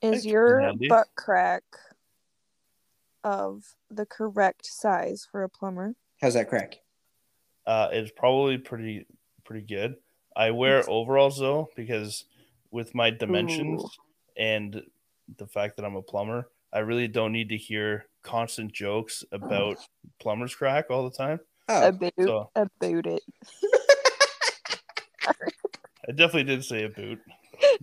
Is 0.00 0.24
your 0.24 0.72
you, 0.78 0.88
butt 0.88 1.08
crack 1.16 1.62
of 3.24 3.64
the 3.90 4.06
correct 4.06 4.66
size 4.66 5.26
for 5.30 5.42
a 5.42 5.48
plumber? 5.48 5.94
How's 6.20 6.34
that 6.34 6.48
crack? 6.48 6.76
Uh, 7.66 7.88
it's 7.92 8.10
probably 8.10 8.58
pretty 8.58 9.06
pretty 9.44 9.66
good. 9.66 9.96
I 10.34 10.52
wear 10.52 10.88
overalls 10.88 11.38
though 11.38 11.68
because 11.76 12.24
with 12.70 12.94
my 12.94 13.10
dimensions 13.10 13.82
Ooh. 13.82 13.88
and 14.36 14.82
the 15.36 15.46
fact 15.46 15.76
that 15.76 15.84
I'm 15.84 15.96
a 15.96 16.02
plumber, 16.02 16.48
I 16.72 16.80
really 16.80 17.08
don't 17.08 17.32
need 17.32 17.50
to 17.50 17.56
hear 17.56 18.06
constant 18.22 18.72
jokes 18.72 19.24
about 19.32 19.78
plumber's 20.20 20.54
crack 20.54 20.86
all 20.90 21.08
the 21.08 21.16
time. 21.16 21.40
Oh, 21.68 21.88
About, 21.88 22.12
so- 22.18 22.50
about 22.54 23.06
it. 23.06 23.22
I 26.08 26.12
definitely 26.12 26.44
did 26.44 26.64
say 26.64 26.84
a 26.84 26.88
boot, 26.88 27.20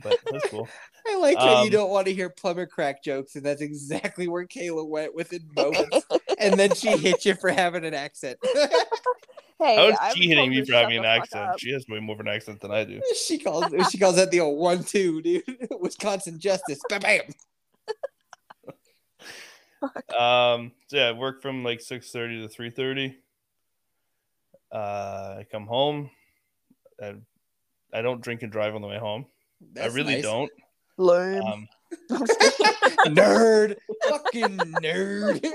but 0.02 0.18
that's 0.32 0.50
cool. 0.50 0.68
I 1.08 1.18
like 1.18 1.38
how 1.38 1.60
you 1.62 1.68
Um, 1.68 1.70
don't 1.70 1.90
want 1.92 2.08
to 2.08 2.14
hear 2.14 2.30
plumber 2.30 2.66
crack 2.66 3.04
jokes, 3.04 3.36
and 3.36 3.46
that's 3.46 3.62
exactly 3.62 4.28
where 4.28 4.48
Kayla 4.48 4.88
went 4.88 5.14
within 5.14 5.48
moments. 5.56 6.00
and 6.40 6.56
then 6.60 6.74
she 6.74 6.90
hit 6.98 7.24
you 7.26 7.36
for 7.36 7.50
having 7.52 7.86
an 7.86 7.94
accent. 7.94 8.40
Hey, 9.58 9.78
How 9.78 9.88
is 9.88 9.96
I 10.02 10.14
she 10.14 10.28
hitting 10.28 10.50
me 10.50 10.66
for 10.66 10.74
having 10.74 10.98
an 10.98 11.06
accent? 11.06 11.46
up. 11.52 11.60
She 11.60 11.72
has 11.72 11.86
way 11.88 12.02
more 12.02 12.16
of 12.16 12.20
an 12.20 12.28
accent 12.28 12.60
than 12.60 12.72
I 12.72 12.84
do. 12.84 13.00
she 13.26 13.38
calls 13.38 13.74
she 13.90 13.98
calls 13.98 14.18
that 14.18 14.30
the 14.30 14.42
old 14.42 14.60
one 14.60 14.84
two, 14.84 15.22
dude. 15.22 15.44
Wisconsin 15.80 16.40
justice. 16.42 16.82
Bam 16.90 17.00
bam. 17.00 17.22
Um, 20.18 20.72
so 20.88 20.98
yeah, 20.98 21.08
I 21.08 21.12
work 21.14 21.42
from 21.42 21.64
like 21.64 21.80
six 21.80 22.12
thirty 22.12 22.42
to 22.42 22.50
three 22.50 22.70
thirty. 22.70 23.16
Uh, 24.74 25.38
I 25.40 25.46
come 25.50 25.68
home. 25.68 26.10
I, 27.02 27.16
I 27.96 28.02
don't 28.02 28.22
drink 28.22 28.44
and 28.44 28.52
drive 28.52 28.76
on 28.76 28.82
the 28.82 28.88
way 28.88 28.98
home. 28.98 29.26
That's 29.74 29.94
I 29.94 29.96
really 29.96 30.16
nice. 30.16 30.24
don't. 30.24 30.52
Lame. 30.98 31.42
Um, 31.42 31.68
nerd. 33.08 33.76
Fucking 34.10 34.58
nerd. 34.58 35.46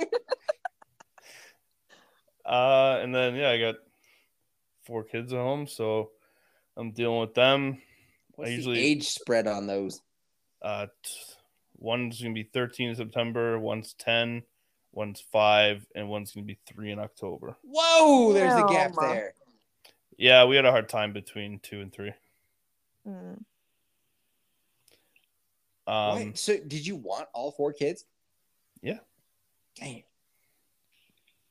uh, 2.46 2.98
and 3.02 3.14
then 3.14 3.34
yeah, 3.34 3.50
I 3.50 3.58
got 3.60 3.74
four 4.84 5.04
kids 5.04 5.32
at 5.32 5.38
home, 5.38 5.66
so 5.66 6.10
I'm 6.76 6.92
dealing 6.92 7.20
with 7.20 7.34
them. 7.34 7.82
What's 8.36 8.48
I 8.48 8.50
the 8.52 8.56
usually 8.56 8.78
age 8.80 9.08
spread 9.08 9.46
on 9.46 9.66
those? 9.66 10.00
uh, 10.62 10.86
t- 11.02 11.12
one's 11.78 12.20
gonna 12.20 12.34
be 12.34 12.42
thirteen 12.44 12.90
in 12.90 12.96
September, 12.96 13.58
one's 13.58 13.94
ten, 13.94 14.42
one's 14.92 15.22
five, 15.32 15.86
and 15.94 16.08
one's 16.08 16.32
gonna 16.32 16.46
be 16.46 16.58
three 16.66 16.90
in 16.90 16.98
October. 16.98 17.56
Whoa, 17.62 18.32
there's 18.32 18.54
a 18.54 18.66
gap 18.72 18.92
Damn. 18.98 19.08
there. 19.10 19.34
Yeah, 20.16 20.44
we 20.44 20.56
had 20.56 20.64
a 20.66 20.70
hard 20.70 20.88
time 20.88 21.12
between 21.12 21.60
two 21.60 21.80
and 21.80 21.92
three. 21.92 22.12
Mm. 23.06 23.42
Um, 25.86 26.14
Wait, 26.16 26.38
so 26.38 26.56
did 26.58 26.86
you 26.86 26.96
want 26.96 27.26
all 27.32 27.50
four 27.52 27.72
kids? 27.72 28.04
Yeah. 28.82 28.98
Damn. 29.76 30.02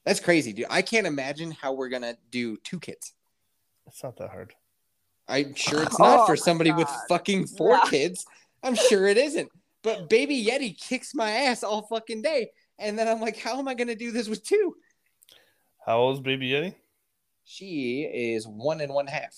That's 0.06 0.20
crazy, 0.20 0.54
dude. 0.54 0.66
I 0.70 0.82
can't 0.82 1.08
imagine 1.08 1.52
how 1.52 1.74
we're 1.74 1.90
gonna 1.90 2.18
do 2.32 2.58
two 2.58 2.80
kids. 2.80 3.14
it's 3.88 4.02
not 4.04 4.16
that 4.18 4.30
hard. 4.30 4.54
I'm 5.28 5.54
sure 5.56 5.84
it's 5.84 6.00
not 6.00 6.22
Oh 6.22 6.26
for 6.26 6.32
my 6.34 6.36
somebody 6.38 6.72
with 6.72 6.90
fucking 7.08 7.48
four 7.48 7.72
Yeah. 7.76 7.90
kids. 7.90 8.26
I'm 8.64 8.76
sure 8.76 9.08
it 9.08 9.18
isn't. 9.18 9.50
But 9.84 10.10
baby 10.10 10.44
Yeti 10.44 10.78
kicks 10.80 11.14
my 11.14 11.30
ass 11.30 11.64
all 11.64 11.84
fucking 11.84 12.22
day. 12.22 12.52
And 12.78 12.98
then 12.98 13.08
I'm 13.08 13.20
like, 13.22 13.38
how 13.38 13.60
am 13.60 13.68
I 13.68 13.74
gonna 13.74 13.96
do 13.96 14.12
this 14.12 14.30
with 14.30 14.44
two? 14.44 14.76
How 15.86 15.98
old 16.00 16.18
is 16.18 16.22
Baby 16.22 16.50
Yeti? 16.50 16.76
She 17.46 18.02
is 18.04 18.48
one 18.48 18.80
and 18.80 18.94
one 18.94 19.08
half. 19.08 19.36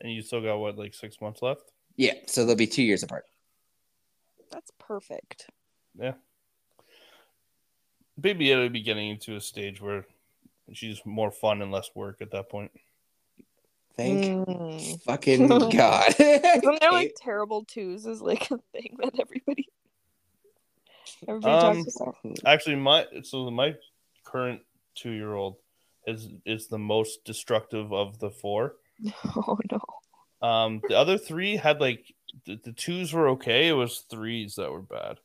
And 0.00 0.12
you 0.12 0.22
still 0.22 0.42
got 0.42 0.58
what, 0.58 0.76
like 0.76 0.94
six 0.94 1.20
months 1.20 1.42
left? 1.42 1.62
Yeah, 1.96 2.14
so 2.26 2.44
they'll 2.44 2.56
be 2.56 2.66
two 2.66 2.82
years 2.82 3.02
apart. 3.02 3.24
That's 4.50 4.70
perfect. 4.78 5.48
Yeah. 5.98 6.14
Baby 8.20 8.46
Yeti 8.46 8.62
would 8.62 8.72
be 8.72 8.82
getting 8.82 9.10
into 9.10 9.36
a 9.36 9.40
stage 9.40 9.80
where 9.80 10.06
she's 10.72 11.00
more 11.04 11.30
fun 11.30 11.62
and 11.62 11.72
less 11.72 11.90
work 11.94 12.18
at 12.20 12.30
that 12.32 12.48
point. 12.48 12.70
Thank 13.96 14.24
Mm. 14.24 15.02
fucking 15.02 15.46
God. 15.76 16.14
Isn't 16.18 16.80
there 16.80 16.92
like 16.92 17.14
terrible 17.22 17.64
twos 17.64 18.06
is 18.06 18.20
like 18.20 18.50
a 18.50 18.58
thing 18.72 18.96
that 19.00 19.14
everybody 19.20 19.68
everybody 21.28 21.54
Um, 21.54 21.76
talks 21.84 21.96
about? 21.96 22.16
Actually, 22.44 22.76
my 22.76 23.06
so 23.22 23.50
my 23.50 23.74
current 24.24 24.62
two 24.96 25.10
year 25.12 25.32
old 25.34 25.56
is 26.06 26.28
is 26.44 26.66
the 26.66 26.78
most 26.78 27.24
destructive 27.24 27.92
of 27.92 28.18
the 28.18 28.30
four. 28.30 28.74
Oh 29.36 29.58
no. 29.70 29.80
Um, 30.46 30.82
the 30.88 30.96
other 30.98 31.16
three 31.16 31.56
had 31.56 31.80
like 31.80 32.04
the, 32.44 32.60
the 32.62 32.72
twos 32.72 33.12
were 33.12 33.30
okay. 33.30 33.68
It 33.68 33.72
was 33.72 34.04
threes 34.10 34.56
that 34.56 34.70
were 34.70 34.82
bad. 34.82 35.18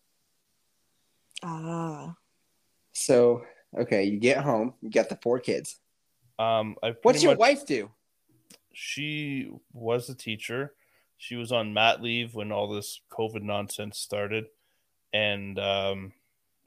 Ah. 1.43 2.15
so 2.93 3.43
okay, 3.77 4.03
you 4.03 4.19
get 4.19 4.37
home, 4.37 4.73
you 4.81 4.89
got 4.89 5.09
the 5.09 5.19
four 5.21 5.39
kids. 5.39 5.79
Um, 6.37 6.75
I 6.83 6.95
What's 7.01 7.23
your 7.23 7.33
much- 7.33 7.39
wife 7.39 7.65
do? 7.65 7.89
She 8.73 9.49
was 9.73 10.09
a 10.09 10.15
teacher. 10.15 10.73
She 11.17 11.35
was 11.35 11.51
on 11.51 11.73
mat 11.73 12.01
leave 12.01 12.33
when 12.33 12.51
all 12.51 12.69
this 12.69 13.01
COVID 13.11 13.41
nonsense 13.41 13.99
started, 13.99 14.45
and 15.11 15.59
um, 15.59 16.13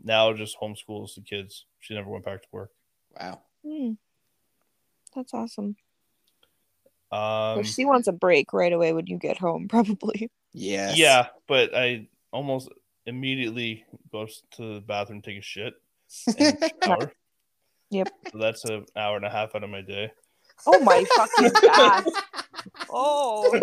now 0.02 0.32
just 0.34 0.58
homeschools 0.60 1.14
the 1.14 1.22
kids. 1.22 1.64
She 1.80 1.94
never 1.94 2.10
went 2.10 2.24
back 2.26 2.42
to 2.42 2.48
work. 2.52 2.70
Wow. 3.18 3.40
Hmm. 3.66 3.92
That's 5.14 5.32
awesome. 5.32 5.76
Um, 7.12 7.58
But 7.58 7.66
she 7.66 7.84
wants 7.84 8.08
a 8.08 8.12
break 8.12 8.52
right 8.52 8.72
away 8.72 8.92
when 8.92 9.06
you 9.06 9.18
get 9.18 9.38
home, 9.38 9.68
probably. 9.68 10.30
Yeah. 10.52 10.92
Yeah, 10.94 11.26
but 11.46 11.74
I 11.76 12.08
almost 12.32 12.70
immediately 13.06 13.84
goes 14.10 14.42
to 14.52 14.74
the 14.74 14.80
bathroom, 14.80 15.22
take 15.22 15.38
a 15.38 15.42
shit, 15.42 15.74
and 16.38 16.58
shower. 16.84 17.12
Yep. 17.90 18.08
So 18.32 18.38
that's 18.38 18.64
an 18.64 18.86
hour 18.96 19.16
and 19.16 19.26
a 19.26 19.30
half 19.30 19.54
out 19.54 19.64
of 19.64 19.70
my 19.70 19.82
day. 19.82 20.10
Oh 20.66 20.80
my 20.80 21.04
fucking 21.16 21.50
god. 21.62 22.04
Oh. 22.88 23.60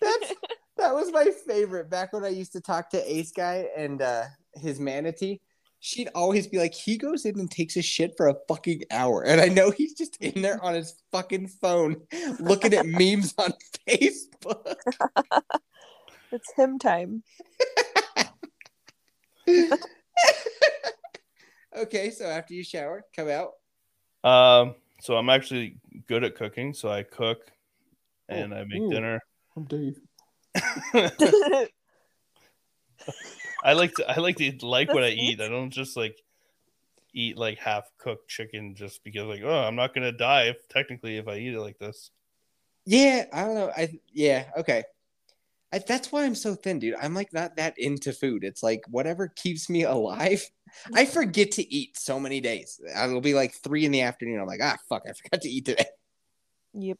That's 0.00 0.32
that 0.78 0.94
was 0.94 1.10
my 1.12 1.30
favorite 1.46 1.90
back 1.90 2.12
when 2.12 2.24
I 2.24 2.28
used 2.28 2.52
to 2.52 2.60
talk 2.60 2.90
to 2.90 3.12
Ace 3.12 3.32
Guy 3.32 3.66
and 3.76 4.00
uh 4.00 4.24
his 4.54 4.78
manatee. 4.80 5.40
She'd 5.80 6.08
always 6.14 6.46
be 6.46 6.58
like, 6.58 6.74
he 6.74 6.96
goes 6.96 7.24
in 7.24 7.38
and 7.38 7.50
takes 7.50 7.76
a 7.76 7.82
shit 7.82 8.16
for 8.16 8.28
a 8.28 8.36
fucking 8.48 8.84
hour. 8.90 9.22
And 9.22 9.40
I 9.40 9.48
know 9.48 9.70
he's 9.70 9.94
just 9.94 10.16
in 10.16 10.42
there 10.42 10.62
on 10.62 10.74
his 10.74 10.94
fucking 11.12 11.48
phone 11.48 12.02
looking 12.40 12.74
at 12.74 12.86
memes 12.86 13.34
on 13.38 13.52
Facebook. 13.88 14.76
It's 16.32 16.52
him 16.56 16.78
time. 16.78 17.22
okay, 21.78 22.10
so 22.10 22.26
after 22.26 22.52
you 22.52 22.64
shower, 22.64 23.04
come 23.14 23.28
out. 23.28 23.52
Um, 24.28 24.74
so 25.00 25.16
I'm 25.16 25.30
actually 25.30 25.78
good 26.08 26.24
at 26.24 26.34
cooking. 26.34 26.74
So 26.74 26.90
I 26.90 27.04
cook 27.04 27.50
and 28.28 28.52
I 28.52 28.64
make 28.64 28.82
ooh. 28.82 28.90
dinner. 28.90 29.20
I'm 29.56 29.64
Dave. 29.64 30.00
I 33.66 33.72
like 33.72 33.94
to 33.94 34.08
I 34.08 34.20
like 34.20 34.36
to 34.36 34.56
like 34.62 34.94
what 34.94 35.02
I 35.02 35.08
eat. 35.08 35.40
I 35.40 35.48
don't 35.48 35.70
just 35.70 35.96
like 35.96 36.16
eat 37.12 37.36
like 37.36 37.58
half 37.58 37.90
cooked 37.98 38.28
chicken 38.28 38.76
just 38.76 39.02
because 39.02 39.24
like 39.24 39.42
oh 39.44 39.58
I'm 39.58 39.74
not 39.74 39.92
gonna 39.92 40.12
die 40.12 40.44
if 40.44 40.68
technically 40.68 41.16
if 41.16 41.26
I 41.26 41.38
eat 41.38 41.52
it 41.52 41.60
like 41.60 41.76
this. 41.80 42.12
Yeah, 42.84 43.24
I 43.32 43.42
don't 43.42 43.56
know. 43.56 43.72
I 43.76 43.98
yeah, 44.12 44.44
okay. 44.58 44.84
I, 45.72 45.80
that's 45.80 46.12
why 46.12 46.24
I'm 46.24 46.36
so 46.36 46.54
thin, 46.54 46.78
dude. 46.78 46.94
I'm 47.02 47.12
like 47.12 47.32
not 47.32 47.56
that 47.56 47.74
into 47.76 48.12
food. 48.12 48.44
It's 48.44 48.62
like 48.62 48.82
whatever 48.88 49.26
keeps 49.26 49.68
me 49.68 49.82
alive. 49.82 50.48
I 50.94 51.04
forget 51.04 51.50
to 51.52 51.74
eat 51.74 51.98
so 51.98 52.20
many 52.20 52.40
days. 52.40 52.80
It'll 53.02 53.20
be 53.20 53.34
like 53.34 53.52
three 53.52 53.84
in 53.84 53.90
the 53.90 54.02
afternoon. 54.02 54.38
I'm 54.38 54.46
like, 54.46 54.60
ah, 54.62 54.76
fuck, 54.88 55.02
I 55.08 55.12
forgot 55.12 55.40
to 55.42 55.48
eat 55.48 55.64
today. 55.64 55.86
yep. 56.72 56.98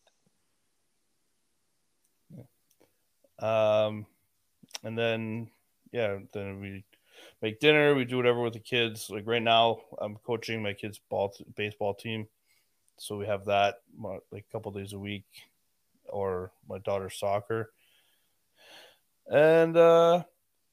Um, 3.38 4.06
and 4.82 4.98
then 4.98 5.50
yeah, 5.92 6.18
then 6.32 6.60
we 6.60 6.84
make 7.42 7.60
dinner. 7.60 7.94
We 7.94 8.04
do 8.04 8.16
whatever 8.16 8.40
with 8.40 8.54
the 8.54 8.60
kids. 8.60 9.10
Like 9.10 9.26
right 9.26 9.42
now, 9.42 9.80
I'm 9.98 10.16
coaching 10.16 10.62
my 10.62 10.72
kids' 10.72 11.00
ball 11.08 11.34
baseball 11.54 11.94
team, 11.94 12.28
so 12.98 13.16
we 13.16 13.26
have 13.26 13.46
that 13.46 13.76
like 14.30 14.44
a 14.48 14.52
couple 14.52 14.72
days 14.72 14.92
a 14.92 14.98
week, 14.98 15.26
or 16.08 16.52
my 16.68 16.78
daughter's 16.78 17.18
soccer, 17.18 17.72
and 19.30 19.76
uh, 19.76 20.22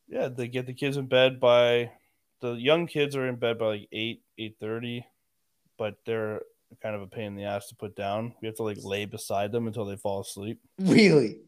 yeah, 0.07 0.27
they 0.27 0.47
get 0.47 0.65
the 0.65 0.73
kids 0.73 0.97
in 0.97 1.07
bed 1.07 1.39
by 1.39 1.91
the 2.41 2.53
young 2.53 2.87
kids 2.87 3.15
are 3.15 3.27
in 3.27 3.37
bed 3.37 3.57
by 3.57 3.65
like 3.67 3.87
eight 3.91 4.21
eight 4.37 4.57
thirty, 4.59 5.05
but 5.77 5.95
they're 6.05 6.41
kind 6.81 6.95
of 6.95 7.01
a 7.01 7.07
pain 7.07 7.27
in 7.27 7.35
the 7.35 7.45
ass 7.45 7.67
to 7.67 7.75
put 7.75 7.95
down. 7.95 8.33
We 8.41 8.47
have 8.47 8.55
to 8.55 8.63
like 8.63 8.83
lay 8.83 9.05
beside 9.05 9.51
them 9.51 9.67
until 9.67 9.85
they 9.85 9.95
fall 9.95 10.21
asleep. 10.21 10.59
Really? 10.79 11.39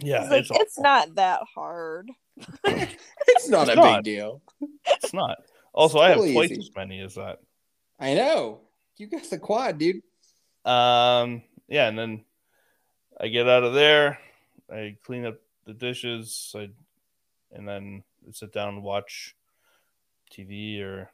Yeah, 0.00 0.22
It's, 0.22 0.30
like, 0.30 0.40
it's, 0.40 0.50
it's 0.52 0.78
not 0.78 1.14
that 1.16 1.40
hard. 1.54 2.10
It's 2.36 3.48
not 3.48 3.68
It's 3.68 3.72
a 3.72 3.80
not. 3.80 4.04
big 4.04 4.14
deal. 4.16 4.42
It's 4.86 5.12
not. 5.14 5.38
Also, 5.72 5.98
I 5.98 6.08
have 6.08 6.16
totally 6.18 6.34
twice 6.34 6.50
easy. 6.52 6.60
as 6.60 6.70
many 6.76 7.00
as 7.00 7.14
that. 7.14 7.40
I 7.98 8.14
know. 8.14 8.60
You 8.96 9.06
got 9.08 9.24
the 9.24 9.38
quad, 9.38 9.78
dude. 9.78 10.02
Um, 10.64 11.42
yeah, 11.68 11.88
and 11.88 11.98
then 11.98 12.24
I 13.20 13.28
get 13.28 13.48
out 13.48 13.64
of 13.64 13.74
there, 13.74 14.18
I 14.72 14.96
clean 15.04 15.24
up 15.26 15.36
the 15.66 15.74
dishes, 15.74 16.54
I, 16.56 16.70
and 17.52 17.66
then 17.68 18.02
I 18.26 18.32
sit 18.32 18.52
down 18.52 18.68
and 18.74 18.82
watch 18.82 19.34
TV 20.32 20.80
or 20.80 21.10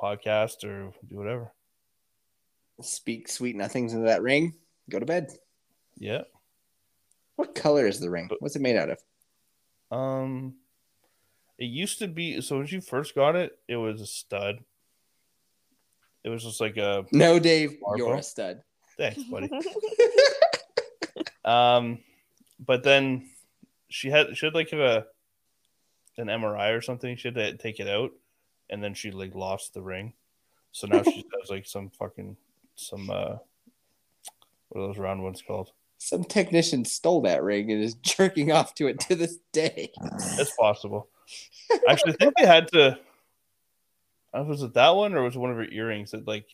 podcast 0.00 0.64
or 0.64 0.92
do 1.08 1.16
whatever. 1.16 1.52
Speak 2.80 3.28
sweet 3.28 3.54
nothings 3.56 3.92
into 3.92 4.06
that 4.06 4.22
ring. 4.22 4.54
Go 4.90 4.98
to 4.98 5.06
bed. 5.06 5.30
Yeah. 5.96 6.22
What 7.36 7.54
color 7.54 7.86
is 7.86 8.00
the 8.00 8.10
ring? 8.10 8.28
What's 8.40 8.56
it 8.56 8.62
made 8.62 8.76
out 8.76 8.90
of? 8.90 8.98
Um, 9.90 10.54
it 11.58 11.66
used 11.66 11.98
to 12.00 12.08
be 12.08 12.40
so 12.40 12.58
when 12.58 12.66
you 12.66 12.80
first 12.80 13.14
got 13.14 13.36
it, 13.36 13.56
it 13.68 13.76
was 13.76 14.00
a 14.00 14.06
stud. 14.06 14.60
It 16.24 16.28
was 16.30 16.42
just 16.42 16.60
like 16.60 16.76
a 16.76 17.04
No, 17.12 17.38
Dave, 17.38 17.78
Marble. 17.80 17.98
you're 17.98 18.16
a 18.16 18.22
stud. 18.22 18.62
thanks, 18.96 19.22
buddy. 19.24 19.48
Um, 21.44 21.98
but 22.58 22.82
then 22.84 23.28
she 23.90 24.08
had 24.08 24.34
she 24.36 24.46
had 24.46 24.54
like 24.54 24.72
a 24.72 25.06
an 26.16 26.28
MRI 26.28 26.74
or 26.76 26.80
something. 26.80 27.16
She 27.16 27.28
had 27.28 27.34
to 27.34 27.56
take 27.58 27.80
it 27.80 27.88
out, 27.88 28.12
and 28.70 28.82
then 28.82 28.94
she 28.94 29.10
like 29.10 29.34
lost 29.34 29.74
the 29.74 29.82
ring. 29.82 30.14
So 30.72 30.86
now 30.86 31.02
she 31.02 31.24
has 31.40 31.50
like 31.50 31.66
some 31.66 31.90
fucking 31.90 32.38
some 32.76 33.10
uh, 33.10 33.36
what 34.70 34.80
are 34.80 34.86
those 34.86 34.96
round 34.98 35.22
ones 35.22 35.42
called? 35.46 35.72
Some 36.04 36.22
technician 36.24 36.84
stole 36.84 37.22
that 37.22 37.42
ring 37.42 37.72
and 37.72 37.82
is 37.82 37.94
jerking 38.02 38.52
off 38.52 38.74
to 38.74 38.86
it 38.88 39.00
to 39.00 39.14
this 39.14 39.38
day. 39.52 39.90
It's 40.38 40.54
possible. 40.54 41.08
Actually, 41.88 42.12
I 42.12 42.16
think 42.16 42.34
they 42.36 42.46
had 42.46 42.68
to. 42.72 42.98
I 44.34 44.38
don't 44.38 44.46
know, 44.48 44.50
was 44.50 44.62
it 44.62 44.74
that 44.74 44.90
one 44.94 45.14
or 45.14 45.22
was 45.22 45.34
it 45.34 45.38
one 45.38 45.50
of 45.50 45.56
her 45.56 45.64
earrings 45.64 46.10
that 46.10 46.26
like 46.26 46.46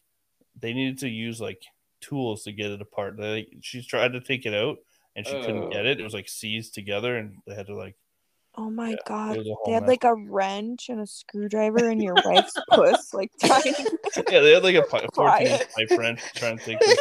they 0.60 0.72
needed 0.72 0.98
to 0.98 1.08
use 1.08 1.40
like 1.40 1.64
tools 2.00 2.44
to 2.44 2.52
get 2.52 2.70
it 2.70 2.80
apart? 2.80 3.16
They, 3.16 3.34
like, 3.34 3.48
she 3.60 3.82
tried 3.82 4.12
to 4.12 4.20
take 4.20 4.46
it 4.46 4.54
out 4.54 4.78
and 5.16 5.26
she 5.26 5.34
Oh. 5.34 5.40
couldn't 5.44 5.70
get 5.70 5.84
it. 5.86 5.98
It 5.98 6.04
was 6.04 6.14
like 6.14 6.28
seized 6.28 6.74
together 6.74 7.16
and 7.16 7.38
they 7.46 7.54
had 7.56 7.66
to 7.66 7.74
like 7.74 7.96
Oh 8.54 8.68
my 8.70 8.90
Yeah, 8.90 8.96
god. 9.06 9.34
it 9.36 9.38
was 9.38 9.46
a 9.48 9.54
whole 9.54 9.64
They 9.66 9.72
had 9.72 9.82
mess. 9.82 9.88
like 9.88 10.04
a 10.04 10.14
wrench 10.14 10.88
and 10.90 11.00
a 11.00 11.06
screwdriver 11.06 11.90
in 11.90 12.00
your 12.00 12.14
wife's 12.24 12.52
puss, 12.70 13.12
like 13.14 13.32
trying 13.42 13.62
yeah, 14.30 14.40
they 14.40 14.52
had 14.52 14.62
like 14.62 14.74
a 14.76 14.82
pi- 14.82 15.06
14 15.14 15.46
inch 15.48 15.62
pipe 15.74 15.98
wrench 15.98 16.20
trying 16.36 16.58
to 16.58 16.64
take 16.64 16.78
this. 16.80 16.98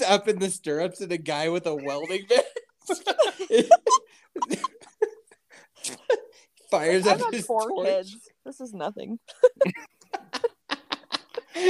She's 0.00 0.08
just 0.08 0.12
up 0.12 0.28
in 0.28 0.38
the 0.38 0.50
stirrups 0.50 1.00
and 1.00 1.10
a 1.12 1.18
guy 1.18 1.48
with 1.48 1.66
a 1.66 1.74
welding 1.74 2.26
vest. 2.28 2.46
Fires 6.70 7.06
I've 7.06 7.20
up 7.22 7.32
his 7.32 7.46
four 7.46 7.68
torch. 7.68 7.86
kids. 7.86 8.28
This 8.44 8.60
is 8.60 8.72
nothing. 8.72 9.18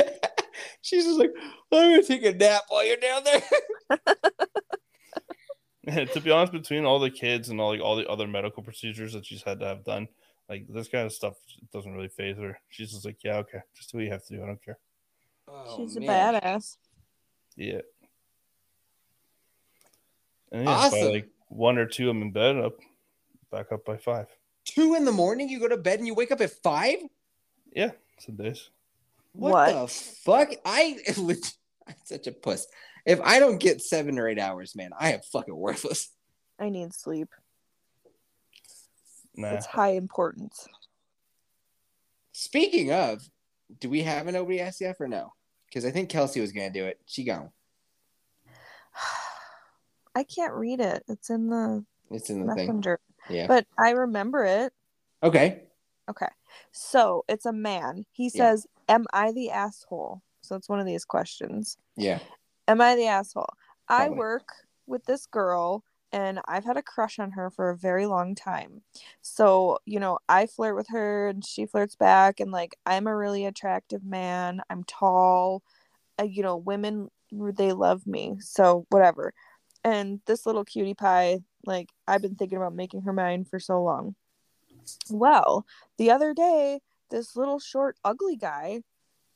She's 0.83 1.05
just 1.05 1.19
like, 1.19 1.31
I'm 1.73 1.91
gonna 1.91 2.03
take 2.03 2.25
a 2.25 2.33
nap 2.33 2.63
while 2.69 2.87
you're 2.87 2.97
down 2.97 3.25
there. 3.25 3.43
to 6.07 6.21
be 6.21 6.31
honest, 6.31 6.53
between 6.53 6.85
all 6.85 6.99
the 6.99 7.11
kids 7.11 7.49
and 7.49 7.61
all 7.61 7.71
like 7.71 7.81
all 7.81 7.97
the 7.97 8.07
other 8.09 8.27
medical 8.27 8.63
procedures 8.63 9.13
that 9.15 9.27
she's 9.27 9.43
had 9.43 9.61
to 9.61 9.67
have 9.67 9.85
done, 9.85 10.09
like 10.49 10.67
this 10.69 10.89
kind 10.89 11.07
of 11.07 11.13
stuff 11.13 11.35
doesn't 11.73 11.93
really 11.93 12.09
phase 12.09 12.37
her. 12.39 12.59
She's 12.69 12.93
just 12.93 13.05
like, 13.05 13.19
yeah, 13.25 13.39
okay, 13.39 13.61
just 13.75 13.91
do 13.93 13.99
what 13.99 14.05
you 14.05 14.13
have 14.13 14.25
to 14.27 14.37
do. 14.37 14.43
I 14.43 14.47
don't 14.47 14.65
care. 14.65 14.79
Oh, 15.49 15.77
She's 15.77 15.97
a 15.97 16.01
badass. 16.01 16.77
Yeah. 17.57 17.81
And 20.53 20.65
yeah, 20.65 20.71
Awesome. 20.71 21.01
by 21.01 21.07
like 21.07 21.29
one 21.49 21.79
or 21.79 21.87
two, 21.87 22.11
I'm 22.11 22.23
in 22.23 22.33
bed, 22.33 22.57
up, 22.57 22.75
back 23.51 23.73
up 23.73 23.85
by 23.85 23.97
five. 23.97 24.27
Two 24.65 24.95
in 24.95 25.05
the 25.05 25.13
morning, 25.13 25.49
you 25.49 25.59
go 25.61 25.69
to 25.69 25.77
bed 25.77 25.99
and 25.99 26.07
you 26.07 26.15
wake 26.15 26.31
up 26.33 26.41
at 26.41 26.51
five. 26.51 26.97
Yeah, 27.73 27.93
some 28.19 28.37
days. 28.37 28.71
What, 29.33 29.53
What? 29.53 29.73
the 29.83 29.89
fuck? 29.89 30.49
I 30.65 30.99
I'm 31.87 31.95
such 32.05 32.27
a 32.27 32.33
puss. 32.33 32.67
If 33.07 33.21
I 33.23 33.39
don't 33.41 33.59
get 33.59 33.81
seven 33.81 34.19
or 34.19 34.29
eight 34.29 34.39
hours, 34.39 34.77
man, 34.77 34.91
I 34.99 35.13
am 35.13 35.21
fucking 35.33 35.57
worthless. 35.57 36.11
I 36.59 36.69
need 36.69 36.93
sleep. 36.93 37.29
Nah. 39.37 39.49
It's 39.55 39.67
high 39.67 39.93
importance. 39.93 40.67
Speaking 42.33 42.93
of, 42.93 43.23
do 43.81 43.89
we 43.89 44.03
have 44.03 44.27
an 44.27 44.35
OBSF 44.35 45.01
or 45.01 45.09
no? 45.09 45.33
Because 45.67 45.85
I 45.85 45.91
think 45.91 46.09
Kelsey 46.11 46.41
was 46.41 46.53
gonna 46.53 46.71
do 46.71 46.85
it. 46.85 47.01
She 47.07 47.25
gone. 47.25 47.51
I 50.15 50.25
can't 50.25 50.55
read 50.55 50.81
it. 50.81 51.05
It's 51.09 51.31
in 51.31 51.49
the 51.49 51.85
It's 52.11 52.31
in 52.31 52.47
the 52.47 52.55
thing. 52.55 52.67
messenger. 52.67 53.01
Yeah. 53.29 53.47
But 53.47 53.67
I 53.79 53.91
remember 53.91 54.45
it. 54.45 54.73
Okay. 55.23 55.63
Okay. 56.09 56.29
So 56.73 57.25
it's 57.29 57.47
a 57.47 57.53
man. 57.53 58.05
He 58.13 58.25
Yeah. 58.25 58.31
says, 58.31 58.67
Am 58.89 59.07
I 59.13 59.31
the 59.33 59.51
asshole? 59.51 60.23
So 60.43 60.57
it's 60.57 60.69
one 60.69 60.81
of 60.81 60.87
these 60.87 61.05
questions. 61.05 61.77
Yeah. 61.97 62.19
Am 62.67 62.81
I 62.81 62.97
the 62.97 63.07
asshole? 63.07 63.51
I 63.89 64.09
work 64.11 64.49
with 64.87 65.05
this 65.05 65.27
girl 65.27 65.85
and 66.13 66.41
I've 66.49 66.65
had 66.65 66.77
a 66.77 66.83
crush 66.83 67.21
on 67.21 67.31
her 67.33 67.51
for 67.51 67.71
a 67.71 67.77
very 67.77 68.07
long 68.07 68.35
time. 68.35 68.83
So, 69.23 69.79
you 69.85 70.01
know, 70.01 70.19
I 70.29 70.47
flirt 70.47 70.75
with 70.75 70.89
her 70.89 71.29
and 71.29 71.45
she 71.45 71.67
flirts 71.67 71.95
back 71.95 72.41
and 72.41 72.51
like 72.51 72.77
I'm 72.85 73.07
a 73.07 73.17
really 73.17 73.47
attractive 73.47 74.05
man. 74.05 74.61
I'm 74.69 74.83
tall. 74.85 75.63
Uh, 76.21 76.25
you 76.25 76.43
know, 76.43 76.57
women 76.57 77.11
they 77.33 77.73
love 77.73 78.07
me. 78.09 78.37
So, 78.41 78.87
whatever. 78.91 79.33
And 79.85 80.21
this 80.27 80.47
little 80.47 80.65
cutie 80.65 80.95
pie, 80.95 81.41
like 81.65 81.89
I've 82.07 82.23
been 82.23 82.35
thinking 82.35 82.59
about 82.59 82.75
making 82.75 83.03
her 83.03 83.13
mine 83.13 83.45
for 83.45 83.59
so 83.59 83.83
long. 83.83 84.15
Well, 85.09 85.67
the 85.99 86.11
other 86.11 86.35
day, 86.35 86.81
this 87.11 87.37
little 87.37 87.59
short 87.59 87.97
ugly 88.05 88.37
guy 88.37 88.83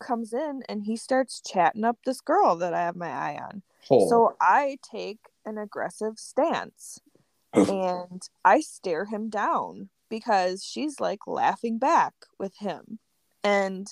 comes 0.00 0.32
in 0.32 0.62
and 0.68 0.82
he 0.84 0.96
starts 0.96 1.40
chatting 1.40 1.84
up 1.84 1.98
this 2.04 2.20
girl 2.20 2.56
that 2.56 2.74
I 2.74 2.80
have 2.80 2.96
my 2.96 3.08
eye 3.08 3.38
on. 3.42 3.62
Hole. 3.88 4.08
So 4.08 4.36
I 4.40 4.78
take 4.82 5.18
an 5.44 5.58
aggressive 5.58 6.18
stance 6.18 7.00
and 7.52 8.22
I 8.44 8.60
stare 8.60 9.06
him 9.06 9.28
down 9.28 9.88
because 10.08 10.64
she's 10.64 11.00
like 11.00 11.26
laughing 11.26 11.78
back 11.78 12.14
with 12.38 12.56
him. 12.58 12.98
And, 13.42 13.86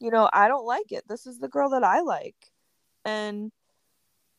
you 0.00 0.10
know, 0.10 0.28
I 0.32 0.48
don't 0.48 0.66
like 0.66 0.90
it. 0.92 1.04
This 1.08 1.26
is 1.26 1.38
the 1.38 1.48
girl 1.48 1.70
that 1.70 1.84
I 1.84 2.00
like. 2.00 2.52
And, 3.04 3.52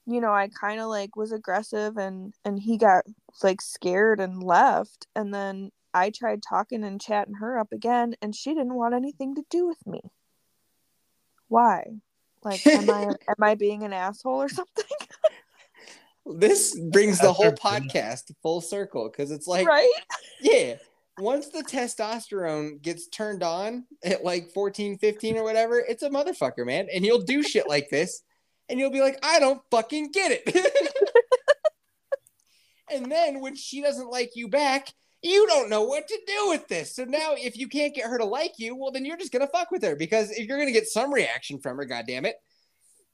you 0.05 0.21
know, 0.21 0.33
I 0.33 0.49
kind 0.49 0.79
of 0.79 0.87
like 0.87 1.15
was 1.15 1.31
aggressive 1.31 1.97
and, 1.97 2.33
and 2.43 2.59
he 2.59 2.77
got 2.77 3.05
like 3.43 3.61
scared 3.61 4.19
and 4.19 4.43
left. 4.43 5.07
And 5.15 5.33
then 5.33 5.71
I 5.93 6.11
tried 6.11 6.43
talking 6.47 6.83
and 6.83 7.01
chatting 7.01 7.35
her 7.35 7.57
up 7.57 7.71
again 7.71 8.15
and 8.21 8.35
she 8.35 8.53
didn't 8.53 8.75
want 8.75 8.93
anything 8.93 9.35
to 9.35 9.43
do 9.49 9.67
with 9.67 9.85
me. 9.87 10.01
Why? 11.47 11.85
Like, 12.43 12.65
am 12.67 12.89
I 12.89 13.03
am 13.27 13.41
I 13.41 13.55
being 13.55 13.83
an 13.83 13.93
asshole 13.93 14.41
or 14.41 14.49
something? 14.49 14.85
this 16.25 16.79
brings 16.91 17.19
the 17.19 17.33
whole 17.33 17.51
podcast 17.51 18.31
full 18.41 18.61
circle 18.61 19.09
because 19.09 19.31
it's 19.31 19.47
like, 19.47 19.67
right? 19.67 19.89
yeah, 20.41 20.75
once 21.17 21.49
the 21.49 21.63
testosterone 21.63 22.81
gets 22.81 23.07
turned 23.07 23.43
on 23.43 23.85
at 24.03 24.23
like 24.23 24.51
14, 24.51 24.97
15 24.97 25.37
or 25.37 25.43
whatever, 25.43 25.79
it's 25.79 26.03
a 26.03 26.09
motherfucker, 26.09 26.65
man. 26.65 26.87
And 26.93 27.03
he'll 27.03 27.21
do 27.21 27.41
shit 27.41 27.67
like 27.67 27.89
this. 27.89 28.21
And 28.69 28.79
you'll 28.79 28.91
be 28.91 29.01
like, 29.01 29.19
I 29.23 29.39
don't 29.39 29.61
fucking 29.69 30.11
get 30.11 30.31
it. 30.31 30.55
and 32.91 33.11
then 33.11 33.41
when 33.41 33.55
she 33.55 33.81
doesn't 33.81 34.09
like 34.09 34.31
you 34.35 34.47
back, 34.47 34.93
you 35.21 35.47
don't 35.47 35.69
know 35.69 35.83
what 35.83 36.07
to 36.07 36.19
do 36.27 36.49
with 36.49 36.67
this. 36.67 36.95
So 36.95 37.03
now 37.03 37.33
if 37.35 37.57
you 37.57 37.67
can't 37.67 37.95
get 37.95 38.05
her 38.05 38.17
to 38.17 38.25
like 38.25 38.53
you, 38.57 38.75
well, 38.75 38.91
then 38.91 39.05
you're 39.05 39.17
just 39.17 39.31
gonna 39.31 39.47
fuck 39.47 39.71
with 39.71 39.83
her 39.83 39.95
because 39.95 40.31
if 40.31 40.47
you're 40.47 40.59
gonna 40.59 40.71
get 40.71 40.87
some 40.87 41.13
reaction 41.13 41.59
from 41.59 41.77
her, 41.77 41.85
goddammit. 41.85 42.33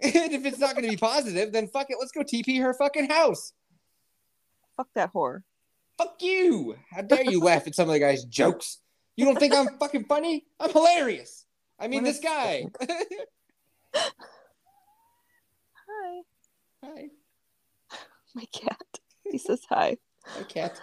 And 0.03 0.33
if 0.33 0.45
it's 0.45 0.57
not 0.57 0.73
gonna 0.73 0.89
be 0.89 0.97
positive, 0.97 1.53
then 1.53 1.67
fuck 1.67 1.91
it, 1.91 1.97
let's 1.99 2.11
go 2.11 2.21
TP 2.21 2.59
her 2.59 2.73
fucking 2.73 3.07
house. 3.07 3.53
Fuck 4.75 4.87
that 4.95 5.13
whore. 5.13 5.43
Fuck 5.97 6.15
you. 6.21 6.75
How 6.89 7.03
dare 7.03 7.23
you 7.23 7.39
laugh 7.39 7.67
at 7.67 7.75
some 7.75 7.87
of 7.87 7.93
the 7.93 7.99
guy's 7.99 8.25
jokes? 8.25 8.79
You 9.15 9.25
don't 9.25 9.37
think 9.37 9.53
I'm 9.53 9.77
fucking 9.77 10.05
funny? 10.05 10.45
I'm 10.59 10.71
hilarious. 10.71 11.45
I 11.79 11.87
mean, 11.87 12.03
this 12.03 12.19
guy. 12.19 12.65
Hi. 16.83 17.09
My 18.35 18.45
cat. 18.51 18.99
He 19.23 19.37
says 19.37 19.61
hi. 19.69 19.97
Hi, 20.25 20.43
cat. 20.43 20.79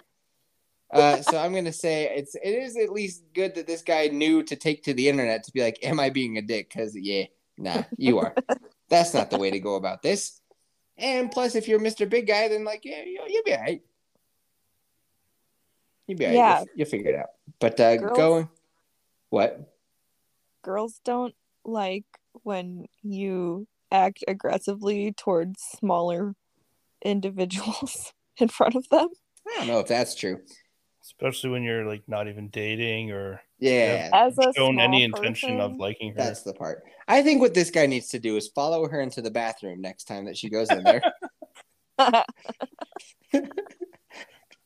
Uh, 0.90 1.20
so 1.20 1.36
I'm 1.38 1.52
gonna 1.52 1.72
say 1.72 2.10
it's 2.16 2.34
it 2.34 2.48
is 2.48 2.76
at 2.76 2.90
least 2.90 3.24
good 3.34 3.54
that 3.56 3.66
this 3.66 3.82
guy 3.82 4.08
knew 4.08 4.42
to 4.44 4.56
take 4.56 4.82
to 4.84 4.94
the 4.94 5.08
internet 5.08 5.44
to 5.44 5.52
be 5.52 5.62
like, 5.62 5.78
"Am 5.82 6.00
I 6.00 6.08
being 6.08 6.38
a 6.38 6.42
dick?" 6.42 6.70
Because 6.70 6.96
yeah, 6.96 7.24
nah, 7.58 7.82
you 7.98 8.18
are. 8.18 8.34
That's 8.88 9.12
not 9.12 9.30
the 9.30 9.38
way 9.38 9.50
to 9.50 9.60
go 9.60 9.74
about 9.74 10.02
this. 10.02 10.40
And 10.96 11.30
plus, 11.30 11.54
if 11.54 11.68
you're 11.68 11.78
Mr. 11.78 12.08
Big 12.08 12.26
Guy, 12.26 12.48
then 12.48 12.64
like, 12.64 12.84
yeah, 12.84 13.02
you, 13.04 13.20
you'll 13.28 13.44
be 13.44 13.54
alright. 13.54 13.82
You'll 16.06 16.18
be 16.18 16.24
alright. 16.24 16.36
Yeah. 16.36 16.58
You'll, 16.60 16.68
you'll 16.74 16.88
figure 16.88 17.12
it 17.12 17.18
out. 17.18 17.30
But 17.60 17.78
uh, 17.78 17.96
Girls- 17.98 18.16
going, 18.16 18.48
what? 19.30 19.74
Girls 20.62 21.00
don't 21.04 21.34
like 21.64 22.06
when 22.42 22.86
you 23.02 23.68
act 23.90 24.24
aggressively 24.28 25.12
towards 25.12 25.62
smaller 25.62 26.34
individuals 27.04 28.12
in 28.38 28.48
front 28.48 28.74
of 28.74 28.88
them. 28.88 29.08
I 29.46 29.58
don't 29.58 29.68
know 29.68 29.80
if 29.80 29.88
that's 29.88 30.14
true. 30.14 30.40
Especially 31.02 31.50
when 31.50 31.62
you're 31.62 31.86
like 31.86 32.02
not 32.06 32.28
even 32.28 32.48
dating 32.48 33.12
or 33.12 33.40
Yeah, 33.58 34.10
As 34.12 34.36
a 34.38 34.52
shown 34.54 34.78
any 34.78 35.06
small 35.06 35.20
intention 35.20 35.60
of 35.60 35.78
liking 35.78 36.10
her. 36.10 36.18
that's 36.18 36.42
the 36.42 36.52
part. 36.52 36.82
I 37.06 37.22
think 37.22 37.40
what 37.40 37.54
this 37.54 37.70
guy 37.70 37.86
needs 37.86 38.08
to 38.08 38.18
do 38.18 38.36
is 38.36 38.48
follow 38.48 38.86
her 38.88 39.00
into 39.00 39.22
the 39.22 39.30
bathroom 39.30 39.80
next 39.80 40.04
time 40.04 40.26
that 40.26 40.36
she 40.36 40.50
goes 40.50 40.70
in 40.70 40.84
there. 40.84 41.00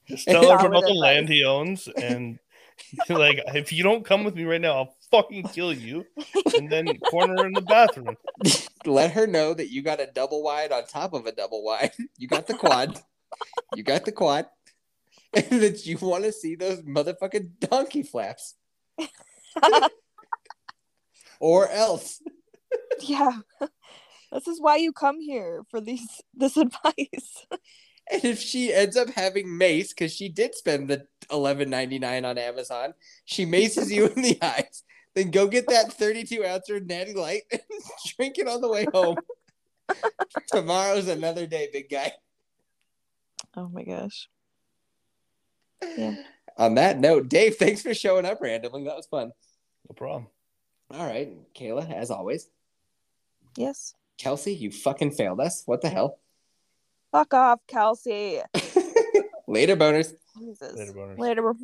Just 0.09 0.27
tell 0.27 0.43
her 0.43 0.49
Solid 0.59 0.67
about 0.67 0.85
the 0.85 0.95
land 0.95 1.29
he 1.29 1.45
owns 1.45 1.87
and 1.87 2.39
like 3.09 3.41
if 3.55 3.73
you 3.73 3.83
don't 3.83 4.05
come 4.05 4.25
with 4.25 4.35
me 4.35 4.45
right 4.45 4.61
now, 4.61 4.77
I'll 4.77 4.97
fucking 5.11 5.45
kill 5.49 5.73
you. 5.73 6.05
And 6.57 6.71
then 6.71 6.99
corner 6.99 7.37
her 7.39 7.47
in 7.47 7.53
the 7.53 7.61
bathroom. 7.63 8.17
Let 8.87 9.13
her 9.13 9.27
know 9.27 9.55
that 9.55 9.71
you 9.71 9.83
got 9.83 10.01
a 10.01 10.07
double 10.07 10.43
wide 10.43 10.73
on 10.73 10.87
top 10.87 11.13
of 11.15 11.27
a 11.27 11.33
double 11.33 11.65
wide. 11.65 11.93
You 12.19 12.29
got 12.29 12.47
the 12.47 12.55
quad. 12.55 12.99
you 13.75 13.83
got 13.83 14.05
the 14.05 14.13
quad. 14.13 14.47
And 15.35 15.63
that 15.63 15.87
you 15.87 15.97
want 15.99 16.25
to 16.25 16.33
see 16.33 16.57
those 16.57 16.83
motherfucking 16.83 17.53
donkey 17.61 18.03
flaps. 18.03 18.55
or 21.41 21.69
else. 21.69 22.21
yeah. 23.01 23.39
This 24.33 24.47
is 24.47 24.61
why 24.61 24.77
you 24.77 24.93
come 24.93 25.21
here 25.21 25.63
for 25.71 25.81
these 25.81 26.09
this 26.35 26.57
advice. 26.57 27.47
And 28.11 28.25
if 28.25 28.41
she 28.41 28.73
ends 28.73 28.97
up 28.97 29.11
having 29.11 29.57
mace, 29.57 29.91
because 29.93 30.13
she 30.13 30.29
did 30.29 30.55
spend 30.55 30.89
the 30.89 31.07
eleven 31.31 31.71
ninety 31.71 31.99
nine 31.99 32.25
on 32.25 32.39
Amazon, 32.39 32.95
she 33.25 33.45
maces 33.45 33.93
you 33.93 34.07
in 34.07 34.23
the 34.23 34.39
eyes. 34.43 34.83
Then 35.15 35.31
go 35.31 35.47
get 35.47 35.69
that 35.69 35.93
thirty 35.93 36.25
two 36.25 36.45
ouncer 36.45 36.81
Natty 36.81 37.15
Light 37.15 37.43
and 37.53 37.61
drink 38.17 38.39
it 38.39 38.49
on 38.49 38.61
the 38.61 38.69
way 38.69 38.87
home. 38.93 39.17
Tomorrow's 40.49 41.09
another 41.09 41.47
day, 41.47 41.69
big 41.73 41.89
guy. 41.91 42.13
Oh 43.57 43.69
my 43.69 43.85
gosh. 43.85 44.29
Yeah. 45.97 46.17
On 46.59 46.75
that 46.75 46.99
note, 46.99 47.29
Dave, 47.29 47.57
thanks 47.57 47.83
for 47.83 47.95
showing 47.95 48.27
up 48.27 48.41
randomly. 48.41 48.85
That 48.85 48.97
was 48.97 49.07
fun. 49.07 49.33
No 49.89 49.95
problem. 49.95 50.27
All 50.91 51.07
right, 51.07 51.33
Kayla, 51.55 51.91
as 51.93 52.11
always. 52.11 52.49
Yes. 53.57 53.95
Kelsey, 54.19 54.55
you 54.55 54.71
fucking 54.71 55.13
failed 55.13 55.41
us. 55.41 55.63
What 55.67 55.81
the 55.81 55.89
hell? 55.89 56.19
Fuck 57.13 57.35
off, 57.35 57.61
Kelsey. 57.69 58.41
Later, 59.47 59.77
boners. 59.77 60.15
Jesus. 60.39 60.75
Later, 60.75 60.93
boners. 60.93 61.19
Later. 61.19 61.55